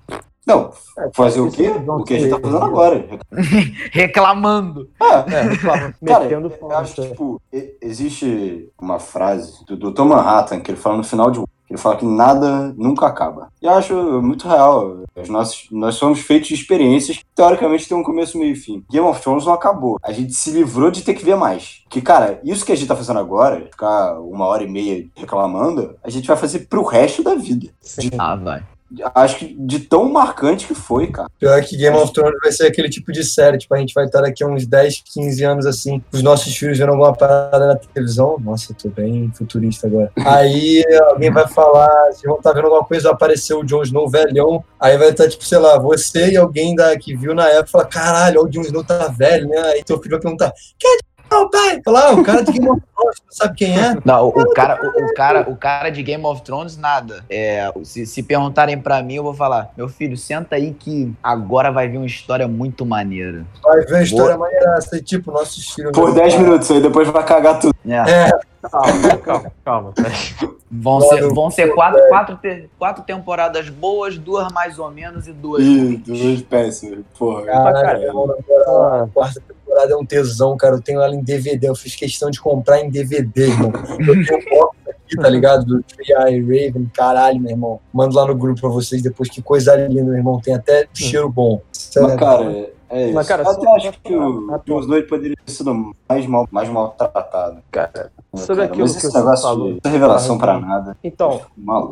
Não, 0.46 0.72
É, 0.98 1.10
fazer 1.14 1.40
o 1.40 1.50
quê? 1.50 1.68
O 1.86 2.04
que 2.04 2.14
a 2.14 2.18
gente 2.18 2.30
tá 2.30 2.40
fazendo 2.40 2.64
agora. 2.64 3.04
reclamando. 3.92 4.90
É, 5.00 5.34
É, 5.34 5.42
reclama, 5.42 5.94
cara, 6.04 6.20
metendo 6.20 6.52
eu 6.60 6.76
acho 6.76 6.94
que, 6.94 7.00
falta. 7.02 7.10
tipo, 7.10 7.42
existe 7.80 8.68
uma 8.80 8.98
frase 8.98 9.64
do 9.64 9.76
Dr. 9.76 10.02
Manhattan 10.02 10.60
que 10.60 10.70
ele 10.70 10.78
fala 10.78 10.96
no 10.96 11.04
final 11.04 11.30
de 11.30 11.40
um. 11.40 11.44
Ele 11.68 11.78
fala 11.78 11.96
que 11.96 12.04
nada 12.04 12.74
nunca 12.76 13.06
acaba. 13.06 13.48
E 13.60 13.66
eu 13.66 13.72
acho 13.72 13.94
muito 14.22 14.46
real. 14.46 14.98
Os 15.16 15.28
nossos, 15.28 15.66
nós 15.70 15.94
somos 15.94 16.20
feitos 16.20 16.48
de 16.48 16.54
experiências 16.54 17.18
que, 17.18 17.24
teoricamente, 17.34 17.88
têm 17.88 17.96
um 17.96 18.02
começo, 18.02 18.38
meio 18.38 18.52
e 18.52 18.56
fim. 18.56 18.84
Game 18.90 19.06
of 19.06 19.20
Thrones 19.20 19.46
não 19.46 19.52
acabou. 19.52 19.98
A 20.02 20.12
gente 20.12 20.34
se 20.34 20.50
livrou 20.50 20.90
de 20.90 21.02
ter 21.02 21.14
que 21.14 21.24
ver 21.24 21.36
mais. 21.36 21.82
Que, 21.88 22.00
cara, 22.00 22.40
isso 22.44 22.64
que 22.64 22.72
a 22.72 22.76
gente 22.76 22.88
tá 22.88 22.96
fazendo 22.96 23.18
agora, 23.18 23.66
ficar 23.70 24.20
uma 24.20 24.46
hora 24.46 24.62
e 24.62 24.70
meia 24.70 25.06
reclamando, 25.14 25.96
a 26.02 26.10
gente 26.10 26.28
vai 26.28 26.36
fazer 26.36 26.60
pro 26.68 26.84
resto 26.84 27.22
da 27.22 27.34
vida. 27.34 27.68
Sim. 27.80 28.10
Ah, 28.18 28.36
vai. 28.36 28.62
Acho 29.14 29.38
que 29.38 29.56
de 29.58 29.80
tão 29.80 30.10
marcante 30.10 30.66
que 30.66 30.74
foi, 30.74 31.08
cara. 31.08 31.28
Pior 31.38 31.62
que 31.62 31.76
Game 31.76 31.96
of 31.96 32.12
Thrones 32.12 32.38
vai 32.42 32.52
ser 32.52 32.66
aquele 32.66 32.88
tipo 32.88 33.12
de 33.12 33.24
série, 33.24 33.58
tipo, 33.58 33.74
a 33.74 33.78
gente 33.78 33.94
vai 33.94 34.06
estar 34.06 34.20
daqui 34.20 34.42
a 34.42 34.46
uns 34.46 34.66
10, 34.66 35.02
15 35.04 35.44
anos 35.44 35.66
assim, 35.66 36.02
os 36.12 36.22
nossos 36.22 36.56
filhos 36.56 36.78
vendo 36.78 36.90
alguma 36.90 37.12
parada 37.14 37.66
na 37.66 37.76
televisão. 37.76 38.36
Nossa, 38.38 38.72
eu 38.72 38.76
tô 38.76 38.88
bem 38.88 39.30
futurista 39.34 39.86
agora. 39.86 40.10
Aí 40.24 40.82
alguém 41.08 41.30
vai 41.30 41.46
falar, 41.48 42.06
vocês 42.06 42.22
vão 42.22 42.36
estar 42.36 42.52
vendo 42.52 42.66
alguma 42.66 42.84
coisa, 42.84 43.04
vai 43.04 43.12
aparecer 43.12 43.54
o 43.54 43.64
Jon 43.64 43.82
Snow 43.82 44.08
velhão, 44.08 44.62
aí 44.78 44.96
vai 44.98 45.10
estar, 45.10 45.28
tipo, 45.28 45.44
sei 45.44 45.58
lá, 45.58 45.78
você 45.78 46.32
e 46.32 46.36
alguém 46.36 46.74
da, 46.74 46.96
que 46.98 47.16
viu 47.16 47.34
na 47.34 47.48
época 47.48 47.70
fala, 47.70 47.84
caralho, 47.86 48.42
o 48.42 48.48
Jon 48.48 48.62
Snow 48.62 48.84
tá 48.84 49.08
velho, 49.08 49.48
né? 49.48 49.58
Aí 49.58 49.84
teu 49.84 49.98
filho 49.98 50.12
vai 50.12 50.20
perguntar, 50.20 50.52
quem 50.78 50.90
é 50.90 51.13
Snow, 51.34 51.50
pai? 51.50 51.80
Fala, 51.84 52.00
ah, 52.08 52.12
o 52.14 52.22
cara 52.22 52.42
de 52.42 52.52
Game 52.52 52.68
of 52.70 52.80
Thrones, 52.94 53.16
não 53.24 53.32
sabe 53.32 53.54
quem 53.56 53.78
é? 53.78 53.96
Não, 54.04 54.26
o, 54.26 54.28
o 54.28 54.52
cara, 54.54 54.78
o, 54.82 54.86
o 54.86 55.14
cara, 55.14 55.50
o 55.50 55.56
cara 55.56 55.90
de 55.90 56.02
Game 56.02 56.24
of 56.24 56.42
Thrones, 56.42 56.76
nada. 56.76 57.24
É, 57.28 57.72
se, 57.82 58.06
se 58.06 58.22
perguntarem 58.22 58.78
pra 58.80 59.02
mim, 59.02 59.14
eu 59.14 59.22
vou 59.22 59.34
falar: 59.34 59.70
meu 59.76 59.88
filho, 59.88 60.16
senta 60.16 60.56
aí 60.56 60.72
que 60.72 61.12
agora 61.22 61.70
vai 61.72 61.88
vir 61.88 61.98
uma 61.98 62.06
história 62.06 62.46
muito 62.46 62.86
maneira. 62.86 63.44
Vai 63.62 63.80
ver 63.80 63.96
a 63.96 64.02
história 64.02 64.36
maneiraça, 64.36 64.96
e, 64.96 65.02
tipo, 65.02 65.32
nossos 65.32 65.68
filhos... 65.72 65.92
Por 65.92 66.06
vão 66.06 66.14
10 66.14 66.32
falar, 66.34 66.44
minutos, 66.44 66.70
aí 66.70 66.80
depois 66.80 67.08
vai 67.08 67.24
cagar 67.24 67.58
tudo. 67.58 67.74
É, 67.86 68.30
Calma, 68.70 69.16
calma, 69.18 69.52
calma. 69.62 69.92
vão 70.70 70.98
Mano, 70.98 71.08
ser, 71.10 71.28
vão 71.34 71.50
ser 71.50 71.74
quatro, 71.74 72.00
quatro, 72.08 72.36
te- 72.38 72.70
quatro 72.78 73.02
temporadas 73.04 73.68
boas, 73.68 74.16
duas 74.16 74.50
mais 74.54 74.78
ou 74.78 74.90
menos 74.90 75.28
e 75.28 75.32
duas. 75.34 75.62
Ih, 75.62 75.98
duas 75.98 76.40
péssimas. 76.40 77.00
Porra. 77.18 77.44
Caralho, 77.44 78.34
Ah, 78.66 79.02
a 79.04 79.08
quarta 79.12 79.42
temporada 79.74 79.92
é 79.92 79.96
um 79.96 80.04
tesão, 80.04 80.56
cara. 80.56 80.76
Eu 80.76 80.80
tenho 80.82 81.00
ela 81.00 81.14
em 81.14 81.22
DVD. 81.22 81.68
Eu 81.68 81.74
fiz 81.74 81.94
questão 81.96 82.30
de 82.30 82.40
comprar 82.40 82.80
em 82.80 82.90
DVD, 82.90 83.48
irmão. 83.48 83.72
Eu 83.98 84.24
tenho 84.24 84.38
um 84.40 84.58
box 84.58 84.76
aqui, 84.88 85.16
tá 85.16 85.28
ligado? 85.28 85.64
Do 85.64 85.82
Tree 85.82 86.06
Eye 86.16 86.40
Raven. 86.40 86.90
Caralho, 86.94 87.40
meu 87.40 87.50
irmão. 87.50 87.80
Mando 87.92 88.14
lá 88.16 88.26
no 88.26 88.34
grupo 88.34 88.60
pra 88.60 88.70
vocês 88.70 89.02
depois. 89.02 89.28
Que 89.28 89.42
coisa 89.42 89.74
linda, 89.74 90.02
meu 90.04 90.14
irmão. 90.14 90.40
Tem 90.40 90.54
até 90.54 90.86
cheiro 90.94 91.28
bom. 91.28 91.60
Sério. 91.72 92.08
Mas, 92.08 92.18
cara, 92.18 92.44
é 92.90 93.04
isso. 93.06 93.14
Mas, 93.14 93.26
cara, 93.28 93.42
eu 93.42 93.48
até 93.50 93.70
acho 93.88 94.00
que 94.00 94.14
o 94.14 94.46
só- 94.46 94.58
Jon 94.66 94.80
Snow 94.80 95.02
poderia 95.04 95.36
ter 95.44 95.52
sido 95.52 95.92
mais 96.08 96.26
mal, 96.26 96.48
mais 96.50 96.68
maltratado. 96.68 97.58
cara, 97.70 98.12
Sobre 98.36 98.56
cara? 98.62 98.66
aquilo 98.68 98.82
Mas 98.84 98.92
que 98.92 98.98
esse 98.98 99.10
você 99.10 99.18
negócio 99.18 99.42
falou. 99.48 99.72
de 99.72 99.78
essa 99.82 99.88
revelação 99.92 100.38
pra 100.38 100.58
nada. 100.60 100.96
então. 101.02 101.40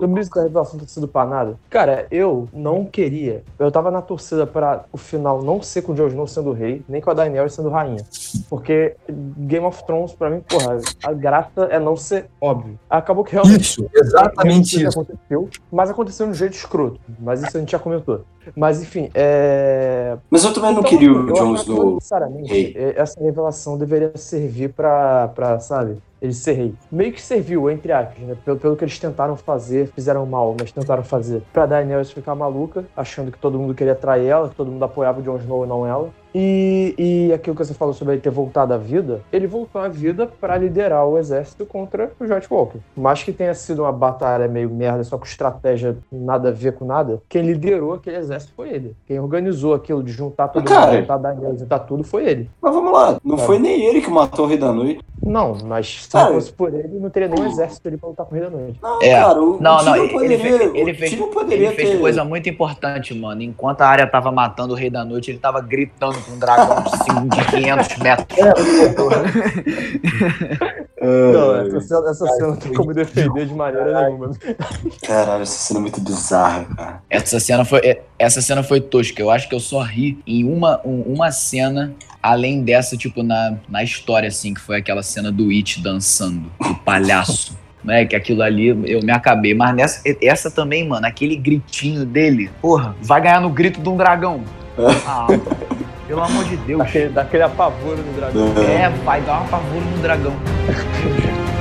Sobre 0.01 0.21
isso 0.21 0.31
da 0.31 0.43
revelação 0.43 0.79
ter 0.81 0.89
sido 0.89 1.09
pra 1.09 1.25
nada. 1.25 1.57
Cara, 1.71 2.07
eu 2.11 2.49
não 2.53 2.85
queria. 2.85 3.43
Eu 3.59 3.71
tava 3.71 3.91
na 3.91 4.03
torcida 4.03 4.47
pra 4.47 4.85
o 4.93 4.97
final 4.97 5.43
não 5.43 5.63
ser 5.63 5.83
com 5.83 5.93
o 5.93 5.95
Jon 5.95 6.09
Snow 6.09 6.27
sendo 6.27 6.53
rei, 6.53 6.83
nem 6.89 7.01
com 7.01 7.11
a 7.11 7.15
Daenerys 7.15 7.53
sendo 7.55 7.69
rainha. 7.69 8.03
Porque 8.49 8.97
Game 9.11 9.65
of 9.67 9.85
Thrones, 9.85 10.13
pra 10.13 10.31
mim, 10.31 10.41
porra, 10.49 10.79
a 11.05 11.13
graça 11.13 11.65
é 11.71 11.79
não 11.79 11.97
ser 11.97 12.27
óbvio. 12.41 12.79
Acabou 12.89 13.25
que 13.25 13.33
realmente. 13.33 13.61
Isso, 13.63 13.89
exatamente 13.95 14.83
isso. 14.83 14.89
aconteceu, 15.01 15.49
mas 15.71 15.91
aconteceu 15.91 16.27
de 16.27 16.33
um 16.33 16.35
jeito 16.35 16.55
escroto. 16.55 17.01
Mas 17.21 17.43
isso 17.43 17.57
a 17.57 17.61
gente 17.61 17.73
já 17.73 17.79
comentou. 17.79 18.23
Mas 18.57 18.83
enfim, 18.83 19.09
é. 19.15 20.17
Mas 20.31 20.45
eu 20.45 20.53
também 20.53 20.73
não 20.73 20.81
Então, 20.81 20.91
queria 20.91 21.09
eu 21.09 21.15
o 21.21 21.33
Jon 21.33 21.55
Snow. 21.55 21.95
necessariamente 21.95 22.53
rei. 22.53 22.75
eh, 22.77 22.95
essa 22.97 23.21
revelação 23.21 23.79
deveria 23.79 24.11
servir 24.17 24.73
pra, 24.73 25.29
pra 25.29 25.61
sabe, 25.61 25.97
ele 26.23 26.33
ser 26.33 26.53
rei. 26.53 26.75
Meio 26.91 27.13
que 27.13 27.21
serviu, 27.21 27.69
entre 27.69 27.91
aspas, 27.93 28.19
né? 28.19 28.37
Pelo, 28.45 28.57
pelo 28.57 28.77
que 28.77 28.85
eles 28.85 28.99
tentaram 28.99 29.37
fazer, 29.37 29.89
fizeram 29.93 30.25
mal, 30.25 30.55
mas 30.59 30.71
tentaram 30.71 31.03
fazer. 31.03 31.43
Pra 31.53 31.67
Daenerys 31.67 32.13
ficar 32.13 32.37
maluca, 32.37 32.85
achando 32.97 33.33
que 33.33 33.39
todo 33.39 33.59
mundo 33.59 33.75
queria 33.75 33.97
trair 33.97 34.27
ela, 34.27 34.49
que 34.49 34.55
todo 34.55 34.71
mundo 34.71 34.85
apoiava 34.85 35.21
o 35.21 35.23
Jon 35.23 35.37
Snow 35.39 35.65
e 35.65 35.69
não 35.69 35.85
ela. 35.85 36.11
E, 36.35 36.95
e 36.97 37.33
aquilo 37.33 37.55
que 37.55 37.65
você 37.65 37.75
falou 37.75 37.93
sobre 37.93 38.15
ele 38.15 38.23
ter 38.23 38.31
voltado 38.31 38.73
à 38.73 38.79
vida, 38.79 39.21
ele 39.31 39.47
voltou 39.47 39.83
à 39.83 39.89
vida 39.89 40.27
para 40.27 40.57
liderar 40.57 41.07
o 41.07 41.19
exército 41.19 41.67
contra 41.67 42.11
o 42.19 42.27
George 42.27 42.47
Walker. 42.51 42.79
Mais 42.97 43.23
que 43.23 43.33
tenha 43.33 43.53
sido 43.53 43.83
uma 43.83 43.93
batalha 43.93 44.49
meio 44.49 44.71
merda, 44.71 45.05
só 45.05 45.19
com 45.19 45.25
estratégia 45.25 45.97
nada 46.11 46.49
a 46.49 46.53
ver 46.53 46.73
com 46.73 46.87
nada, 46.87 47.21
quem 47.29 47.43
liderou 47.43 47.93
aquele 47.93 48.17
exército 48.17 48.55
foi 48.55 48.71
ele. 48.71 48.97
Quem 49.07 49.21
organizou 49.21 49.75
aquilo 49.75 50.03
de 50.03 50.13
juntar 50.13 50.49
todo 50.49 50.65
Cara. 50.65 50.87
mundo, 50.87 51.01
juntar 51.01 51.19
Daenerys, 51.19 51.61
juntar 51.61 51.81
tudo, 51.81 52.03
foi 52.03 52.25
ele. 52.25 52.51
Mas 52.63 52.75
vamos 52.75 52.93
lá, 52.93 53.21
não 53.23 53.37
foi 53.37 53.59
nem 53.59 53.83
ele 53.85 54.01
que 54.01 54.11
matou 54.11 54.47
o 54.47 54.49
Rei 54.49 54.57
da 54.57 54.73
Noite. 54.73 55.05
Não, 55.25 55.57
mas 55.65 56.03
se 56.03 56.09
Cara. 56.11 56.27
não 56.27 56.35
fosse 56.35 56.53
por 56.53 56.75
ele, 56.75 56.99
não 56.99 57.09
teria 57.09 57.29
nenhum 57.29 57.47
exército 57.47 57.87
ali 57.89 57.97
pra 57.97 58.09
lutar 58.09 58.27
com 58.27 58.35
o 58.35 58.39
Rei 58.39 58.45
da 58.45 58.51
Noite. 58.51 58.79
Não, 58.83 59.03
É. 59.03 59.21
cara, 59.21 59.41
o, 59.41 59.59
Não, 59.63 59.79
o 59.79 59.83
não, 59.85 59.97
ele, 59.97 60.09
poderia, 60.13 60.39
fez, 60.39 60.75
ele 60.75 60.95
fez, 60.95 61.11
Tyrion 61.13 61.29
poderia 61.29 61.67
ele 61.69 61.77
fez 61.77 61.91
ter... 61.91 62.01
coisa 62.01 62.25
muito 62.25 62.49
importante, 62.49 63.15
mano. 63.15 63.41
Enquanto 63.43 63.83
a 63.83 63.87
área 63.87 64.07
tava 64.07 64.33
matando 64.33 64.75
o 64.75 64.77
Rei 64.77 64.91
da 64.91 65.05
Noite, 65.05 65.31
ele 65.31 65.39
tava 65.39 65.61
gritando 65.61 66.21
com 66.23 66.33
um 66.33 66.39
dragão 66.39 66.83
de, 66.83 66.91
cinco- 67.05 67.29
de 67.29 67.45
500 67.47 67.97
metros. 67.99 68.39
É, 68.39 68.53
Não, 71.03 71.57
essa 71.57 71.81
cena, 71.81 72.11
essa 72.11 72.27
cena 72.29 72.47
não 72.49 72.57
tem 72.57 72.73
como 72.73 72.95
defender 72.95 73.47
de 73.47 73.55
maneira 73.55 74.07
nenhuma. 74.09 74.31
Caralho, 75.05 75.43
essa 75.43 75.59
cena 75.59 75.81
é 75.81 75.83
muito 75.83 76.01
bizarra, 76.01 76.65
cara. 76.77 77.03
Essa 77.11 77.41
cena 77.41 77.65
foi, 77.65 77.81
é, 77.81 78.03
essa 78.19 78.41
cena 78.41 78.63
foi 78.63 78.81
tosca. 78.81 79.21
Eu 79.21 79.31
acho 79.31 79.49
que 79.49 79.55
eu 79.55 79.61
só 79.61 79.81
ri 79.83 80.19
em 80.27 80.45
uma, 80.45 80.81
um- 80.85 81.03
uma 81.03 81.31
cena, 81.33 81.93
além 82.23 82.63
dessa, 82.63 82.97
tipo, 82.97 83.23
na, 83.23 83.57
na 83.69 83.83
história, 83.83 84.29
assim, 84.29 84.55
que 84.55 84.61
foi 84.61 84.77
aquela 84.77 85.03
cena 85.03 85.33
do 85.33 85.51
It 85.51 85.83
dançando, 85.83 86.51
o 86.61 86.75
palhaço. 86.75 87.61
Né, 87.85 88.05
que 88.05 88.15
aquilo 88.15 88.43
ali 88.45 88.69
eu 88.69 89.03
me 89.03 89.11
acabei. 89.11 89.55
Mas 89.55 89.75
nessa, 89.75 90.03
essa 90.23 90.49
também, 90.49 90.87
mano, 90.87 91.05
aquele 91.05 91.35
gritinho 91.35 92.07
dele, 92.07 92.49
porra, 92.61 92.95
vai 93.03 93.21
ganhar 93.21 93.41
no 93.41 93.51
grito 93.51 93.81
de 93.81 93.89
um 93.89 93.97
dragão. 93.97 94.45
Ah, 95.05 95.27
pelo 96.13 96.25
amor 96.25 96.45
de 96.45 96.57
Deus. 96.59 96.79
Daquele, 96.79 97.09
daquele 97.09 97.43
apavoro 97.43 97.97
no 97.97 98.13
dragão. 98.13 98.53
É, 98.69 98.91
vai 99.03 99.23
dar 99.23 99.39
uma 99.39 99.49
pavor 99.49 99.81
no 99.81 100.03
dragão. 100.03 100.35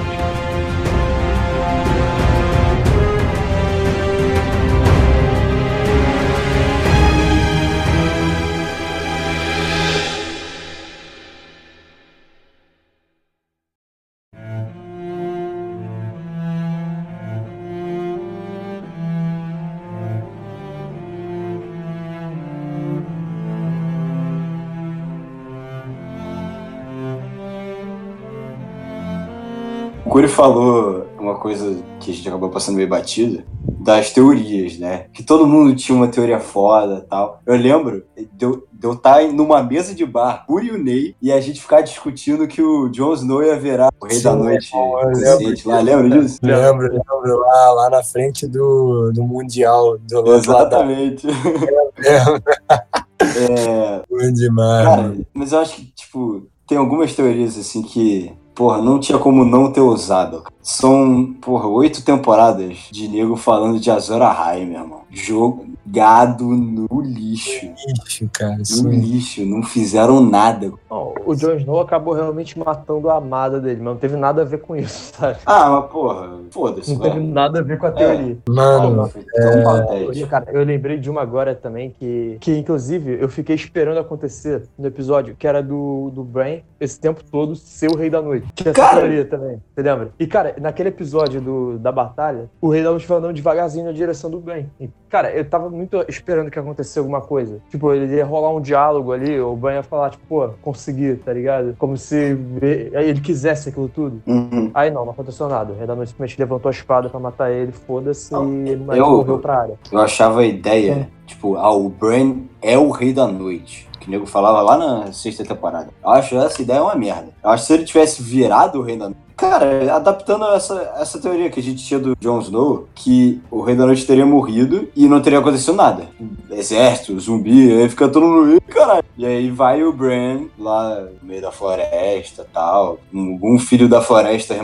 O 30.11 30.13
Curi 30.13 30.27
falou 30.27 31.07
uma 31.17 31.35
coisa 31.35 31.81
que 32.01 32.11
a 32.11 32.13
gente 32.13 32.27
acabou 32.27 32.49
passando 32.49 32.75
meio 32.75 32.89
batido, 32.89 33.43
das 33.79 34.11
teorias, 34.11 34.77
né? 34.77 35.05
Que 35.13 35.23
todo 35.23 35.47
mundo 35.47 35.73
tinha 35.73 35.95
uma 35.95 36.09
teoria 36.09 36.37
foda 36.37 37.01
e 37.05 37.07
tal. 37.07 37.39
Eu 37.45 37.55
lembro 37.55 38.03
de 38.33 38.45
eu, 38.45 38.67
estar 38.91 39.23
numa 39.31 39.63
mesa 39.63 39.95
de 39.95 40.05
bar, 40.05 40.43
Curi 40.45 40.67
e 40.67 40.71
o 40.71 40.77
Ney, 40.77 41.15
e 41.21 41.31
a 41.31 41.39
gente 41.39 41.61
ficar 41.61 41.79
discutindo 41.79 42.45
que 42.45 42.61
o 42.61 42.89
Jon 42.89 43.13
Snow 43.13 43.41
ia 43.41 43.57
virar 43.57 43.89
o 44.01 44.05
Rei 44.05 44.17
Sim, 44.17 44.23
da 44.23 44.35
Noite 44.35 44.69
eu 44.73 44.81
consciente 44.81 45.65
lá. 45.65 45.79
Lembra 45.79 46.09
disso? 46.09 46.39
Lembro, 46.43 46.91
lembro 46.91 47.39
lá, 47.39 47.71
lá 47.71 47.89
na 47.89 48.03
frente 48.03 48.45
do, 48.45 49.13
do 49.13 49.23
Mundial, 49.23 49.97
do 49.97 50.35
Exatamente. 50.35 51.25
Lembro, 51.25 52.43
É, 53.21 54.01
bom 54.09 54.33
demais. 54.33 54.85
Cara, 54.85 55.15
mas 55.33 55.53
eu 55.53 55.59
acho 55.59 55.75
que, 55.75 55.85
tipo, 55.85 56.47
tem 56.67 56.77
algumas 56.77 57.13
teorias, 57.13 57.57
assim, 57.57 57.81
que, 57.81 58.33
porra, 58.55 58.81
não 58.81 58.99
tinha 58.99 59.17
como 59.17 59.43
não 59.43 59.71
ter 59.71 59.81
usado. 59.81 60.43
São, 60.61 61.33
porra, 61.41 61.67
oito 61.67 62.03
temporadas 62.03 62.77
de 62.91 63.07
nego 63.07 63.35
falando 63.35 63.79
de 63.79 63.89
Azor 63.89 64.21
Ahai, 64.21 64.63
meu 64.65 64.81
irmão. 64.81 65.01
Jogado 65.09 66.45
no 66.45 67.01
lixo. 67.01 67.65
Ixi, 68.05 68.29
cara, 68.31 68.57
No 68.57 68.61
isso 68.61 68.87
lixo. 68.87 69.45
Não 69.45 69.63
fizeram 69.63 70.21
nada. 70.21 70.71
Não, 70.89 71.13
o 71.25 71.35
Jon 71.35 71.55
Snow 71.55 71.79
acabou 71.79 72.13
realmente 72.13 72.57
matando 72.57 73.09
a 73.09 73.17
amada 73.17 73.59
dele, 73.59 73.77
mas 73.77 73.93
não 73.93 73.97
teve 73.97 74.15
nada 74.15 74.43
a 74.43 74.45
ver 74.45 74.59
com 74.59 74.75
isso, 74.75 75.11
sabe? 75.17 75.39
Ah, 75.45 75.69
mas, 75.69 75.91
porra, 75.91 76.29
foda-se, 76.51 76.93
Não 76.93 77.01
teve 77.01 77.19
nada 77.19 77.59
a 77.59 77.63
ver 77.63 77.77
com 77.77 77.87
a 77.87 77.91
teoria. 77.91 78.37
Mano, 78.47 79.07
Foi 79.07 79.23
tão 79.23 79.63
patético. 79.63 80.29
Cara, 80.29 80.51
eu 80.51 80.63
lembrei 80.63 80.97
de 80.97 81.09
uma 81.09 81.21
agora 81.21 81.55
também 81.55 81.93
que, 81.99 82.37
que 82.39 82.55
inclusive, 82.55 83.17
eu 83.19 83.27
fiquei 83.27 83.55
esperando 83.55 83.99
acontecer 83.99 84.63
no 84.77 84.87
episódio, 84.87 85.35
que 85.37 85.47
era 85.47 85.61
do, 85.61 86.11
do 86.13 86.23
Bran, 86.23 86.59
esse 86.79 86.99
tempo 86.99 87.21
todo, 87.29 87.55
ser 87.55 87.89
o 87.89 87.95
Rei 87.95 88.09
da 88.09 88.21
Noite. 88.21 88.40
Tinha 88.55 88.71
essa 88.71 88.81
Cara! 88.81 89.01
teoria 89.01 89.25
também, 89.25 89.61
você 89.75 89.81
lembra? 89.81 90.09
E, 90.19 90.27
cara, 90.27 90.55
naquele 90.59 90.89
episódio 90.89 91.41
do, 91.41 91.77
da 91.79 91.91
batalha, 91.91 92.49
o 92.61 92.69
Rei 92.69 92.83
da 92.83 92.89
Noite 92.91 93.05
foi 93.07 93.17
andando 93.17 93.33
devagarzinho 93.33 93.85
na 93.85 93.91
direção 93.91 94.29
do 94.29 94.39
Bran. 94.39 94.63
E, 94.79 94.89
cara, 95.09 95.31
eu 95.31 95.43
tava 95.45 95.69
muito 95.69 96.03
esperando 96.07 96.49
que 96.51 96.59
acontecesse 96.59 96.99
alguma 96.99 97.21
coisa. 97.21 97.59
Tipo, 97.69 97.93
ele 97.93 98.15
ia 98.15 98.25
rolar 98.25 98.53
um 98.53 98.61
diálogo 98.61 99.11
ali, 99.11 99.39
o 99.39 99.55
Bran 99.55 99.75
ia 99.75 99.83
falar, 99.83 100.09
tipo, 100.11 100.23
pô, 100.27 100.49
consegui, 100.61 101.15
tá 101.15 101.33
ligado? 101.33 101.75
Como 101.77 101.97
se 101.97 102.15
ele 102.61 103.19
quisesse 103.21 103.69
aquilo 103.69 103.89
tudo. 103.89 104.21
Uhum. 104.25 104.71
Aí 104.73 104.89
não, 104.91 105.03
não 105.05 105.11
aconteceu 105.11 105.47
nada. 105.47 105.73
O 105.73 105.77
Rei 105.77 105.85
da 105.87 105.95
Noite 105.95 106.09
simplesmente 106.09 106.39
levantou 106.39 106.69
a 106.69 106.71
espada 106.71 107.09
pra 107.09 107.19
matar 107.19 107.51
ele, 107.51 107.71
foda-se, 107.71 108.33
e 108.33 108.69
ele 108.69 108.83
eu- 108.97 109.07
morreu 109.09 109.39
pra 109.39 109.61
área. 109.61 109.75
Eu 109.91 109.99
achava 109.99 110.41
a 110.41 110.45
ideia, 110.45 111.09
tipo, 111.25 111.55
ah, 111.55 111.71
o 111.75 111.89
Bran 111.89 112.37
é 112.61 112.77
o 112.77 112.89
Rei 112.89 113.13
da 113.13 113.27
Noite. 113.27 113.89
Que 114.01 114.07
o 114.07 114.11
nego 114.11 114.25
falava 114.25 114.61
lá 114.61 114.77
na 114.77 115.13
sexta 115.13 115.45
temporada. 115.45 115.89
Eu 116.03 116.09
acho 116.09 116.35
essa 116.35 116.59
ideia 116.61 116.81
uma 116.81 116.95
merda. 116.95 117.29
Eu 117.43 117.51
acho 117.51 117.63
que 117.63 117.67
se 117.67 117.73
ele 117.73 117.85
tivesse 117.85 118.21
virado 118.23 118.79
o 118.79 118.81
Rei 118.81 118.97
da 118.97 119.05
Noite. 119.05 119.19
Cara, 119.37 119.95
adaptando 119.95 120.45
essa, 120.53 120.91
essa 120.99 121.19
teoria 121.19 121.49
que 121.49 121.59
a 121.59 121.63
gente 121.63 121.83
tinha 121.83 121.99
do 121.99 122.15
Jon 122.19 122.39
Snow, 122.41 122.87
que 122.95 123.39
o 123.49 123.61
Rei 123.61 123.75
da 123.75 123.85
Noite 123.85 124.05
teria 124.05 124.25
morrido 124.25 124.87
e 124.95 125.07
não 125.07 125.21
teria 125.21 125.37
acontecido 125.39 125.73
nada. 125.73 126.07
Exército, 126.49 127.19
zumbi, 127.19 127.71
aí 127.71 127.89
fica 127.89 128.07
todo 128.09 128.25
mundo. 128.25 128.55
"Ih, 128.55 128.61
Caralho. 128.61 129.03
E 129.17 129.25
aí 129.25 129.49
vai 129.51 129.83
o 129.83 129.93
Bran 129.93 130.45
lá 130.57 131.01
no 131.21 131.27
meio 131.27 131.41
da 131.41 131.51
floresta 131.51 132.45
tal. 132.53 132.97
Um, 133.13 133.39
um 133.41 133.59
filho 133.59 133.87
da 133.87 134.01
floresta 134.01 134.55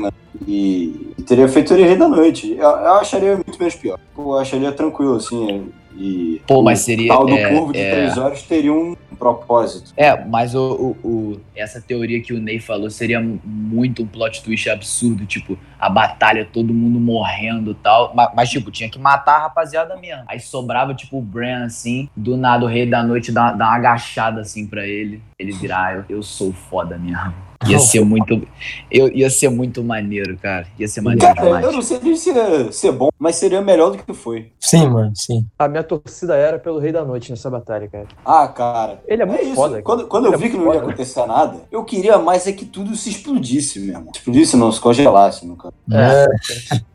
e, 0.48 1.14
e 1.18 1.24
teria 1.24 1.48
feito 1.48 1.74
ele 1.74 1.84
Rei 1.84 1.96
da 1.96 2.08
Noite. 2.08 2.54
Eu, 2.54 2.70
eu 2.70 2.94
acharia 2.96 3.34
muito 3.36 3.58
menos 3.58 3.76
pior. 3.76 4.00
Pô, 4.16 4.36
eu 4.36 4.40
acharia 4.40 4.72
tranquilo, 4.72 5.16
assim. 5.16 5.70
E 6.00 6.42
Pô, 6.48 6.62
mas 6.62 6.82
o 6.82 6.84
seria- 6.84 7.08
tal 7.14 7.26
do 7.26 7.34
é, 7.34 7.50
curvo 7.50 7.74
de 7.74 7.80
é. 7.80 7.92
três 7.92 8.18
horas 8.18 8.44
teria 8.44 8.72
um 8.72 8.96
propósito. 9.18 9.94
É, 9.98 10.24
mas 10.26 10.54
o, 10.56 10.96
o- 11.04 11.08
o- 11.08 11.42
essa 11.56 11.82
teoria 11.82 12.22
que 12.22 12.34
o 12.34 12.40
Ney 12.40 12.60
falou 12.60 12.90
seria 12.90 13.20
muito 13.22 14.04
um 14.04 14.08
plot 14.08 14.44
twist 14.44 14.70
absurdo, 14.70 15.26
tipo, 15.26 15.58
a 15.80 15.90
batalha, 15.90 16.46
todo 16.52 16.74
mundo 16.74 17.00
morrendo 17.00 17.72
e 17.72 17.76
tal. 17.76 18.14
Mas, 18.16 18.30
mas, 18.36 18.50
tipo, 18.50 18.72
tinha 18.72 18.90
que 18.90 19.00
matar 19.00 19.36
a 19.38 19.40
rapaziada 19.44 19.96
mesmo. 19.98 20.24
Aí 20.28 20.40
sobrava, 20.40 20.94
tipo, 20.94 21.18
o 21.18 21.22
Bran, 21.22 21.66
assim, 21.66 22.10
do 22.16 22.38
nada 22.38 22.66
o 22.66 22.68
Rei 22.68 22.86
da 22.90 23.04
Noite 23.04 23.32
dá, 23.32 23.52
dá 23.52 23.66
uma 23.68 23.76
agachada, 23.76 24.42
assim, 24.42 24.66
pra 24.68 24.86
ele. 24.86 25.22
Ele 25.40 25.52
virar, 25.52 25.86
ah, 25.86 25.94
eu, 26.10 26.18
eu 26.18 26.24
sou 26.24 26.52
foda 26.52 26.98
mesmo. 26.98 27.32
Ia 27.68 27.80
ser 27.80 28.02
muito. 28.06 28.48
Eu, 28.90 29.08
ia 29.10 29.32
ser 29.32 29.50
muito 29.50 29.84
maneiro, 29.84 30.38
cara. 30.38 30.68
Ia 30.78 30.88
ser 30.88 31.02
maneiro 31.02 31.26
Cara, 31.26 31.42
demais. 31.48 31.66
eu 31.66 31.72
não 31.72 31.82
sei 31.82 32.16
se 32.16 32.30
ia 32.30 32.72
ser 32.72 32.92
bom, 32.92 33.10
mas 33.18 33.36
seria 33.38 33.62
melhor 33.62 33.90
do 33.90 33.98
que 33.98 34.14
foi. 34.14 34.52
sim, 34.60 34.88
mano, 34.88 35.12
sim. 35.16 35.44
A 35.58 35.68
minha 35.68 35.82
torcida 35.84 36.36
era 36.36 36.60
pelo 36.60 36.78
Rei 36.78 36.92
da 36.92 37.04
Noite 37.04 37.32
nessa 37.32 37.50
batalha, 37.50 37.88
cara. 37.88 38.06
Ah, 38.24 38.48
cara. 38.48 39.02
Ele 39.08 39.24
é 39.24 39.26
muito 39.26 39.44
isso. 39.44 39.56
foda. 39.56 39.72
cara. 39.72 39.82
Quando, 39.82 40.08
quando 40.08 40.26
Ele 40.28 40.36
eu 40.36 40.38
é 40.38 40.42
vi 40.44 40.50
que 40.52 40.56
muito 40.56 40.66
não 40.68 40.74
ia 40.76 40.80
foda. 40.82 40.92
acontecer 40.94 41.26
nada, 41.26 41.58
eu 41.72 41.84
queria 41.84 42.20
mais 42.20 42.46
é 42.46 42.52
que 42.52 42.64
tudo 42.64 42.96
se 42.96 43.10
explodisse 43.10 43.80
mesmo. 43.80 44.12
Explodisse, 44.14 44.56
não, 44.56 44.72
se 44.72 44.80
congelasse, 44.80 45.48
no 45.48 45.56
caso. 45.58 45.74
É, 45.92 46.28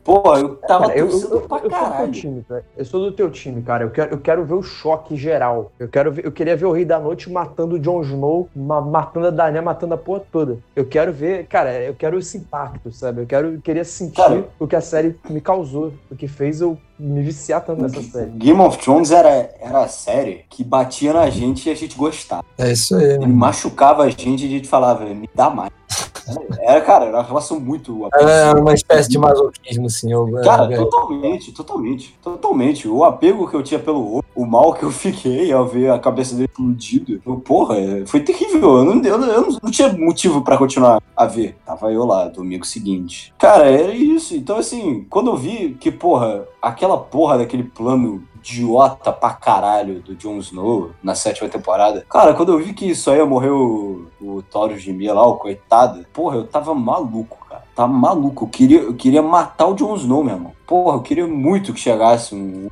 Pô, 0.05 0.36
eu 0.36 0.57
tava 0.57 0.86
Cara, 0.88 0.99
eu, 0.99 1.09
eu, 1.09 1.40
pra 1.43 1.59
eu 1.59 1.61
sou 1.61 1.61
do 1.61 1.61
teu 1.61 1.70
caralho. 1.70 2.12
time, 2.12 2.45
cara. 2.49 2.64
Eu 2.76 2.84
sou 2.84 3.01
do 3.01 3.12
teu 3.12 3.30
time, 3.30 3.62
cara. 3.62 3.84
Eu 3.84 3.90
quero, 3.90 4.11
eu 4.12 4.18
quero 4.18 4.45
ver 4.45 4.55
o 4.55 4.62
choque 4.62 5.16
geral. 5.16 5.70
Eu 5.78 5.88
quero 5.88 6.11
ver, 6.12 6.24
eu 6.24 6.32
queria 6.32 6.57
ver 6.57 6.66
o 6.66 6.72
Rei 6.72 6.84
da 6.84 6.99
Noite 6.99 7.30
matando 7.30 7.76
o 7.76 7.78
Jon 7.78 8.03
Snow, 8.03 8.31
ma- 8.54 8.80
matando 8.80 9.26
a 9.26 9.30
Daenerys, 9.30 9.64
matando 9.64 9.94
a 9.94 9.98
porra 9.98 10.22
toda. 10.32 10.58
Eu 10.74 10.84
quero 10.86 11.12
ver, 11.12 11.46
cara, 11.46 11.72
eu 11.82 11.94
quero 11.94 12.18
esse 12.18 12.38
impacto, 12.38 12.90
sabe? 12.92 13.22
Eu 13.22 13.26
quero, 13.26 13.60
queria 13.60 13.84
sentir 13.84 14.16
Cara. 14.16 14.44
o 14.58 14.66
que 14.66 14.76
a 14.76 14.80
série 14.80 15.16
me 15.28 15.40
causou, 15.40 15.92
o 16.10 16.16
que 16.16 16.26
fez 16.28 16.60
eu 16.60 16.78
me 16.99 17.22
viciar 17.22 17.64
tanto 17.64 17.82
nessa 17.82 18.03
série. 18.03 18.30
Game 18.30 18.61
of 18.61 18.78
Thrones 18.78 19.11
era, 19.11 19.51
era 19.61 19.80
a 19.84 19.88
série 19.88 20.45
que 20.49 20.62
batia 20.62 21.12
na 21.12 21.28
gente 21.30 21.68
e 21.68 21.72
a 21.72 21.74
gente 21.74 21.97
gostava. 21.97 22.45
é 22.59 22.72
isso 22.72 22.95
aí, 22.97 23.05
Ele 23.05 23.18
mano. 23.20 23.34
machucava 23.34 24.03
a 24.05 24.11
gente 24.11 24.45
e 24.45 24.47
a 24.47 24.51
gente 24.51 24.68
falava, 24.68 25.05
me 25.07 25.28
dá 25.34 25.51
mais. 25.51 25.70
Era, 26.61 26.80
cara, 26.80 27.07
era 27.07 27.16
uma 27.18 27.22
relação 27.24 27.59
muito 27.59 28.07
É 28.14 28.53
uma 28.53 28.72
espécie 28.72 29.09
de 29.09 29.18
masoquismo, 29.18 29.86
assim. 29.86 30.12
Eu, 30.12 30.30
Cara, 30.45 30.72
é, 30.72 30.76
totalmente, 30.76 31.51
totalmente, 31.53 32.16
totalmente. 32.22 32.86
O 32.88 33.03
apego 33.05 33.49
que 33.51 33.57
eu 33.57 33.62
tinha 33.62 33.80
pelo 33.80 34.09
outro, 34.09 34.30
o 34.34 34.47
mal 34.47 34.72
que 34.72 34.84
eu 34.84 34.90
fiquei 34.93 35.53
ao 35.53 35.66
ver 35.66 35.90
a 35.90 35.99
cabeça 35.99 36.34
dele 36.36 36.49
explodido, 36.49 37.20
eu, 37.26 37.36
porra, 37.40 37.76
é, 37.76 38.07
foi 38.07 38.20
terrível. 38.20 38.78
Eu 38.78 38.84
não, 38.84 39.03
eu, 39.03 39.18
não- 39.18 39.28
eu 39.28 39.59
não 39.61 39.70
tinha 39.70 39.93
motivo 39.93 40.43
pra 40.43 40.57
continuar 40.57 41.03
a 41.16 41.26
ver. 41.26 41.57
Tava 41.66 41.93
eu 41.93 42.05
lá, 42.05 42.28
domingo 42.28 42.64
seguinte. 42.64 43.34
Cara, 43.36 43.64
era 43.68 43.93
isso. 43.93 44.36
Então, 44.36 44.57
assim, 44.59 45.05
quando 45.11 45.28
eu 45.30 45.36
vi 45.36 45.76
que, 45.80 45.90
porra, 45.90 46.45
aquela 46.62 46.96
porra 46.96 47.38
daquele 47.38 47.64
plano 47.64 48.22
idiota 48.36 49.12
pra 49.12 49.30
caralho 49.30 50.00
do 50.00 50.14
Jon 50.14 50.38
Snow 50.38 50.92
na 51.02 51.14
sétima 51.14 51.48
temporada. 51.48 52.04
Cara, 52.08 52.34
quando 52.34 52.52
eu 52.52 52.58
vi 52.58 52.72
que 52.72 52.88
isso 52.88 53.10
aí 53.10 53.18
ia 53.18 53.26
morrer 53.26 53.50
o, 53.50 54.06
o 54.20 54.42
Taurus 54.42 54.82
de 54.82 54.92
Mia 54.92 55.12
lá, 55.12 55.26
o 55.26 55.36
coitado, 55.36 56.04
porra, 56.12 56.36
eu 56.36 56.46
tava 56.46 56.74
maluco, 56.74 57.44
cara. 57.48 57.64
Tava 57.74 57.92
maluco. 57.92 58.44
Eu 58.44 58.48
queria, 58.48 58.80
eu 58.80 58.94
queria 58.94 59.22
matar 59.22 59.66
o 59.66 59.74
Jon 59.74 59.94
Snow, 59.96 60.22
meu 60.22 60.34
irmão. 60.34 60.52
Porra, 60.66 60.96
eu 60.96 61.02
queria 61.02 61.26
muito 61.26 61.72
que 61.72 61.80
chegasse 61.80 62.34
um. 62.34 62.68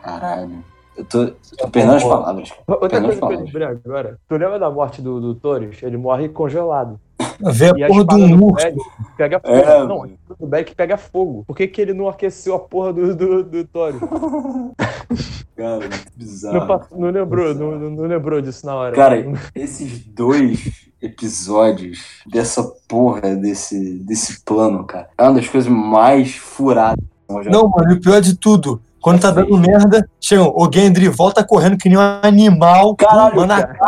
Caralho. 0.00 0.64
Eu 0.96 1.04
tô, 1.04 1.22
eu 1.22 1.36
tô 1.58 1.68
perdendo 1.70 1.96
as 1.96 2.04
palavras. 2.04 2.52
Outra 2.66 2.88
Perdendo 2.88 3.18
coisa 3.18 3.20
que 3.20 3.34
eu 3.34 3.44
lembrei 3.44 3.66
agora. 3.66 4.18
Tu 4.28 4.36
lembra 4.36 4.58
da 4.58 4.70
morte 4.70 5.00
do, 5.00 5.20
do 5.20 5.34
Torres? 5.34 5.82
Ele 5.82 5.96
morre 5.96 6.28
congelado. 6.28 7.00
Vê 7.50 7.84
a 7.84 7.86
porra 7.88 8.04
do 8.04 8.44
urso. 8.46 8.66
Pega 9.16 9.40
fogo. 9.40 9.54
É, 9.54 9.86
não, 9.86 10.10
do 10.38 10.46
Beg 10.46 10.74
pega 10.74 10.96
fogo. 10.96 11.44
Por 11.46 11.56
que, 11.56 11.66
que 11.66 11.80
ele 11.80 11.92
não 11.94 12.08
aqueceu 12.08 12.54
a 12.54 12.58
porra 12.58 12.92
do, 12.92 13.14
do, 13.14 13.44
do 13.44 13.64
Torres? 13.66 14.00
Cara, 15.56 15.80
muito 15.80 16.12
bizarro. 16.16 16.66
Não, 16.92 17.00
não 17.00 17.10
lembrou, 17.10 17.54
não, 17.54 17.78
não- 17.78 17.90
não 17.90 18.04
lembrou 18.04 18.40
disso 18.40 18.64
na 18.66 18.74
hora. 18.74 18.94
Cara, 18.96 19.24
esses 19.54 19.98
dois 20.06 20.88
episódios 21.00 22.22
dessa 22.26 22.62
porra 22.88 23.34
desse, 23.36 23.98
desse 23.98 24.42
plano, 24.44 24.84
cara, 24.84 25.08
é 25.18 25.22
uma 25.22 25.34
das 25.34 25.48
coisas 25.48 25.70
mais 25.70 26.34
furadas. 26.36 27.04
que 27.28 27.34
eu 27.34 27.42
já 27.42 27.50
Não, 27.50 27.68
mano, 27.68 27.92
e 27.92 27.94
o 27.94 28.00
pior 28.00 28.20
de 28.20 28.36
tudo, 28.36 28.80
quando 29.02 29.20
tá 29.20 29.30
dando 29.30 29.58
merda, 29.58 30.08
chega, 30.20 30.42
o 30.42 30.70
Gendry 30.72 31.08
volta 31.08 31.44
correndo 31.44 31.76
que 31.76 31.88
nem 31.88 31.98
um 31.98 32.20
animal, 32.22 32.94
Caralho, 32.96 33.36
mano, 33.36 33.52
a 33.52 33.62
cara. 33.62 33.78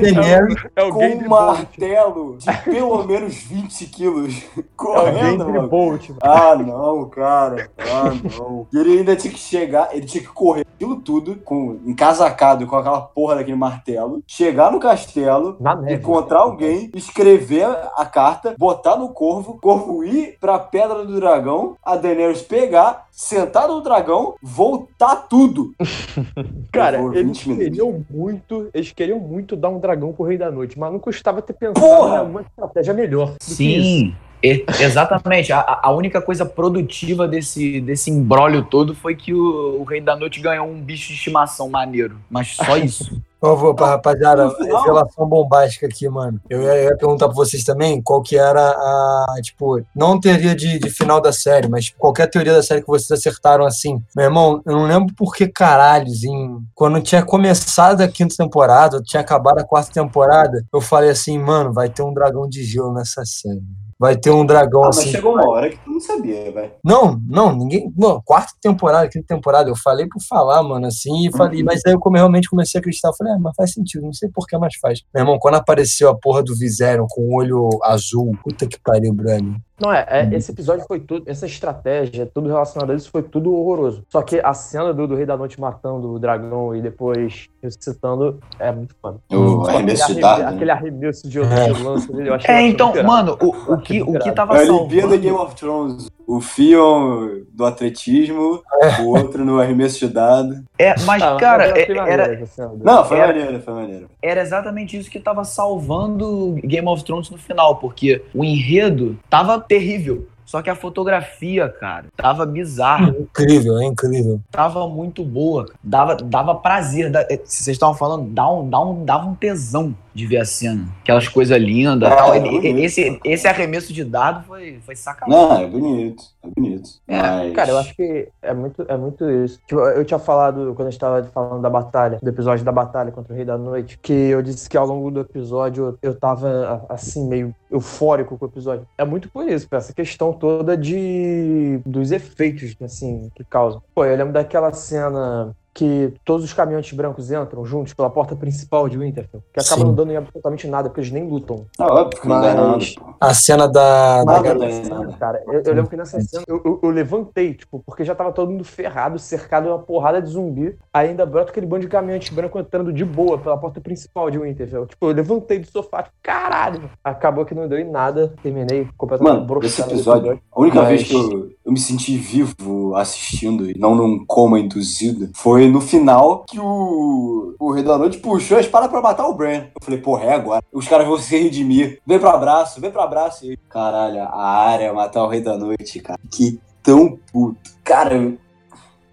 da 0.00 0.08
Gendry 0.08 0.70
é 0.74 0.90
com 0.90 1.00
Gendry 1.00 1.26
um 1.26 1.28
martelo 1.30 2.36
de 2.38 2.46
pelo 2.70 3.04
menos 3.04 3.34
20 3.34 3.86
quilos 3.86 4.42
É 4.58 4.62
correndo, 4.76 5.44
Gendry 5.44 5.52
mano. 5.52 5.68
Bolt, 5.68 6.08
mano. 6.08 6.20
Ah, 6.22 6.56
não, 6.56 7.08
cara. 7.08 7.70
Ah, 7.78 8.10
não. 8.38 8.66
E 8.72 8.78
ele 8.78 8.98
ainda 8.98 9.14
tinha 9.14 9.32
que 9.32 9.38
chegar, 9.38 9.90
ele 9.92 10.06
tinha 10.06 10.22
que 10.22 10.30
correr 10.30 10.66
aquilo 10.74 10.96
tudo, 10.96 11.36
com, 11.44 11.78
encasacado 11.86 12.66
com 12.66 12.74
aquela 12.76 13.00
porra 13.00 13.36
daquele 13.36 13.56
martelo, 13.56 14.22
chegar 14.26 14.72
no 14.72 14.80
castelo, 14.80 15.56
Na 15.60 15.76
neve. 15.76 15.94
encontrar 15.94 16.40
alguém, 16.40 16.90
escrever 16.94 17.66
a 17.96 18.04
carta, 18.04 18.54
botar 18.58 18.96
no 18.96 19.10
corvo, 19.10 19.58
corvo 19.62 20.02
ir 20.04 20.36
pra 20.40 20.58
Pedra 20.58 21.04
do 21.04 21.14
Dragão, 21.14 21.76
a 21.84 21.94
Daenerys 21.96 22.42
pegar, 22.42 23.06
sentar 23.12 23.68
no 23.68 23.80
dragão, 23.82 24.34
voltar 24.42 25.14
tudo. 25.28 25.74
Cara, 26.72 26.98
eles 27.14 27.38
20 27.38 27.48
minutos. 27.48 27.68
queriam 27.68 28.06
muito, 28.10 28.70
eles 28.72 28.92
queriam 28.92 29.18
muito 29.20 29.54
dar 29.54 29.68
um 29.68 29.78
dragão 29.78 30.12
pro 30.12 30.24
Rei 30.24 30.38
da 30.38 30.50
Noite, 30.50 30.78
mas 30.78 30.90
não 30.90 30.98
custava 30.98 31.42
ter 31.42 31.52
pensado 31.52 31.78
Porra! 31.78 32.22
em 32.22 32.30
uma 32.30 32.40
estratégia 32.40 32.94
melhor. 32.94 33.32
do 33.32 33.56
que 33.56 33.76
isso. 33.76 33.88
Sim, 33.88 34.14
e- 34.42 34.64
exatamente. 34.80 35.52
A, 35.52 35.80
a 35.82 35.90
única 35.90 36.20
coisa 36.20 36.44
produtiva 36.44 37.28
desse, 37.28 37.80
desse 37.80 38.10
embrólio 38.10 38.64
todo 38.64 38.94
foi 38.94 39.14
que 39.14 39.32
o, 39.32 39.80
o 39.80 39.84
Rei 39.84 40.00
da 40.00 40.16
Noite 40.16 40.40
ganhou 40.40 40.66
um 40.66 40.80
bicho 40.80 41.08
de 41.08 41.14
estimação 41.14 41.68
maneiro. 41.68 42.16
Mas 42.30 42.56
só 42.56 42.76
isso. 42.76 43.20
Eu 43.42 43.56
vou 43.56 43.74
pra 43.74 43.88
rapaziada, 43.88 44.54
revelação 44.56 45.28
bombástica 45.28 45.86
aqui, 45.86 46.08
mano. 46.08 46.40
Eu 46.48 46.62
ia, 46.62 46.76
eu 46.76 46.90
ia 46.90 46.96
perguntar 46.96 47.26
pra 47.26 47.34
vocês 47.34 47.64
também 47.64 48.00
qual 48.00 48.22
que 48.22 48.36
era 48.38 48.60
a, 48.60 49.34
tipo, 49.42 49.84
não 49.96 50.20
teoria 50.20 50.54
de, 50.54 50.78
de 50.78 50.88
final 50.88 51.20
da 51.20 51.32
série, 51.32 51.68
mas 51.68 51.86
tipo, 51.86 51.98
qualquer 51.98 52.30
teoria 52.30 52.52
da 52.52 52.62
série 52.62 52.82
que 52.82 52.86
vocês 52.86 53.10
acertaram 53.10 53.64
assim. 53.66 54.00
Meu 54.14 54.26
irmão, 54.26 54.62
eu 54.64 54.72
não 54.72 54.86
lembro 54.86 55.12
por 55.16 55.34
que 55.34 55.48
caralhos, 55.48 56.22
em, 56.22 56.60
quando 56.72 57.02
tinha 57.02 57.24
começado 57.24 58.02
a 58.02 58.08
quinta 58.08 58.36
temporada, 58.36 59.02
tinha 59.02 59.20
acabado 59.20 59.58
a 59.58 59.64
quarta 59.64 59.92
temporada, 59.92 60.64
eu 60.72 60.80
falei 60.80 61.10
assim, 61.10 61.36
mano, 61.36 61.72
vai 61.72 61.88
ter 61.88 62.02
um 62.02 62.14
dragão 62.14 62.48
de 62.48 62.62
gelo 62.62 62.94
nessa 62.94 63.24
série. 63.24 63.60
Vai 64.02 64.16
ter 64.16 64.30
um 64.32 64.44
dragão 64.44 64.82
Ah, 64.82 64.86
mas 64.86 64.98
assim. 64.98 65.12
chegou 65.12 65.34
uma 65.34 65.48
hora 65.48 65.70
que 65.70 65.76
tu 65.76 65.88
não 65.92 66.00
sabia, 66.00 66.50
vai. 66.50 66.72
Não, 66.82 67.20
não, 67.24 67.54
ninguém. 67.54 67.88
Quarta 68.24 68.52
temporada, 68.60 69.08
quinta 69.08 69.32
temporada, 69.32 69.70
eu 69.70 69.76
falei 69.76 70.08
por 70.08 70.20
falar, 70.28 70.60
mano, 70.64 70.88
assim, 70.88 71.28
e 71.28 71.30
falei, 71.30 71.62
mas 71.62 71.80
aí 71.86 71.92
eu 71.92 72.00
como 72.00 72.16
eu 72.16 72.22
realmente 72.22 72.50
comecei 72.50 72.78
a 72.78 72.80
acreditar, 72.80 73.10
eu 73.10 73.14
falei, 73.14 73.32
ah, 73.34 73.38
mas 73.38 73.54
faz 73.54 73.72
sentido, 73.72 74.02
não 74.02 74.12
sei 74.12 74.28
por 74.28 74.44
que, 74.48 74.58
mas 74.58 74.74
faz. 74.74 75.02
Meu 75.14 75.22
irmão, 75.22 75.38
quando 75.38 75.54
apareceu 75.54 76.08
a 76.08 76.18
porra 76.18 76.42
do 76.42 76.52
Viserion 76.56 77.06
com 77.08 77.20
o 77.22 77.36
olho 77.36 77.68
azul, 77.84 78.36
puta 78.42 78.66
que 78.66 78.76
pariu, 78.82 79.14
Brani. 79.14 79.54
Não, 79.82 79.92
é, 79.92 80.06
é, 80.08 80.30
esse 80.34 80.52
episódio 80.52 80.84
foi 80.86 81.00
tudo, 81.00 81.24
essa 81.28 81.44
estratégia, 81.44 82.24
tudo 82.32 82.48
relacionado 82.48 82.92
a 82.92 82.94
isso 82.94 83.10
foi 83.10 83.22
tudo 83.22 83.52
horroroso. 83.54 84.04
Só 84.08 84.22
que 84.22 84.40
a 84.42 84.54
cena 84.54 84.94
do, 84.94 85.06
do 85.08 85.16
Rei 85.16 85.26
da 85.26 85.36
Noite 85.36 85.60
matando 85.60 86.12
o 86.14 86.18
dragão 86.18 86.74
e 86.74 86.80
depois 86.80 87.48
ressuscitando 87.62 88.38
é 88.58 88.70
muito 88.70 88.94
foda. 89.02 89.18
O 89.30 89.62
arremesso 89.68 89.96
de 89.96 90.02
aquele, 90.12 90.20
dardo, 90.20 90.42
arremesso, 90.42 90.50
né? 90.50 90.54
aquele 90.56 90.70
arremesso 90.70 91.28
de, 91.28 91.40
É. 91.40 91.72
de 91.72 91.82
lance 91.82 92.12
dele, 92.12 92.28
eu 92.30 92.34
achei 92.34 92.54
É, 92.54 92.62
então, 92.62 92.92
mano, 93.02 93.36
o, 93.40 93.72
o, 93.74 93.78
que, 93.78 94.00
o 94.02 94.18
que 94.18 94.30
tava 94.32 94.56
É 94.56 94.68
a 94.68 94.72
Olimpíada 94.72 95.00
salvando... 95.08 95.18
Game 95.22 95.36
of 95.36 95.54
Thrones. 95.56 96.10
O 96.24 96.40
Fion 96.40 97.40
do 97.52 97.64
atletismo, 97.64 98.62
o 99.00 99.08
outro 99.08 99.44
no 99.44 99.58
arremesso 99.60 99.98
de 99.98 100.08
dado. 100.08 100.62
É, 100.78 100.94
mas, 101.04 101.20
Ah, 101.20 101.36
cara, 101.36 101.66
é- 101.78 101.90
era, 101.92 102.28
dele. 102.28 102.44
Não, 102.82 103.04
foi 103.04 103.18
Era- 103.18 103.26
maneiro, 103.26 103.60
foi 103.60 103.74
maneiro. 103.74 104.06
era 104.22 104.40
exatamente 104.40 104.96
isso 104.96 105.10
que 105.10 105.18
tava 105.18 105.42
salvando 105.44 106.54
Game 106.62 106.86
of 106.88 107.04
Thrones 107.04 107.28
no 107.28 107.36
final, 107.38 107.76
porque 107.76 108.22
o 108.34 108.44
enredo 108.44 109.18
tava 109.28 109.58
terrível. 109.72 110.26
Só 110.44 110.60
que 110.60 110.68
a 110.68 110.74
fotografia, 110.74 111.66
cara, 111.68 112.06
tava 112.14 112.44
bizarra. 112.44 113.08
Incrível, 113.18 113.78
é 113.78 113.86
incrível. 113.86 114.38
tava 114.50 114.86
muito 114.86 115.24
boa. 115.24 115.66
Dava, 115.82 116.14
dava 116.16 116.54
prazer. 116.56 117.10
Da- 117.10 117.22
eh, 117.30 117.40
se 117.44 117.62
vocês 117.64 117.76
estavam 117.76 117.94
falando, 117.94 118.28
dá 118.28 118.50
um, 118.50 118.68
dá 118.68 118.80
um, 118.80 119.02
dava 119.04 119.26
um 119.26 119.34
tesão 119.34 119.94
de 120.12 120.26
ver 120.26 120.38
a 120.38 120.44
cena. 120.44 120.86
Aquelas 121.00 121.26
coisas 121.26 121.56
lindas 121.58 122.10
É, 122.12 122.14
tal. 122.16 122.34
é 122.34 122.38
esse, 122.80 123.18
esse 123.24 123.48
arremesso 123.48 123.94
de 123.94 124.04
dado 124.04 124.44
foi, 124.46 124.78
foi 124.84 124.94
sacanagem. 124.94 125.42
Não, 125.48 125.56
é 125.62 125.66
bonito, 125.66 126.22
é 126.42 126.48
bonito. 126.48 126.90
É, 127.06 127.20
Mas... 127.20 127.54
Cara, 127.54 127.70
eu 127.70 127.78
acho 127.78 127.94
que 127.94 128.28
é 128.42 128.52
muito, 128.52 128.84
é 128.88 128.96
muito 128.96 129.30
isso. 129.30 129.60
Tipo, 129.66 129.80
eu 129.80 130.04
tinha 130.04 130.18
falado, 130.18 130.74
quando 130.74 130.88
a 130.88 130.90
gente 130.90 131.00
tava 131.00 131.22
falando 131.24 131.62
da 131.62 131.70
batalha, 131.70 132.18
do 132.22 132.28
episódio 132.28 132.64
da 132.64 132.72
batalha 132.72 133.12
contra 133.12 133.32
o 133.32 133.36
Rei 133.36 133.44
da 133.44 133.56
Noite, 133.56 133.98
que 134.02 134.12
eu 134.12 134.42
disse 134.42 134.68
que 134.68 134.76
ao 134.76 134.86
longo 134.86 135.10
do 135.10 135.20
episódio 135.20 135.98
eu 136.02 136.18
tava, 136.18 136.84
assim, 136.88 137.26
meio 137.28 137.54
eufórico 137.70 138.36
com 138.36 138.44
o 138.44 138.48
episódio. 138.48 138.86
É 138.98 139.04
muito 139.04 139.30
por 139.30 139.48
isso, 139.48 139.68
por 139.68 139.76
essa 139.76 139.92
questão 139.92 140.32
toda 140.32 140.76
de... 140.76 141.80
dos 141.86 142.10
efeitos, 142.10 142.74
assim, 142.82 143.30
que 143.34 143.44
causam. 143.44 143.82
Pô, 143.94 144.04
eu 144.04 144.16
lembro 144.16 144.32
daquela 144.32 144.72
cena 144.72 145.54
que 145.74 146.12
todos 146.24 146.44
os 146.44 146.52
caminhantes 146.52 146.92
brancos 146.92 147.30
entram 147.30 147.64
juntos 147.64 147.94
pela 147.94 148.10
porta 148.10 148.36
principal 148.36 148.88
de 148.88 148.98
Winterfell, 148.98 149.42
que 149.52 149.60
acaba 149.60 149.80
Sim. 149.80 149.86
não 149.86 149.94
dando 149.94 150.12
em 150.12 150.16
absolutamente 150.16 150.66
nada, 150.66 150.88
porque 150.88 151.00
eles 151.00 151.10
nem 151.10 151.26
lutam. 151.26 151.66
É 151.78 151.82
óbvio 151.82 152.20
que 152.20 152.28
não 152.28 152.40
dá 152.40 152.54
nada, 152.54 152.84
pô. 152.98 153.11
A 153.28 153.34
cena 153.34 153.68
da. 153.68 154.24
da 154.24 154.32
Nada, 154.32 154.42
garota- 154.42 154.88
nada. 154.88 155.12
Cara, 155.18 155.42
eu, 155.46 155.62
eu 155.64 155.74
lembro 155.74 155.88
que 155.90 155.96
nessa 155.96 156.20
cena 156.20 156.44
eu, 156.48 156.60
eu- 156.64 156.80
eu 156.82 156.90
levantei, 156.90 157.54
tipo, 157.54 157.82
porque 157.86 158.04
já 158.04 158.14
tava 158.14 158.32
todo 158.32 158.50
mundo 158.50 158.64
ferrado, 158.64 159.18
cercado 159.18 159.64
de 159.64 159.68
uma 159.70 159.78
porrada 159.78 160.20
de 160.20 160.28
zumbi. 160.30 160.76
Ainda 160.92 161.24
brota 161.24 161.50
aquele 161.50 161.66
bando 161.66 161.82
de 161.82 161.88
caminhante 161.88 162.32
branco 162.34 162.58
entrando 162.58 162.92
de 162.92 163.04
boa 163.04 163.38
pela 163.38 163.56
porta 163.56 163.80
principal 163.80 164.30
de 164.30 164.38
Winterfell. 164.38 164.86
Tipo, 164.86 165.06
eu 165.06 165.12
levantei 165.14 165.58
do 165.58 165.66
sofá, 165.70 166.02
tipo, 166.02 166.16
caralho. 166.22 166.90
Acabou 167.04 167.44
que 167.44 167.54
não 167.54 167.68
deu 167.68 167.78
em 167.78 167.88
nada, 167.90 168.34
terminei 168.42 168.88
completamente 168.96 169.32
Mano, 169.32 169.42
esse 169.64 169.80
broxado 169.82 169.90
episódio, 169.92 170.40
a 170.50 170.60
única 170.60 170.80
Mas- 170.80 170.88
vez 170.88 171.02
que 171.04 171.14
eu, 171.14 171.50
eu 171.64 171.72
me 171.72 171.78
senti 171.78 172.16
vivo 172.16 172.94
assistindo 172.96 173.70
e 173.70 173.78
não 173.78 173.94
num 173.94 174.24
coma 174.26 174.58
induzido 174.58 175.30
foi 175.34 175.68
no 175.68 175.80
final 175.80 176.44
que 176.48 176.58
o, 176.58 177.54
o 177.58 177.72
Rei 177.72 177.82
da 177.84 177.96
Noite 177.98 178.18
puxou 178.18 178.56
a 178.56 178.60
espada 178.60 178.88
pra 178.88 179.00
matar 179.00 179.26
o 179.28 179.34
Bran. 179.34 179.64
Eu 179.74 179.82
falei, 179.82 180.00
porra, 180.00 180.24
é 180.24 180.34
agora. 180.34 180.62
Os 180.72 180.88
caras 180.88 181.06
vão 181.06 181.18
se 181.18 181.36
redimir. 181.38 182.00
Vem 182.06 182.18
pro 182.18 182.28
abraço, 182.28 182.80
vem 182.80 182.90
pro 182.90 183.00
abraço. 183.12 183.44
E, 183.46 183.56
caralho, 183.68 184.22
a 184.22 184.42
área 184.46 184.92
matar 184.92 185.22
o 185.24 185.28
Rei 185.28 185.40
da 185.40 185.56
Noite, 185.56 186.00
cara. 186.00 186.18
Que 186.30 186.58
tão 186.82 187.18
puto. 187.32 187.56
Cara, 187.84 188.14
eu, 188.14 188.38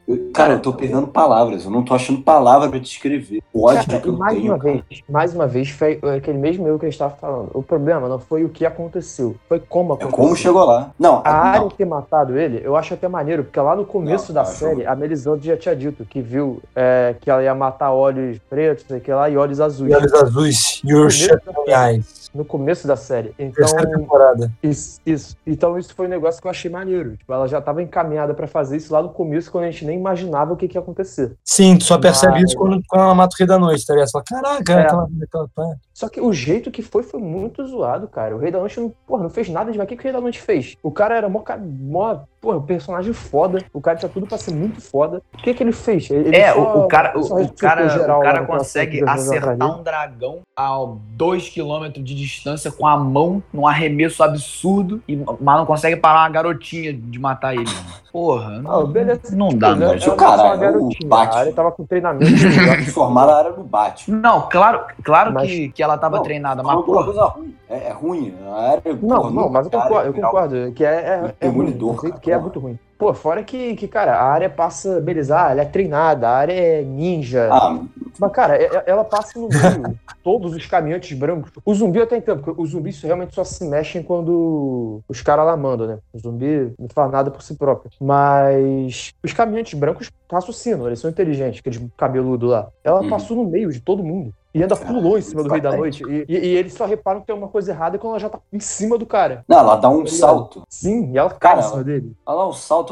eu- 0.07 0.31
cara, 0.33 0.53
eu 0.53 0.59
tô 0.59 0.73
perdendo 0.73 1.07
palavras. 1.07 1.65
Eu 1.65 1.71
não 1.71 1.83
tô 1.83 1.93
achando 1.93 2.21
palavra 2.21 2.67
pra 2.69 2.79
descrever. 2.79 3.41
O 3.53 3.65
ódio 3.67 3.85
Cara, 3.85 3.99
que 4.01 4.07
eu 4.07 4.13
mais 4.13 4.37
tenho. 4.37 4.53
uma 4.53 4.57
vez, 4.57 4.83
mais 5.09 5.35
uma 5.35 5.45
vez, 5.47 5.69
foi 5.69 5.99
aquele 6.17 6.37
mesmo 6.37 6.67
erro 6.67 6.79
que 6.79 6.85
a 6.85 6.89
gente 6.89 6.97
tava 6.97 7.15
falando. 7.15 7.49
O 7.53 7.61
problema 7.61 8.07
não 8.07 8.17
foi 8.17 8.43
o 8.43 8.49
que 8.49 8.65
aconteceu, 8.65 9.35
foi 9.47 9.59
como 9.59 9.93
É 9.93 9.95
aconteceu. 9.97 10.17
como 10.17 10.35
chegou 10.35 10.63
lá. 10.65 10.91
Não, 10.97 11.21
A 11.23 11.31
área 11.31 11.69
ter 11.77 11.85
matado 11.85 12.37
ele, 12.37 12.61
eu 12.63 12.75
acho 12.75 12.93
até 12.93 13.07
maneiro, 13.07 13.43
porque 13.43 13.59
lá 13.59 13.75
no 13.75 13.85
começo 13.85 14.33
Não, 14.33 14.41
da 14.43 14.49
eu 14.49 14.53
série, 14.53 14.85
a 14.85 14.95
Melisandre 14.95 15.47
já 15.47 15.57
tinha 15.57 15.75
dito 15.75 16.05
que 16.05 16.21
viu 16.21 16.61
é, 16.75 17.15
que 17.19 17.29
ela 17.29 17.43
ia 17.43 17.53
matar 17.53 17.91
olhos 17.91 18.39
pretos, 18.49 18.85
sei 18.87 18.99
que 18.99 19.11
lá, 19.11 19.29
e 19.29 19.37
olhos 19.37 19.59
azuis. 19.61 19.91
E 19.91 19.95
olhos 19.95 20.13
azuis. 20.13 20.81
Your 20.85 21.09
shut 21.11 21.41
eyes. 21.67 22.18
No 22.33 22.45
começo 22.45 22.87
da 22.87 22.95
série. 22.95 23.33
Então 23.39 23.65
Terceira 23.65 23.97
temporada. 23.97 24.51
isso, 24.61 25.01
isso. 25.05 25.35
então, 25.47 25.79
isso 25.79 25.93
foi 25.95 26.05
um 26.05 26.09
negócio 26.09 26.39
que 26.39 26.45
eu 26.47 26.51
achei 26.51 26.69
maneiro. 26.69 27.17
Tipo, 27.17 27.33
ela 27.33 27.47
já 27.47 27.57
estava 27.57 27.81
encaminhada 27.81 28.33
pra 28.35 28.45
fazer 28.47 28.77
isso 28.77 28.93
lá 28.93 29.01
no 29.01 29.09
começo, 29.09 29.51
quando 29.51 29.63
a 29.63 29.71
gente 29.71 29.83
nem 29.85 29.97
imaginava 29.97 30.53
o 30.53 30.55
que, 30.55 30.67
que 30.67 30.77
ia 30.77 30.81
acontecer. 30.81 31.35
Sim, 31.43 31.77
tu 31.77 31.85
só 31.85 31.97
percebe 31.97 32.33
Mas- 32.33 32.43
isso 32.49 32.55
quando, 32.57 32.79
quando 32.87 33.01
ela 33.01 33.15
mata 33.15 33.33
o 33.33 33.37
Rei 33.37 33.47
da 33.47 33.57
Noite, 33.57 33.83
tá 33.85 33.93
ligado? 33.93 34.07
Você 34.09 34.11
fala, 34.11 34.23
caraca, 34.27 34.73
É. 34.73 34.81
aquela, 34.83 35.07
aquela- 35.23 35.75
Só 35.99 36.07
que 36.07 36.21
o 36.21 36.31
jeito 36.31 36.71
que 36.71 36.81
foi 36.81 37.03
foi 37.03 37.19
muito 37.19 37.61
zoado, 37.67 38.07
cara. 38.07 38.33
O 38.33 38.39
Rei 38.39 38.49
da 38.49 38.57
Noite 38.59 38.79
não, 38.79 38.89
porra, 39.05 39.23
não 39.23 39.29
fez 39.29 39.49
nada 39.49 39.69
demais. 39.69 39.85
O 39.85 39.89
que, 39.89 39.97
que 39.97 40.01
o 40.01 40.05
Rei 40.05 40.13
da 40.13 40.21
Noite 40.21 40.39
fez? 40.41 40.77
O 40.81 40.89
cara 40.91 41.13
era 41.17 41.27
mó, 41.27 41.43
mó 41.81 42.19
Pô, 42.41 42.55
o 42.55 42.61
personagem 42.61 43.11
foda, 43.11 43.61
o 43.73 43.81
cara 43.81 43.97
tinha 43.97 44.07
tudo 44.07 44.25
pra 44.25 44.37
ser 44.37 44.53
muito 44.53 44.79
foda. 44.79 45.21
O 45.33 45.37
que 45.39 45.53
que 45.53 45.61
ele 45.61 45.73
fez? 45.73 46.09
Ele 46.09 46.33
É, 46.33 46.53
só- 46.53 46.85
o, 46.85 46.87
cara, 46.87 47.11
o, 47.19 47.41
o 47.43 47.51
cara, 47.53 47.89
geral 47.89 48.21
o 48.21 48.23
cara 48.23 48.45
consegue 48.45 49.03
acertar 49.05 49.77
um 49.77 49.83
dragão 49.83 50.39
a 50.55 50.69
2km 51.17 51.91
de 52.01 52.15
distância 52.15 52.71
com 52.71 52.87
a 52.87 52.95
mão, 52.95 53.43
num 53.51 53.67
arremesso 53.67 54.23
absurdo, 54.23 55.01
e, 55.05 55.17
mas 55.17 55.57
não 55.57 55.65
consegue 55.65 55.97
parar 55.97 56.21
uma 56.21 56.29
garotinha 56.29 56.93
de 56.93 57.19
matar 57.19 57.53
ele. 57.55 57.65
Porra, 58.09 58.61
Ah, 58.65 58.85
beleza. 58.85 59.35
não 59.35 59.49
dá, 59.49 59.75
Né? 59.75 59.85
não. 59.87 59.93
Mas 59.93 60.07
o 60.07 60.15
cara, 60.15 60.41
é 60.47 60.55
o 60.55 60.59
garotinha, 60.59 61.09
Batman. 61.09 61.39
Área 61.41 61.53
tava 61.53 61.71
com 61.73 61.85
treinamento. 61.85 62.31
Transformaram 62.73 63.31
a 63.33 63.37
área 63.37 63.51
no 63.51 63.63
Batman. 63.65 64.17
Não, 64.17 64.47
claro, 64.49 64.85
claro 65.03 65.33
Mas- 65.33 65.49
que, 65.49 65.69
que 65.73 65.83
ela 65.89 65.97
tava 65.97 66.17
Não, 66.17 66.23
treinada, 66.23 66.63
mas 66.63 66.85
porra, 66.85 67.03
coisa 67.05 67.25
ruim. 67.25 67.55
É, 67.69 67.87
é 67.87 67.91
ruim. 67.91 68.35
A 68.45 68.69
área, 68.71 68.81
Não, 69.01 69.21
porra, 69.21 69.31
não, 69.31 69.49
mas 69.49 69.65
eu 69.65 69.71
cara, 69.71 69.83
concordo, 69.83 70.07
eu 70.07 70.13
final. 70.13 70.31
concordo. 70.31 70.71
Que 70.73 70.85
é, 70.85 70.89
é, 70.89 71.47
é 71.47 71.47
ruim, 71.49 71.77
cara, 71.95 72.19
que 72.19 72.31
é 72.31 72.37
muito 72.37 72.59
ruim. 72.59 72.79
Pô, 72.99 73.13
fora 73.13 73.43
que, 73.45 73.75
que, 73.77 73.87
cara, 73.87 74.13
a 74.17 74.23
área 74.23 74.49
passa, 74.49 74.99
beleza, 74.99 75.35
ah, 75.41 75.51
ela 75.51 75.61
é 75.61 75.65
treinada, 75.65 76.27
a 76.27 76.35
área 76.37 76.53
é 76.53 76.81
ninja. 76.83 77.47
Ah, 77.49 77.79
Mas, 78.19 78.31
cara, 78.33 78.57
ela 78.85 79.05
passa 79.05 79.39
no 79.39 79.47
meio. 79.47 79.97
todos 80.21 80.53
os 80.53 80.65
caminhantes 80.65 81.17
brancos. 81.17 81.49
O 81.65 81.73
zumbi 81.73 82.01
até 82.01 82.17
entendo, 82.17 82.43
porque 82.43 82.61
os 82.61 82.71
zumbis 82.71 83.01
realmente 83.01 83.33
só 83.33 83.45
se 83.45 83.63
mexem 83.65 84.03
quando 84.03 84.99
os 85.07 85.21
caras 85.21 85.45
lá 85.45 85.55
mandam, 85.55 85.87
né? 85.87 85.97
O 86.13 86.19
zumbi 86.19 86.73
não 86.77 86.89
faz 86.93 87.09
nada 87.09 87.31
por 87.31 87.41
si 87.41 87.55
próprio. 87.55 87.89
Mas 88.01 89.11
os 89.23 89.31
caminhantes 89.31 89.79
brancos 89.79 90.11
raciocinam, 90.29 90.87
eles 90.87 90.99
são 90.99 91.09
inteligentes, 91.09 91.61
aqueles 91.61 91.81
cabeludos 91.97 92.49
lá. 92.49 92.67
Ela 92.83 93.01
Uhum. 93.01 93.09
passou 93.09 93.37
no 93.37 93.45
meio 93.49 93.71
de 93.71 93.79
todo 93.79 94.03
mundo. 94.03 94.33
E 94.53 94.61
ainda 94.61 94.75
pulou 94.75 95.17
em 95.17 95.21
cima 95.21 95.43
do 95.43 95.49
Rei 95.49 95.61
da. 95.61 95.71
Noite. 95.71 96.03
E, 96.03 96.25
e- 96.27 96.37
e 96.47 96.55
eles 96.57 96.73
só 96.73 96.85
reparam 96.85 97.21
que 97.21 97.27
tem 97.27 97.35
uma 97.35 97.47
coisa 97.47 97.71
errada 97.71 97.99
quando 97.99 98.13
ela 98.13 98.19
já 98.19 98.29
tá 98.29 98.39
em 98.51 98.59
cima 98.59 98.97
do 98.97 99.05
cara. 99.05 99.43
não, 99.47 99.59
ela 99.59 99.75
dá 99.75 99.89
um 99.89 99.97
ligado? 99.99 100.09
salto. 100.17 100.63
Sim, 100.67 101.11
e 101.13 101.17
ela 101.17 101.29
cai 101.29 101.39
Cara, 101.39 101.59
em 101.59 101.69
cima 101.69 101.83
dele. 101.83 102.13
Ela 102.27 102.37
dá 102.43 102.47
um 102.47 102.53
salto, 102.53 102.88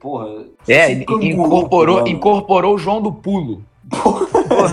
porra. 0.00 0.44
é, 0.68 0.92
incorporou, 0.92 2.06
incorporou 2.06 2.74
o 2.74 2.78
João 2.78 3.00
do 3.02 3.12
Pulo. 3.12 3.62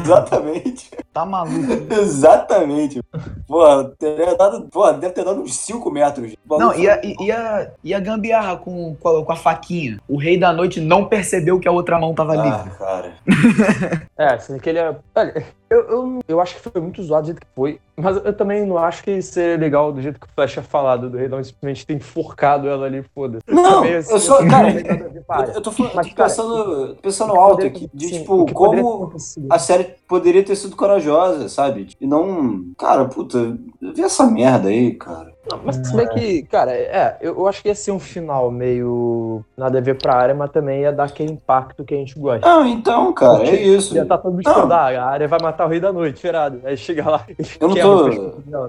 Exatamente. 0.02 0.90
Tá 1.14 1.26
maluco. 1.26 1.72
Exatamente. 1.94 3.00
Porra, 3.48 3.86
teria 4.00 4.36
dado, 4.36 4.68
porra, 4.72 4.94
deve 4.94 5.14
ter 5.14 5.24
dado 5.24 5.41
uns 5.41 5.56
5 5.56 5.91
metros. 5.91 6.34
Não, 6.50 6.74
e 6.76 6.90
a, 6.90 7.00
e- 7.04 7.16
e 7.20 7.32
a, 7.32 7.72
e 7.84 7.94
a 7.94 8.00
gambiarra 8.00 8.58
com, 8.58 8.95
com, 8.95 9.10
a, 9.10 9.24
com 9.26 9.32
a 9.32 9.36
faquinha. 9.36 10.00
O 10.08 10.18
rei 10.18 10.38
da 10.38 10.52
noite 10.52 10.82
não 10.82 11.06
percebeu 11.06 11.60
que 11.60 11.68
a 11.68 11.72
outra 11.72 12.00
mão 12.00 12.14
tava 12.16 12.34
Ah, 12.34 12.44
livre. 12.44 12.78
cara. 12.78 13.14
É, 14.18 14.34
assim, 14.36 14.58
que 14.60 14.70
ele 14.70 14.80
é. 14.80 14.95
Olha, 15.16 15.45
eu, 15.74 15.90
eu, 15.90 16.20
eu 16.28 16.40
acho 16.41 16.56
que 16.56 16.62
foi 16.70 16.82
muito 16.82 17.02
zoado 17.04 17.24
do 17.24 17.26
jeito 17.28 17.41
que 17.41 17.48
foi, 17.56 17.80
mas 17.95 18.18
eu 18.18 18.34
também 18.36 18.66
não 18.66 18.78
acho 18.78 19.04
que 19.04 19.22
seria 19.22 19.58
legal 19.58 19.91
do 19.91 20.02
jeito 20.02 20.20
que 20.20 20.26
o 20.26 20.30
Flash 20.34 20.54
tinha 20.54 20.64
falado, 20.64 21.10
do 21.10 21.18
Rei 21.18 21.28
Não 21.28 21.44
simplesmente 21.44 21.86
ter 21.86 21.94
enforcado 21.94 22.68
ela 22.68 22.86
ali, 22.86 23.04
foda-se. 23.14 23.44
Não, 23.50 23.64
Também, 23.82 23.95
assim, 23.95 24.14
eu 24.14 24.20
só- 24.20 24.41
não 24.41 24.50
cara, 24.50 24.74
tem 24.74 24.84
nada 24.84 25.06
a 25.06 25.10
ver 25.10 25.24
com 25.26 25.34
a 25.34 25.36
área. 25.38 25.52
Eu, 25.52 25.56
eu 25.56 25.62
tô, 25.62 25.72
falando, 25.72 25.95
Mas, 25.95 26.08
tô 26.10 26.16
cara, 26.16 26.30
pensando, 26.30 26.98
pensando 27.02 27.34
alto 27.34 27.50
Poderia- 27.58 27.72
aqui, 27.78 27.90
de 27.94 28.08
sim, 28.08 28.20
tipo, 28.20 28.54
como 28.54 29.14
a 29.50 29.60
série 29.60 29.95
poderia 30.08 30.44
ter 30.44 30.56
sido 30.56 30.76
corajosa, 30.76 31.50
sabe? 31.50 31.88
E 32.00 32.08
não. 32.08 32.66
Cara, 32.78 33.06
puta, 33.06 33.58
vê 33.82 34.02
essa 34.04 34.26
merda 34.26 34.70
aí, 34.70 34.94
cara. 34.95 35.32
Não, 35.49 35.60
mas 35.64 35.76
se 35.76 35.95
bem 35.95 36.07
que, 36.07 36.44
cara, 36.44 36.72
é, 36.72 37.18
eu, 37.20 37.36
eu 37.38 37.48
acho 37.48 37.61
que 37.61 37.68
ia 37.68 37.76
ser 37.76 37.91
um 37.91 37.99
final 37.99 38.49
meio 38.49 39.44
nada 39.57 39.78
a 39.78 39.82
ver 39.82 39.98
pra 39.98 40.15
área, 40.15 40.34
mas 40.34 40.49
também 40.52 40.82
ia 40.82 40.91
dar 40.91 41.06
aquele 41.06 41.34
impacto 41.34 41.84
que 41.84 41.94
a 41.94 41.98
gente 41.98 42.18
gosta. 42.18 42.48
Não, 42.48 42.65
então, 42.65 43.11
cara, 43.14 43.44
é 43.44 43.61
isso. 43.61 43.94
Ia 43.94 44.06
tá 44.06 44.18
todo 44.18 44.34
mundo 44.34 44.48
ah, 44.48 44.88
a 44.88 45.06
área 45.06 45.28
vai 45.28 45.40
matar 45.41 45.65
o 45.65 45.70
Rei 45.70 45.82
da 45.82 45.91
Noite, 45.91 46.22
tirado. 46.22 46.61
Aí 46.64 46.78
chega 46.78 47.10
lá 47.10 47.26
e 47.28 47.36
Eu 47.60 47.68
não 47.68 47.76
tô- 47.76 48.10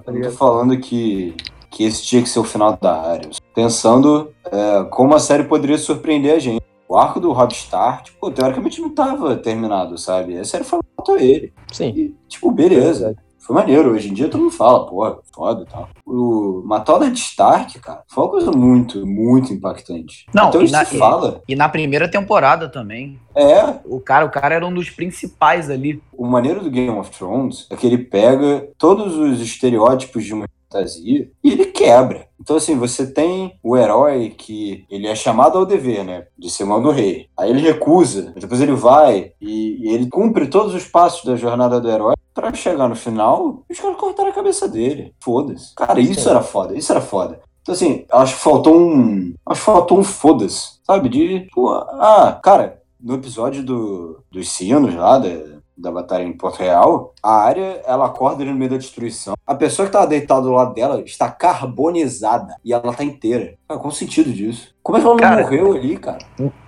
tá 0.00 0.12
Eu 0.12 0.14
não 0.14 0.22
tô 0.22 0.30
falando 0.32 0.76
que, 0.78 1.36
que 1.70 1.84
esse 1.84 2.02
tinha 2.02 2.22
que 2.22 2.28
ser 2.28 2.40
o 2.40 2.44
final 2.44 2.76
da 2.80 3.00
área. 3.00 3.30
Pensando 3.54 4.32
é, 4.50 4.84
como 4.90 5.14
a 5.14 5.20
série 5.20 5.44
poderia 5.44 5.78
surpreender 5.78 6.34
a 6.34 6.38
gente. 6.40 6.62
O 6.88 6.96
arco 6.98 7.18
do 7.18 7.32
Rob 7.32 7.52
Stark, 7.52 8.04
tipo, 8.04 8.30
teoricamente 8.30 8.80
não 8.80 8.90
tava 8.90 9.36
terminado, 9.36 9.96
sabe? 9.96 10.38
A 10.38 10.44
série 10.44 10.64
falou 10.64 10.84
matou 10.98 11.18
ele. 11.18 11.52
Sim. 11.72 11.88
E, 11.96 12.14
tipo, 12.28 12.50
beleza. 12.50 13.14
Foi 13.44 13.54
maneiro. 13.54 13.90
Hoje 13.92 14.08
em 14.08 14.14
dia 14.14 14.28
todo 14.28 14.40
mundo 14.40 14.52
fala, 14.52 14.86
pô, 14.86 15.20
foda 15.34 15.62
e 15.62 15.66
tal. 15.70 15.88
O 16.06 16.62
o 16.64 16.98
Ned 16.98 17.18
Stark, 17.18 17.78
cara, 17.78 18.02
foi 18.08 18.24
uma 18.24 18.30
coisa 18.30 18.50
muito, 18.50 19.06
muito 19.06 19.52
impactante. 19.52 20.24
Não, 20.34 20.48
então 20.48 20.62
e 20.62 20.70
na- 20.70 20.84
se 20.84 20.96
fala. 20.98 21.42
E 21.46 21.54
na 21.54 21.68
primeira 21.68 22.10
temporada 22.10 22.68
também. 22.68 23.18
É, 23.34 23.80
O 23.84 24.00
cara, 24.00 24.24
o 24.24 24.30
cara 24.30 24.54
era 24.54 24.66
um 24.66 24.72
dos 24.72 24.88
principais 24.90 25.68
ali. 25.68 26.00
o 26.16 26.26
maneiro 26.26 26.62
do 26.62 26.70
Game 26.70 26.88
of 26.90 27.10
Thrones 27.10 27.66
é 27.70 27.76
que 27.76 27.86
ele 27.86 27.98
pega 27.98 28.68
todos 28.78 29.16
os 29.16 29.40
estereótipos 29.40 30.24
de 30.24 30.32
uma 30.32 30.46
fantasia 30.70 31.30
e 31.42 31.52
ele 31.52 31.66
quebra. 31.66 32.26
Então, 32.40 32.56
assim, 32.56 32.76
você 32.76 33.06
tem 33.06 33.58
o 33.62 33.76
herói 33.76 34.30
que 34.30 34.84
ele 34.90 35.06
é 35.06 35.14
chamado 35.14 35.56
ao 35.56 35.64
dever, 35.64 36.04
né? 36.04 36.26
De 36.38 36.50
ser 36.50 36.64
mão 36.64 36.82
do 36.82 36.90
rei. 36.90 37.28
Aí 37.38 37.50
ele 37.50 37.60
recusa, 37.60 38.32
depois 38.36 38.60
ele 38.60 38.72
vai 38.72 39.32
e, 39.40 39.88
e 39.88 39.94
ele 39.94 40.08
cumpre 40.08 40.46
todos 40.46 40.74
os 40.74 40.84
passos 40.84 41.24
da 41.24 41.36
jornada 41.36 41.80
do 41.80 41.90
herói 41.90 42.14
pra 42.34 42.52
chegar 42.52 42.88
no 42.88 42.96
final 42.96 43.62
e 43.70 43.72
os 43.72 43.80
caras 43.80 43.96
cortaram 43.96 44.30
a 44.30 44.34
cabeça 44.34 44.68
dele. 44.68 45.14
Foda-se. 45.20 45.74
Cara, 45.74 46.00
isso 46.00 46.28
era 46.28 46.42
foda, 46.42 46.76
isso 46.76 46.92
era 46.92 47.00
foda. 47.00 47.40
Então, 47.62 47.74
assim, 47.74 48.04
acho 48.10 48.34
que 48.34 48.42
faltou 48.42 48.78
um. 48.78 49.34
Acho 49.46 49.60
que 49.60 49.64
faltou 49.64 49.98
um 49.98 50.04
foda-se, 50.04 50.80
sabe? 50.84 51.08
De. 51.08 51.48
Pô, 51.54 51.70
ah, 51.70 52.38
cara, 52.42 52.82
no 53.00 53.14
episódio 53.14 53.62
do, 53.62 54.22
dos 54.30 54.50
sinos 54.50 54.94
lá, 54.94 55.18
da, 55.18 55.28
da 55.76 55.90
batalha 55.90 56.22
em 56.22 56.32
Porto 56.32 56.58
Real, 56.60 57.14
a 57.22 57.32
área, 57.42 57.82
ela 57.86 58.06
acorda 58.06 58.42
ali 58.42 58.50
no 58.52 58.56
meio 58.58 58.70
da 58.70 58.76
destruição. 58.76 59.34
A 59.46 59.54
pessoa 59.54 59.86
que 59.86 59.92
tava 59.92 60.06
deitada 60.06 60.42
do 60.42 60.52
lado 60.52 60.72
dela 60.74 61.02
está 61.04 61.28
carbonizada 61.30 62.56
e 62.64 62.72
ela 62.72 62.92
tá 62.94 63.04
inteira. 63.04 63.54
Cara, 63.68 63.80
qual 63.80 63.92
o 63.92 63.94
sentido 63.94 64.32
disso? 64.32 64.72
Como 64.82 64.98
é 64.98 65.00
que 65.00 65.06
ela 65.06 65.14
não 65.14 65.20
Cara, 65.22 65.42
morreu 65.42 65.72
ali, 65.72 65.96
cara? 65.96 66.18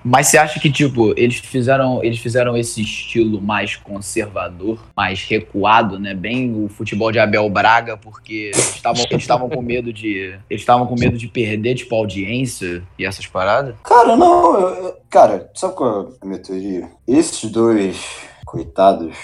Mas 0.02 0.28
você 0.28 0.38
acha 0.38 0.58
que, 0.58 0.70
tipo, 0.72 1.12
eles 1.18 1.36
fizeram, 1.36 2.02
eles 2.02 2.18
fizeram 2.18 2.56
esse 2.56 2.80
estilo 2.80 3.40
mais 3.42 3.76
conservador, 3.76 4.78
mais 4.96 5.22
recuado, 5.22 5.98
né? 5.98 6.14
Bem 6.14 6.64
o 6.64 6.68
futebol 6.68 7.12
de 7.12 7.18
Abel 7.18 7.48
Braga, 7.50 7.96
porque 7.96 8.52
eles 8.54 9.22
estavam 9.22 9.50
com 9.50 9.60
medo 9.60 9.92
de. 9.92 10.38
Eles 10.48 10.62
estavam 10.62 10.86
com 10.86 10.94
medo 10.98 11.18
de 11.18 11.28
perder, 11.28 11.74
tipo, 11.74 11.94
audiência 11.94 12.82
e 12.98 13.04
essas 13.04 13.26
paradas? 13.26 13.74
Cara, 13.82 14.16
não, 14.16 14.58
eu- 14.58 14.96
cara, 15.10 15.50
sabe 15.54 15.74
qual 15.74 16.02
é 16.02 16.06
a 16.22 16.26
minha 16.26 16.38
teoria? 16.42 16.88
Esses 17.06 17.50
dois 17.50 18.02
coitados 18.46 19.14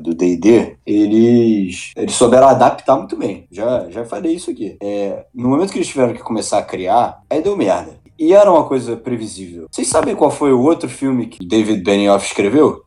do 0.00 0.12
D&D, 0.14 0.76
eles, 0.84 1.92
eles 1.96 2.14
souberam 2.14 2.48
adaptar 2.48 2.96
muito 2.96 3.16
bem. 3.16 3.46
Já, 3.50 3.88
já 3.88 4.04
falei 4.04 4.34
isso 4.34 4.50
aqui. 4.50 4.76
É, 4.82 5.24
no 5.32 5.48
momento 5.48 5.70
que 5.70 5.78
eles 5.78 5.88
tiveram 5.88 6.12
que 6.12 6.22
começar 6.22 6.58
a 6.58 6.62
criar, 6.62 7.20
aí 7.30 7.40
deu 7.40 7.56
merda. 7.56 7.96
E 8.18 8.32
era 8.34 8.50
uma 8.50 8.64
coisa 8.64 8.96
previsível. 8.96 9.66
Vocês 9.70 9.86
sabem 9.88 10.14
qual 10.16 10.30
foi 10.30 10.52
o 10.52 10.60
outro 10.60 10.88
filme 10.88 11.26
que 11.26 11.46
David 11.46 11.82
Benioff 11.82 12.26
escreveu? 12.26 12.82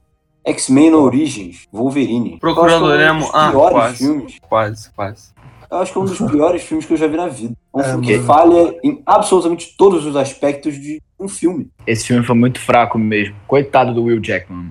X-Men 0.46 0.94
Origins, 0.94 1.64
Wolverine. 1.72 2.38
Procurando 2.40 2.92
é 2.92 2.96
um 2.96 3.16
Nemo. 3.16 3.20
dos 3.26 3.36
Ah, 3.36 3.50
piores 3.52 3.72
quase. 3.74 3.98
filmes. 3.98 4.38
Quase, 4.48 4.92
quase. 4.94 5.32
Eu 5.70 5.78
acho 5.80 5.92
que 5.92 5.98
é 5.98 6.02
um 6.02 6.06
dos 6.06 6.18
piores 6.32 6.64
filmes 6.64 6.86
que 6.86 6.94
eu 6.94 6.98
já 6.98 7.08
vi 7.08 7.18
na 7.18 7.28
vida. 7.28 7.54
Um 7.74 7.82
É, 7.82 7.84
filme 7.84 8.08
que 8.08 8.14
mano. 8.14 8.26
falha 8.26 8.76
em 8.84 9.02
absolutamente 9.06 9.76
todos 9.78 10.06
os 10.06 10.16
aspectos 10.16 10.76
de 10.76 11.02
um 11.20 11.28
filme. 11.28 11.70
Esse 11.86 12.08
filme 12.08 12.26
foi 12.26 12.36
muito 12.36 12.60
fraco 12.62 12.98
mesmo. 12.98 13.36
Coitado 13.48 13.94
do 13.94 14.04
Will 14.04 14.22
Jackman, 14.22 14.60
mano. 14.64 14.67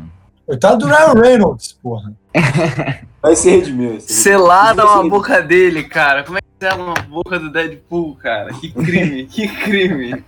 Coitado 0.47 0.79
do 0.79 0.87
Ryan 0.87 1.21
Reynolds, 1.21 1.73
porra. 1.83 2.13
Vai 3.21 3.35
se 3.35 3.51
redimir. 3.51 3.91
vai 3.91 4.01
se 4.01 4.01
redimir. 4.01 4.01
Selada 4.01 4.85
uma 4.87 5.09
boca 5.09 5.43
dele, 5.43 5.83
cara. 5.83 6.23
Como 6.23 6.39
é 6.39 6.41
que 6.41 6.47
sela 6.61 6.85
uma 6.85 7.03
boca 7.03 7.41
do 7.41 7.51
Deadpool, 7.51 8.15
cara? 8.15 8.53
Que 8.55 8.71
crime, 8.71 9.27
que 9.27 9.49
crime. 9.49 10.25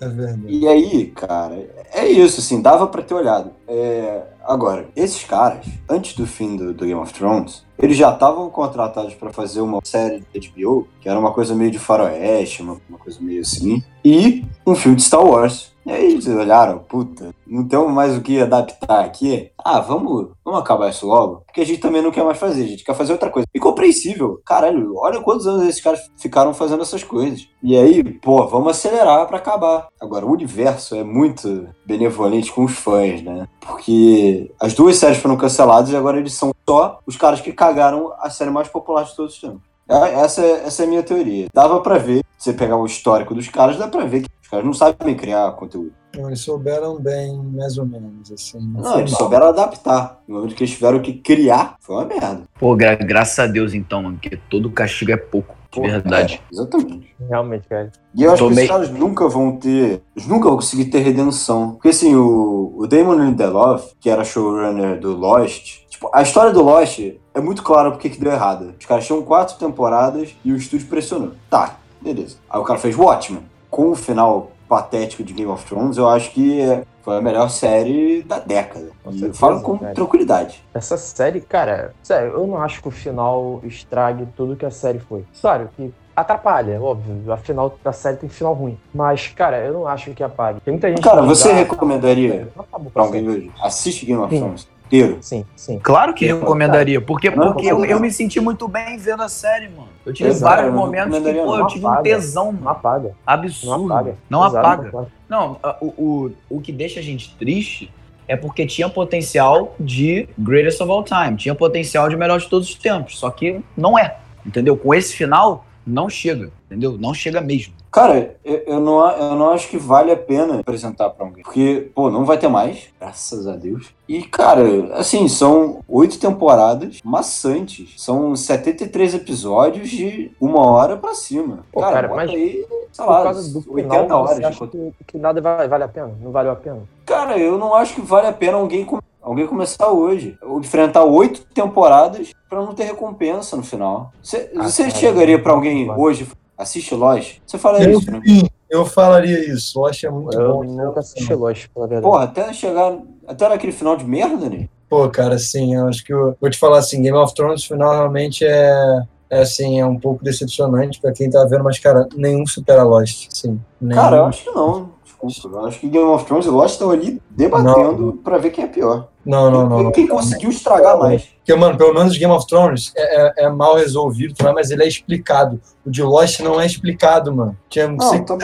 É 0.00 0.08
verdade. 0.08 0.42
E 0.48 0.66
aí, 0.66 1.06
cara, 1.14 1.64
é 1.92 2.08
isso, 2.08 2.40
assim, 2.40 2.60
dava 2.60 2.88
pra 2.88 3.02
ter 3.02 3.14
olhado. 3.14 3.52
É, 3.68 4.22
agora, 4.44 4.88
esses 4.96 5.22
caras, 5.22 5.64
antes 5.88 6.16
do 6.16 6.26
fim 6.26 6.56
do, 6.56 6.74
do 6.74 6.84
Game 6.84 7.00
of 7.00 7.12
Thrones, 7.12 7.64
eles 7.78 7.96
já 7.96 8.12
estavam 8.12 8.50
contratados 8.50 9.14
pra 9.14 9.32
fazer 9.32 9.60
uma 9.60 9.78
série 9.84 10.24
de 10.34 10.48
HBO, 10.48 10.88
que 11.00 11.08
era 11.08 11.18
uma 11.18 11.32
coisa 11.32 11.54
meio 11.54 11.70
de 11.70 11.78
faroeste, 11.78 12.62
uma, 12.62 12.80
uma 12.88 12.98
coisa 12.98 13.20
meio 13.20 13.42
assim, 13.42 13.80
e 14.04 14.44
um 14.66 14.74
filme 14.74 14.96
de 14.96 15.02
Star 15.02 15.24
Wars. 15.24 15.71
E 15.84 15.90
aí 15.90 16.12
eles 16.12 16.26
olharam, 16.28 16.78
puta, 16.78 17.34
não 17.46 17.66
temos 17.66 17.90
mais 17.92 18.16
o 18.16 18.20
que 18.20 18.40
adaptar 18.40 19.04
aqui. 19.04 19.50
Ah, 19.58 19.80
vamos, 19.80 20.28
vamos 20.44 20.60
acabar 20.60 20.88
isso 20.90 21.06
logo. 21.06 21.42
Porque 21.46 21.60
a 21.60 21.66
gente 21.66 21.80
também 21.80 22.00
não 22.00 22.10
quer 22.12 22.24
mais 22.24 22.38
fazer, 22.38 22.62
a 22.62 22.66
gente 22.68 22.84
quer 22.84 22.94
fazer 22.94 23.12
outra 23.12 23.30
coisa. 23.30 23.46
E 23.52 23.58
compreensível. 23.58 24.40
Caralho, 24.46 24.94
olha 24.96 25.20
quantos 25.20 25.46
anos 25.46 25.66
esses 25.66 25.82
caras 25.82 26.00
ficaram 26.16 26.54
fazendo 26.54 26.82
essas 26.82 27.02
coisas. 27.02 27.48
E 27.62 27.76
aí, 27.76 28.02
pô, 28.04 28.46
vamos 28.46 28.70
acelerar 28.70 29.26
pra 29.26 29.38
acabar. 29.38 29.88
Agora, 30.00 30.24
o 30.24 30.30
universo 30.32 30.94
é 30.94 31.02
muito 31.02 31.66
benevolente 31.84 32.52
com 32.52 32.64
os 32.64 32.72
fãs, 32.72 33.20
né? 33.22 33.48
Porque 33.60 34.52
as 34.60 34.74
duas 34.74 34.96
séries 34.96 35.18
foram 35.18 35.36
canceladas 35.36 35.90
e 35.90 35.96
agora 35.96 36.18
eles 36.18 36.32
são 36.34 36.52
só 36.68 37.00
os 37.06 37.16
caras 37.16 37.40
que 37.40 37.52
cagaram 37.52 38.12
a 38.20 38.30
série 38.30 38.50
mais 38.50 38.68
popular 38.68 39.04
de 39.04 39.16
todos 39.16 39.34
os 39.34 39.40
tempos. 39.40 39.60
É- 39.88 40.20
Essa, 40.20 40.42
essa 40.42 40.82
é 40.84 40.86
a 40.86 40.88
minha 40.88 41.02
teoria. 41.02 41.48
Dava 41.52 41.80
pra 41.80 41.98
ver, 41.98 42.22
se 42.38 42.44
você 42.50 42.52
pegar 42.52 42.76
o 42.76 42.86
histórico 42.86 43.34
dos 43.34 43.48
caras, 43.48 43.76
dá 43.76 43.88
pra 43.88 44.04
ver 44.04 44.22
que 44.22 44.28
caras 44.52 44.64
não 44.66 44.72
sabem 44.74 45.16
criar 45.16 45.50
conteúdo. 45.52 45.92
Não, 46.14 46.26
eles 46.28 46.40
souberam 46.40 47.00
bem, 47.00 47.34
mais 47.54 47.78
ou 47.78 47.86
menos, 47.86 48.30
assim. 48.30 48.60
Não, 48.60 48.82
foi 48.84 49.00
eles 49.00 49.12
mal. 49.12 49.20
souberam 49.20 49.46
adaptar. 49.46 50.20
No 50.28 50.36
momento 50.36 50.54
que 50.54 50.62
eles 50.62 50.74
tiveram 50.74 51.00
que 51.00 51.14
criar, 51.14 51.76
foi 51.80 51.96
uma 51.96 52.04
merda. 52.04 52.42
Pô, 52.60 52.76
gra- 52.76 52.94
graças 52.96 53.38
a 53.38 53.46
Deus 53.46 53.72
então, 53.72 54.02
mano, 54.02 54.18
porque 54.20 54.36
todo 54.50 54.70
castigo 54.70 55.10
é 55.10 55.16
pouco, 55.16 55.54
de 55.70 55.80
Pô, 55.80 55.86
verdade. 55.86 56.42
é, 56.50 56.54
exatamente. 56.54 57.14
Realmente, 57.30 57.66
cara. 57.66 57.90
E 58.14 58.24
eu 58.24 58.30
acho 58.30 58.42
que 58.42 58.48
Tomei- 58.50 58.64
os 58.64 58.70
caras 58.70 58.90
nunca 58.90 59.26
vão 59.26 59.56
ter. 59.56 60.02
Eles 60.14 60.28
nunca 60.28 60.48
vão 60.48 60.56
conseguir 60.56 60.84
ter 60.86 60.98
redenção. 60.98 61.70
Porque 61.72 61.88
assim, 61.88 62.14
o, 62.14 62.74
o 62.76 62.86
Damon 62.86 63.14
Lindelof, 63.14 63.92
que 63.98 64.10
era 64.10 64.22
showrunner 64.22 65.00
do 65.00 65.16
Lost, 65.16 65.78
tipo, 65.88 66.10
a 66.12 66.20
história 66.20 66.52
do 66.52 66.62
Lost 66.62 66.98
é 67.34 67.40
muito 67.40 67.62
clara 67.62 67.90
porque 67.90 68.10
que 68.10 68.20
deu 68.20 68.30
errado. 68.30 68.74
Os 68.78 68.84
caras 68.84 69.06
tinham 69.06 69.22
quatro 69.22 69.56
temporadas 69.56 70.36
e 70.44 70.52
o 70.52 70.56
estúdio 70.56 70.88
pressionou. 70.88 71.32
Tá, 71.48 71.76
beleza. 72.02 72.36
Aí 72.50 72.60
o 72.60 72.64
cara 72.64 72.78
fez 72.78 72.94
Watchmen. 72.94 73.50
Com 73.72 73.92
o 73.92 73.94
final 73.94 74.52
patético 74.68 75.24
de 75.24 75.32
Game 75.32 75.50
of 75.50 75.64
Thrones, 75.64 75.96
eu 75.96 76.06
acho 76.06 76.30
que 76.32 76.60
foi 77.00 77.16
a 77.16 77.22
melhor 77.22 77.48
série 77.48 78.22
da 78.22 78.38
década. 78.38 78.90
Com 79.02 79.10
e 79.10 79.22
eu 79.22 79.32
falo 79.32 79.62
com 79.62 79.78
cara. 79.78 79.94
tranquilidade. 79.94 80.62
Essa 80.74 80.98
série, 80.98 81.40
cara, 81.40 81.94
sério, 82.02 82.32
eu 82.32 82.46
não 82.46 82.58
acho 82.58 82.82
que 82.82 82.88
o 82.88 82.90
final 82.90 83.62
estrague 83.64 84.28
tudo 84.36 84.56
que 84.56 84.66
a 84.66 84.70
série 84.70 84.98
foi. 84.98 85.24
Claro 85.40 85.70
que 85.74 85.90
atrapalha, 86.14 86.78
óbvio. 86.80 87.32
Afinal, 87.32 87.74
a 87.82 87.92
série 87.92 88.18
tem 88.18 88.28
final 88.28 88.52
ruim. 88.52 88.78
Mas, 88.94 89.28
cara, 89.28 89.58
eu 89.64 89.72
não 89.72 89.88
acho 89.88 90.12
que 90.12 90.22
apague. 90.22 90.60
Tem 90.60 90.72
muita 90.72 90.90
gente 90.90 91.00
Cara, 91.00 91.22
você 91.22 91.48
ah, 91.48 91.54
recomendaria 91.54 92.48
com 92.70 92.84
pra 92.90 93.02
a 93.02 93.06
alguém 93.06 93.26
hoje? 93.26 93.50
Assiste 93.58 94.04
Game 94.04 94.20
of. 94.20 94.36
Thrones 94.36 94.68
inteiro. 94.92 95.18
Sim, 95.20 95.44
sim. 95.56 95.78
Claro 95.82 96.12
que 96.14 96.28
Não, 96.28 96.40
recomendaria, 96.40 97.00
porque, 97.00 97.30
Não, 97.30 97.52
porque 97.52 97.66
eu, 97.66 97.78
não. 97.78 97.84
eu 97.84 98.00
me 98.00 98.10
senti 98.10 98.40
muito 98.40 98.68
bem 98.68 98.96
vendo 98.98 99.22
a 99.22 99.28
série, 99.28 99.68
mano. 99.68 99.88
Eu 100.04 100.12
tive 100.12 100.28
Exato, 100.28 100.50
vários 100.56 100.66
eu 100.66 100.72
não 100.72 100.86
momentos 100.86 101.18
que, 101.18 101.32
pô, 101.34 101.56
eu 101.58 101.66
tive 101.66 101.84
um 101.84 101.88
Apaga. 101.88 102.02
tesão, 102.02 102.44
Não 102.46 102.52
mano. 102.52 102.68
apaga. 102.68 103.10
Absurdo. 103.26 103.78
Não 103.78 103.86
apaga. 103.96 104.16
Não 104.28 104.46
Exato, 104.46 104.56
apaga. 104.58 104.82
não 104.82 104.88
apaga. 105.00 105.12
Não, 105.28 105.58
o, 105.80 105.86
o, 105.86 106.32
o 106.50 106.60
que 106.60 106.70
deixa 106.72 107.00
a 107.00 107.02
gente 107.02 107.34
triste 107.36 107.90
é 108.28 108.36
porque 108.36 108.66
tinha 108.66 108.88
potencial 108.88 109.74
de 109.80 110.28
greatest 110.38 110.80
of 110.80 110.90
all 110.90 111.02
time, 111.02 111.36
tinha 111.36 111.54
potencial 111.54 112.08
de 112.08 112.16
melhor 112.16 112.38
de 112.38 112.48
todos 112.48 112.68
os 112.68 112.74
tempos, 112.74 113.18
só 113.18 113.30
que 113.30 113.60
não 113.76 113.98
é, 113.98 114.16
entendeu? 114.46 114.76
Com 114.76 114.94
esse 114.94 115.14
final, 115.14 115.66
não 115.86 116.08
chega, 116.08 116.50
entendeu? 116.66 116.96
Não 116.98 117.12
chega 117.12 117.40
mesmo. 117.40 117.74
Cara, 117.92 118.36
eu, 118.42 118.80
não, 118.80 119.06
eu 119.10 119.34
não 119.36 119.50
acho 119.50 119.68
que 119.68 119.76
vale 119.76 120.10
a 120.10 120.16
pena 120.16 120.60
apresentar 120.60 121.10
pra 121.10 121.26
alguém. 121.26 121.42
Porque, 121.42 121.90
pô, 121.94 122.10
não 122.10 122.24
vai 122.24 122.38
ter 122.38 122.48
mais, 122.48 122.88
graças 122.98 123.46
a 123.46 123.54
Deus. 123.54 123.90
E, 124.08 124.22
cara, 124.22 124.62
assim, 124.94 125.28
são 125.28 125.80
oito 125.86 126.18
temporadas 126.18 127.00
maçantes. 127.04 127.92
São 127.98 128.34
73 128.34 129.14
episódios 129.14 129.90
de 129.90 130.30
uma 130.40 130.66
hora 130.66 130.96
pra 130.96 131.14
cima. 131.14 131.66
Pô, 131.70 131.80
cara, 131.80 132.08
cara, 132.08 132.14
mas 132.14 132.30
aí, 132.30 132.64
sei 132.92 133.04
Por 133.04 133.10
lá, 133.10 133.22
causa 133.24 133.52
do 133.52 133.58
80 133.74 134.00
final, 134.02 134.22
horas. 134.22 134.36
você 134.38 134.44
acha 134.44 134.66
que, 134.66 134.92
que 135.08 135.18
nada 135.18 135.40
vale 135.68 135.84
a 135.84 135.88
pena? 135.88 136.10
Não 136.20 136.30
valeu 136.32 136.52
a 136.52 136.56
pena? 136.56 136.80
Cara, 137.04 137.36
eu 137.38 137.58
não 137.58 137.74
acho 137.74 137.94
que 137.94 138.00
vale 138.00 138.26
a 138.26 138.32
pena 138.32 138.56
alguém, 138.56 138.86
com- 138.86 139.00
alguém 139.20 139.46
começar 139.46 139.88
hoje. 139.90 140.38
Ou 140.42 140.60
Enfrentar 140.60 141.04
oito 141.04 141.44
temporadas 141.52 142.32
pra 142.48 142.60
não 142.60 142.74
ter 142.74 142.84
recompensa 142.84 143.54
no 143.56 143.62
final. 143.62 144.12
Você 144.22 144.50
Ah, 144.56 144.62
você 144.62 144.90
chegaria 144.90 145.38
pra 145.38 145.52
alguém 145.52 145.90
hoje, 145.90 146.26
assiste 146.62 146.94
Lost? 146.94 147.38
Você 147.46 147.58
falaria 147.58 147.88
Eu, 147.90 147.98
isso, 147.98 148.10
né? 148.10 148.20
sim, 148.24 148.42
eu 148.70 148.84
falaria 148.86 149.52
isso. 149.52 149.78
Lost 149.78 150.02
é 150.04 150.10
muito 150.10 150.38
Eu 150.38 150.52
bom. 150.54 150.64
nunca 150.64 151.00
assisti 151.00 151.34
Lost, 151.34 151.68
pela 151.74 151.86
verdade. 151.86 152.10
Porra, 152.10 152.24
até 152.24 152.52
chegar. 152.52 152.98
Até 153.26 153.48
naquele 153.48 153.72
final 153.72 153.96
de 153.96 154.04
merda, 154.04 154.48
né? 154.48 154.68
Pô, 154.88 155.08
cara, 155.08 155.36
assim, 155.36 155.74
eu 155.74 155.86
acho 155.88 156.04
que 156.04 156.12
eu 156.12 156.36
vou 156.40 156.50
te 156.50 156.58
falar 156.58 156.78
assim, 156.78 157.00
Game 157.02 157.16
of 157.16 157.34
Thrones, 157.34 157.64
o 157.64 157.68
final 157.68 157.92
realmente 157.92 158.44
é, 158.44 159.02
é 159.30 159.40
assim, 159.40 159.80
é 159.80 159.86
um 159.86 159.98
pouco 159.98 160.22
decepcionante 160.22 161.00
pra 161.00 161.12
quem 161.12 161.30
tá 161.30 161.42
vendo, 161.44 161.64
mas, 161.64 161.78
cara, 161.78 162.06
nenhum 162.14 162.46
supera 162.46 162.82
Lost, 162.82 163.28
sim. 163.30 163.58
Nenhum. 163.80 163.94
Cara, 164.02 164.16
eu 164.18 164.24
acho 164.26 164.44
que 164.44 164.50
não. 164.50 164.90
Eu 165.22 165.66
acho 165.66 165.78
que 165.78 165.88
Game 165.88 166.04
of 166.04 166.24
Thrones 166.24 166.46
e 166.46 166.50
Lost 166.50 166.72
estão 166.72 166.90
ali 166.90 167.22
debatendo 167.30 168.20
pra 168.24 168.38
ver 168.38 168.50
quem 168.50 168.64
é 168.64 168.66
pior. 168.66 169.08
Não, 169.24 169.50
não, 169.50 169.68
não. 169.68 169.76
Quem, 169.76 169.84
não. 169.84 169.92
quem 169.92 170.06
conseguiu 170.08 170.50
estragar 170.50 170.98
mais. 170.98 171.22
Porque, 171.22 171.54
mano, 171.54 171.78
pelo 171.78 171.94
menos 171.94 172.16
Game 172.18 172.32
of 172.32 172.44
Thrones 172.46 172.92
é, 172.96 173.26
é- 173.26 173.44
é 173.44 173.48
mal 173.48 173.76
resolvido, 173.76 174.34
tá? 174.34 174.52
mas 174.52 174.72
ele 174.72 174.82
é 174.82 174.88
explicado. 174.88 175.60
O 175.86 175.90
de 175.90 176.02
Lost 176.02 176.40
não 176.40 176.60
é 176.60 176.66
explicado, 176.66 177.32
mano. 177.32 177.56
Tinha 177.68 177.86
não 177.88 178.00
sei 178.00 178.18
Não, 178.18 178.24
tá 178.24 178.36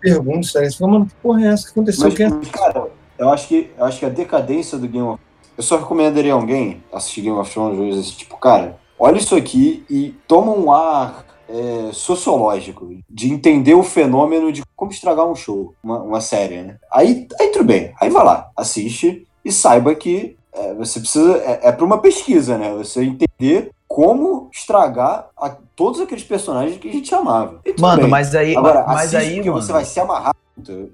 perguntas, 0.00 0.52
tá? 0.52 0.60
Você 0.64 0.76
fala, 0.76 0.92
mano, 0.92 1.06
que 1.06 1.14
porra 1.22 1.44
é 1.44 1.46
essa? 1.48 1.62
O 1.62 1.66
que 1.66 1.78
aconteceu? 1.78 2.10
Mas, 2.10 2.20
é 2.20 2.50
cara, 2.50 2.88
eu 3.18 3.30
acho, 3.30 3.46
que, 3.46 3.70
eu 3.78 3.84
acho 3.84 3.98
que 4.00 4.06
a 4.06 4.10
decadência 4.10 4.76
do 4.76 4.88
Game 4.88 5.06
of 5.06 5.20
Eu 5.56 5.62
só 5.62 5.76
recomendaria 5.76 6.32
alguém 6.32 6.82
assistir 6.92 7.20
Game 7.22 7.38
of 7.38 7.50
Thrones 7.52 7.78
hoje, 7.78 8.16
tipo, 8.16 8.36
cara, 8.36 8.78
olha 8.98 9.16
isso 9.16 9.36
aqui 9.36 9.84
e 9.88 10.14
toma 10.26 10.52
um 10.52 10.72
ar 10.72 11.25
é, 11.48 11.90
sociológico 11.92 12.88
de 13.08 13.32
entender 13.32 13.74
o 13.74 13.82
fenômeno 13.82 14.52
de 14.52 14.62
como 14.74 14.90
estragar 14.90 15.26
um 15.26 15.34
show, 15.34 15.74
uma, 15.82 16.02
uma 16.02 16.20
série, 16.20 16.62
né? 16.62 16.76
Aí, 16.92 17.26
aí 17.40 17.48
tudo 17.48 17.64
bem, 17.64 17.94
aí 18.00 18.10
vai 18.10 18.24
lá, 18.24 18.50
assiste 18.56 19.26
e 19.44 19.52
saiba 19.52 19.94
que 19.94 20.36
é, 20.52 20.74
você 20.74 20.98
precisa. 20.98 21.36
É, 21.38 21.68
é 21.68 21.72
para 21.72 21.84
uma 21.84 21.98
pesquisa, 21.98 22.56
né? 22.56 22.72
Você 22.74 23.04
entender 23.04 23.70
como 23.86 24.48
estragar 24.52 25.28
a, 25.36 25.50
todos 25.76 26.00
aqueles 26.00 26.24
personagens 26.24 26.78
que 26.78 26.88
a 26.88 26.92
gente 26.92 27.14
amava. 27.14 27.60
Mano, 27.78 28.02
bem. 28.02 28.10
mas 28.10 28.34
aí, 28.34 28.56
Agora, 28.56 28.84
mas 28.86 29.14
aí, 29.14 29.36
porque 29.36 29.50
mano, 29.50 29.62
você 29.62 29.72
vai 29.72 29.84
se 29.84 30.00
amarrar. 30.00 30.34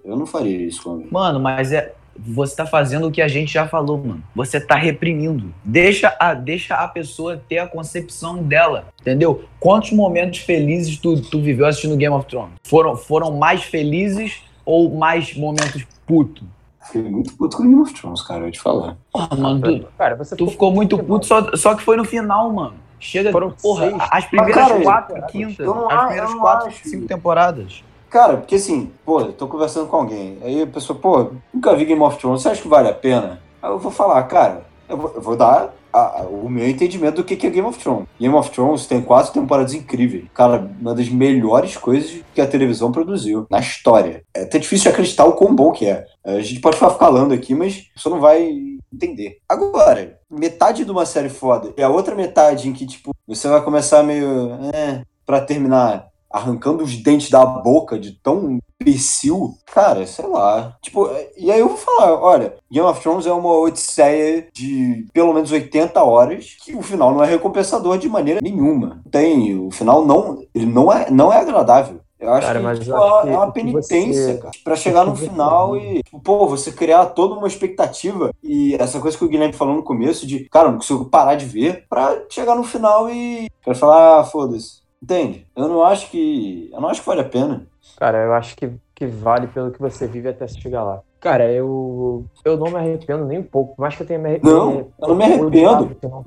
Eu 0.04 0.16
não 0.16 0.26
faria 0.26 0.66
isso 0.66 0.82
com 0.82 0.90
alguém. 0.90 1.08
Mano, 1.10 1.40
mas 1.40 1.72
é. 1.72 1.94
Você 2.18 2.56
tá 2.56 2.66
fazendo 2.66 3.08
o 3.08 3.10
que 3.10 3.22
a 3.22 3.28
gente 3.28 3.52
já 3.52 3.66
falou, 3.66 3.98
mano. 3.98 4.22
Você 4.34 4.60
tá 4.60 4.74
reprimindo. 4.74 5.52
Deixa 5.64 6.14
a, 6.18 6.34
deixa 6.34 6.74
a 6.76 6.86
pessoa 6.88 7.36
ter 7.48 7.58
a 7.58 7.66
concepção 7.66 8.42
dela, 8.42 8.88
entendeu? 9.00 9.44
Quantos 9.58 9.92
momentos 9.92 10.40
felizes 10.40 10.98
tu, 10.98 11.20
tu 11.20 11.40
viveu 11.40 11.66
assistindo 11.66 11.96
Game 11.96 12.14
of 12.14 12.26
Thrones? 12.26 12.54
Foram, 12.64 12.96
foram 12.96 13.32
mais 13.32 13.62
felizes 13.62 14.42
ou 14.64 14.94
mais 14.94 15.34
momentos 15.36 15.86
puto? 16.06 16.44
Fiquei 16.84 17.02
muito 17.02 17.34
puto 17.34 17.56
com 17.56 17.62
Game 17.62 17.80
of 17.80 17.94
Thrones, 17.94 18.22
cara, 18.22 18.40
eu 18.40 18.44
vou 18.44 18.50
te 18.50 18.60
falar. 18.60 18.96
Porra, 19.12 19.36
mano, 19.36 19.60
tu, 19.60 19.86
Cara, 19.96 20.16
você 20.16 20.36
tu 20.36 20.46
ficou 20.48 20.72
muito 20.72 20.98
puto, 20.98 21.26
só, 21.26 21.56
só 21.56 21.74
que 21.74 21.82
foi 21.82 21.96
no 21.96 22.04
final, 22.04 22.52
mano. 22.52 22.74
Chega, 22.98 23.32
Foram 23.32 23.50
porra, 23.50 23.90
seis. 23.90 24.02
as 24.12 24.24
primeiras 24.26 24.56
Mas, 24.56 24.68
cara, 24.68 24.82
quatro, 24.82 25.26
quinta, 25.26 25.64
as 25.64 26.00
primeiras 26.06 26.34
quatro, 26.34 26.68
acho. 26.68 26.88
cinco 26.88 27.06
temporadas. 27.06 27.82
Cara, 28.12 28.36
porque 28.36 28.56
assim, 28.56 28.92
pô, 29.06 29.20
eu 29.22 29.32
tô 29.32 29.48
conversando 29.48 29.86
com 29.88 29.96
alguém, 29.96 30.36
aí 30.42 30.60
a 30.62 30.66
pessoa, 30.66 30.98
pô, 30.98 31.30
nunca 31.52 31.74
vi 31.74 31.86
Game 31.86 32.02
of 32.02 32.18
Thrones, 32.18 32.42
você 32.42 32.50
acha 32.50 32.60
que 32.60 32.68
vale 32.68 32.88
a 32.90 32.92
pena? 32.92 33.40
Aí 33.62 33.70
eu 33.70 33.78
vou 33.78 33.90
falar, 33.90 34.22
cara, 34.24 34.66
eu 34.86 34.98
vou, 34.98 35.12
eu 35.14 35.22
vou 35.22 35.34
dar 35.34 35.72
a- 35.90 36.20
a- 36.20 36.26
o 36.28 36.46
meu 36.46 36.68
entendimento 36.68 37.16
do 37.16 37.24
que 37.24 37.36
que 37.36 37.46
é 37.46 37.50
Game 37.50 37.66
of 37.66 37.78
Thrones. 37.78 38.06
Game 38.20 38.34
of 38.34 38.50
Thrones 38.50 38.84
tem 38.86 39.00
quatro 39.00 39.32
temporadas 39.32 39.72
incríveis. 39.72 40.24
Cara, 40.34 40.70
uma 40.78 40.94
das 40.94 41.08
melhores 41.08 41.74
coisas 41.78 42.20
que 42.34 42.40
a 42.42 42.46
televisão 42.46 42.92
produziu 42.92 43.46
na 43.50 43.60
história. 43.60 44.22
É 44.34 44.42
até 44.42 44.58
difícil 44.58 44.90
acreditar 44.90 45.24
o 45.24 45.32
quão 45.32 45.54
bom 45.54 45.72
que 45.72 45.86
é. 45.86 46.04
A 46.22 46.38
gente 46.40 46.60
pode 46.60 46.76
ficar 46.76 46.90
falando 46.90 47.32
aqui, 47.32 47.54
mas 47.54 47.88
pessoa 47.94 48.14
não 48.14 48.20
vai 48.20 48.46
entender. 48.92 49.38
Agora, 49.48 50.18
metade 50.30 50.84
de 50.84 50.90
uma 50.90 51.06
série 51.06 51.30
foda 51.30 51.72
e 51.78 51.82
a 51.82 51.88
outra 51.88 52.14
metade 52.14 52.68
em 52.68 52.74
que, 52.74 52.84
tipo, 52.86 53.12
você 53.26 53.48
vai 53.48 53.62
começar 53.62 54.02
meio. 54.02 54.50
É, 54.74 55.02
pra 55.24 55.40
terminar 55.40 56.08
arrancando 56.32 56.82
os 56.82 56.96
dentes 56.96 57.30
da 57.30 57.44
boca 57.44 57.98
de 57.98 58.12
tão 58.12 58.58
imbecil, 58.80 59.54
cara, 59.66 60.06
sei 60.06 60.26
lá. 60.26 60.76
Tipo, 60.82 61.08
e 61.36 61.50
aí 61.50 61.60
eu 61.60 61.68
vou 61.68 61.76
falar, 61.76 62.14
olha, 62.20 62.54
Game 62.70 62.86
of 62.86 63.00
Thrones 63.00 63.26
é 63.26 63.32
uma 63.32 63.52
odisseia 63.52 64.48
de 64.52 65.06
pelo 65.12 65.32
menos 65.32 65.52
80 65.52 66.02
horas, 66.02 66.56
que 66.64 66.74
o 66.74 66.82
final 66.82 67.12
não 67.14 67.22
é 67.22 67.26
recompensador 67.28 67.98
de 67.98 68.08
maneira 68.08 68.40
nenhuma. 68.42 69.00
Tem, 69.10 69.58
o 69.58 69.70
final 69.70 70.04
não, 70.04 70.42
ele 70.54 70.66
não 70.66 70.92
é, 70.92 71.10
não 71.10 71.32
é 71.32 71.38
agradável. 71.38 72.00
Eu 72.18 72.32
acho 72.34 72.46
Cara, 72.46 72.60
que, 72.60 72.64
mas 72.64 72.78
tipo, 72.78 72.94
acho 72.94 73.28
é 73.28 73.36
uma 73.36 73.46
que 73.48 73.52
penitência, 73.60 74.34
você- 74.34 74.38
cara. 74.38 74.52
Pra 74.62 74.76
chegar 74.76 75.04
no 75.04 75.12
que 75.12 75.18
você- 75.20 75.28
final 75.28 75.76
e, 75.76 76.02
tipo, 76.04 76.20
pô, 76.20 76.46
você 76.46 76.70
criar 76.70 77.06
toda 77.06 77.34
uma 77.34 77.48
expectativa 77.48 78.30
e 78.40 78.76
essa 78.76 79.00
coisa 79.00 79.18
que 79.18 79.24
o 79.24 79.28
Guilherme 79.28 79.52
falou 79.52 79.74
no 79.74 79.82
começo 79.82 80.24
de, 80.24 80.48
cara, 80.48 80.70
não 80.70 80.78
consigo 80.78 81.06
parar 81.06 81.34
de 81.34 81.46
ver 81.46 81.84
pra 81.88 82.16
chegar 82.30 82.54
no 82.54 82.62
final 82.62 83.10
e 83.10 83.50
quero 83.64 83.76
falar, 83.76 84.20
ah, 84.20 84.24
foda-se. 84.24 84.81
Entende? 85.02 85.46
Eu 85.56 85.68
não 85.68 85.82
acho 85.82 86.10
que. 86.10 86.70
Eu 86.72 86.80
não 86.80 86.88
acho 86.88 87.00
que 87.00 87.06
vale 87.06 87.22
a 87.22 87.28
pena. 87.28 87.66
Cara, 87.98 88.18
eu 88.18 88.32
acho 88.34 88.54
que, 88.56 88.70
que 88.94 89.06
vale 89.06 89.48
pelo 89.48 89.72
que 89.72 89.80
você 89.80 90.06
vive 90.06 90.28
até 90.28 90.46
chegar 90.46 90.84
lá. 90.84 91.00
Cara, 91.20 91.50
eu, 91.50 92.24
eu 92.44 92.56
não 92.56 92.68
me 92.70 92.76
arrependo 92.76 93.24
nem 93.24 93.38
um 93.38 93.42
pouco. 93.44 93.74
Por 93.76 93.82
mais 93.82 93.96
que 93.96 94.02
eu 94.02 94.06
tenha 94.06 94.18
me 94.18 94.38
Não, 94.42 94.90
eu 95.00 95.08
não 95.08 95.14
me 95.14 95.24
arrependo. 95.24 95.90
Então, 95.96 96.24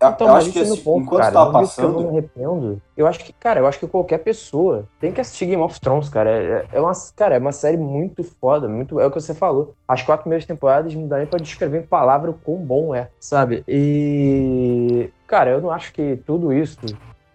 Eu, 0.00 0.08
então 0.08 0.26
eu 0.26 0.32
mas 0.32 0.44
acho 0.44 0.52
que 0.52 0.58
é 0.58 0.62
assim, 0.62 0.80
ponto, 0.80 1.02
enquanto 1.04 1.20
cara. 1.22 1.32
tava 1.32 1.58
digo 1.60 1.74
que 1.74 1.80
eu 1.80 1.84
não 1.84 1.92
passando. 1.94 2.02
me 2.12 2.18
arrependo. 2.18 2.82
Eu 2.96 3.06
acho 3.06 3.24
que, 3.24 3.32
cara, 3.32 3.60
eu 3.60 3.66
acho 3.66 3.80
que 3.80 3.86
qualquer 3.88 4.18
pessoa 4.18 4.84
tem 5.00 5.10
que 5.10 5.20
assistir 5.20 5.46
Game 5.46 5.62
of 5.62 5.80
Thrones, 5.80 6.08
cara. 6.08 6.30
É, 6.30 6.66
é 6.72 6.80
uma, 6.80 6.92
cara, 7.16 7.34
é 7.34 7.38
uma 7.38 7.52
série 7.52 7.76
muito 7.76 8.22
foda, 8.22 8.68
muito, 8.68 9.00
é 9.00 9.06
o 9.06 9.10
que 9.10 9.20
você 9.20 9.34
falou. 9.34 9.74
As 9.88 10.02
quatro 10.02 10.22
primeiras 10.22 10.46
temporadas 10.46 10.94
não 10.94 11.08
dá 11.08 11.16
nem 11.18 11.26
pra 11.26 11.38
descrever 11.38 11.80
em 11.80 11.86
palavra 11.86 12.30
o 12.30 12.34
quão 12.34 12.58
bom 12.58 12.94
é, 12.94 13.08
sabe? 13.18 13.64
E, 13.66 15.10
cara, 15.26 15.50
eu 15.50 15.60
não 15.60 15.70
acho 15.70 15.92
que 15.92 16.16
tudo 16.24 16.52
isso 16.52 16.78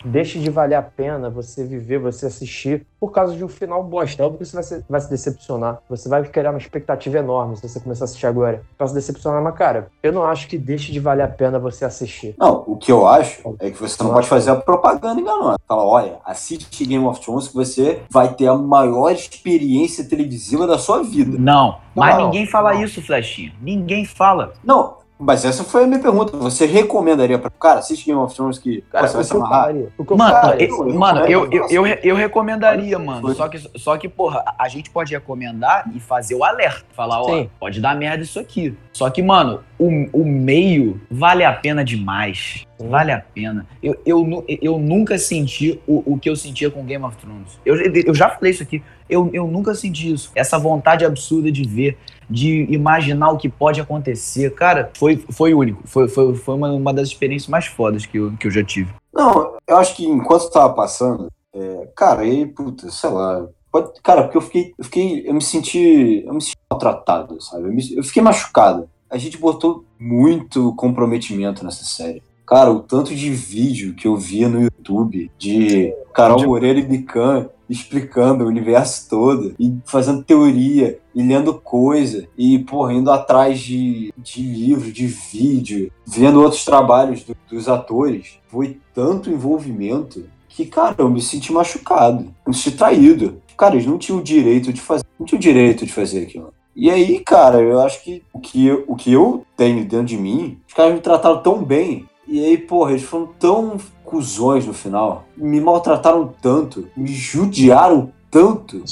deixe 0.04 0.40
de 0.40 0.50
valer 0.50 0.76
a 0.76 0.82
pena 0.82 1.30
você 1.30 1.64
viver, 1.64 2.00
você 2.00 2.26
assistir 2.26 2.86
por 3.00 3.12
causa 3.12 3.36
de 3.36 3.44
um 3.44 3.48
final 3.48 3.84
bosta. 3.84 4.22
É 4.22 4.26
óbvio 4.26 4.40
que 4.40 4.46
você 4.46 4.56
vai 4.56 4.64
se, 4.64 4.86
vai 4.90 5.02
se 5.02 5.10
decepcionar. 5.10 5.80
Você 5.90 6.08
vai 6.08 6.24
criar 6.24 6.52
uma 6.52 6.58
expectativa 6.58 7.18
enorme 7.18 7.56
se 7.58 7.68
você 7.68 7.80
começar 7.80 8.04
a 8.04 8.06
assistir 8.06 8.28
agora. 8.28 8.64
Vai 8.78 8.88
se 8.88 8.94
decepcionar, 8.94 9.42
mas 9.44 9.56
cara, 9.56 9.88
eu 10.02 10.12
não 10.12 10.24
acho 10.24 10.48
que 10.48 10.58
deixe 10.58 10.92
de 10.92 11.00
valer 11.00 11.24
a 11.24 11.28
pena 11.28 11.60
você 11.60 11.86
assistir. 11.86 12.36
Não, 12.38 12.64
o 12.68 12.78
que 12.78 12.92
eu 12.92 13.06
acho 13.08 13.56
é 13.60 13.70
que 13.70 13.80
você 13.80 14.02
não 14.04 14.14
pode 14.14 14.28
fazer 14.28 14.52
a 14.52 14.56
propaganda 14.56 15.20
enganosa. 15.20 15.58
Fala, 15.68 15.84
olha, 15.84 16.18
assiste 16.26 16.86
Game 16.86 17.06
of 17.06 17.20
Thrones 17.22 17.48
que 17.48 17.56
você 17.56 18.02
vai 18.10 18.34
ter 18.34 18.48
a 18.48 18.56
maior 18.56 19.12
experiência 19.12 20.04
televisiva 20.04 20.66
da 20.68 20.78
sua 20.78 21.04
vida. 21.04 21.38
Não, 21.38 21.78
mas 21.96 22.16
Não, 22.16 22.26
ninguém 22.26 22.46
fala 22.46 22.74
não. 22.74 22.84
isso, 22.84 23.02
Flechinha. 23.02 23.54
Ninguém 23.62 24.06
fala. 24.06 24.54
Não, 24.64 25.03
mas 25.20 25.46
essa 25.46 25.64
foi 25.64 25.84
a 25.84 25.88
minha 25.88 26.00
pergunta. 26.00 26.36
Você 26.38 26.66
recomendaria 26.66 27.38
pra. 27.38 27.50
Cara, 27.50 27.80
assiste 27.80 28.06
Game 28.06 28.20
of 28.20 28.36
Thrones 28.36 28.58
que 28.58 28.82
Cara, 28.92 29.08
você 29.08 29.14
vai 29.14 29.22
o 29.22 29.26
se 29.26 29.36
amarrar? 29.36 29.76
O 29.98 30.18
Mano, 30.18 30.56
eu, 30.60 30.90
eu 30.90 31.00
mano, 31.00 31.20
eu, 31.22 31.50
eu, 31.52 31.68
eu, 31.70 31.88
eu 32.04 32.16
recomendaria, 32.16 32.98
mano. 33.00 33.34
Só 33.34 33.48
que, 33.48 33.60
só 33.78 33.98
que, 33.98 34.10
porra, 34.10 34.44
a 34.58 34.68
gente 34.68 34.90
pode 34.90 35.14
recomendar 35.14 35.90
e 35.94 36.00
fazer 36.00 36.36
o 36.36 36.44
alerta. 36.44 36.86
Falar, 36.94 37.22
ó, 37.22 37.26
Sim. 37.26 37.50
pode 37.60 37.80
dar 37.80 37.96
merda 37.96 38.24
isso 38.24 38.40
aqui. 38.40 38.76
Só 38.92 39.10
que, 39.10 39.22
mano, 39.22 39.64
o, 39.80 39.88
o 40.12 40.26
meio 40.26 41.00
vale 41.10 41.44
a 41.44 41.54
pena 41.54 41.84
demais. 41.84 42.66
Vale 42.80 43.12
a 43.12 43.20
pena. 43.20 43.66
Eu, 43.82 43.96
eu, 44.06 44.46
eu 44.62 44.78
nunca 44.78 45.18
senti 45.18 45.80
o, 45.88 46.14
o 46.14 46.20
que 46.20 46.30
eu 46.30 46.36
sentia 46.36 46.70
com 46.70 46.84
Game 46.84 47.04
of 47.04 47.16
Thrones. 47.18 47.60
Eu, 47.66 47.76
eu 47.78 48.14
já 48.14 48.30
falei 48.30 48.52
isso 48.52 48.64
aqui. 48.64 48.84
Eu, 49.10 49.30
eu 49.34 49.48
nunca 49.48 49.74
senti 49.76 50.12
isso. 50.12 50.32
Essa 50.36 50.58
vontade 50.58 51.06
absurda 51.06 51.52
de 51.52 51.64
ver, 51.64 51.98
de 52.30 52.66
imaginar 52.70 53.32
o 53.32 53.38
que 53.38 53.50
pode 53.50 53.80
acontecer. 53.82 54.54
Cara, 54.56 54.92
foi, 54.98 55.24
foi 55.32 55.54
único. 55.54 55.82
Foi, 55.86 56.08
foi, 56.08 56.36
foi 56.36 56.56
uma, 56.56 56.72
uma 56.72 56.94
das 56.94 57.08
experiências 57.10 57.50
mais 57.50 57.66
fodas 57.66 58.06
que 58.06 58.18
eu, 58.18 58.32
que 58.40 58.48
eu 58.48 58.52
já 58.52 58.64
tive. 58.64 58.92
Não, 59.14 59.54
eu 59.68 59.78
acho 59.78 59.96
que 59.96 60.06
enquanto 60.06 60.50
tava 60.50 60.74
passando, 60.74 61.28
é, 61.54 61.88
cara, 61.96 62.22
aí, 62.22 62.46
puta, 62.46 62.90
sei 62.90 63.10
lá. 63.10 63.46
Pode, 63.72 63.92
cara, 64.04 64.24
porque 64.24 64.38
eu 64.38 64.42
fiquei, 64.42 64.74
eu 64.78 64.84
fiquei, 64.86 65.28
eu 65.28 65.34
me 65.34 65.42
senti, 65.42 66.24
eu 66.26 66.34
me 66.34 66.42
senti 66.42 66.56
maltratado, 66.70 67.42
sabe? 67.42 67.64
Eu, 67.68 67.74
me- 67.74 67.96
eu 67.96 68.04
fiquei 68.04 68.22
machucado. 68.22 68.88
A 69.10 69.18
gente 69.18 69.38
botou 69.38 69.84
muito 70.00 70.74
comprometimento 70.76 71.64
nessa 71.64 71.84
série. 71.84 72.22
Cara, 72.46 72.72
o 72.72 72.80
tanto 72.82 73.16
de 73.16 73.30
vídeo 73.30 73.94
que 73.96 74.08
eu 74.08 74.18
via 74.18 74.50
no 74.50 74.62
YouTube 74.62 75.32
de 75.38 75.94
Carol 76.14 76.44
Moreira 76.46 76.80
e 76.80 76.84
Bican 76.84 77.50
explicando 77.74 78.44
o 78.44 78.48
universo 78.48 79.10
todo 79.10 79.54
e 79.60 79.74
fazendo 79.86 80.24
teoria 80.24 81.00
e 81.14 81.22
lendo 81.22 81.54
coisa 81.56 82.28
e, 82.38 82.60
porra, 82.60 82.94
indo 82.94 83.12
atrás 83.12 83.60
de, 83.60 84.14
de 84.18 84.42
livro, 84.42 84.92
de 84.92 85.08
vídeo, 85.08 85.92
vendo 86.06 86.42
outros 86.42 86.64
trabalhos 86.64 87.24
do- 87.24 87.36
dos 87.50 87.68
atores. 87.68 88.40
Foi 88.48 88.80
tanto 88.94 89.30
envolvimento 89.30 90.26
que, 90.48 90.66
cara, 90.66 90.96
eu 90.98 91.10
me 91.10 91.22
senti 91.22 91.52
machucado, 91.52 92.34
me 92.48 92.54
senti 92.54 92.78
traído. 92.78 93.42
Cara, 93.58 93.76
eles 93.76 93.86
não 93.88 93.98
tinham 93.98 94.20
o 94.20 94.24
direito 94.24 94.72
de 94.72 94.82
fazer, 94.82 95.04
não 95.20 95.26
tinham 95.26 95.40
o 95.40 95.42
direito 95.42 95.86
de 95.86 95.92
fazer 95.94 96.24
aquilo. 96.24 96.54
E 96.76 96.90
aí, 96.90 97.20
cara, 97.20 97.60
eu 97.62 97.80
acho 97.82 98.04
que 98.04 98.24
o 98.34 98.40
que 98.40 98.66
eu, 98.66 98.84
o 98.88 98.96
que 98.96 99.12
eu 99.12 99.46
tenho 99.56 99.86
dentro 99.86 100.06
de 100.06 100.18
mim, 100.18 100.58
os 100.68 100.74
caras 100.74 100.94
me 100.94 101.02
trataram 101.02 101.42
tão 101.42 101.64
bem. 101.64 102.06
E 102.28 102.44
aí, 102.44 102.58
porra, 102.58 102.92
eles 102.92 103.04
foram 103.04 103.28
tão 103.40 103.78
cuzões 104.18 104.66
no 104.68 104.74
final. 104.74 105.26
Me 105.36 105.60
maltrataram 105.60 106.32
tanto, 106.40 106.88
me 106.96 107.08
judiaram 107.12 108.12
tanto. 108.30 108.84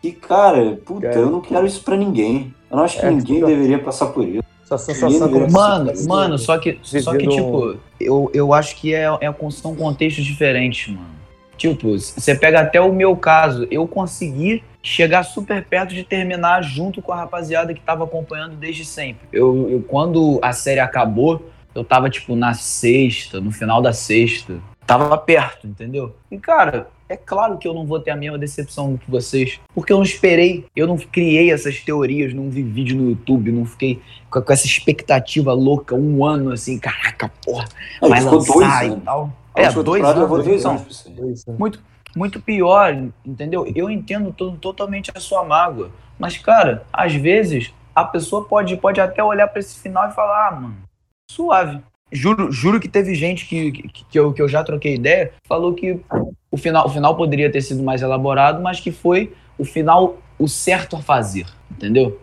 Que, 0.00 0.12
cara, 0.12 0.78
puta, 0.84 1.08
Cara. 1.08 1.20
eu 1.20 1.30
não 1.30 1.40
quero 1.42 1.66
isso 1.66 1.82
pra 1.84 1.94
ninguém. 1.94 2.54
Eu 2.70 2.78
não 2.78 2.84
acho 2.84 2.98
que 2.98 3.04
É, 3.04 3.10
ninguém 3.10 3.36
fica- 3.36 3.46
deveria 3.46 3.78
passar 3.78 4.06
por 4.06 4.26
isso. 4.26 4.42
Essa 4.64 4.78
sensação 4.78 5.28
Mano, 5.50 5.92
Mano, 6.08 6.38
só 6.38 6.58
que, 6.58 6.78
só 6.82 7.12
que 7.16 7.28
tipo, 7.28 7.76
eu, 8.00 8.30
eu 8.34 8.52
acho 8.54 8.74
que 8.76 8.92
é, 8.94 9.04
é, 9.20 9.34
são 9.50 9.76
contextos 9.76 10.24
diferentes, 10.24 10.88
mano. 10.92 11.14
Tipo, 11.56 11.98
você 11.98 12.34
pega 12.34 12.60
até 12.60 12.80
o 12.80 12.92
meu 12.92 13.14
caso, 13.16 13.66
eu 13.70 13.86
consegui 13.86 14.62
chegar 14.82 15.22
super 15.22 15.64
perto 15.64 15.94
de 15.94 16.02
terminar 16.02 16.62
junto 16.62 17.00
com 17.00 17.12
a 17.12 17.16
rapaziada 17.16 17.72
que 17.74 17.80
tava 17.80 18.04
acompanhando 18.04 18.56
desde 18.56 18.84
sempre. 18.84 19.28
Eu, 19.32 19.68
eu- 19.70 19.82
quando 19.82 20.38
a 20.42 20.52
série 20.52 20.80
acabou, 20.80 21.42
eu 21.78 21.84
tava, 21.84 22.08
tipo, 22.10 22.34
na 22.36 22.54
sexta, 22.54 23.40
no 23.40 23.50
final 23.50 23.80
da 23.82 23.92
sexta. 23.92 24.58
Tava 24.86 25.16
perto, 25.18 25.66
entendeu? 25.66 26.14
E, 26.30 26.38
cara, 26.38 26.88
é 27.08 27.16
claro 27.16 27.58
que 27.58 27.66
eu 27.66 27.74
não 27.74 27.84
vou 27.84 27.98
ter 27.98 28.12
a 28.12 28.16
mesma 28.16 28.38
decepção 28.38 28.96
que 28.96 29.10
vocês. 29.10 29.58
Porque 29.74 29.92
eu 29.92 29.96
não 29.96 30.04
esperei, 30.04 30.64
eu 30.76 30.86
não 30.86 30.96
criei 30.96 31.50
essas 31.50 31.80
teorias, 31.80 32.32
não 32.32 32.48
vi 32.50 32.62
vídeo 32.62 32.96
no 32.96 33.10
YouTube, 33.10 33.50
não 33.50 33.64
fiquei 33.66 34.00
com, 34.30 34.42
essa 34.52 34.66
expectativa 34.66 35.52
louca, 35.52 35.94
um 35.96 36.24
ano 36.24 36.52
assim, 36.52 36.78
caraca, 36.78 37.30
porra, 37.44 37.64
Aí 38.00 38.08
vai 38.08 38.20
lançar 38.22 38.52
dois 38.52 38.68
e 38.82 38.86
anos. 38.86 39.04
tal. 39.04 39.32
A 39.54 39.60
É, 39.62 39.72
dois 39.72 40.02
levou 40.04 40.36
anos, 40.36 40.44
dois 40.46 40.60
então. 40.60 40.70
anos. 40.72 41.06
Dois, 41.16 41.46
né? 41.46 41.54
Muito, 41.58 41.82
muito 42.14 42.40
pior, 42.40 42.96
entendeu? 43.24 43.66
Eu 43.74 43.90
entendo 43.90 44.30
to- 44.32 44.56
totalmente 44.58 45.10
a 45.14 45.18
sua 45.18 45.42
mágoa. 45.44 45.90
Mas, 46.18 46.38
cara, 46.38 46.84
às 46.92 47.12
vezes 47.14 47.72
a 47.94 48.04
pessoa 48.04 48.44
pode, 48.44 48.76
pode 48.76 49.00
até 49.00 49.22
olhar 49.24 49.48
pra 49.48 49.58
esse 49.58 49.80
final 49.80 50.08
e 50.08 50.12
falar, 50.12 50.48
ah, 50.48 50.50
mano, 50.52 50.76
suave. 51.30 51.82
Juro, 52.12 52.52
juro 52.52 52.80
que 52.80 52.88
teve 52.88 53.14
gente 53.14 53.46
que, 53.46 53.72
que, 53.72 54.04
que 54.04 54.18
eu, 54.18 54.32
que 54.32 54.40
eu 54.40 54.48
já 54.48 54.62
troquei 54.62 54.94
ideia, 54.94 55.32
falou 55.44 55.74
que 55.74 56.00
o 56.50 56.56
final, 56.56 56.86
o 56.86 56.88
final 56.88 57.16
poderia 57.16 57.50
ter 57.50 57.60
sido 57.60 57.82
mais 57.82 58.00
elaborado, 58.00 58.62
mas 58.62 58.78
que 58.78 58.92
foi 58.92 59.32
o 59.58 59.64
final 59.64 60.18
o 60.38 60.46
certo 60.46 60.96
a 60.96 61.00
fazer, 61.00 61.46
entendeu? 61.70 62.20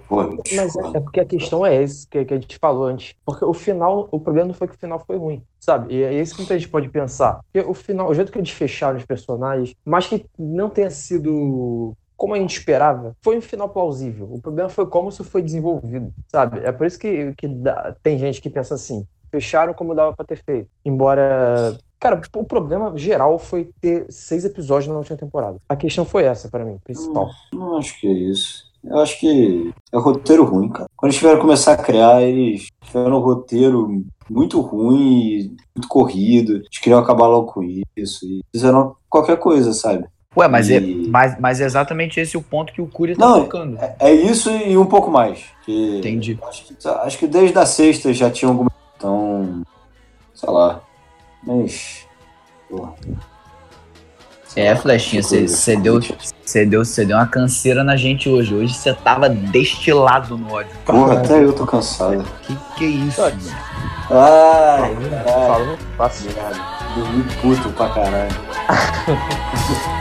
Mas 0.55 0.75
é, 0.75 0.97
é 0.97 0.99
porque 0.99 1.19
a 1.19 1.25
questão 1.25 1.65
é 1.65 1.81
esse 1.81 2.07
que, 2.07 2.23
que 2.23 2.34
a 2.34 2.39
gente 2.39 2.57
falou 2.59 2.85
antes. 2.85 3.15
Porque 3.25 3.43
o 3.43 3.53
final, 3.53 4.07
o 4.11 4.19
problema 4.19 4.49
não 4.49 4.53
foi 4.53 4.67
que 4.67 4.75
o 4.75 4.80
final 4.80 5.03
foi 5.05 5.17
ruim, 5.17 5.41
sabe? 5.59 5.95
E 5.95 6.03
é 6.03 6.21
isso 6.21 6.35
que 6.35 6.41
muita 6.41 6.57
gente 6.57 6.69
pode 6.69 6.89
pensar. 6.89 7.39
Porque 7.51 7.67
o 7.67 7.73
final, 7.73 8.09
o 8.09 8.13
jeito 8.13 8.31
que 8.31 8.38
eles 8.38 8.51
fecharam 8.51 8.97
os 8.97 9.05
personagens, 9.05 9.75
mas 9.84 10.07
que 10.07 10.25
não 10.38 10.69
tenha 10.69 10.91
sido 10.91 11.95
como 12.23 12.35
a 12.35 12.37
gente 12.39 12.57
esperava, 12.57 13.17
foi 13.21 13.37
um 13.37 13.41
final 13.41 13.67
plausível. 13.67 14.29
O 14.31 14.41
problema 14.41 14.69
foi 14.69 14.85
como 14.85 15.09
isso 15.09 15.25
foi 15.25 15.41
desenvolvido, 15.41 16.13
sabe? 16.29 16.61
É 16.63 16.71
por 16.71 16.87
isso 16.87 16.97
que, 16.97 17.33
que 17.33 17.49
dá- 17.49 17.93
tem 18.01 18.17
gente 18.17 18.41
que 18.41 18.49
pensa 18.49 18.75
assim, 18.75 19.05
fecharam 19.29 19.73
como 19.73 19.93
dava 19.93 20.15
pra 20.15 20.25
ter 20.25 20.41
feito. 20.41 20.69
Embora 20.85 21.77
Cara, 21.99 22.21
o 22.35 22.43
problema 22.45 22.97
geral 22.97 23.37
foi 23.37 23.69
ter 23.81 24.05
seis 24.09 24.45
episódios 24.45 24.87
na 24.87 24.97
última 24.97 25.17
temporada. 25.17 25.57
A 25.67 25.75
questão 25.75 26.05
foi 26.05 26.23
essa 26.23 26.47
pra 26.49 26.63
mim, 26.63 26.77
principal. 26.81 27.29
Não 27.53 27.77
acho 27.77 27.99
que 27.99 28.07
é 28.07 28.11
isso. 28.11 28.71
Eu 28.83 28.99
acho 28.99 29.19
que 29.19 29.73
é 29.91 29.97
roteiro 29.97 30.45
ruim, 30.45 30.69
cara. 30.69 30.89
Quando 30.95 31.09
eles 31.09 31.19
tiveram 31.19 31.41
começar 31.41 31.73
a 31.73 31.77
criar, 31.77 32.21
eles 32.21 32.67
tiveram 32.83 33.17
um 33.17 33.21
roteiro 33.21 34.03
muito 34.29 34.61
ruim, 34.61 35.55
muito 35.75 35.87
corrido. 35.89 36.55
Eles 36.55 36.79
queriam 36.81 36.99
acabar 36.99 37.27
logo 37.27 37.51
com 37.51 37.63
isso. 37.97 38.25
E 38.25 38.41
fizeram 38.53 38.95
qualquer 39.09 39.37
coisa, 39.39 39.73
sabe? 39.73 40.05
Ué, 40.35 40.47
mas, 40.47 40.69
é, 40.69 40.77
E- 40.80 41.07
mas, 41.10 41.39
mas 41.39 41.61
é 41.61 41.65
exatamente 41.65 42.19
esse 42.19 42.35
o 42.35 42.41
ponto 42.41 42.73
que 42.73 42.81
o 42.81 42.88
Cury 42.88 43.15
tá 43.15 43.26
Não, 43.26 43.41
tocando. 43.43 43.77
É, 43.80 43.95
é 43.99 44.11
isso 44.14 44.49
e 44.49 44.76
um 44.77 44.85
pouco 44.85 45.11
mais. 45.11 45.43
Que 45.65 45.99
Entendi. 45.99 46.39
Acho 46.47 46.64
que, 46.65 46.88
acho 46.88 47.18
que 47.19 47.27
desde 47.27 47.57
a 47.57 47.65
sexta 47.65 48.11
já 48.14 48.30
tinha 48.31 48.49
alguma. 48.49 48.72
Então. 48.97 49.61
Sei 50.34 50.49
lá. 50.49 50.81
Mas. 51.45 52.07
Porra. 52.69 52.93
É, 54.55 54.76
Flechinha, 54.76 55.22
você 55.23 55.76
deu, 55.77 55.99
cê 56.45 56.64
deu, 56.65 56.85
cê 56.85 57.03
deu 57.05 57.18
uma 57.18 57.26
canseira 57.26 57.84
na 57.84 57.95
gente 57.95 58.30
hoje. 58.30 58.53
Hoje 58.53 58.73
você 58.76 58.93
tava 58.93 59.27
destilado 59.27 60.38
no 60.38 60.51
ódio. 60.53 60.72
Porra, 60.85 61.14
até 61.19 61.43
eu 61.43 61.53
tô 61.53 61.65
cansado. 61.65 62.23
Que 62.43 62.55
que 62.77 62.85
é 62.85 62.88
isso, 62.88 63.18
Tá. 63.18 63.30
mano? 63.31 63.41
Ai, 64.11 64.95
caralho. 65.26 65.65
Muito 65.68 65.84
fácil. 65.97 66.30
Dormi 66.95 67.23
puto 67.41 67.69
pra 67.72 67.89
caralho. 67.89 68.31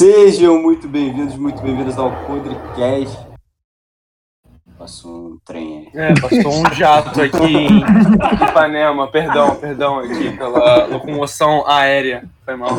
Sejam 0.00 0.62
muito 0.62 0.88
bem-vindos, 0.88 1.36
muito 1.36 1.60
bem-vindos 1.60 1.98
ao 1.98 2.10
Podrecast. 2.24 3.18
Passou 4.78 5.32
um 5.32 5.38
trem 5.44 5.90
aí. 5.92 6.00
É, 6.00 6.14
passou 6.18 6.54
um 6.54 6.72
jato 6.72 7.20
aqui 7.20 7.36
em 7.36 7.80
Ipanema. 8.48 9.08
Perdão, 9.08 9.56
perdão 9.56 9.98
aqui 9.98 10.34
pela 10.38 10.86
locomoção 10.86 11.68
aérea. 11.68 12.24
Foi 12.46 12.56
mal. 12.56 12.70